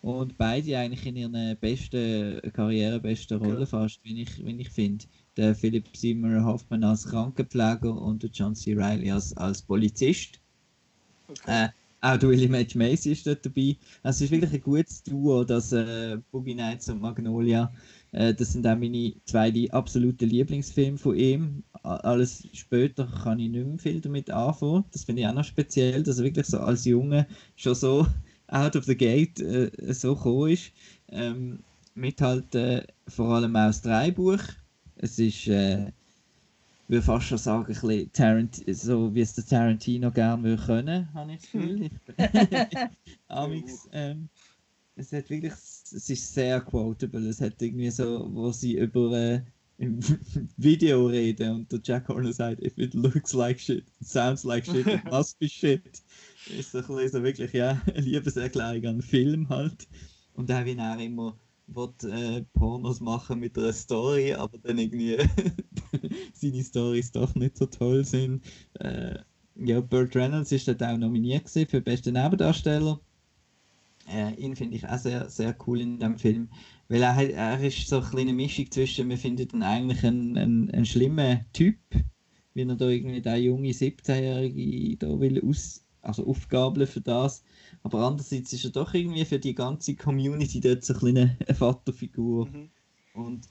Und 0.00 0.36
beide 0.36 0.78
eigentlich 0.78 1.06
in 1.06 1.16
ihrer 1.16 1.54
besten 1.54 2.40
Karriere, 2.52 3.00
besten 3.00 3.38
Rolle 3.38 3.62
okay. 3.62 3.66
fast, 3.66 4.00
wie 4.04 4.20
ich, 4.22 4.44
wie 4.44 4.60
ich 4.60 4.68
finde. 4.68 5.06
Der 5.36 5.54
Philip 5.54 5.84
Seymour 5.96 6.44
Hoffman 6.44 6.84
als 6.84 7.06
Krankenpfleger 7.06 8.00
und 8.00 8.22
der 8.22 8.30
John 8.30 8.54
C. 8.54 8.74
Reilly 8.74 9.10
als, 9.10 9.36
als 9.36 9.62
Polizist. 9.62 10.40
Okay. 11.28 11.64
Äh, 11.64 11.68
auch 12.04 12.18
der 12.18 12.28
William 12.28 12.52
H. 12.54 12.76
Macy 12.76 13.12
ist 13.12 13.26
dort 13.26 13.46
dabei. 13.46 13.76
Also, 14.02 14.18
es 14.18 14.20
ist 14.22 14.30
wirklich 14.30 14.52
ein 14.52 14.60
gutes 14.60 15.02
Duo, 15.02 15.42
das 15.42 15.72
äh, 15.72 16.18
Boogie 16.30 16.54
Nights 16.54 16.90
und 16.90 17.00
Magnolia. 17.00 17.72
Äh, 18.12 18.34
das 18.34 18.52
sind 18.52 18.66
auch 18.66 18.76
meine 18.76 19.14
zwei 19.24 19.70
absoluten 19.70 20.28
Lieblingsfilme 20.28 20.98
von 20.98 21.16
ihm. 21.16 21.62
Alles 21.82 22.46
später 22.52 23.06
kann 23.06 23.38
ich 23.38 23.50
nicht 23.50 23.66
mehr 23.66 23.78
viel 23.78 24.00
damit 24.02 24.30
anfangen. 24.30 24.84
Das 24.92 25.04
finde 25.04 25.22
ich 25.22 25.28
auch 25.28 25.34
noch 25.34 25.44
speziell, 25.44 26.02
dass 26.02 26.18
er 26.18 26.24
wirklich 26.24 26.46
so 26.46 26.58
als 26.58 26.84
Junge 26.84 27.26
schon 27.56 27.74
so 27.74 28.06
out 28.48 28.76
of 28.76 28.84
the 28.84 28.96
gate 28.96 29.40
äh, 29.40 29.70
so 29.94 30.14
gekommen 30.14 30.50
ist. 30.50 30.72
Ähm, 31.08 31.60
mit 31.94 32.20
halt 32.20 32.54
äh, 32.54 32.82
vor 33.08 33.34
allem 33.34 33.56
auch 33.56 33.68
das 33.68 33.80
Dreibuch. 33.80 34.40
Es 34.96 35.18
ist, 35.18 35.48
äh, 35.48 35.88
ich 35.88 35.92
würde 36.88 37.02
fast 37.02 37.26
schon 37.26 37.38
sagen, 37.38 37.66
ein 37.66 37.80
bisschen 37.80 38.12
Tarant 38.12 38.62
so 38.68 39.14
wie 39.14 39.20
es 39.20 39.34
der 39.34 39.46
Tarantino 39.46 40.10
gerne 40.10 40.42
würde 40.42 40.62
können, 40.62 41.14
habe 41.14 41.32
ich 41.32 41.40
das 41.40 41.50
Gefühl. 41.50 41.90
Amix, 43.28 43.88
ähm, 43.92 44.28
es 44.96 45.12
hat 45.12 45.28
wirklich, 45.30 45.52
es 45.52 46.08
ist 46.08 46.34
sehr 46.34 46.60
quotable. 46.60 47.28
Es 47.28 47.40
hat 47.40 47.60
irgendwie 47.60 47.90
so, 47.90 48.28
wo 48.32 48.52
sie 48.52 48.76
über 48.76 49.12
äh, 49.12 49.40
im 49.78 49.98
Video 50.56 51.06
reden 51.06 51.50
und 51.50 51.72
der 51.72 51.80
Jack 51.82 52.08
Horner 52.08 52.32
sagt, 52.32 52.62
if 52.62 52.76
it 52.78 52.94
looks 52.94 53.32
like 53.32 53.58
shit, 53.58 53.84
it 54.00 54.06
sounds 54.06 54.44
like 54.44 54.64
shit, 54.64 54.86
it 54.86 55.04
must 55.04 55.38
be 55.38 55.48
shit. 55.48 56.02
Ist 56.56 56.74
ein 56.76 56.82
bisschen 56.82 57.08
so 57.08 57.22
wirklich, 57.22 57.52
ja, 57.52 57.80
eine 57.86 58.00
Liebeserklärung 58.00 58.86
an 58.86 58.98
den 58.98 59.02
Film 59.02 59.48
halt. 59.48 59.88
Und 60.34 60.50
auch 60.50 60.64
wie 60.64 60.76
er 60.76 60.98
immer 60.98 61.36
will, 61.66 62.04
äh, 62.04 62.42
Pornos 62.52 63.00
machen 63.00 63.40
mit 63.40 63.56
einer 63.58 63.72
Story, 63.72 64.34
aber 64.34 64.58
dann 64.58 64.78
irgendwie 64.78 65.16
seine 66.32 66.62
Stories 66.62 67.12
doch 67.12 67.34
nicht 67.34 67.56
so 67.56 67.66
toll 67.66 68.04
sind. 68.04 68.42
Äh, 68.80 69.18
ja, 69.56 69.80
Burt 69.80 70.14
Reynolds 70.16 70.52
ist 70.52 70.68
dort 70.68 70.82
auch 70.82 70.96
nominiert 70.96 71.48
für 71.48 71.80
besten 71.80 72.14
Nebendarsteller. 72.14 73.00
Äh, 74.06 74.34
ihn 74.34 74.54
finde 74.56 74.76
ich 74.76 74.86
auch 74.86 74.98
sehr, 74.98 75.30
sehr 75.30 75.56
cool 75.66 75.80
in 75.80 75.98
dem 75.98 76.18
Film, 76.18 76.48
weil 76.88 77.02
er, 77.02 77.30
er 77.30 77.60
ist 77.60 77.88
so 77.88 78.00
eine 78.00 78.06
kleine 78.06 78.32
Mischung 78.34 78.70
zwischen, 78.70 79.08
wir 79.08 79.16
finden 79.16 79.48
ihn 79.54 79.62
eigentlich 79.62 80.04
einen, 80.04 80.36
einen, 80.36 80.70
einen 80.70 80.84
schlimmen 80.84 81.46
Typ, 81.52 81.78
wie 82.52 82.62
er 82.62 82.76
da 82.76 82.88
irgendwie 82.88 83.22
der 83.22 83.40
junge 83.40 83.70
17-Jährige 83.70 84.96
da 84.98 85.18
will 85.18 85.42
aus, 85.42 85.84
also 86.02 86.26
aufgabeln 86.26 86.86
für 86.86 87.00
das, 87.00 87.42
aber 87.82 88.00
andererseits 88.00 88.52
ist 88.52 88.64
er 88.64 88.70
doch 88.70 88.94
irgendwie 88.94 89.24
für 89.24 89.38
die 89.38 89.54
ganze 89.54 89.94
Community 89.94 90.60
dort 90.60 90.84
so 90.84 90.94
eine 90.94 91.00
kleine 91.00 91.36
Vaterfigur. 91.54 92.46
Mhm. 92.46 92.70
Und 93.14 93.48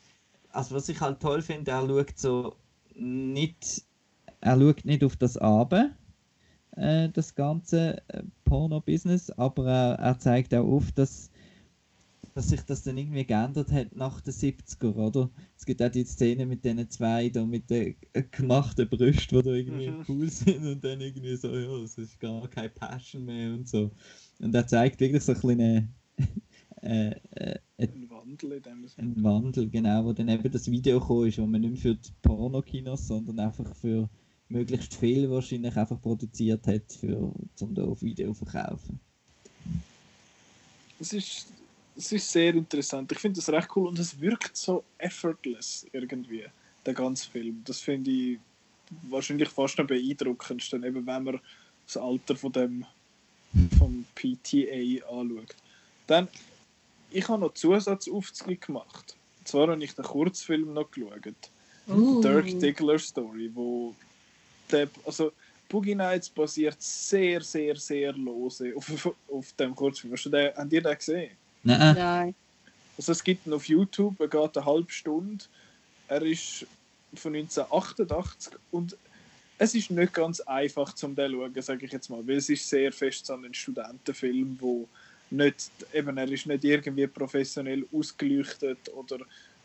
also 0.49 0.75
was 0.75 0.89
ich 0.89 0.99
halt 0.99 1.19
toll 1.19 1.41
finde, 1.41 1.71
er 1.71 1.87
schaut 1.87 2.17
so 2.17 2.55
nicht, 2.95 3.83
er 4.41 4.59
schaut 4.59 4.85
nicht 4.85 5.03
auf 5.03 5.15
das 5.15 5.37
Abend, 5.37 5.95
äh, 6.71 7.09
das 7.09 7.35
ganze 7.35 8.01
äh, 8.09 8.23
Porno-Business, 8.45 9.31
aber 9.31 9.67
er, 9.67 9.93
er 9.99 10.19
zeigt 10.19 10.53
auch 10.53 10.65
auf, 10.65 10.91
dass 10.91 11.31
dass 12.33 12.49
sich 12.49 12.61
das 12.61 12.83
dann 12.83 12.97
irgendwie 12.97 13.25
geändert 13.25 13.71
hat 13.71 13.95
nach 13.95 14.19
den 14.21 14.33
70er, 14.33 14.95
oder? 14.95 15.29
Es 15.57 15.65
gibt 15.65 15.81
auch 15.81 15.91
die 15.91 16.03
Szene 16.03 16.45
mit 16.45 16.65
diesen 16.65 16.89
zwei 16.89 17.29
da 17.29 17.45
mit 17.45 17.69
den 17.69 17.95
gemachten 18.31 18.89
Brüsten, 18.89 19.39
die 19.39 19.43
da 19.43 19.51
irgendwie 19.51 19.89
mhm. 19.89 20.05
cool 20.07 20.29
sind 20.29 20.65
und 20.65 20.83
dann 20.83 21.01
irgendwie 21.01 21.35
so, 21.35 21.49
ja, 21.49 21.83
es 21.83 21.97
ist 21.97 22.19
gar 22.19 22.47
keine 22.47 22.69
Passion 22.69 23.25
mehr 23.25 23.53
und 23.53 23.67
so. 23.67 23.91
Und 24.39 24.55
er 24.55 24.67
zeigt 24.67 24.99
wirklich 24.99 25.23
so 25.23 25.33
ein 25.33 25.41
bisschen 25.41 25.95
äh, 26.81 27.15
äh, 27.35 27.59
ein 27.77 28.09
Wandel 28.09 28.53
in 28.53 28.63
dem 28.63 28.87
Sinne. 28.87 29.07
Ein 29.15 29.23
Wandel, 29.23 29.69
genau, 29.69 30.05
wo 30.05 30.13
dann 30.13 30.29
eben 30.29 30.51
das 30.51 30.69
Video 30.69 30.99
gekommen 30.99 31.27
ist, 31.27 31.37
wo 31.37 31.45
man 31.45 31.61
nicht 31.61 31.81
für 31.81 31.95
die 31.95 32.11
Pornokinos, 32.21 33.07
sondern 33.07 33.39
einfach 33.39 33.75
für 33.75 34.09
möglichst 34.49 34.95
viel 34.95 35.29
wahrscheinlich 35.29 35.75
einfach 35.75 36.01
produziert 36.01 36.65
hat, 36.67 36.91
für, 36.91 37.33
um 37.59 37.73
da 37.75 37.83
auf 37.83 38.01
Video 38.01 38.33
zu 38.33 38.45
verkaufen. 38.45 38.99
Es 40.99 41.13
ist 41.13 41.47
es 41.95 42.11
ist 42.11 42.31
sehr 42.31 42.53
interessant. 42.53 43.11
Ich 43.11 43.19
finde 43.19 43.39
das 43.39 43.49
recht 43.49 43.69
cool 43.75 43.89
und 43.89 43.99
es 43.99 44.19
wirkt 44.19 44.57
so 44.57 44.83
effortless 44.97 45.85
irgendwie, 45.91 46.45
der 46.85 46.93
ganze 46.93 47.29
Film. 47.29 47.61
Das 47.65 47.79
finde 47.79 48.11
ich 48.11 48.39
wahrscheinlich 49.09 49.49
fast 49.49 49.79
am 49.79 49.87
beeindruckendsten, 49.87 50.83
eben 50.83 51.05
wenn 51.05 51.23
man 51.23 51.39
das 51.85 51.97
Alter 51.97 52.35
von 52.35 52.51
dem 52.51 52.85
vom 53.77 54.05
PTA 54.15 55.05
anschaut. 55.07 55.55
Dann, 56.07 56.27
ich 57.11 57.27
habe 57.27 57.41
noch 57.41 57.53
Zusatzaufzüge 57.53 58.57
gemacht. 58.57 59.15
Und 59.39 59.47
zwar 59.47 59.67
habe 59.67 59.83
ich 59.83 59.93
den 59.93 60.05
Kurzfilm 60.05 60.73
noch 60.73 60.89
geschaut. 60.89 61.35
Uh. 61.87 62.21
Dirk 62.21 62.59
Diggler 62.59 62.97
Story, 62.97 63.51
wo 63.53 63.93
der, 64.71 64.89
also 65.05 65.31
Boogie 65.69 65.95
Nights 65.95 66.29
basiert 66.29 66.81
sehr, 66.81 67.41
sehr, 67.41 67.75
sehr 67.75 68.13
lose 68.13 68.73
auf, 68.75 69.15
auf 69.27 69.53
dem 69.53 69.75
Kurzfilm. 69.75 70.13
Hast 70.13 70.25
du 70.25 70.29
den, 70.29 70.55
habt 70.55 70.73
ihr 70.73 70.81
den 70.81 70.95
gesehen? 70.95 71.31
Nein. 71.63 71.95
Nein. 71.95 72.35
Also 72.97 73.11
es 73.11 73.23
gibt 73.23 73.47
ihn 73.47 73.53
auf 73.53 73.67
YouTube, 73.67 74.19
er 74.19 74.27
geht 74.27 74.57
eine 74.57 74.65
halbe 74.65 74.91
Stunde. 74.91 75.43
Er 76.07 76.21
ist 76.21 76.65
von 77.15 77.35
1988 77.35 78.53
und 78.71 78.97
es 79.57 79.75
ist 79.75 79.91
nicht 79.91 80.13
ganz 80.13 80.39
einfach 80.41 80.93
zum 80.93 81.15
den 81.15 81.31
schauen, 81.31 81.61
sage 81.61 81.85
ich 81.85 81.91
jetzt 81.91 82.09
mal, 82.09 82.25
weil 82.27 82.37
es 82.37 82.49
ist 82.49 82.67
sehr 82.67 82.91
fest 82.91 83.25
so 83.25 83.33
ein 83.33 83.53
Studentenfilm, 83.53 84.57
wo 84.59 84.87
nicht, 85.29 85.71
eben, 85.93 86.17
er 86.17 86.29
ist 86.29 86.45
nicht 86.45 86.63
irgendwie 86.63 87.07
professionell 87.07 87.85
ausgeleuchtet 87.91 88.89
oder 88.93 89.19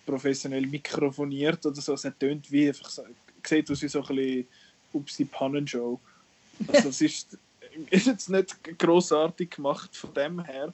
professionell 0.06 0.66
mikrofoniert 0.66 1.64
oder 1.66 1.80
so, 1.80 1.94
es 1.94 2.06
tönt 2.18 2.50
wie 2.50 2.68
einfach 2.68 2.88
so, 2.88 3.04
sieht 3.44 3.70
aus 3.70 3.82
wie 3.82 3.88
so 3.88 4.02
ein 4.02 4.16
bisschen 4.16 4.48
Upsi 4.92 5.24
Pannenshow. 5.24 6.00
Also 6.68 6.88
es 6.88 7.00
ist, 7.00 7.38
ist 7.90 8.06
jetzt 8.06 8.30
nicht 8.30 8.78
großartig 8.78 9.50
gemacht 9.50 9.94
von 9.96 10.14
dem 10.14 10.44
her, 10.44 10.72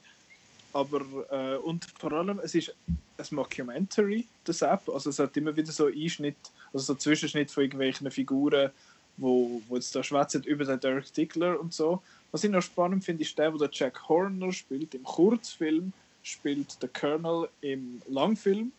aber 0.75 1.01
äh, 1.31 1.55
und 1.55 1.85
vor 1.97 2.11
allem 2.11 2.39
es 2.39 2.53
ist 2.53 2.75
ein 3.17 3.25
Mockumentary 3.31 4.27
das 4.43 4.61
App. 4.61 4.89
Also 4.89 5.09
es 5.09 5.19
hat 5.19 5.35
immer 5.37 5.55
wieder 5.55 5.71
so 5.71 5.85
Einschnitt 5.85 6.35
also 6.73 6.93
so 6.93 6.95
Zwischenschnitt 6.95 7.49
von 7.49 7.63
irgendwelchen 7.63 8.11
Figuren 8.11 8.71
wo, 9.15 9.61
wo 9.69 9.75
jetzt 9.75 9.95
da 9.95 10.03
schwätzen 10.03 10.43
über 10.43 10.65
den 10.65 10.77
Dirk 10.81 11.13
Diggler 11.13 11.57
und 11.57 11.73
so. 11.73 12.01
Was 12.31 12.43
ich 12.43 12.51
noch 12.51 12.61
spannend 12.61 13.05
finde 13.05 13.23
ist 13.23 13.37
der 13.37 13.53
wo 13.53 13.57
der 13.57 13.69
Jack 13.71 14.09
Horner 14.09 14.51
spielt 14.51 14.93
im 14.93 15.03
Kurzfilm 15.03 15.93
spielt 16.23 16.81
der 16.81 16.89
Colonel 16.89 17.47
im 17.61 18.01
Langfilm. 18.09 18.73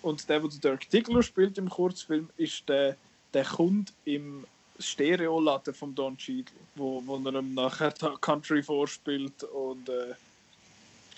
Und 0.00 0.26
der 0.30 0.42
wo 0.42 0.48
der 0.48 0.60
Dirk 0.60 0.88
Diggler 0.88 1.22
spielt 1.22 1.58
im 1.58 1.68
Kurzfilm 1.68 2.30
ist 2.38 2.66
der 2.66 2.96
der 3.34 3.44
Kunde 3.44 3.92
im 4.06 4.46
Stereoladen 4.78 5.74
von 5.74 5.94
Don 5.94 6.16
Cheadle 6.16 6.54
wo, 6.76 7.02
wo 7.04 7.16
er 7.28 7.34
ihm 7.34 7.52
nachher 7.52 7.92
Country 8.22 8.62
vorspielt 8.62 9.44
und 9.44 9.90
äh, 9.90 10.14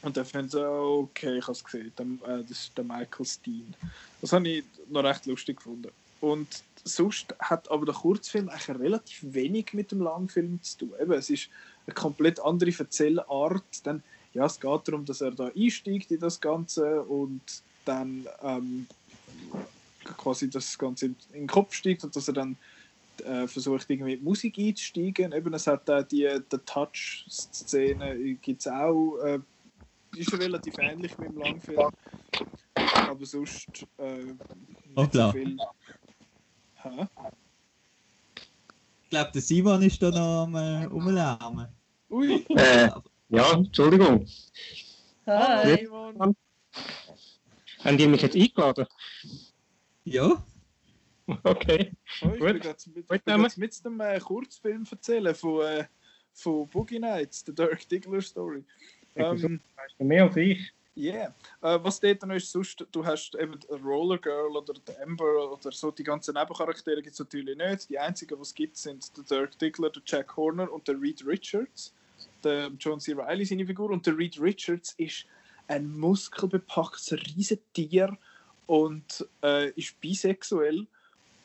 und 0.02 0.16
dann 0.16 0.24
finden 0.24 0.48
sie, 0.48 0.64
okay, 0.64 1.38
ich 1.38 1.44
habe 1.44 1.52
es 1.52 1.64
gesehen, 1.64 1.92
der, 1.98 2.06
äh, 2.06 2.42
das 2.42 2.50
ist 2.50 2.78
der 2.78 2.84
Michael 2.84 3.26
Steen. 3.26 3.74
Das 4.20 4.32
habe 4.32 4.48
ich 4.48 4.64
noch 4.88 5.02
recht 5.02 5.26
lustig 5.26 5.56
gefunden. 5.56 5.90
Und 6.20 6.62
sonst 6.84 7.34
hat 7.40 7.70
aber 7.70 7.86
der 7.86 7.94
Kurzfilm 7.94 8.48
eigentlich 8.48 8.68
relativ 8.68 9.22
wenig 9.22 9.72
mit 9.72 9.90
dem 9.90 10.00
Langfilm 10.00 10.62
zu 10.62 10.78
tun. 10.78 10.92
Eben, 11.00 11.12
es 11.12 11.30
ist 11.30 11.48
eine 11.86 11.94
komplett 11.94 12.40
andere 12.40 12.72
Erzählart. 12.76 13.64
Dann, 13.84 14.02
ja, 14.34 14.46
es 14.46 14.60
geht 14.60 14.88
darum, 14.88 15.04
dass 15.04 15.20
er 15.20 15.32
da 15.32 15.50
einsteigt 15.54 16.10
in 16.10 16.20
das 16.20 16.40
Ganze 16.40 17.02
und 17.02 17.42
dann 17.84 18.26
ähm, 18.42 18.86
quasi 20.16 20.48
das 20.48 20.78
Ganze 20.78 21.06
in, 21.06 21.16
den 21.32 21.46
Kopf 21.46 21.74
steigt 21.74 22.04
und 22.04 22.14
dass 22.14 22.28
er 22.28 22.34
dann 22.34 22.56
äh, 23.24 23.48
versucht, 23.48 23.88
irgendwie 23.88 24.12
mit 24.12 24.22
Musik 24.22 24.58
einzusteigen. 24.58 25.32
Eben, 25.32 25.54
es 25.54 25.66
hat 25.66 25.88
auch 25.90 26.02
die, 26.02 26.28
die 26.52 26.58
Touch-Szene, 26.58 28.34
gibt 28.40 28.60
es 28.60 28.68
auch. 28.68 29.18
Äh, 29.18 29.40
ist 30.18 30.38
relativ 30.38 30.78
ähnlich 30.78 31.16
mit 31.18 31.30
dem 31.30 31.38
Langfilm. 31.38 31.90
Aber 32.74 33.26
sonst 33.26 33.68
äh, 33.98 34.34
nicht 34.96 35.12
so 35.12 35.32
viel. 35.32 35.56
Hä? 36.74 37.06
Ich 39.04 39.10
glaube, 39.10 39.30
der 39.32 39.42
Simon 39.42 39.82
ist 39.82 40.02
da 40.02 40.10
noch 40.10 40.42
am 40.44 40.54
äh, 40.54 40.86
Umlärmen. 40.86 41.68
Ui! 42.10 42.44
Äh, 42.50 42.90
ja, 43.30 43.52
Entschuldigung. 43.52 44.26
Hi, 45.26 45.76
Simon. 45.78 46.36
Haben 47.84 47.96
die 47.96 48.06
mich 48.06 48.22
jetzt 48.22 48.36
eingeladen? 48.36 48.86
Ja. 50.04 50.44
Okay. 51.42 51.92
Oh, 52.22 52.30
ich 52.34 52.40
will 52.40 52.64
jetzt 52.64 52.86
mit, 52.86 53.08
mit, 53.10 53.56
mit 53.58 53.86
einem 53.86 54.00
äh, 54.00 54.18
Kurzfilm 54.18 54.84
erzählen 54.90 55.34
von, 55.34 55.60
äh, 55.66 55.84
von 56.32 56.68
Boogie 56.68 56.98
Nights, 56.98 57.44
der 57.44 57.54
Dirk 57.54 57.88
Diggler 57.88 58.22
Story. 58.22 58.64
Ähm, 59.18 59.60
weißt 59.76 59.94
du 59.98 60.04
mehr 60.04 60.24
als 60.24 60.36
ich? 60.36 60.72
Yeah. 60.98 61.32
Uh, 61.62 61.78
was 61.84 62.00
dort 62.00 62.26
noch 62.26 62.34
ist, 62.34 62.50
sonst, 62.50 62.84
du 62.90 63.06
hast 63.06 63.36
eben 63.36 63.56
Roller 63.84 64.18
Girl 64.18 64.56
oder 64.56 64.74
Amber 65.00 65.52
oder 65.52 65.70
so, 65.70 65.92
die 65.92 66.02
ganzen 66.02 66.34
Nebencharaktere 66.34 67.00
gibt 67.00 67.12
es 67.12 67.20
natürlich 67.20 67.56
nicht. 67.56 67.88
Die 67.88 67.98
einzigen, 67.98 68.34
die 68.34 68.42
es 68.42 68.52
gibt, 68.52 68.76
sind 68.76 69.16
der 69.16 69.24
Dirk 69.24 69.58
Diggler, 69.60 69.90
der 69.90 70.02
Jack 70.04 70.36
Horner 70.36 70.72
und 70.72 70.88
der 70.88 71.00
Reed 71.00 71.24
Richards. 71.24 71.94
Der 72.42 72.68
John 72.80 72.98
C. 72.98 73.12
Reilly, 73.12 73.44
seine 73.44 73.64
Figur. 73.64 73.90
Und 73.90 74.04
der 74.06 74.18
Reed 74.18 74.40
Richards 74.40 74.94
ist 74.98 75.24
ein 75.68 75.88
muskelbepacktes 75.88 77.12
Riesentier 77.12 78.18
und 78.66 79.24
äh, 79.44 79.70
ist 79.70 80.00
bisexuell 80.00 80.84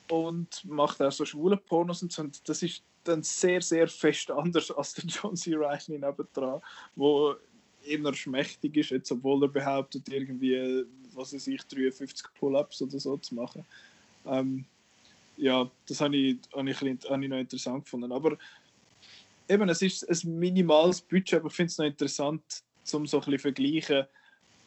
und 0.09 0.65
macht 0.65 0.99
auch 0.99 1.11
so 1.11 1.25
schwule 1.25 1.57
Pornos 1.57 2.01
und 2.01 2.11
so. 2.11 2.23
Und 2.23 2.47
das 2.49 2.63
ist 2.63 2.81
dann 3.03 3.21
sehr, 3.21 3.61
sehr 3.61 3.87
fest 3.87 4.31
anders 4.31 4.71
als 4.71 4.93
der 4.93 5.05
John 5.05 5.35
C. 5.35 5.53
Reilly 5.55 5.99
nebendran, 5.99 6.59
wo 6.95 7.35
eher 7.85 8.13
schmächtig 8.13 8.77
ist, 8.77 8.91
jetzt, 8.91 9.11
obwohl 9.11 9.43
er 9.43 9.49
behauptet, 9.49 10.07
irgendwie, 10.09 10.85
was 11.13 11.33
weiß 11.33 11.47
ich, 11.47 11.61
53 11.63 12.25
Pull-Ups 12.39 12.81
oder 12.81 12.99
so 12.99 13.17
zu 13.17 13.35
machen. 13.35 13.65
Ähm, 14.25 14.65
ja, 15.37 15.69
das 15.87 16.01
habe 16.01 16.15
ich, 16.15 16.37
hab 16.53 16.65
ich, 16.65 16.81
hab 16.81 17.21
ich 17.21 17.29
noch 17.29 17.37
interessant 17.37 17.85
gefunden. 17.85 18.11
Aber 18.11 18.37
eben, 19.47 19.69
es 19.69 19.81
ist 19.81 20.03
ein 20.09 20.39
minimales 20.39 21.01
Budget, 21.01 21.39
aber 21.39 21.47
ich 21.47 21.55
finde 21.55 21.71
es 21.71 21.77
noch 21.77 21.85
interessant, 21.85 22.43
um 22.91 23.07
so 23.07 23.17
ein 23.17 23.25
bisschen 23.25 23.39
vergleichen, 23.39 24.05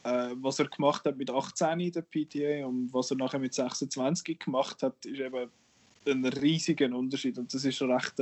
äh, 0.04 0.34
was 0.40 0.58
er 0.58 0.68
gemacht 0.68 1.04
hat 1.04 1.16
mit 1.16 1.30
18 1.30 1.80
in 1.80 1.92
der 1.92 2.02
PTA 2.02 2.66
und 2.66 2.92
was 2.92 3.10
er 3.10 3.16
nachher 3.16 3.38
mit 3.38 3.54
26 3.54 4.38
gemacht 4.38 4.82
hat, 4.82 5.04
ist 5.04 5.20
eben 5.20 5.50
ein 6.06 6.24
riesiger 6.24 6.94
Unterschied 6.94 7.36
und 7.38 7.52
das 7.52 7.64
ist 7.64 7.82
eine 7.82 7.96
recht, 7.96 8.14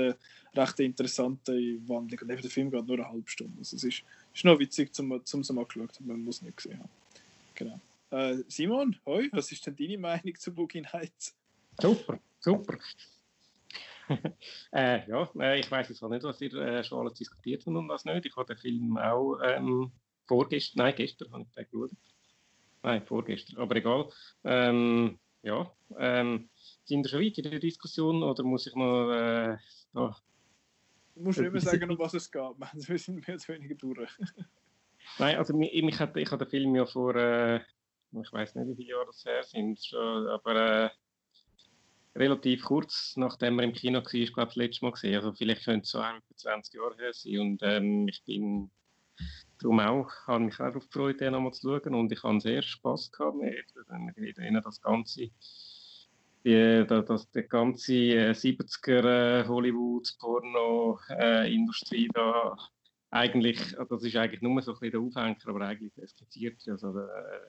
recht 0.57 0.81
interessante 0.81 1.53
Wandlung. 1.87 2.21
Und 2.23 2.31
eben 2.31 2.43
der 2.43 2.51
Film 2.51 2.71
geht 2.71 2.87
nur 2.87 2.97
eine 2.97 3.09
halbe 3.09 3.29
Stunde. 3.29 3.59
Also 3.59 3.77
es 3.77 3.85
ist, 3.85 4.03
ist 4.35 4.45
noch 4.45 4.59
witzig, 4.59 4.95
zum, 4.95 5.25
zum 5.25 5.45
so 5.45 5.55
mal 5.55 5.65
geschaut 5.65 5.95
haben, 5.97 6.07
man 6.07 6.25
muss 6.25 6.43
nicht 6.43 6.57
gesehen 6.57 6.81
haben. 6.81 6.91
Genau. 7.55 7.81
Äh, 8.11 8.43
Simon, 8.49 8.97
hoi, 9.07 9.29
was 9.33 9.51
ist 9.53 9.67
denn 9.67 9.77
deine 9.77 9.99
Meinung 9.99 10.35
zu 10.37 10.53
Boogie 10.53 10.81
Nights? 10.81 11.37
Super, 11.81 12.19
super. 12.41 12.79
äh, 14.73 15.09
ja, 15.09 15.31
äh, 15.41 15.61
ich 15.61 15.71
weiß 15.71 15.89
jetzt 15.89 16.03
auch 16.03 16.09
nicht, 16.09 16.25
was 16.25 16.41
ihr 16.41 16.55
äh, 16.55 16.85
schon 16.85 17.01
alles 17.01 17.15
diskutiert 17.15 17.65
habt 17.67 17.77
und 17.77 17.89
was 17.89 18.05
nicht. 18.05 18.27
Ich 18.27 18.37
habe 18.37 18.55
den 18.55 18.61
Film 18.61 18.99
auch 18.99 19.39
ähm, 19.43 19.91
vorgestern, 20.27 20.85
nein, 20.85 20.95
gestern 20.97 21.33
habe 21.33 21.43
ich 21.49 21.55
den 21.55 21.65
geschaut. 21.71 21.91
Nein, 22.83 23.03
vorgestern, 23.07 23.57
aber 23.59 23.77
egal. 23.77 24.09
Ähm, 24.45 25.19
ja, 25.43 25.71
ähm, 25.99 26.49
sind 26.85 27.05
wir 27.05 27.09
schon 27.09 27.21
weit 27.21 27.39
in 27.39 27.51
der 27.51 27.59
Diskussion 27.59 28.23
oder 28.23 28.43
muss 28.43 28.67
ich 28.67 28.75
noch 28.75 29.11
äh, 29.11 29.57
da 31.15 31.21
Du 31.21 31.23
musst 31.23 31.39
immer 31.39 31.61
sagen, 31.61 31.91
um 31.91 31.99
was 31.99 32.15
es 32.15 32.31
geht. 32.31 32.43
Wir 32.89 32.99
sind 32.99 33.27
mehr 33.27 33.37
oder 33.37 33.49
weniger 33.49 33.75
durch. 33.75 34.11
Nein, 35.19 35.37
also 35.37 35.55
mich, 35.55 35.83
mich 35.83 35.99
hat, 36.01 36.17
ich 36.17 36.31
habe 36.31 36.45
den 36.45 36.51
Film 36.51 36.75
ja 36.75 36.87
vor, 36.87 37.15
äh, 37.15 37.57
ich 37.57 38.33
weiß 38.33 38.55
nicht, 38.55 38.69
wie 38.69 38.77
viele 38.77 38.91
Jahre 38.91 39.07
das 39.07 39.25
her 39.25 39.43
sind, 39.43 39.85
schon, 39.85 40.27
aber 40.29 40.55
äh, 40.55 40.91
relativ 42.17 42.65
kurz 42.65 43.17
nachdem 43.17 43.59
er 43.59 43.65
im 43.65 43.73
Kino 43.73 43.99
war, 44.01 44.15
ich 44.15 44.33
glaube 44.33 44.49
das 44.49 44.57
letzte 44.57 44.85
Mal 44.85 44.93
gesehen. 44.93 45.17
Also 45.17 45.33
vielleicht 45.33 45.65
könnte 45.65 45.83
es 45.83 45.91
so 45.91 46.03
20 46.37 46.75
Jahre 46.75 46.97
her 46.97 47.13
sein. 47.13 47.39
Und 47.39 47.63
ähm, 47.63 48.09
ich 48.09 48.23
bin 48.25 48.71
darum 49.61 49.81
auch, 49.81 50.11
habe 50.27 50.45
mich 50.45 50.55
auch 50.55 50.69
darauf 50.69 50.89
gefreut, 50.89 51.21
den 51.21 51.33
nochmal 51.33 51.53
zu 51.53 51.69
schauen. 51.69 51.95
Und 51.95 52.13
ich 52.13 52.23
habe 52.23 52.41
sehr 52.41 52.63
Spass 52.63 53.11
gehabt 53.11 53.37
mit, 53.37 53.67
mit 54.17 54.65
das 54.65 54.81
Ganze 54.81 55.31
die, 56.45 56.85
dass 56.87 57.31
die 57.31 57.43
ganze 57.43 57.93
70er 57.93 59.43
äh, 59.43 59.49
Hollywood-Porno-Industrie 59.49 62.09
da 62.13 62.57
eigentlich, 63.11 63.75
das 63.89 64.03
ist 64.03 64.17
eigentlich 64.17 64.43
nur 64.43 64.61
so 64.61 64.73
ein 64.73 64.79
bisschen 64.81 64.93
der 64.93 65.01
Aufhänger, 65.01 65.37
aber 65.47 65.63
eigentlich 65.63 65.93
skizziert 66.11 66.61
also 66.69 66.99
äh, 66.99 67.41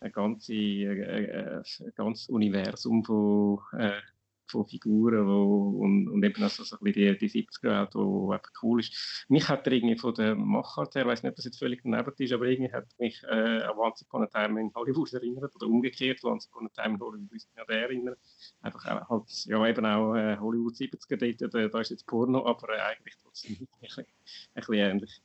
ein, 0.00 0.12
ganze, 0.12 0.54
äh, 0.54 1.62
ein 1.80 1.92
ganzes 1.94 2.28
Universum 2.28 3.04
von, 3.04 3.60
äh, 3.78 4.00
von 4.48 4.66
Figuren 4.66 5.26
wo, 5.26 5.78
und, 5.80 6.08
und 6.08 6.24
eben 6.24 6.42
also 6.42 6.64
so 6.64 6.76
ein 6.76 6.84
bisschen 6.84 7.18
die, 7.18 7.28
die 7.28 7.44
70er 7.44 7.80
Welt, 7.80 7.94
wo 7.94 8.32
einfach 8.32 8.50
cool 8.62 8.80
ist. 8.80 9.24
Mich 9.28 9.48
hat 9.48 9.66
er 9.66 9.72
irgendwie 9.72 9.96
von 9.96 10.14
der 10.14 10.34
Machart 10.34 10.94
her, 10.94 11.02
ich 11.02 11.08
weiß 11.08 11.22
nicht, 11.22 11.30
ob 11.30 11.36
das 11.36 11.44
jetzt 11.44 11.58
völlig 11.58 11.80
daneben 11.82 12.12
ist, 12.16 12.32
aber 12.32 12.46
irgendwie 12.46 12.72
hat 12.72 12.86
mich 12.98 13.22
äh, 13.24 13.62
an 13.62 13.76
Once 13.76 14.02
Upon 14.02 14.24
a 14.24 14.26
Time 14.26 14.60
in 14.60 14.72
Hollywood 14.74 15.12
erinnert 15.12 15.54
oder 15.54 15.66
umgekehrt, 15.66 16.22
Once 16.24 16.48
Upon 16.50 16.66
a 16.66 16.82
Time 16.82 16.94
in 16.94 17.00
Hollywood 17.00 17.32
ist 17.32 17.48
mich 17.48 17.60
an 17.60 17.66
den 17.68 17.82
erinnert. 17.82 18.18
Einfach 18.62 18.86
auch, 18.86 19.08
halt, 19.08 19.44
ja 19.46 19.66
eben 19.66 19.86
auch 19.86 20.14
äh, 20.14 20.36
Hollywood 20.38 20.74
70er, 20.74 21.16
dort, 21.16 21.54
da, 21.54 21.68
da 21.68 21.80
ist 21.80 21.90
jetzt 21.90 22.06
Porno, 22.06 22.46
aber 22.46 22.74
äh, 22.74 22.80
eigentlich 22.80 23.14
trotzdem 23.22 23.56
ein 23.82 23.88
ein 23.98 24.06
bisschen 24.54 24.74
ähnlich. 24.74 25.22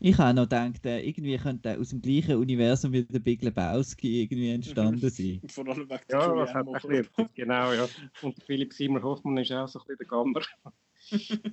Ich 0.00 0.16
habe 0.18 0.34
noch 0.34 0.44
gedacht, 0.44 0.84
äh, 0.86 1.00
irgendwie 1.00 1.36
könnte 1.36 1.78
aus 1.78 1.90
dem 1.90 2.00
gleichen 2.00 2.36
Universum 2.36 2.92
wie 2.92 3.04
der 3.04 3.18
Big 3.18 3.42
Lebowski 3.42 4.22
irgendwie 4.22 4.50
entstanden 4.50 5.10
sein. 5.10 5.40
Vor 5.48 5.66
allem 5.68 5.88
wegen 5.88 6.00
Ja, 6.10 6.54
hat 6.54 6.66
bisschen, 6.66 7.08
genau, 7.34 7.72
ja. 7.72 7.88
Und 8.22 8.42
Philipp 8.44 8.72
Simmer 8.72 9.02
Hoffmann 9.02 9.38
ist 9.38 9.52
auch 9.52 9.68
so 9.68 9.80
ein 9.80 9.86
bisschen 9.86 9.98
der 9.98 10.06
Gammer. 10.06 10.40
Der 11.10 11.52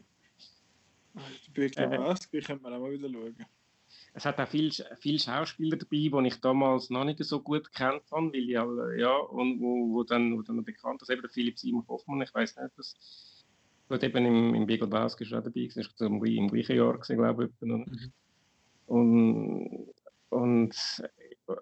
Big 1.54 1.76
Lebowski 1.78 2.42
könnte 2.42 2.64
man 2.64 2.74
auch 2.74 2.80
mal 2.80 2.92
wieder 2.92 3.10
schauen. 3.10 3.36
Es 4.14 4.26
hat 4.26 4.40
auch 4.40 4.48
viele 4.48 4.72
viel 5.00 5.20
Schauspieler 5.20 5.78
dabei, 5.78 6.22
die 6.22 6.28
ich 6.28 6.40
damals 6.40 6.90
noch 6.90 7.04
nicht 7.04 7.24
so 7.24 7.42
gut 7.42 7.72
kennt 7.74 8.04
habe, 8.12 8.32
weil 8.34 8.36
ich 8.36 9.00
ja, 9.00 9.16
und 9.18 9.60
wo, 9.60 9.94
wo, 9.94 10.04
dann, 10.04 10.38
wo 10.38 10.42
dann 10.42 10.64
bekannt 10.64 11.02
ist, 11.02 11.10
eben 11.10 11.22
der 11.22 11.30
Philipp 11.30 11.60
Simmer 11.60 11.86
Hoffmann, 11.88 12.22
ich 12.22 12.34
weiß 12.34 12.56
nicht, 12.56 12.72
was 12.78 12.96
Gut, 13.88 14.03
eben 14.03 14.26
im, 14.26 14.56
im 14.56 14.66
Big 14.66 14.82
Lebowski 14.82 15.26
ist 15.26 15.32
er 15.32 15.41
dabei, 15.41 15.70
das 15.74 15.78
war 15.99 16.07
im, 16.07 16.24
im 16.24 16.48
gleichen 16.49 16.76
Jahr, 16.76 16.98
glaube 16.98 17.45
ich. 17.45 17.62
Und, 17.62 18.12
und, 18.88 19.94
und 20.30 20.76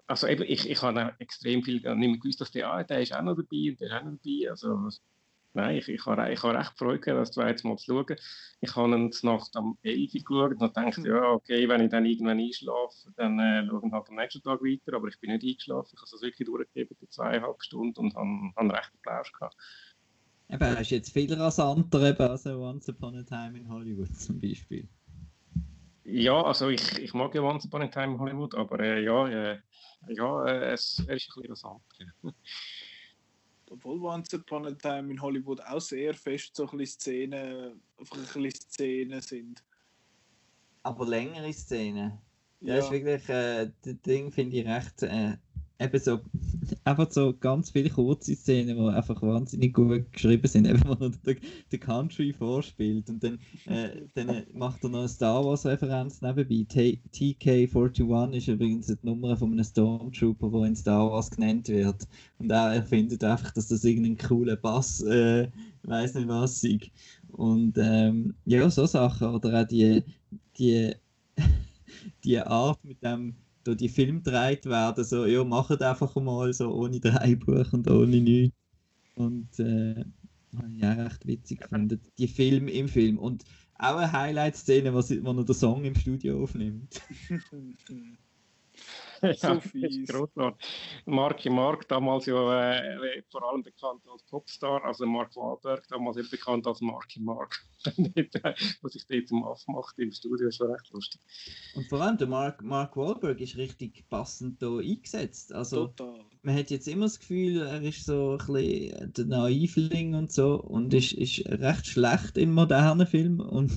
also 0.06 0.26
eben, 0.26 0.44
ich, 0.44 0.68
ich 0.68 0.82
habe 0.82 1.14
extrem 1.18 1.62
viel 1.62 1.74
nicht 1.74 2.08
mehr 2.08 2.18
gewusst, 2.18 2.40
dass 2.40 2.50
der, 2.50 2.70
ah, 2.70 2.82
der 2.82 3.02
ist 3.02 3.14
auch 3.14 3.22
noch 3.22 3.36
dabei 3.36 3.70
und 3.70 3.80
der 3.80 3.88
ist 3.88 3.92
auch 3.92 4.04
noch 4.04 4.18
dabei. 4.22 4.50
Also, 4.50 4.88
nein, 5.52 5.76
ich, 5.76 5.88
ich, 5.88 6.06
habe, 6.06 6.32
ich 6.32 6.42
habe 6.42 6.58
recht 6.58 6.78
Freude 6.78 7.00
gehabt, 7.00 7.20
das 7.20 7.30
zweite 7.32 7.66
Mal 7.66 7.76
zu 7.76 7.92
schauen. 7.92 8.16
Ich 8.60 8.74
habe 8.74 8.94
ihn 8.94 9.12
Nacht 9.22 9.56
am 9.56 9.76
11 9.82 10.14
Uhr 10.14 10.20
geschaut 10.22 10.62
und 10.62 10.76
dachte, 10.76 11.08
ja, 11.08 11.30
okay, 11.30 11.68
wenn 11.68 11.82
ich 11.82 11.90
dann 11.90 12.06
irgendwann 12.06 12.38
einschlafe, 12.40 13.12
dann 13.16 13.38
äh, 13.38 13.66
schaue 13.66 13.82
ich 13.86 13.92
halt 13.92 14.08
am 14.08 14.14
nächsten 14.16 14.42
Tag 14.42 14.62
weiter, 14.62 14.96
aber 14.96 15.08
ich 15.08 15.20
bin 15.20 15.30
nicht 15.30 15.44
eingeschlafen. 15.44 15.90
Ich 15.94 16.00
habe 16.00 16.16
es 16.16 16.22
wirklich 16.22 16.46
durchgegeben, 16.46 16.96
die 17.00 17.08
zweieinhalb 17.10 17.62
Stunden 17.62 17.98
und 18.00 18.14
habe, 18.14 18.52
habe 18.56 18.72
recht 18.72 18.92
Applaus 18.94 19.32
gehabt. 19.32 19.56
Eben, 20.48 20.62
er 20.62 20.80
ist 20.80 20.90
jetzt 20.90 21.12
viel 21.12 21.32
rasanter 21.34 22.02
eben 22.02 22.22
als 22.22 22.46
Once 22.46 22.88
Upon 22.88 23.16
a 23.16 23.22
Time 23.22 23.58
in 23.58 23.68
Hollywood 23.68 24.14
zum 24.18 24.40
Beispiel. 24.40 24.88
Ja, 26.04 26.42
also 26.42 26.68
ich, 26.68 26.98
ich 26.98 27.14
mag 27.14 27.34
ja 27.34 27.40
Once 27.40 27.64
Upon 27.66 27.82
a 27.82 27.88
Time 27.88 28.14
in 28.14 28.18
Hollywood, 28.18 28.54
aber 28.54 28.78
äh, 28.80 29.02
ja, 29.02 29.28
äh, 29.28 29.58
ja 30.08 30.46
äh, 30.46 30.72
es, 30.72 31.02
er 31.06 31.16
ist 31.16 31.30
ein 31.30 31.42
bisschen 31.42 31.50
rasanter. 31.50 32.04
Obwohl 33.70 34.02
Once 34.02 34.34
Upon 34.34 34.66
a 34.66 34.72
Time 34.72 35.10
in 35.10 35.20
Hollywood 35.20 35.60
auch 35.62 35.80
sehr 35.80 36.12
fest 36.12 36.54
so 36.56 36.68
ein 36.68 36.76
bisschen 36.76 37.00
Szenen, 37.00 37.80
einfach 37.98 38.16
ein 38.16 38.42
bisschen 38.42 38.50
Szenen 38.70 39.20
sind. 39.22 39.64
Aber 40.82 41.06
längere 41.06 41.52
Szenen. 41.52 42.18
Ja. 42.60 42.76
Das 42.76 42.86
ist 42.86 42.92
wirklich, 42.92 43.28
äh, 43.30 43.70
das 43.82 44.00
Ding 44.02 44.30
finde 44.30 44.56
ich 44.56 44.66
recht, 44.66 45.02
äh, 45.02 45.36
eben 45.78 45.98
so, 46.00 46.20
einfach 46.84 47.10
so 47.10 47.34
ganz 47.38 47.70
viele 47.70 47.90
kurze 47.90 48.34
Szenen, 48.34 48.76
die 48.76 48.82
einfach 48.94 49.20
wahnsinnig 49.22 49.74
gut 49.74 50.12
geschrieben 50.12 50.46
sind, 50.46 50.66
eben 50.68 50.82
wo 50.84 50.92
er 50.92 51.10
den, 51.10 51.38
den 51.72 51.80
Country 51.80 52.32
vorspielt 52.32 53.08
und 53.10 53.22
dann, 53.22 53.38
äh, 53.66 54.02
dann 54.14 54.44
macht 54.52 54.82
er 54.84 54.90
noch 54.90 55.00
eine 55.00 55.08
Star 55.08 55.44
Wars 55.44 55.66
Referenz 55.66 56.20
nebenbei. 56.20 56.64
T- 56.68 57.00
TK41 57.12 58.32
ist 58.32 58.48
übrigens 58.48 58.86
die 58.86 58.96
Nummer 59.02 59.36
von 59.36 59.52
einem 59.52 59.64
Stormtrooper, 59.64 60.50
der 60.50 60.64
in 60.64 60.76
Star 60.76 61.10
Wars 61.10 61.30
genannt 61.30 61.68
wird 61.68 62.06
und 62.38 62.50
er 62.50 62.82
findet 62.82 63.24
einfach, 63.24 63.50
dass 63.52 63.68
das 63.68 63.84
irgendein 63.84 64.16
cooler 64.18 64.56
Bass, 64.56 65.00
äh, 65.02 65.48
weiß 65.82 66.14
nicht 66.14 66.28
was 66.28 66.62
ist. 66.62 66.90
Und 67.28 67.76
ähm, 67.78 68.34
ja, 68.44 68.68
so 68.70 68.86
Sachen 68.86 69.28
oder 69.28 69.62
auch 69.62 69.66
die, 69.66 70.02
die, 70.58 70.94
die 72.24 72.38
Art 72.40 72.82
mit 72.84 73.02
dem 73.02 73.34
da 73.64 73.74
die 73.74 73.88
Filme 73.88 74.20
gedreht 74.22 74.66
werden, 74.66 75.04
so, 75.04 75.26
ja, 75.26 75.44
macht 75.44 75.82
einfach 75.82 76.14
mal 76.16 76.52
so 76.52 76.72
ohne 76.74 77.00
Drehbuch 77.00 77.72
und 77.72 77.90
ohne 77.90 78.20
nichts. 78.20 78.56
Und 79.16 79.58
äh, 79.60 80.04
habe 80.56 80.72
ich 80.76 80.84
auch 80.84 80.96
recht 80.98 81.26
witzig 81.26 81.60
gefunden. 81.62 82.00
Die 82.18 82.28
Filme 82.28 82.70
im 82.72 82.88
Film. 82.88 83.18
Und 83.18 83.44
auch 83.76 83.96
eine 83.96 84.12
Highlight-Szene, 84.12 84.94
wo, 84.94 85.00
sie- 85.02 85.24
wo 85.24 85.32
er 85.32 85.44
den 85.44 85.54
Song 85.54 85.84
im 85.84 85.94
Studio 85.96 86.42
aufnimmt. 86.44 87.00
So 89.38 89.60
fies. 89.60 90.08
Marky 91.06 91.50
Mark, 91.50 91.88
damals 91.88 92.26
ja 92.26 92.70
äh, 92.72 93.22
vor 93.30 93.50
allem 93.50 93.62
bekannt 93.62 94.02
als 94.10 94.22
Popstar, 94.24 94.84
also 94.84 95.06
Mark 95.06 95.34
Wahlberg, 95.36 95.86
damals 95.88 96.16
eben 96.16 96.28
bekannt 96.30 96.66
als 96.66 96.80
Marky 96.80 97.20
Mark. 97.20 97.64
Was 98.82 98.92
sich 98.92 99.06
dort 99.06 99.28
zum 99.28 99.44
Aff 99.44 99.62
macht 99.66 99.98
im 99.98 100.12
Studio, 100.12 100.48
ist 100.48 100.56
schon 100.56 100.70
recht 100.70 100.90
lustig. 100.90 101.20
Und 101.74 101.86
vor 101.88 102.00
allem 102.00 102.16
der 102.16 102.26
Mark, 102.26 102.62
Mark 102.62 102.96
Wahlberg 102.96 103.40
ist 103.40 103.56
richtig 103.56 104.08
passend 104.08 104.62
da 104.62 104.78
eingesetzt. 104.78 105.52
Also, 105.52 105.88
Total. 105.88 106.20
man 106.42 106.56
hat 106.56 106.70
jetzt 106.70 106.88
immer 106.88 107.06
das 107.06 107.18
Gefühl, 107.18 107.62
er 107.62 107.82
ist 107.82 108.06
so 108.06 108.32
ein 108.32 108.38
bisschen 108.38 109.12
der 109.12 109.24
Naivling 109.26 110.14
und 110.14 110.32
so 110.32 110.60
und 110.60 110.94
ist, 110.94 111.12
ist 111.12 111.46
recht 111.46 111.86
schlecht 111.86 112.38
in 112.38 112.52
modernen 112.52 113.06
Filmen 113.06 113.40
und 113.40 113.72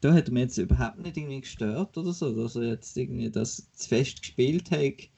da 0.00 0.12
hat 0.12 0.28
er 0.28 0.32
mir 0.34 0.40
jetzt 0.40 0.58
überhaupt 0.58 0.98
nicht 0.98 1.16
irgendwie 1.16 1.40
gestört 1.40 1.96
oder 1.96 2.12
so, 2.12 2.34
dass 2.40 2.56
er 2.56 2.64
jetzt 2.64 2.96
irgendwie 2.96 3.30
das 3.30 3.72
zu 3.72 3.88
fest 3.88 4.22
gespielt 4.22 4.70
hat 4.70 5.08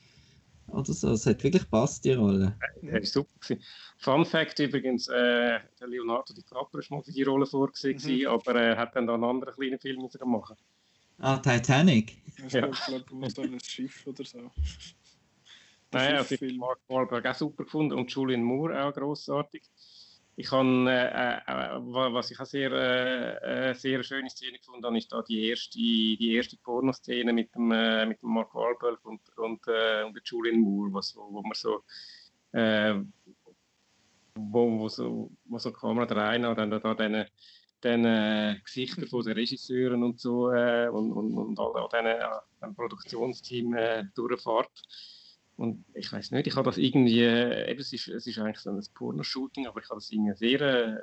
oder 0.68 0.92
so. 0.92 1.12
Es 1.12 1.26
hat 1.26 1.42
wirklich 1.42 1.68
passt, 1.70 2.04
die 2.04 2.12
Rolle. 2.12 2.56
Der 2.82 3.02
ist 3.02 3.12
super. 3.12 3.28
Fun 3.98 4.24
Fact 4.24 4.58
übrigens, 4.58 5.08
äh, 5.08 5.60
der 5.80 5.86
Leonardo 5.88 6.32
DiCaprio 6.32 6.82
war 6.88 6.98
mal 6.98 7.02
für 7.02 7.12
die 7.12 7.22
Rolle 7.22 7.46
vorgesehen, 7.46 7.98
Mhm. 8.22 8.26
aber 8.26 8.54
er 8.54 8.76
hat 8.76 8.96
dann 8.96 9.06
da 9.06 9.14
einen 9.14 9.24
anderen 9.24 9.54
kleinen 9.54 9.78
Film 9.78 10.02
müssen 10.02 10.28
machen. 10.28 10.56
Ah, 11.18 11.36
Titanic. 11.36 12.16
Ich 12.46 12.52
Ja. 12.52 12.60
glaube, 12.66 12.76
glaub, 12.86 13.30
so 13.30 13.42
ein 13.42 13.60
Schiff 13.60 14.06
oder 14.06 14.24
so. 14.24 14.50
Nein, 15.92 16.14
also 16.16 16.34
ich 16.36 16.56
Mark 16.56 16.78
Wahlberg 16.88 17.26
auch 17.26 17.34
super 17.34 17.64
gefunden 17.64 17.98
und 17.98 18.10
Julian 18.10 18.42
Moore 18.42 18.84
auch 18.84 18.94
grossartig. 18.94 19.62
Ich 20.40 20.50
habe, 20.52 20.90
äh, 20.90 21.36
äh, 21.36 21.78
wa- 21.92 22.12
was 22.14 22.30
ich 22.30 22.40
auch 22.40 22.46
sehr, 22.46 22.72
äh, 22.72 23.70
äh, 23.70 23.74
sehr 23.74 24.02
schöne 24.02 24.30
Szene 24.30 24.58
gefunden 24.58 24.86
habe, 24.86 24.96
ist 24.96 25.12
da 25.12 25.20
die 25.22 25.48
erste, 25.48 25.78
die 25.78 26.34
erste 26.34 26.56
Pornoszene 26.56 27.32
mit 27.34 27.54
dem, 27.54 27.70
äh, 27.72 28.06
mit 28.06 28.22
dem 28.22 28.30
Mark 28.30 28.54
Wahlberg 28.54 29.04
und, 29.04 29.20
und, 29.36 29.60
äh, 29.68 30.02
und 30.04 30.18
Julian 30.24 30.60
Moore, 30.60 30.94
was, 30.94 31.14
wo, 31.14 31.30
wo 31.30 31.42
man 31.42 31.52
so, 31.54 31.84
äh, 32.52 32.94
wo, 34.34 34.78
wo 34.78 34.88
so, 34.88 35.30
wo 35.44 35.58
so 35.58 35.70
die 35.70 35.76
Kamera 35.76 36.06
drehen 36.06 36.46
und 36.46 36.56
dann 36.58 36.70
da 36.70 36.94
diese 36.94 37.26
den 37.84 38.04
äh, 38.06 38.56
Gesichter 38.64 39.06
von 39.06 39.22
den 39.22 39.34
Regisseuren 39.34 40.02
und 40.02 40.20
so 40.20 40.50
äh, 40.52 40.88
und, 40.88 41.12
und, 41.12 41.36
und 41.36 41.58
alle 41.58 41.82
an 41.82 42.40
diesen 42.60 42.70
äh, 42.70 42.74
Produktionsteam 42.74 43.74
äh, 43.74 44.04
durchfahrt. 44.14 44.70
Und 45.60 45.84
ich 45.92 46.10
weiß 46.10 46.30
nicht, 46.30 46.46
ich 46.46 46.56
habe 46.56 46.70
das 46.70 46.78
irgendwie, 46.78 47.20
äh, 47.20 47.70
eben, 47.70 47.80
es, 47.80 47.92
ist, 47.92 48.08
es 48.08 48.26
ist 48.26 48.38
eigentlich 48.38 48.60
so 48.60 48.70
ein 48.70 48.82
Pornoshooting, 48.94 49.66
aber 49.66 49.80
ich 49.82 49.90
habe 49.90 49.98
das 49.98 50.10
irgendwie 50.10 50.34
sehr, 50.34 50.60
äh, 50.62 50.96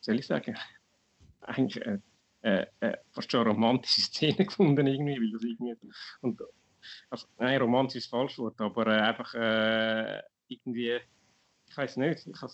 soll 0.00 0.18
ich 0.18 0.26
sagen, 0.26 0.56
eigentlich 1.40 1.86
äh, 1.86 2.00
äh, 2.42 2.66
äh, 2.80 2.96
fast 3.12 3.30
schon 3.30 3.42
eine 3.42 3.50
romantische 3.50 4.00
Szene 4.00 4.34
gefunden 4.46 4.88
irgendwie, 4.88 5.20
weil 5.20 5.30
das 5.30 5.44
irgendwie, 5.44 5.76
und, 6.20 6.42
also, 7.10 7.28
nein, 7.38 7.60
romantisch 7.60 7.98
ist 7.98 8.06
das 8.06 8.10
falsche 8.10 8.42
Wort, 8.42 8.60
aber 8.60 8.88
äh, 8.88 9.02
einfach 9.02 9.34
irgendwie, 10.48 10.98
ich 11.68 11.76
weiß 11.76 11.96
nicht, 11.98 12.26
ich 12.26 12.42
habe 12.42 12.52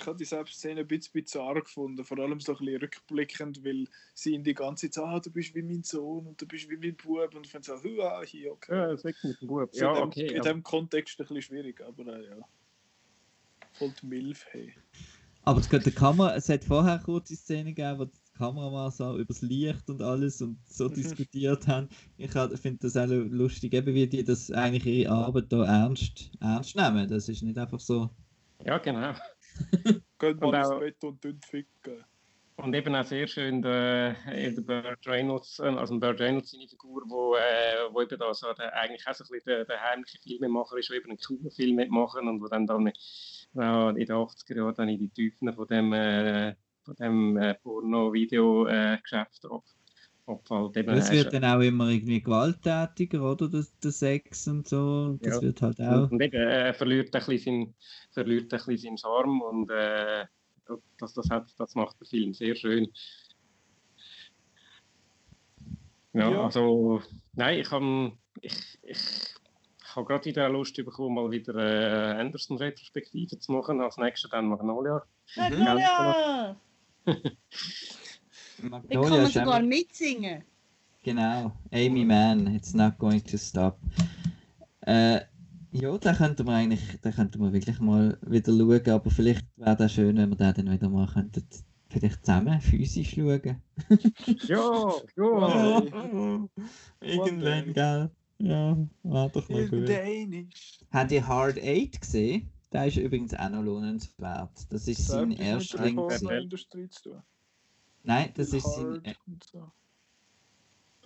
Ich 0.00 0.06
habe 0.06 0.16
die 0.16 0.24
Selbstszene 0.24 0.80
ein 0.80 0.86
bisschen 0.88 1.12
bizarr 1.12 1.60
gefunden, 1.60 2.04
vor 2.04 2.18
allem 2.18 2.40
so 2.40 2.52
ein 2.52 2.58
bisschen 2.58 2.80
rückblickend, 2.80 3.64
weil 3.64 3.86
sie 4.14 4.32
ihn 4.34 4.42
die 4.42 4.54
ganze 4.54 4.88
Zeit 4.90 5.04
ah, 5.04 5.20
du 5.20 5.30
bist 5.30 5.54
wie 5.54 5.62
mein 5.62 5.82
Sohn 5.82 6.26
und 6.26 6.40
du 6.40 6.46
bist 6.46 6.70
wie 6.70 6.76
mein 6.78 6.96
Bub 6.96 7.34
und 7.34 7.44
ich 7.44 7.52
finde 7.52 7.66
so, 7.66 7.74
hua, 7.82 8.22
hier, 8.24 8.52
okay. 8.52 8.74
ja, 8.74 8.86
das 8.88 9.04
ist 9.04 9.22
mit 9.24 9.40
dem 9.42 9.48
Bub. 9.48 9.68
So 9.74 9.84
Ja, 9.84 9.90
in 9.92 9.96
dem, 9.98 10.08
okay. 10.08 10.26
in 10.28 10.40
aber- 10.40 10.48
dem 10.48 10.62
Kontext 10.62 11.20
ein 11.20 11.26
bisschen 11.26 11.42
schwierig, 11.42 11.80
aber 11.86 12.06
äh, 12.18 12.26
ja. 12.28 12.36
Voll 13.72 13.92
die 14.00 14.06
Milf, 14.06 14.46
hey. 14.50 14.72
Aber 15.42 15.60
es, 15.60 15.68
geht 15.70 15.84
der 15.86 15.92
Kamera, 15.92 16.34
es 16.34 16.48
hat 16.48 16.64
vorher 16.64 16.94
eine 16.94 17.02
kurze 17.02 17.36
Szene 17.36 17.72
gegeben, 17.72 17.98
wo 17.98 18.04
die 18.06 18.18
Kameramann 18.36 18.90
so 18.90 19.14
über 19.16 19.24
das 19.24 19.42
Licht 19.42 19.88
und 19.88 20.02
alles 20.02 20.40
und 20.42 20.58
so 20.66 20.88
Mhm. 20.88 20.94
diskutiert 20.94 21.66
haben. 21.68 21.88
Ich 22.18 22.30
finde 22.32 22.78
das 22.80 22.96
auch 22.96 23.06
lustig, 23.06 23.72
eben 23.74 23.94
wie 23.94 24.06
die 24.06 24.24
das 24.24 24.50
eigentlich 24.50 24.86
ihre 24.86 25.12
Arbeit 25.12 25.52
da 25.52 25.64
ernst, 25.64 26.30
ernst 26.40 26.74
nehmen. 26.76 27.08
Das 27.08 27.28
ist 27.28 27.42
nicht 27.42 27.58
einfach 27.58 27.80
so. 27.80 28.10
Ja, 28.64 28.76
genau. 28.78 29.14
Geht 30.18 30.40
mal 30.40 30.54
ins 30.54 30.78
Bett 30.78 31.04
und 31.04 31.24
dünn 31.24 31.40
ficken. 31.40 32.04
Und 32.56 32.74
eben 32.74 32.94
auch 32.94 33.04
sehr 33.04 33.26
schön 33.26 33.62
der, 33.62 34.16
äh, 34.26 34.52
der 34.52 34.60
Burt 34.60 35.06
Reynolds, 35.06 35.60
äh, 35.60 35.68
also 35.68 35.98
Burt 35.98 36.20
Reynolds, 36.20 36.50
seine 36.50 36.68
Figur, 36.68 37.02
wo, 37.06 37.34
äh, 37.34 37.90
wo 37.90 38.02
eben 38.02 38.18
da 38.18 38.34
so 38.34 38.52
der, 38.52 38.74
eigentlich 38.74 39.06
auch 39.06 39.14
so 39.14 39.24
ein 39.24 39.28
bisschen 39.30 39.46
der, 39.46 39.64
der 39.64 39.80
heimliche 39.82 40.18
Filmemacher 40.18 40.76
ist, 40.76 40.90
der 40.90 40.98
eben 40.98 41.08
einen 41.10 41.18
coolen 41.18 41.50
Film 41.50 41.76
mitmachen 41.76 42.28
und 42.28 42.42
wo 42.42 42.48
dann, 42.48 42.66
dann 42.66 42.88
äh, 42.88 42.92
in 43.52 43.94
den 43.94 44.10
80er 44.10 44.56
Jahren 44.56 44.74
dann 44.74 44.88
in 44.90 44.98
die 44.98 45.08
Tiefen 45.08 45.50
von 45.54 45.66
dem, 45.68 45.92
äh, 45.94 46.54
von 46.84 46.94
dem 46.96 47.36
äh, 47.38 47.54
Porno-Video-Geschäft 47.54 49.46
Ob 49.46 49.64
halt 50.26 50.76
Das 50.76 51.10
äh, 51.10 51.14
wird 51.14 51.32
dann 51.32 51.44
auch 51.44 51.60
immer 51.60 51.88
irgendwie 51.88 52.22
gewalttätiger, 52.22 53.22
oder? 53.32 53.48
Das, 53.48 53.76
der 53.80 53.90
Sex 53.90 54.46
und 54.48 54.68
so. 54.68 55.18
Das 55.20 55.36
Ja. 55.36 55.42
wird 55.42 55.62
halt 55.62 55.80
auch. 55.80 56.10
Und 56.10 56.20
eben, 56.20 56.36
er 56.36 56.74
verliert 56.74 57.14
ein 57.14 57.24
bisschen 57.24 57.38
seinen, 57.38 57.74
verliert 58.12 58.52
ein 58.52 58.58
bisschen 58.64 58.78
seinen 58.78 58.98
Charme 58.98 59.42
und 59.42 59.70
äh, 59.70 60.26
das, 60.98 61.14
das, 61.14 61.28
hat, 61.30 61.52
das 61.58 61.74
macht 61.74 61.98
der 62.00 62.06
Film 62.06 62.32
sehr 62.34 62.54
schön. 62.54 62.88
Ja, 66.12 66.30
Ja. 66.30 66.44
also, 66.44 67.02
nein, 67.34 67.60
ich 67.60 67.70
habe 67.70 68.12
ich, 68.40 68.78
ich 68.82 69.34
habe 69.94 70.06
gerade 70.06 70.24
wieder 70.24 70.48
Lust 70.48 70.76
bekommen, 70.76 71.14
mal 71.14 71.30
wieder 71.30 71.54
äh, 71.56 72.20
Anderson-Retrospektive 72.20 73.38
zu 73.38 73.52
machen. 73.52 73.80
Als 73.80 73.96
nächstes 73.96 74.30
dann 74.30 74.46
Magnolia. 74.46 75.02
Magnolia! 75.36 76.56
Da 78.62 78.68
kann 78.68 78.80
Magnolia 78.90 79.22
man 79.22 79.30
sogar 79.30 79.62
mitsingen. 79.62 80.44
Genau, 81.02 81.52
Amy 81.72 82.04
Mann, 82.04 82.54
it's 82.54 82.74
not 82.74 82.98
going 82.98 83.24
to 83.24 83.38
stop. 83.38 83.78
Äh, 84.82 85.20
ja, 85.72 85.96
da 85.98 86.12
könnten 86.14 86.46
wir 86.46 86.52
eigentlich, 86.52 86.80
da 87.00 87.10
könnten 87.10 87.40
wir 87.40 87.52
wirklich 87.52 87.80
mal 87.80 88.18
wieder 88.22 88.52
schauen, 88.52 88.88
aber 88.88 89.10
vielleicht 89.10 89.46
wäre 89.56 89.76
das 89.76 89.92
schön, 89.92 90.16
wenn 90.16 90.30
wir 90.30 90.36
den 90.36 90.66
dann 90.66 90.74
wieder 90.74 90.88
mal 90.88 91.06
könnten, 91.06 91.46
vielleicht 91.88 92.24
zusammen 92.24 92.60
physisch 92.60 93.14
schauen. 93.14 93.62
Ja, 94.46 94.92
ja. 95.16 95.82
Irgendwann, 97.00 97.72
gell? 97.72 98.10
Ja, 98.38 98.76
war 99.02 99.28
doch 99.28 99.48
mal 99.48 99.68
gut. 99.68 99.88
Habt 100.92 101.12
ihr 101.12 101.26
Hard 101.26 101.58
Eight 101.58 102.00
gesehen? 102.00 102.50
Der 102.72 102.86
ist 102.86 102.96
übrigens 102.96 103.34
auch 103.34 103.50
noch 103.50 103.62
lohnenswert. 103.62 104.50
Das 104.70 104.86
ist 104.86 105.06
sein 105.06 105.28
mit 105.28 105.38
der 105.38 105.46
Erstling. 105.46 105.96
Pornoindustrie 105.96 106.88
zu 106.88 107.02
tun. 107.02 107.22
Nein, 108.02 108.30
das 108.34 108.52
ist 108.52 108.64
sein, 108.64 109.02
so. 109.50 109.70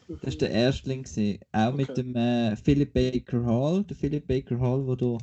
Das 0.06 0.22
ist 0.24 0.42
der 0.42 0.50
Erstling, 0.50 1.02
gewesen. 1.02 1.38
auch 1.52 1.74
mit 1.74 1.88
Okay. 1.90 2.02
dem 2.02 2.14
äh, 2.16 2.56
Philip 2.56 2.92
Baker 2.92 3.44
Hall. 3.44 3.84
Der 3.84 3.96
Philip 3.96 4.26
Baker 4.26 4.60
Hall, 4.60 4.86
wo 4.86 4.94
du 4.94 5.18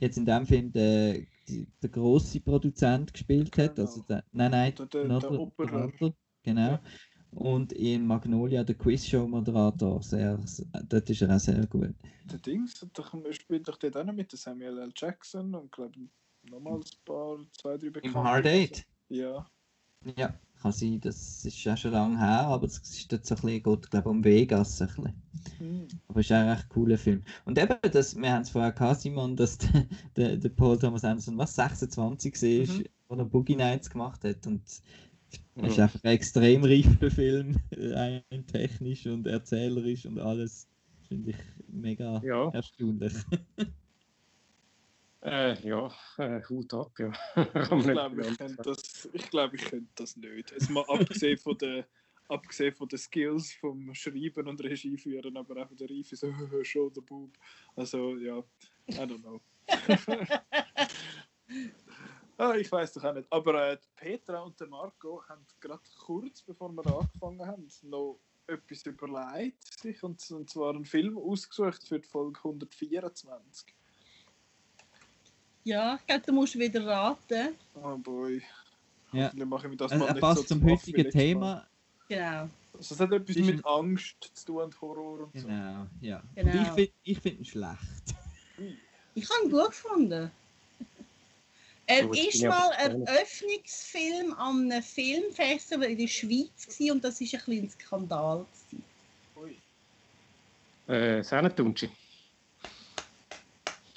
jetzt 0.00 0.16
in 0.16 0.24
dem 0.24 0.46
Film 0.46 0.72
der, 0.72 1.18
die, 1.48 1.66
der 1.82 1.90
große 1.90 2.40
Produzent 2.40 3.12
gespielt 3.12 3.56
hat. 3.58 3.76
Genau. 3.76 3.86
Also 3.86 4.02
der, 4.08 4.24
nein, 4.32 4.50
nein, 4.50 4.74
Der- 4.76 4.86
der- 4.86 5.04
noch 5.04 5.20
der 5.20 5.30
andere, 5.72 6.14
genau. 6.42 6.60
Ja. 6.70 6.80
Und 7.32 7.72
in 7.72 8.06
Magnolia 8.06 8.62
der 8.62 8.74
Quizshow-Moderator. 8.74 10.02
Sehr, 10.02 10.38
dort 10.88 11.08
ist 11.08 11.22
er 11.22 11.34
auch 11.34 11.40
sehr 11.40 11.66
gut. 11.66 11.94
Der 12.30 12.38
Dings, 12.38 12.84
spielt 13.30 13.68
doch 13.68 13.76
dort 13.78 13.96
auch 13.96 14.04
noch 14.04 14.12
mit 14.12 14.32
der 14.32 14.38
Samuel 14.38 14.78
L. 14.78 14.92
Jackson 14.94 15.54
und 15.54 15.72
glaube 15.72 15.98
nochmals 16.50 16.92
ein 16.92 17.04
paar, 17.04 17.38
zwei, 17.52 17.76
drei 17.78 17.86
Im 17.86 17.92
bekannte. 17.92 18.24
Hard 18.24 18.46
Eight? 18.46 18.84
Ja. 19.08 19.46
Ja, 20.16 20.34
kann 20.62 20.72
sein, 20.72 21.00
das 21.00 21.44
ist 21.44 21.62
ja 21.64 21.76
schon 21.76 21.92
lange 21.92 22.18
her, 22.18 22.46
aber 22.48 22.66
es 22.66 22.78
ist 22.78 23.12
dort 23.12 23.26
so 23.26 23.34
ein 23.34 23.40
bisschen, 23.42 23.62
geht, 23.62 23.90
glaube 23.90 24.08
um 24.10 24.24
Vegas 24.24 24.80
ein 24.82 24.88
bisschen. 24.88 25.22
Hm. 25.58 25.86
Aber 26.08 26.20
es 26.20 26.26
ist 26.26 26.32
auch 26.32 26.36
ein 26.38 26.48
recht 26.50 26.68
cooler 26.68 26.98
Film. 26.98 27.22
Und 27.44 27.58
eben, 27.58 27.76
das, 27.92 28.16
wir 28.16 28.32
haben 28.32 28.42
es 28.42 28.50
vorher 28.50 28.72
gehabt, 28.72 29.00
Simon, 29.00 29.36
dass 29.36 29.58
der, 29.58 29.86
der, 30.16 30.36
der 30.36 30.48
Paul 30.50 30.78
Thomas 30.78 31.04
Anderson, 31.04 31.38
was, 31.38 31.54
26 31.54 32.34
war, 32.42 32.66
Mhm. 32.66 32.84
wo 33.08 33.14
er 33.16 33.24
Boogie 33.24 33.56
Nights 33.56 33.90
gemacht 33.90 34.24
hat. 34.24 34.46
Und 34.46 34.62
es 34.66 34.82
ist 35.72 35.78
einfach 35.78 36.00
ein 36.04 36.12
extrem 36.12 36.64
reifer 36.64 37.10
Film, 37.10 37.56
rein 37.76 38.22
technisch 38.46 39.06
und 39.06 39.26
erzählerisch 39.26 40.06
und 40.06 40.18
alles. 40.18 40.68
Finde 41.08 41.30
ich 41.30 41.36
mega 41.68 42.22
Ja. 42.22 42.52
erstaunlich. 42.52 43.12
Äh, 45.24 45.54
ja, 45.66 45.90
äh, 46.18 46.42
Hut 46.48 46.74
ab, 46.74 46.98
ja. 46.98 47.12
Ich 47.36 47.84
glaube, 47.84 48.22
ich 48.22 48.38
könnte 48.38 48.62
das, 48.62 49.08
ich 49.12 49.30
glaube, 49.30 49.56
ich 49.56 49.64
könnte 49.64 49.92
das 49.94 50.16
nicht. 50.16 50.52
Es 50.52 50.68
mal 50.68 50.84
abgesehen 50.88 51.38
von 51.38 51.56
den 51.58 51.84
abgesehen 52.28 52.74
von 52.74 52.88
den 52.88 52.98
Skills 52.98 53.52
vom 53.54 53.94
Schreiben 53.94 54.48
und 54.48 54.62
Regie 54.62 54.96
führen, 54.96 55.36
aber 55.36 55.62
auch 55.62 55.68
von 55.68 55.76
der 55.76 55.90
Reife 55.90 56.16
so 56.16 56.32
show 56.64 56.90
the 56.94 57.00
boob. 57.00 57.36
Also 57.76 58.16
ja, 58.16 58.38
I 58.88 58.94
don't 58.94 59.20
know. 59.20 59.40
ah, 62.38 62.54
ich 62.54 62.72
weiß 62.72 62.94
doch 62.94 63.04
auch 63.04 63.14
nicht. 63.14 63.30
Aber 63.30 63.72
äh, 63.72 63.78
Petra 63.94 64.40
und 64.40 64.58
der 64.58 64.68
Marco 64.68 65.22
haben 65.28 65.46
gerade 65.60 65.82
kurz 66.04 66.42
bevor 66.42 66.72
wir 66.72 66.86
angefangen 66.86 67.46
haben, 67.46 67.68
noch 67.82 68.18
etwas 68.46 68.84
überlegt 68.86 69.78
sich 69.78 70.02
und, 70.02 70.28
und 70.30 70.50
zwar 70.50 70.74
einen 70.74 70.84
Film 70.84 71.16
ausgesucht 71.16 71.86
für 71.86 72.00
die 72.00 72.08
Folge 72.08 72.38
124. 72.38 73.72
Ja, 75.64 75.96
ich 76.00 76.06
glaube, 76.06 76.22
du 76.26 76.32
musst 76.32 76.58
wieder 76.58 76.84
raten. 76.86 77.54
Oh 77.74 77.96
boy. 77.96 78.42
Ja. 79.12 79.30
Mache 79.34 79.66
ich 79.66 79.70
mir 79.70 79.76
das 79.76 79.92
Also, 79.92 80.04
mal 80.04 80.08
er 80.10 80.14
nicht 80.14 80.20
passt 80.20 80.48
so 80.48 80.54
zum 80.54 80.64
heutigen. 80.64 81.10
Thema. 81.10 81.66
Genau. 82.08 82.48
Also 82.74 82.94
es 82.94 83.00
hat 83.00 83.12
etwas 83.12 83.36
Ist 83.36 83.44
mit 83.46 83.58
ein- 83.58 83.64
Angst 83.64 84.30
zu 84.34 84.46
tun 84.46 84.62
und 84.62 84.80
Horror 84.80 85.20
und 85.20 85.38
so. 85.40 85.46
Genau, 85.46 85.86
ja. 86.00 86.22
Genau. 86.34 86.50
Und 86.52 86.60
ich 86.62 86.68
finde 86.68 86.92
ich 87.04 87.18
find 87.20 87.38
ihn 87.38 87.44
schlecht. 87.44 87.78
Ich 89.14 89.28
habe 89.30 89.44
ihn 89.44 89.50
gut 89.50 89.66
gefunden. 89.66 90.30
Er 91.86 92.02
So, 92.04 92.12
ist 92.12 92.42
mal 92.44 92.70
ein. 92.78 93.06
Öffnungsfilm 93.06 94.32
an 94.34 94.70
einem 94.72 94.82
Filmfestival 94.82 95.90
in 95.90 95.98
der 95.98 96.06
Schweiz 96.06 96.64
gewesen, 96.66 96.92
und 96.92 97.04
das 97.04 97.20
war 97.20 97.26
ein 97.26 97.30
bisschen 97.44 97.64
ein 97.64 97.70
Skandal. 97.70 98.46
Gewesen. 98.70 98.84
Ui. 100.88 100.94
Äh, 100.94 101.22
Sennentunci. 101.22 101.90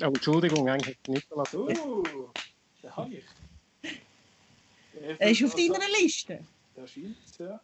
Oh, 0.02 0.06
Entschuldigung, 0.06 0.68
eigentlich 0.68 0.88
hätte 0.96 1.00
ich 1.04 1.14
nicht 1.16 1.30
gelassen. 1.30 1.60
Oh, 1.60 2.04
den 2.84 2.96
habe 2.96 3.14
ich. 3.14 3.26
Er 5.02 5.32
ist 5.32 5.44
auf 5.44 5.56
Also, 5.56 5.74
deiner 5.74 5.90
Liste. 6.02 6.46
Der 6.76 6.88
scheint 6.88 7.38
ja. 7.40 7.60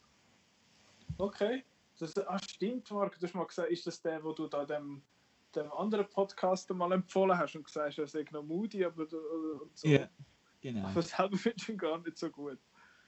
Okay. 1.18 1.64
Das, 2.00 2.18
ah, 2.18 2.40
stimmt, 2.40 2.90
Marc. 2.92 3.20
Du 3.20 3.28
hast 3.28 3.36
mal 3.36 3.46
gesagt, 3.46 3.70
ist 3.70 3.86
das 3.86 4.02
der, 4.02 4.24
wo 4.24 4.32
du 4.32 4.48
da 4.48 4.66
dem, 4.66 5.02
dem 5.56 5.72
anderen 5.74 6.08
Podcaster 6.10 6.74
mal 6.74 6.92
empfohlen 6.94 7.38
hast 7.38 7.56
und 7.56 7.64
gesagt 7.64 7.90
hast, 7.90 8.00
er 8.00 8.08
sei 8.08 8.26
noch 8.32 8.44
moody, 8.44 8.84
aber 8.84 9.06
du, 9.06 9.18
und 9.62 9.78
so. 9.78 9.88
Ja, 9.88 10.10
genau. 10.62 10.88
Aber 10.88 11.02
selber 11.02 11.38
findest 11.38 11.68
du 11.68 11.74
ihn 11.74 11.78
gar 11.78 12.00
nicht 12.00 12.18
so 12.18 12.30
gut. 12.30 12.58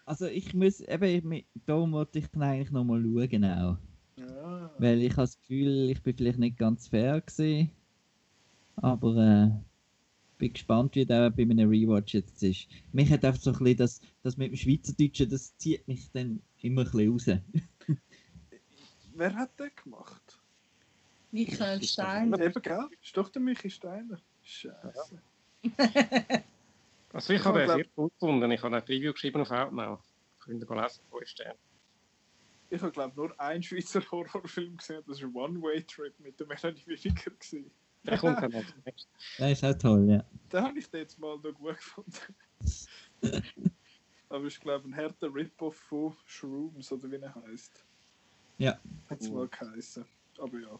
Also 0.05 0.27
ich 0.27 0.53
muss, 0.53 0.81
eben, 0.81 1.31
ich, 1.31 1.45
darum 1.65 1.93
wollte 1.93 2.19
ich 2.19 2.27
dann 2.27 2.43
eigentlich 2.43 2.71
nochmal 2.71 3.01
schauen 3.01 3.45
auch. 3.45 3.77
Ja. 4.17 4.71
Weil 4.77 5.01
ich 5.01 5.11
habe 5.11 5.21
das 5.21 5.39
Gefühl, 5.39 5.89
ich 5.89 6.03
bin 6.03 6.15
vielleicht 6.15 6.39
nicht 6.39 6.57
ganz 6.57 6.87
fair 6.87 7.21
gewesen. 7.21 7.71
Aber 8.77 9.15
äh, 9.17 9.51
bin 10.37 10.53
gespannt, 10.53 10.95
wie 10.95 11.05
der 11.05 11.29
bei 11.29 11.43
einem 11.43 11.69
Rewatch 11.69 12.13
jetzt 12.13 12.43
ist. 12.43 12.67
Mich 12.91 13.09
hat 13.11 13.23
einfach 13.23 13.41
so 13.41 13.51
ein 13.51 13.59
bisschen 13.59 13.77
das, 13.77 14.01
das 14.23 14.37
mit 14.37 14.51
dem 14.51 14.57
Schweizerdeutschen, 14.57 15.29
das 15.29 15.55
zieht 15.57 15.87
mich 15.87 16.11
dann 16.11 16.41
immer 16.61 16.81
ein 16.81 16.91
bisschen 16.91 17.37
raus. 17.37 17.41
Wer 19.15 19.35
hat 19.35 19.59
den 19.59 19.71
gemacht? 19.81 20.39
Michael 21.31 21.81
Stein. 21.83 22.33
Eben, 22.33 22.61
gell? 22.61 22.87
Ist 23.01 23.17
doch 23.17 23.29
der 23.29 23.41
Michi 23.41 23.69
Steiner. 23.69 24.19
Scheiße. 24.43 25.21
Also 27.13 27.33
ich 27.33 27.45
habe 27.45 27.59
den 27.59 27.67
sehr 27.69 27.85
gut 27.95 28.11
gefunden. 28.13 28.51
Ich 28.51 28.61
habe 28.63 28.75
ein 28.75 28.83
Preview 28.83 29.13
geschrieben 29.13 29.41
auf 29.41 29.51
Outnow. 29.51 29.99
Könnt 30.39 30.63
ihr 30.63 30.81
lesen, 30.81 31.01
wo 31.09 31.19
ist 31.19 31.37
der? 31.39 31.55
Ich 32.69 32.81
habe 32.81 32.91
glaube 32.91 33.15
nur 33.15 33.39
einen 33.39 33.61
Schweizer 33.61 34.01
Horrorfilm 34.11 34.77
gesehen, 34.77 35.03
das 35.07 35.21
war 35.21 35.43
One 35.43 35.61
Way 35.61 35.83
Trip 35.83 36.19
mit 36.19 36.39
der 36.39 36.47
Melanie 36.47 36.81
Williger. 36.87 37.31
Der 38.05 38.17
kommt 38.17 38.41
dann 38.41 38.53
als 38.53 38.73
nächstes. 38.85 39.07
Das 39.37 39.51
ist 39.51 39.63
auch 39.63 39.77
toll, 39.77 40.09
ja. 40.09 40.25
Den 40.51 40.61
habe 40.61 40.79
ich 40.79 40.87
jetzt 40.91 41.19
mal 41.19 41.37
noch 41.37 41.53
gut 41.53 41.77
gefunden. 41.77 42.35
Aber 44.29 44.45
ich 44.45 44.59
glaube 44.59 44.89
ein 44.89 44.93
härter 44.93 45.33
Rip-Off 45.33 45.75
von 45.75 46.15
Shrooms 46.25 46.91
oder 46.91 47.11
wie 47.11 47.15
er 47.15 47.35
heißt. 47.35 47.85
Ja. 48.57 48.79
Hat 49.09 49.21
es 49.21 49.29
mal 49.29 49.47
geheißen. 49.47 50.05
Aber 50.39 50.59
ja. 50.59 50.79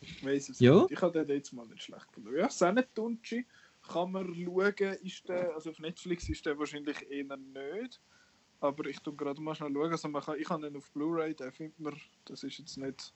Ich 0.00 0.24
weiß 0.24 0.50
es 0.50 0.60
nicht. 0.60 0.90
Ich 0.90 1.02
habe 1.02 1.24
den 1.24 1.36
jetzt 1.36 1.52
mal 1.52 1.66
nicht 1.66 1.82
schlecht 1.82 2.06
gefunden. 2.08 2.36
Ja, 2.36 2.48
Senetunci 2.50 3.46
kann 3.88 4.12
man 4.12 4.34
schauen, 4.34 4.96
ist 5.02 5.28
der, 5.28 5.54
also 5.54 5.70
auf 5.70 5.78
Netflix 5.78 6.28
ist 6.28 6.44
der 6.46 6.58
wahrscheinlich 6.58 7.10
eher 7.10 7.36
nicht. 7.36 8.00
Aber 8.60 8.86
ich 8.86 8.98
tue 9.00 9.14
gerade 9.14 9.40
mal 9.40 9.54
schnell 9.54 9.72
schauen. 9.72 9.92
Also 9.92 10.08
man 10.08 10.22
kann, 10.22 10.38
ich 10.38 10.48
habe 10.48 10.62
den 10.62 10.76
auf 10.76 10.90
Blu-ray, 10.92 11.34
den 11.34 11.52
findet 11.52 11.80
man, 11.80 12.00
das 12.26 12.42
ist 12.44 12.58
jetzt 12.58 12.76
nicht 12.76 13.12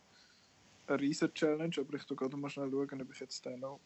eine 0.88 1.00
riesen 1.00 1.32
Challenge, 1.34 1.74
aber 1.78 1.94
ich 1.94 2.04
tue 2.04 2.16
gerade 2.16 2.36
mal 2.36 2.48
schnell 2.50 2.70
schauen, 2.70 3.02
ob 3.02 3.12
ich 3.12 3.20
jetzt 3.20 3.44
den 3.44 3.60
noch, 3.60 3.80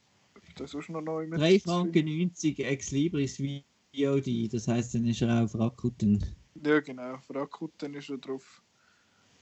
der 0.58 0.66
sonst 0.66 0.88
noch 0.88 1.00
neu 1.00 1.26
mit 1.26 1.40
3 1.40 1.58
Franken 1.60 2.04
90 2.06 2.60
ex 2.60 2.90
libris 2.90 3.38
VOD, 3.38 4.52
das 4.52 4.68
heisst, 4.68 4.94
dann 4.94 5.06
ist 5.06 5.20
er 5.22 5.38
auch 5.38 5.44
auf 5.44 5.54
Rakuten. 5.58 6.24
Ja, 6.64 6.80
genau. 6.80 7.14
Auf 7.14 7.28
Rakuten 7.34 7.94
ist 7.94 8.08
er 8.10 8.18
drauf. 8.18 8.62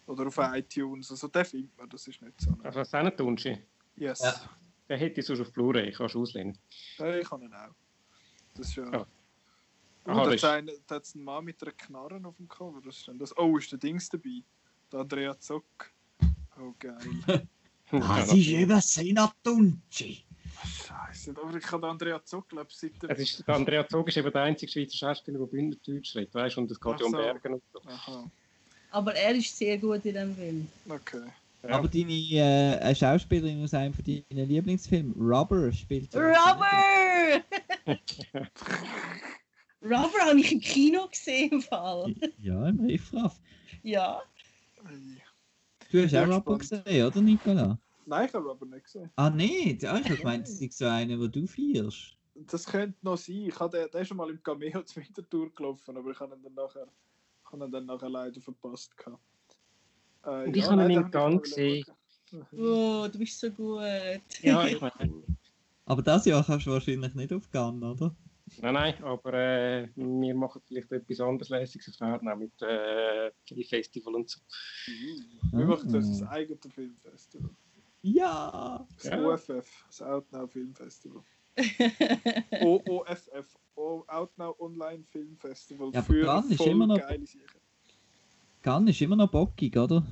Oder 0.06 0.26
auf 0.26 0.38
iTunes. 0.38 1.10
Also 1.10 1.28
den 1.28 1.44
findet 1.44 1.78
man, 1.78 1.88
das 1.88 2.06
ist 2.08 2.20
nicht 2.20 2.40
so. 2.40 2.50
Ne? 2.50 2.64
Also 2.64 2.82
Sennentunci. 2.82 3.58
Yes. 3.96 4.20
Ja. 4.20 4.34
Den 4.88 4.98
hätte 4.98 5.20
ich 5.20 5.26
sonst 5.26 5.40
auf 5.40 5.52
Blu-ray. 5.52 5.92
Kannst 5.92 6.14
du 6.16 6.22
auslehnen. 6.22 6.58
Ja, 6.98 7.14
ich 7.16 7.28
kann 7.28 7.42
ihn 7.42 7.54
auch. 7.54 7.68
Das 8.54 8.68
ist 8.68 8.76
ja. 8.76 8.90
Ja. 8.90 9.06
Oh, 10.06 10.10
Aha, 10.10 10.30
das 10.30 10.42
einen- 10.44 10.70
da 10.86 10.96
hat 10.96 11.04
es 11.04 11.14
einen 11.14 11.24
Mann 11.24 11.44
mit 11.44 11.62
einer 11.62 11.72
Knarre 11.72 12.20
auf 12.24 12.36
dem 12.38 12.48
Cover. 12.48 12.80
Das 12.84 12.96
ist 12.96 13.06
denn 13.06 13.18
das. 13.18 13.36
Oh, 13.36 13.56
ist 13.58 13.70
der 13.70 13.78
Dings 13.78 14.08
dabei? 14.08 14.42
Der 14.90 15.00
Andrea 15.00 15.38
Zock. 15.38 15.92
Oh, 16.60 16.74
geil. 16.78 16.96
Das 17.92 18.32
ist 18.32 18.46
eben 18.46 18.80
Senatunci. 18.80 20.24
Scheiße. 20.64 21.34
Aber 21.42 21.56
ich 21.56 21.72
habe 21.72 21.88
Andrea 21.88 22.22
Zock, 22.24 22.48
glaube 22.48 22.68
ich, 22.70 22.82
ist, 22.84 23.48
der 23.48 23.54
Andrea 23.54 23.88
Zog 23.88 24.06
ist 24.08 24.16
eben 24.16 24.30
der 24.30 24.42
einzige 24.42 24.70
Schweizer 24.70 24.96
Schauspieler, 24.96 25.40
der 25.40 25.46
Bündnerdeutsch 25.46 26.14
redet, 26.14 26.32
weißt 26.34 26.56
du, 26.56 26.60
und 26.60 26.70
es 26.70 26.80
geht 26.80 27.00
ja 27.00 27.06
um 27.06 27.14
Ach 27.14 27.18
so. 27.18 27.24
Bergen 27.24 27.54
und 27.54 27.62
so. 27.72 27.80
Aha. 27.88 28.30
Aber 28.92 29.14
er 29.14 29.34
ist 29.34 29.56
sehr 29.56 29.78
gut 29.78 30.04
in 30.04 30.14
dem 30.14 30.36
Film. 30.36 30.68
Okay. 30.88 31.22
Ja. 31.62 31.70
Aber 31.70 31.88
deine 31.88 32.80
äh, 32.80 32.94
Schauspielerin 32.94 33.64
aus 33.64 33.74
einem 33.74 33.92
von 33.92 34.04
deinen 34.04 34.48
Lieblingsfilmen, 34.48 35.12
Rubber, 35.14 35.72
spielt. 35.72 36.14
Rubber! 36.14 37.42
Rubber 39.82 40.18
habe 40.26 40.40
ich 40.40 40.52
im 40.52 40.60
Kino 40.60 41.08
gesehen 41.08 41.50
im 41.52 41.62
Fall. 41.62 42.14
Ja, 42.40 42.68
im 42.68 42.80
Riffraff. 42.80 43.40
Ja. 43.82 44.22
Du 45.90 46.02
hast 46.02 46.12
Ja, 46.12 46.22
auch 46.22 46.28
Rubber 46.28 46.58
spannend. 46.60 46.84
gesehen, 46.84 47.06
oder 47.06 47.20
Nicola? 47.20 47.78
Nein, 48.06 48.26
ich 48.26 48.34
habe 48.34 48.50
aber 48.50 48.66
nicht 48.66 48.84
gesehen. 48.84 49.10
Ah, 49.16 49.30
nicht? 49.30 49.84
Ah, 49.84 49.98
ich 49.98 50.04
habe 50.04 50.16
gemeint, 50.16 50.46
das 50.46 50.60
ist 50.60 50.78
so 50.78 50.86
eine, 50.86 51.18
wo 51.18 51.26
du 51.26 51.46
feierst. 51.46 52.16
Das 52.46 52.64
könnte 52.66 52.96
noch 53.02 53.16
sein. 53.16 53.36
Ich 53.48 53.58
habe 53.58 53.88
den, 53.90 54.00
ist 54.00 54.08
schon 54.08 54.16
mal 54.16 54.30
im 54.30 54.42
Cameo 54.42 54.82
zur 54.82 55.02
Wintertour 55.02 55.52
gelaufen, 55.54 55.96
aber 55.96 56.10
ich 56.10 56.20
habe 56.20 56.34
ihn 56.36 56.42
dann 56.42 56.54
nachher, 56.54 56.86
ich 57.44 57.52
habe 57.52 57.64
ihn 57.64 57.70
dann 57.72 57.86
nachher 57.86 58.08
leider 58.08 58.40
verpasst. 58.40 58.96
gehabt. 58.96 59.20
Äh, 60.24 60.46
Und 60.48 60.56
ich 60.56 60.68
habe 60.68 60.82
ihn 60.82 60.90
im 60.90 61.02
den 61.02 61.10
Gang 61.10 61.42
gesehen. 61.42 61.84
Oh, 62.52 63.08
du 63.10 63.18
bist 63.18 63.38
so 63.40 63.50
gut. 63.50 63.80
Ja, 64.42 64.66
ich 64.66 64.80
meine. 64.80 64.94
Aber 65.86 66.02
das 66.02 66.24
Jahr 66.24 66.44
kannst 66.44 66.66
du 66.66 66.70
wahrscheinlich 66.70 67.14
nicht 67.14 67.32
auf 67.32 67.50
Gun, 67.50 67.82
oder? 67.82 68.14
Nein, 68.60 68.74
nein, 68.74 69.04
aber 69.04 69.32
äh, 69.34 69.88
wir 69.94 70.34
machen 70.34 70.60
vielleicht 70.66 70.90
etwas 70.92 71.20
anderes 71.20 71.48
Lässiges 71.48 71.88
auf 71.88 71.96
Fahren, 71.96 72.28
auch 72.28 72.36
mit 72.36 72.52
äh, 72.62 73.30
Festival 73.64 74.14
und 74.16 74.28
so. 74.28 74.40
Wir 75.52 75.64
machen 75.66 75.92
das 75.92 76.06
als 76.06 76.22
eigenes 76.24 76.60
Filmfestival. 76.74 77.50
Ja! 78.02 78.86
Das 78.96 79.04
Ja. 79.06 79.24
OFF, 79.24 79.84
das 79.86 80.02
Outnow 80.02 80.50
Filmfestival. 80.50 81.22
OOFF, 82.62 83.56
O- 83.76 84.04
Outnow 84.08 84.56
Online 84.60 85.04
Filmfestival. 85.10 85.90
Ja, 85.92 86.00
aber 86.00 86.06
für 86.06 86.54
voll 86.56 86.68
immer 86.68 86.86
noch- 86.86 86.98
geile 86.98 87.26
Sachen. 87.26 88.88
Ist 88.88 89.00
immer 89.00 89.16
noch 89.16 89.30
bockig, 89.30 89.76
oder? 89.76 90.04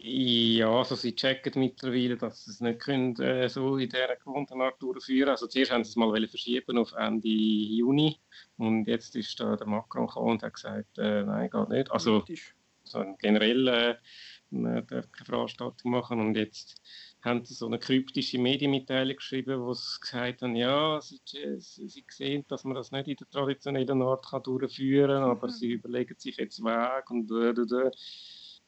Ja, 0.00 0.70
also 0.70 0.94
sie 0.94 1.16
checken 1.16 1.54
mittlerweile, 1.56 2.16
dass 2.16 2.44
sie 2.44 2.52
es 2.52 2.60
nicht 2.60 2.78
können, 2.80 3.16
äh, 3.20 3.48
so 3.48 3.76
in 3.78 3.88
dieser 3.88 4.14
gewohnten 4.14 4.60
Art 4.62 4.80
durchführen. 4.80 5.30
Also 5.30 5.48
zuerst 5.48 5.72
haben 5.72 5.82
sie 5.82 5.90
es 5.90 5.96
mal 5.96 6.28
verschieben 6.28 6.78
auf 6.78 6.92
Ende 6.92 7.28
Juni. 7.28 8.20
Und 8.58 8.86
jetzt 8.86 9.16
ist 9.16 9.40
da 9.40 9.56
der 9.56 9.66
Macron 9.66 10.06
gekommen 10.06 10.30
und 10.32 10.42
hat 10.44 10.54
gesagt, 10.54 10.98
äh, 10.98 11.24
nein, 11.24 11.50
geht 11.50 11.68
nicht. 11.70 11.90
Also 11.90 12.24
so 12.84 13.04
generell 13.18 13.68
äh, 13.68 13.96
man 14.50 14.86
darf 14.86 15.10
keine 15.10 15.26
Veranstaltung 15.26 15.90
machen. 15.90 16.20
Und 16.20 16.36
jetzt 16.36 16.80
haben 17.22 17.44
sie 17.44 17.54
so 17.54 17.66
eine 17.66 17.80
kryptische 17.80 18.38
Medienmitteilung 18.38 19.16
geschrieben, 19.16 19.60
wo 19.60 19.74
sie 19.74 20.00
gesagt 20.00 20.42
haben, 20.42 20.54
ja, 20.54 21.00
sie, 21.00 21.20
sie, 21.24 21.88
sie 21.88 22.04
sehen, 22.08 22.44
dass 22.48 22.64
man 22.64 22.74
das 22.74 22.92
nicht 22.92 23.08
in 23.08 23.16
der 23.16 23.28
traditionellen 23.30 24.02
Art 24.02 24.26
kann 24.26 24.42
durchführen 24.44 25.20
kann, 25.22 25.30
aber 25.30 25.48
sie 25.50 25.72
überlegen 25.72 26.14
sich 26.18 26.36
jetzt 26.36 26.62
Weg 26.62 27.10
und 27.10 27.30
äh, 27.32 27.90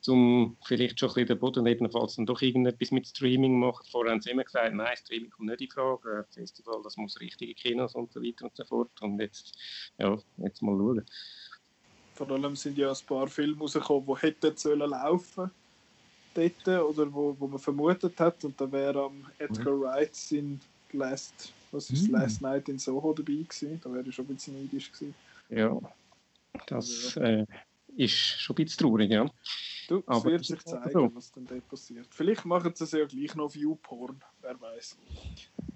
zum 0.01 0.57
vielleicht 0.65 0.99
schon 0.99 1.09
ein 1.11 1.15
bisschen 1.15 1.29
den 1.29 1.39
Boden 1.39 1.67
ebenfalls 1.67 2.17
dann 2.17 2.27
doch 2.27 2.41
irgendetwas 2.43 2.91
mit 2.91 3.07
Streaming 3.07 3.59
machen. 3.59 3.87
Vorher 3.91 4.13
haben 4.13 4.21
sie 4.21 4.31
immer 4.31 4.45
gesagt, 4.45 4.75
nein, 4.75 4.97
Streaming 4.97 5.31
kommt 5.31 5.49
nicht 5.49 5.61
in 5.61 5.71
Frage, 5.71 6.27
Festival, 6.31 6.81
das 6.83 6.97
muss 6.97 7.21
richtige 7.21 7.55
Kinos 7.55 7.95
und 7.95 8.13
so 8.13 8.23
weiter 8.23 8.45
und 8.47 8.57
so 8.57 8.65
fort 8.65 8.91
und 9.03 9.21
jetzt, 9.21 9.57
ja, 9.99 10.19
jetzt 10.39 10.63
mal 10.63 10.77
schauen. 10.77 11.05
Vor 12.15 12.31
allem 12.31 12.57
sind 12.57 12.77
ja 12.77 12.91
ein 12.91 13.07
paar 13.07 13.29
Filme 13.29 13.61
rausgekommen, 13.61 14.07
die 14.07 14.27
hätten 14.27 14.57
sollen 14.57 14.91
laufen 14.91 15.51
dort, 16.35 16.69
oder 16.69 17.13
wo, 17.13 17.37
wo 17.39 17.47
man 17.47 17.59
vermutet 17.59 18.19
hat. 18.21 18.45
Und 18.45 18.61
da 18.61 18.71
wäre 18.71 19.05
am 19.05 19.27
Edgar 19.39 19.81
Wright 19.81 20.17
in 20.31 20.61
Last, 20.93 21.53
was 21.73 21.91
ist 21.91 22.09
Mhm. 22.09 22.15
Last 22.15 22.43
Night 22.43 22.69
in 22.69 22.79
Soho 22.79 23.13
dabei 23.13 23.33
gewesen. 23.33 23.81
Da 23.83 23.93
wäre 23.93 24.07
ich 24.07 24.15
schon 24.15 24.27
ein 24.27 24.35
bisschen 24.35 24.61
neidisch 24.61 24.93
gewesen. 24.93 25.15
Ja, 25.51 25.79
das 26.67 27.17
äh, 27.17 27.47
ist 27.97 28.13
schon 28.13 28.55
ein 28.55 28.65
bisschen 28.65 28.79
traurig, 28.79 29.11
ja. 29.11 29.31
Du, 29.91 29.99
es 29.99 30.07
Aber 30.07 30.25
wird 30.31 30.45
sich 30.45 30.65
zeigen, 30.65 30.93
so. 30.93 31.11
was 31.17 31.33
dann 31.33 31.49
dort 31.49 31.69
passiert. 31.69 32.07
Vielleicht 32.11 32.45
machen 32.45 32.73
sie 32.77 32.85
es 32.85 32.93
ja 32.93 33.05
gleich 33.05 33.35
noch 33.35 33.53
Viewporn, 33.53 34.23
wer 34.41 34.61
weiß. 34.61 34.97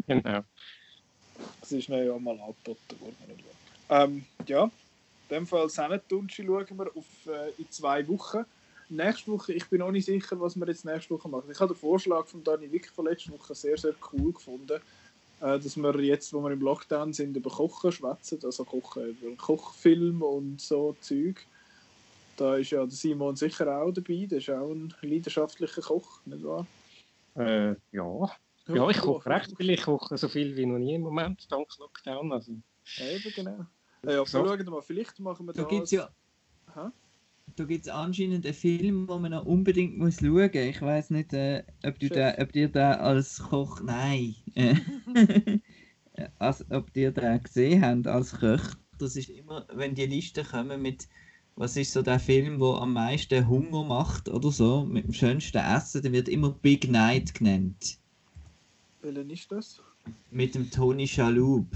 Genau. 0.06 0.44
Das 1.60 1.72
ist 1.72 1.88
mir 1.88 2.04
ja 2.04 2.16
mal 2.16 2.38
angeboten 2.38 3.00
worden. 3.00 3.44
Ähm, 3.90 4.24
ja, 4.46 4.64
in 4.66 4.70
dem 5.30 5.46
Fall 5.48 5.68
Senetunci 5.68 6.44
schauen 6.44 6.78
wir 6.78 6.96
auf, 6.96 7.04
äh, 7.26 7.50
in 7.58 7.68
zwei 7.72 8.06
Wochen. 8.06 8.44
Nächste 8.88 9.32
Woche, 9.32 9.52
ich 9.52 9.68
bin 9.68 9.80
noch 9.80 9.90
nicht 9.90 10.04
sicher, 10.04 10.40
was 10.40 10.54
wir 10.54 10.68
jetzt 10.68 10.84
nächste 10.84 11.12
Woche 11.12 11.28
machen. 11.28 11.50
Ich 11.50 11.58
habe 11.58 11.74
den 11.74 11.80
Vorschlag 11.80 12.28
von 12.28 12.44
Dani 12.44 12.70
wirklich 12.70 12.92
von 12.92 13.06
letzter 13.06 13.32
Woche 13.32 13.52
sehr, 13.52 13.76
sehr 13.76 13.94
cool 14.12 14.32
gefunden, 14.32 14.80
äh, 15.40 15.58
dass 15.58 15.76
wir 15.76 16.00
jetzt, 16.02 16.32
wo 16.32 16.40
wir 16.40 16.52
im 16.52 16.60
Lockdown 16.60 17.12
sind, 17.12 17.36
über 17.36 17.50
Kochen 17.50 17.90
schwätzen, 17.90 18.38
also 18.44 18.64
Kochen, 18.64 19.18
über 19.20 19.34
Kochfilm 19.36 20.22
und 20.22 20.60
so 20.60 20.94
Zeug. 21.00 21.44
Da 22.36 22.56
ist 22.56 22.70
ja 22.70 22.80
der 22.80 22.90
Simon 22.90 23.36
sicher 23.36 23.80
auch 23.80 23.92
dabei, 23.92 24.26
der 24.26 24.38
ist 24.38 24.50
auch 24.50 24.70
ein 24.70 24.92
leidenschaftlicher 25.02 25.82
Koch, 25.82 26.24
nicht 26.26 26.42
wahr? 26.42 26.66
Äh, 27.36 27.74
ja. 27.92 28.30
ja, 28.68 28.88
ich 28.90 28.98
koche 28.98 29.30
recht 29.30 29.56
viel. 29.56 29.70
Ich 29.70 29.82
koche 29.82 30.16
so 30.16 30.28
viel 30.28 30.56
wie 30.56 30.66
noch 30.66 30.78
nie 30.78 30.94
im 30.94 31.02
Moment, 31.02 31.50
dank 31.50 31.68
Lockdown. 31.78 32.32
Also, 32.32 32.52
eben, 32.98 33.32
genau. 33.34 33.66
Ja, 34.04 34.12
ja, 34.12 34.26
So. 34.26 34.46
schauen 34.46 34.58
wir 34.58 34.70
mal, 34.70 34.82
vielleicht 34.82 35.18
machen 35.20 35.46
wir 35.46 35.52
Da 35.52 35.62
da... 35.62 35.68
gibt 35.68 35.84
es 35.84 35.90
ja. 35.92 36.10
Hä? 36.74 36.88
Da 37.56 37.64
gibt 37.64 37.86
es 37.86 37.92
anscheinend 37.92 38.44
einen 38.44 38.54
Film, 38.54 39.06
den 39.06 39.22
man 39.22 39.30
noch 39.30 39.44
unbedingt 39.44 39.98
muss 39.98 40.18
schauen 40.18 40.32
muss. 40.32 40.54
Ich 40.54 40.80
weiß 40.82 41.10
nicht, 41.10 41.32
äh, 41.34 41.62
ob, 41.84 41.98
du 41.98 42.08
da, 42.08 42.34
ob 42.38 42.52
dir 42.52 42.68
da 42.68 42.94
als 42.94 43.38
Koch. 43.42 43.80
Nein. 43.80 44.34
Äh, 46.16 46.28
als, 46.38 46.64
ob 46.70 46.92
dir 46.92 47.10
da 47.10 47.38
gesehen 47.38 47.84
habt 47.84 48.06
als 48.06 48.38
Koch. 48.38 48.76
Das 49.00 49.16
ist 49.16 49.30
immer, 49.30 49.66
wenn 49.72 49.96
die 49.96 50.06
Listen 50.06 50.46
kommen 50.46 50.80
mit. 50.80 51.08
Was 51.56 51.76
ist 51.76 51.92
so 51.92 52.02
der 52.02 52.18
Film, 52.18 52.58
der 52.58 52.68
am 52.82 52.92
meisten 52.94 53.46
Hunger 53.46 53.84
macht 53.84 54.28
oder 54.28 54.50
so, 54.50 54.84
mit 54.84 55.04
dem 55.04 55.12
schönsten 55.12 55.58
Essen, 55.58 56.02
der 56.02 56.12
wird 56.12 56.28
immer 56.28 56.50
Big 56.50 56.90
Night 56.90 57.32
genannt. 57.34 57.98
Welchen 59.02 59.30
ist 59.30 59.52
das? 59.52 59.80
Mit 60.30 60.54
dem 60.54 60.68
Tony 60.70 61.06
Shalhoub. 61.06 61.66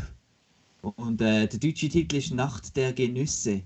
Und 0.82 1.20
äh, 1.20 1.46
der 1.46 1.58
deutsche 1.60 1.88
Titel 1.88 2.16
ist 2.16 2.32
Nacht 2.34 2.76
der 2.76 2.92
Genüsse. 2.92 3.62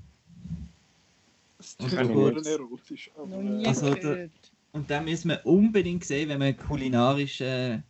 Das 1.58 1.76
Und 1.78 1.92
ist 1.92 2.12
kurz- 2.12 2.46
erotisch. 2.46 3.10
Aber, 3.16 3.42
äh, 3.42 3.66
Also, 3.66 3.90
gehört. 3.94 4.30
Und 4.72 4.88
den 4.90 5.04
müssen 5.04 5.28
wir 5.28 5.46
unbedingt 5.46 6.04
sehen, 6.04 6.28
wenn 6.28 6.38
man 6.38 6.56
kulinarisch. 6.56 7.40
Äh, 7.40 7.80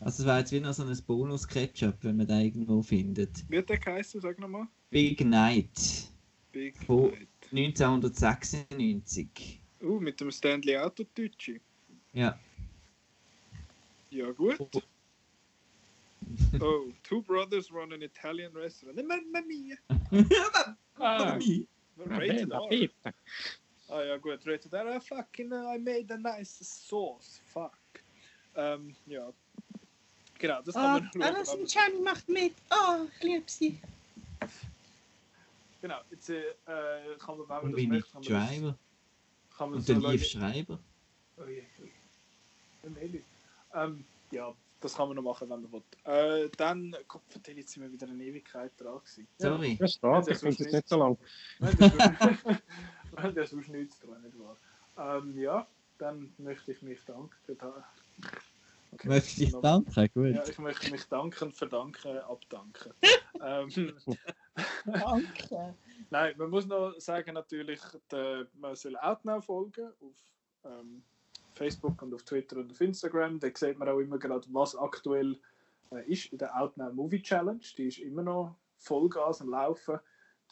also, 0.00 0.22
es 0.22 0.26
wäre 0.26 0.38
jetzt 0.38 0.52
wieder 0.52 0.72
so 0.72 0.84
ein 0.84 0.96
Bonus-Ketchup, 1.06 1.96
wenn 2.02 2.16
man 2.18 2.26
den 2.26 2.40
irgendwo 2.40 2.82
findet. 2.82 3.44
Wie 3.48 3.58
hat 3.58 3.68
der 3.68 3.78
geheißen? 3.78 4.20
Sag 4.20 4.38
nochmal. 4.38 4.66
Big 4.90 5.24
Night 5.24 6.08
Big 6.56 6.74
Oh. 6.88 7.08
Night. 7.08 7.28
1996. 7.52 9.60
Uh, 9.82 10.00
mit 10.00 10.18
dem 10.18 10.30
Stanley 10.30 10.74
Autotucci. 10.78 11.60
Ja. 12.14 12.38
Ja, 14.10 14.30
gut. 14.32 14.58
Oh. 14.60 14.70
Oh, 16.60 16.86
two 17.04 17.22
brothers 17.22 17.70
run 17.70 17.92
an 17.92 18.02
Italian 18.02 18.52
restaurant. 18.52 18.96
Mamma 19.06 19.42
mia! 19.46 19.76
ah, 20.98 21.38
Rated 21.96 22.48
bella, 22.48 22.68
R. 22.72 22.88
Ah 23.90 24.00
ja, 24.02 24.16
gut. 24.16 24.44
Rated 24.44 24.74
R. 24.74 24.88
Ah, 24.88 24.98
fucking, 24.98 25.52
uh, 25.52 25.68
I 25.74 25.78
made 25.78 26.10
a 26.10 26.16
nice 26.16 26.58
sauce. 26.64 27.40
Fuck. 27.52 27.76
Ähm, 28.56 28.96
ja. 29.06 29.32
Genau, 30.38 30.62
das 30.62 30.74
kann 30.74 30.84
Ah, 30.84 31.00
man 31.18 31.34
und 31.36 31.72
Jenny 31.72 32.00
macht 32.02 32.28
mit. 32.28 32.54
Oh, 32.70 33.06
ich 33.18 33.22
liebe 33.22 33.44
sie. 33.46 33.78
Genau, 35.86 36.00
jetzt 36.10 36.28
äh, 36.30 36.42
kann 37.20 37.38
man, 37.38 37.38
wenn 37.38 37.46
man 37.48 37.64
Und 37.64 37.70
das 37.72 37.76
Winnie 37.76 37.86
möchte, 37.88 38.10
kann 38.10 38.22
man 38.22 38.32
das, 38.32 38.48
Driver. 38.50 38.78
kann 39.56 39.70
man 39.70 39.78
Und 39.78 39.78
das 39.78 39.86
der 39.86 40.00
so 40.00 40.10
Lief. 40.10 40.24
Schreiber. 40.26 40.78
Oh 41.36 41.44
je, 41.44 41.62
oh 41.80 41.84
je. 43.04 43.20
Ähm, 43.72 44.04
ja, 44.32 44.52
das 44.80 44.94
kann 44.96 45.06
man 45.08 45.14
noch 45.16 45.22
machen, 45.22 45.48
wenn 45.48 45.62
man 45.62 45.70
will. 45.72 45.82
Äh, 46.02 46.48
dann, 46.56 46.96
Gott, 47.06 47.22
vertell, 47.28 47.56
jetzt 47.58 47.70
sind 47.72 47.84
wir 47.84 47.92
wieder 47.92 48.08
eine 48.08 48.24
Ewigkeit 48.24 48.72
dran 48.78 48.98
gewesen. 48.98 49.28
Sorry. 49.38 49.78
Ja, 49.80 49.86
steht, 49.86 50.28
ich 50.34 50.38
finde 50.38 50.64
es 50.64 50.72
nicht 50.72 50.88
so 50.88 50.96
lang. 50.98 51.16
Ja, 51.60 51.70
das 51.72 51.92
ist- 51.94 52.62
Weil 53.12 53.32
der 53.34 53.46
sonst 53.46 53.68
nichts 53.68 54.00
dran, 54.00 54.22
nicht 54.22 54.36
wahr? 54.40 54.56
Ähm, 55.18 55.38
ja, 55.38 55.66
dann 55.98 56.32
möchte 56.38 56.72
ich 56.72 56.82
mich 56.82 56.98
danken. 57.04 57.30
Okay. 58.92 59.08
Möchte 59.08 59.42
ich 59.42 59.52
Noch- 59.52 59.62
danken? 59.62 60.08
Gut. 60.14 60.34
Ja, 60.34 60.44
ich 60.48 60.58
möchte 60.58 60.90
mich 60.90 61.04
danken, 61.04 61.52
verdanken, 61.52 62.18
abdanken. 62.18 62.92
ähm, 63.42 63.92
Danke. 64.86 65.74
Nein, 66.10 66.34
man 66.38 66.50
muss 66.50 66.66
noch 66.66 66.94
sagen, 66.98 67.34
natürlich, 67.34 67.80
der, 68.10 68.46
man 68.54 68.74
soll 68.76 68.96
Outnow 68.96 69.44
folgen 69.44 69.88
auf 70.00 70.16
ähm, 70.64 71.02
Facebook 71.54 72.00
und 72.02 72.14
auf 72.14 72.22
Twitter 72.22 72.58
und 72.58 72.70
auf 72.70 72.80
Instagram. 72.80 73.38
Da 73.40 73.48
sieht 73.54 73.78
man 73.78 73.88
auch 73.88 73.98
immer 73.98 74.18
gerade, 74.18 74.46
was 74.50 74.76
aktuell 74.76 75.38
äh, 75.90 76.10
ist 76.10 76.26
in 76.32 76.38
der 76.38 76.56
Outnow 76.56 76.92
Movie 76.92 77.22
Challenge. 77.22 77.60
Die 77.76 77.88
ist 77.88 77.98
immer 77.98 78.22
noch 78.22 78.56
Vollgas 78.78 79.40
am 79.40 79.50
Laufen. 79.50 79.98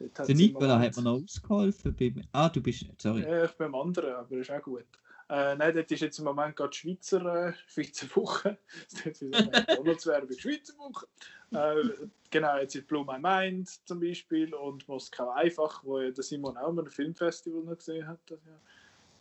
Der 0.01 0.35
Nicola 0.35 0.81
hat 0.81 0.97
mir 0.97 1.03
noch 1.03 1.23
ausgeholfen. 1.23 2.27
Ah, 2.33 2.49
du 2.49 2.61
bist. 2.61 2.85
Sorry. 2.99 3.23
Ja, 3.23 3.45
ich 3.45 3.53
bin 3.53 3.67
am 3.69 3.77
anderen, 3.77 4.15
aber 4.15 4.37
ist 4.37 4.51
auch 4.51 4.63
gut. 4.63 4.87
Äh, 5.35 5.57
nein, 5.57 5.75
dort 5.75 5.91
ist 5.91 6.01
jetzt 6.01 6.19
im 6.21 6.27
Moment 6.27 6.55
gerade 6.55 6.73
Schweizer, 6.73 7.49
äh, 7.49 7.53
Schweizer 7.67 8.07
Woche. 8.15 8.57
Das 9.05 9.21
ist 9.21 9.23
McDonalds-Werbung, 9.33 10.39
Schweizer 10.39 10.79
Woche. 10.79 11.07
Äh, 11.51 12.07
genau, 12.31 12.57
jetzt 12.59 12.77
ist 12.77 12.87
Blue 12.87 13.05
My 13.05 13.19
Mind 13.19 13.69
zum 13.85 13.99
Beispiel 13.99 14.55
und 14.55 14.87
Moskau 14.87 15.31
einfach, 15.31 15.83
wo 15.83 15.99
ja 15.99 16.11
der 16.11 16.23
Simon 16.23 16.57
auch 16.57 16.73
mal 16.73 16.85
ein 16.85 16.91
Filmfestival 16.91 17.63
noch 17.63 17.77
gesehen 17.77 18.07
hat. 18.07 18.21
Das 18.27 18.39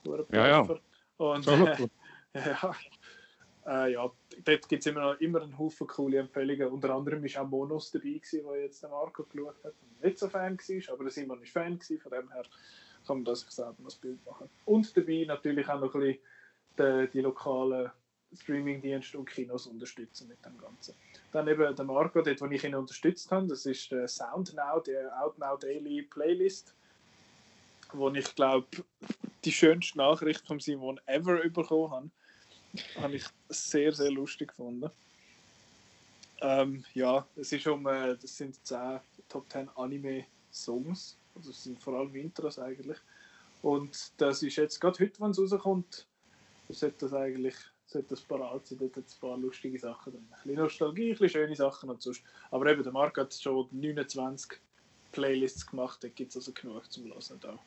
ja, 0.03 0.25
Ja, 0.31 0.47
ja. 0.47 0.79
Und, 1.17 1.47
äh, 1.47 1.87
ja, 2.35 2.75
äh, 3.65 3.93
ja, 3.93 4.11
dort 4.45 4.69
gibt 4.69 4.85
es 4.85 4.85
immer, 4.85 5.13
noch- 5.13 5.19
immer 5.19 5.41
einen 5.41 5.57
Haufen 5.57 5.87
coole 5.87 6.19
Empfehlungen. 6.19 6.67
Unter 6.67 6.93
anderem 6.93 7.25
ist 7.25 7.37
auch 7.37 7.47
Monos 7.47 7.89
dabei, 7.89 8.09
gewesen, 8.09 8.43
wo 8.43 8.53
jetzt 8.53 8.83
der 8.83 8.89
Marco 8.91 9.23
geschaut 9.23 9.63
hat 9.63 9.73
und 9.81 10.03
nicht 10.03 10.19
so 10.19 10.29
Fan 10.29 10.57
war, 10.59 10.93
aber 10.93 11.03
der 11.05 11.11
Simon 11.11 11.41
ist 11.41 11.53
Fan 11.53 11.79
gewesen, 11.79 11.99
von 11.99 12.11
dem 12.11 12.31
her 12.31 12.43
kann 13.05 13.17
man 13.17 13.25
das 13.25 13.57
noch 13.57 13.73
das 13.83 13.95
Bild 13.95 14.25
machen. 14.25 14.49
Und 14.65 14.95
dabei 14.95 15.25
natürlich 15.27 15.67
auch 15.67 15.79
noch 15.79 15.93
ein 15.95 16.01
bisschen 16.01 16.19
die, 16.77 17.09
die 17.11 17.21
lokalen 17.21 17.91
Streamingdienste 18.35 19.19
und 19.19 19.29
Kinos 19.29 19.67
unterstützen 19.67 20.27
mit 20.27 20.43
dem 20.43 20.57
Ganzen. 20.57 20.95
Dann 21.31 21.47
eben 21.47 21.75
der 21.75 21.85
Marco, 21.85 22.21
dort, 22.21 22.41
wo 22.41 22.45
ich 22.47 22.63
ihn 22.63 22.75
unterstützt 22.75 23.31
habe, 23.31 23.47
das 23.47 23.65
ist 23.65 23.91
der 23.91 24.07
SoundNow, 24.07 24.83
der 24.83 25.11
OutNow 25.23 25.59
Daily 25.59 26.03
Playlist, 26.03 26.73
wo 27.91 28.09
ich 28.09 28.33
glaube, 28.35 28.67
die 29.45 29.51
schönste 29.51 29.97
Nachricht 29.97 30.45
von 30.47 30.59
Simon 30.59 30.99
ever 31.05 31.47
bekommen 31.49 31.91
habe. 31.91 32.09
Habe 32.95 33.15
ich 33.17 33.25
sehr, 33.49 33.91
sehr 33.91 34.09
lustig 34.09 34.49
gefunden. 34.49 34.89
Ähm, 36.41 36.83
ja, 36.93 37.25
es 37.35 37.51
ist 37.51 37.67
um, 37.67 37.85
äh, 37.87 38.17
das 38.17 38.35
sind 38.35 38.65
10 38.65 38.99
Top 39.29 39.49
10 39.49 39.69
Anime-Songs. 39.75 41.17
Also 41.35 41.51
es 41.51 41.63
sind 41.63 41.81
vor 41.81 41.97
allem 41.97 42.15
Intros 42.15 42.59
eigentlich. 42.59 42.97
Und 43.61 44.11
das 44.17 44.43
ist 44.43 44.55
jetzt 44.57 44.79
gerade 44.79 44.99
heute, 44.99 45.19
wenn 45.21 45.31
es 45.31 45.39
rauskommt, 45.39 46.07
sollte 46.69 47.05
das 47.05 47.13
eigentlich 47.13 47.55
sollte 47.93 48.09
das 48.09 48.21
parat 48.21 48.67
sein. 48.67 48.79
Dort 48.79 48.97
hat 48.97 49.05
es 49.05 49.15
ein 49.15 49.19
paar 49.19 49.37
lustige 49.37 49.79
Sachen 49.79 50.13
drin. 50.13 50.27
Ein 50.31 50.37
bisschen 50.43 50.55
Nostalgie, 50.55 51.03
ein 51.03 51.11
bisschen 51.11 51.29
schöne 51.29 51.55
Sachen 51.55 51.89
und 51.89 52.01
sonst. 52.01 52.23
Aber 52.51 52.69
eben, 52.71 52.83
der 52.83 52.91
Marc 52.91 53.17
hat 53.17 53.33
schon 53.33 53.67
29 53.71 54.59
Playlists 55.11 55.65
gemacht, 55.65 56.03
da 56.03 56.09
gibt 56.09 56.31
es 56.31 56.37
also 56.37 56.51
genug 56.51 56.91
zum 56.91 57.05
Hören 57.05 57.39
da. 57.39 57.59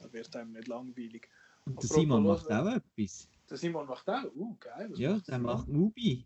Da 0.00 0.12
wird 0.12 0.34
einem 0.36 0.52
nicht 0.52 0.68
langweilig. 0.68 1.28
Und 1.64 1.74
der 1.74 1.84
Apropos 1.84 1.96
Simon 1.96 2.26
macht 2.26 2.48
hören. 2.48 2.68
auch 2.68 2.76
etwas. 2.76 3.28
Der 3.48 3.56
Simon 3.56 3.86
macht 3.86 4.08
auch, 4.08 4.24
uh, 4.34 4.56
geil. 4.58 4.92
Ja, 4.96 5.18
der 5.20 5.38
macht 5.38 5.68
Mubi. 5.68 6.24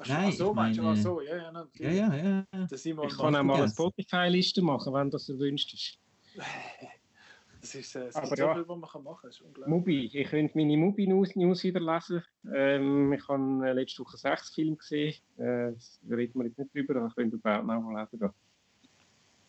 Ach, 0.00 0.06
Nein, 0.06 0.28
ach 0.28 0.32
so, 0.32 0.50
ich 0.50 0.54
meinst 0.54 0.78
du, 0.78 0.94
so, 0.94 1.20
ja, 1.20 1.36
ja, 1.36 1.42
Ja, 1.42 1.52
natürlich. 1.52 1.96
ja, 1.96 2.14
ja. 2.14 2.46
ja. 2.52 2.68
Simon 2.76 3.08
Ich 3.08 3.16
kann 3.16 3.34
auch 3.34 3.42
mal 3.42 3.62
eine. 3.62 3.68
Spotify-Liste 3.68 4.62
machen, 4.62 4.92
wenn 4.94 5.10
das 5.10 5.28
erwünscht 5.28 5.74
ist. 5.74 5.98
das 7.60 7.74
ist, 7.74 7.96
äh, 7.96 8.06
es 8.06 8.14
Aber 8.14 8.28
ja. 8.36 8.48
so 8.48 8.54
viel, 8.54 8.68
was 8.68 8.78
man 8.78 8.88
kann 8.88 9.02
machen 9.02 9.30
kann, 9.30 9.54
das. 9.54 9.66
Mubi, 9.66 10.06
ich 10.12 10.28
könnte 10.28 10.56
meine 10.56 10.76
Mubi-News 10.76 11.34
News 11.34 11.64
wieder 11.64 11.80
lesen. 11.80 12.22
Ähm, 12.54 13.12
ich 13.12 13.26
habe 13.26 13.68
äh, 13.68 13.72
letzte 13.72 14.04
Woche 14.04 14.16
sechs 14.16 14.54
Filme 14.54 14.76
gesehen. 14.76 15.14
Äh, 15.36 15.72
da 16.02 16.14
reden 16.14 16.38
wir 16.38 16.46
jetzt 16.46 16.58
nicht 16.58 16.72
drüber, 16.72 16.94
aber 16.96 17.08
ich 17.08 17.14
könnte 17.16 17.36
überhaupt 17.36 17.66
noch 17.66 17.80
mal 17.80 18.00
lesen. 18.00 18.32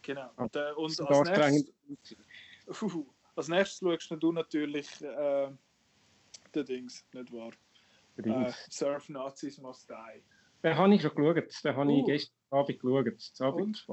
Genau. 0.02 0.32
Und, 0.38 0.56
äh, 0.56 0.72
und 0.76 0.90
ist 0.90 1.02
als, 1.02 1.30
nächstes, 1.30 1.74
Uhu. 2.82 3.06
als 3.36 3.48
nächstes 3.50 3.80
schaust 3.80 4.24
du 4.24 4.32
natürlich 4.32 5.00
äh, 5.04 5.52
den 6.56 6.66
Dings, 6.66 7.06
nicht 7.14 7.32
wahr? 7.32 7.52
Äh. 8.18 8.52
Surf 8.70 9.10
Nazis 9.10 9.60
Must 9.60 9.88
Die. 9.90 10.24
Den 10.64 10.78
habe 10.78 10.94
ich 10.94 11.02
schon 11.02 11.16
geschaut. 11.16 11.64
Den 11.64 11.76
habe 11.76 11.94
ich 11.94 12.04
Uh. 12.04 12.06
gestern 12.06 12.36
Abend 12.52 12.80
geschaut. 12.80 13.08
Das 13.08 13.42
Abend. 13.42 13.86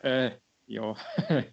Äh, 0.00 0.30
ja. 0.66 0.96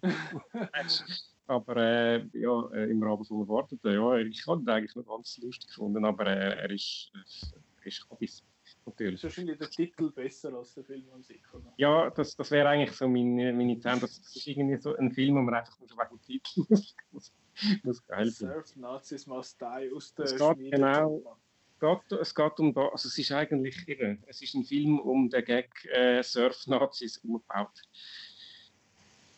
aber 1.46 1.76
äh, 1.76 2.26
ja, 2.32 2.68
äh, 2.72 2.90
im 2.90 3.02
Rahmen 3.02 3.24
von 3.24 3.40
Erwarteten, 3.40 3.92
ja, 3.92 4.16
ich 4.18 4.46
habe 4.46 4.62
ihn 4.62 4.68
eigentlich 4.68 4.94
noch 4.96 5.06
ganz 5.06 5.38
lustig 5.38 5.68
gefunden, 5.68 6.04
aber 6.04 6.26
äh, 6.26 6.56
er 6.56 6.70
ist, 6.70 7.12
äh, 7.14 7.58
er 7.80 7.86
ist 7.86 8.06
Hobbys, 8.10 8.42
Ist 8.64 8.86
natürlich. 8.86 9.22
wahrscheinlich 9.22 9.58
der 9.58 9.70
Titel 9.70 10.10
besser 10.10 10.54
als 10.54 10.74
der 10.74 10.84
Film 10.84 11.04
an 11.14 11.22
sich. 11.22 11.42
Oder? 11.52 11.72
Ja, 11.76 12.10
das, 12.10 12.34
das 12.36 12.50
wäre 12.50 12.68
eigentlich 12.68 12.92
so 12.92 13.06
meine, 13.08 13.52
meine. 13.52 13.78
Das, 13.78 14.00
das 14.00 14.36
ist 14.36 14.46
irgendwie 14.46 14.76
so 14.78 14.96
ein 14.96 15.12
Film, 15.12 15.36
wo 15.36 15.42
man 15.42 15.54
einfach 15.54 15.78
nur 15.78 15.88
wegen 15.88 16.18
dem 16.18 16.22
Titel 16.22 16.64
muss, 17.12 17.34
muss, 17.82 18.06
geil 18.06 18.30
finden. 18.30 18.54
Surf 18.54 18.76
Nazis 18.76 19.26
Must 19.26 19.60
Die 19.60 19.92
aus 19.94 20.14
der 20.14 20.26
Schmiede 20.26 20.70
genau-. 20.70 21.36
Es 21.84 22.08
geht, 22.08 22.18
es 22.18 22.34
geht 22.34 22.58
um 22.60 22.76
also 22.76 23.08
es 23.08 23.18
ist 23.18 23.32
eigentlich 23.32 23.86
eben, 23.86 24.22
es 24.26 24.40
ist 24.40 24.54
ein 24.54 24.64
Film 24.64 24.98
um 25.00 25.28
den 25.28 25.44
Gag 25.44 25.68
äh, 25.92 26.22
Surf-Nazis 26.22 27.18
umgebaut. 27.18 27.82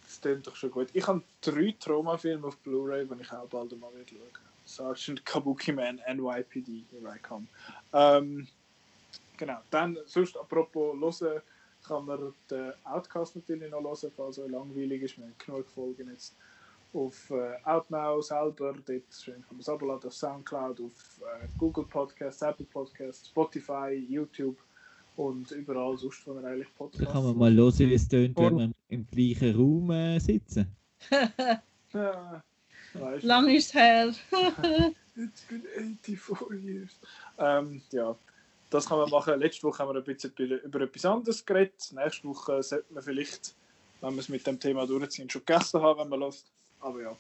Das 0.05 0.21
klingt 0.21 0.47
doch 0.47 0.55
schon 0.55 0.71
gut. 0.71 0.89
Ich 0.93 1.07
habe 1.07 1.23
drei 1.41 1.75
Trauma-Filme 1.79 2.47
auf 2.47 2.57
Blu-ray, 2.59 3.07
die 3.07 3.21
ich 3.21 3.33
auch 3.33 3.49
bald 3.49 3.79
mal 3.79 3.93
wieder 3.95 4.07
schauen 4.09 4.47
Sergeant 4.65 5.25
Kabuki 5.25 5.73
Man, 5.73 6.01
NYPD, 6.09 6.85
here 6.91 7.15
I 7.15 7.19
come. 7.19 7.47
Ähm, 7.93 8.47
genau, 9.37 9.59
dann, 9.71 9.99
sonst 10.07 10.37
apropos 10.37 11.21
hören, 11.21 11.43
kann 11.87 12.05
man 12.05 12.33
den 12.51 12.73
Outcast 12.85 13.37
natürlich 13.37 13.71
noch 13.71 13.83
hören, 13.83 14.13
falls 14.17 14.39
euch 14.39 14.51
langweilig 14.51 15.03
ist. 15.03 15.19
Wir 15.19 15.25
haben 15.25 15.35
genug 15.39 15.69
Folgen 15.71 16.11
jetzt 16.11 16.35
auf 16.93 17.31
äh, 17.31 17.57
Outnow 17.65 18.23
selber, 18.23 18.73
dort 18.73 19.03
schön 19.13 19.35
kann 19.43 19.53
man 19.53 19.61
es 19.61 19.69
abladen, 19.69 20.09
auf 20.09 20.15
Soundcloud, 20.15 20.81
auf 20.81 21.21
äh, 21.21 21.47
Google 21.59 21.85
Podcasts, 21.85 22.43
Apple 22.43 22.67
Podcasts, 22.67 23.29
Spotify, 23.29 23.95
YouTube 24.09 24.57
und 25.17 25.51
überall 25.51 25.97
sonst, 25.97 26.27
wo 26.27 26.35
man 26.35 26.45
eigentlich 26.45 26.69
Da 26.69 26.75
Podcasts 26.79 27.13
kann 27.13 27.25
man 27.25 27.37
mal 27.37 27.55
hören, 27.55 27.79
wie 27.79 27.95
es 27.95 28.09
tönt, 28.09 28.37
wenn 28.39 28.59
wir 28.59 28.71
im 28.89 29.07
gleichen 29.07 29.57
Raum 29.57 29.91
äh, 29.91 30.19
sitzen. 30.19 30.67
Ja. 31.93 32.43
Lang 33.23 33.49
ist 33.49 33.75
her. 33.75 34.13
It's 35.17 35.43
been 35.49 35.99
84 36.03 36.63
years. 36.63 37.01
Ähm, 37.39 37.81
ja, 37.91 38.17
das 38.71 38.87
kann 38.87 38.99
man 38.99 39.11
machen. 39.11 39.39
Letzte 39.39 39.63
Woche 39.63 39.83
haben 39.83 39.95
wir 39.95 40.01
ein 40.01 40.05
bisschen 40.05 40.33
über 40.37 40.63
über 40.63 40.81
etwas 40.83 41.05
anderes 41.05 41.45
geredet. 41.45 41.91
Nächste 41.93 42.29
Woche 42.29 42.63
sollte 42.63 42.93
man 42.93 43.03
vielleicht, 43.03 43.55
wenn 44.01 44.15
wir 44.15 44.21
es 44.21 44.29
mit 44.29 44.47
dem 44.47 44.61
Thema 44.61 44.87
durchziehen, 44.87 45.31
schon 45.31 45.45
gegessen 45.45 45.81
haben, 45.81 46.01
wenn 46.01 46.09
man 46.09 46.21
lässt. 46.21 46.53
Aber 46.81 47.03
ja. 47.03 47.17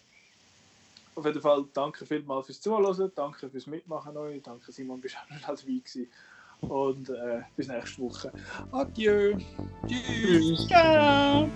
Auf 1.14 1.24
jeden 1.24 1.40
Fall 1.40 1.64
danke 1.72 2.04
vielmals 2.04 2.46
fürs 2.46 2.60
Zuhören, 2.60 3.10
danke 3.14 3.48
fürs 3.48 3.66
Mitmachen 3.66 4.14
neu, 4.14 4.38
danke 4.40 4.70
Simon, 4.70 5.00
bist 5.00 5.16
auch 5.16 5.30
noch 5.30 5.40
dabei 5.40 5.62
gewesen. 5.62 6.08
Und 6.60 7.08
äh, 7.10 7.42
bis 7.56 7.68
nächste 7.68 8.02
Woche. 8.02 8.32
Adieu. 8.72 9.36
Tschüss. 9.86 10.66
Ciao. 10.68 11.48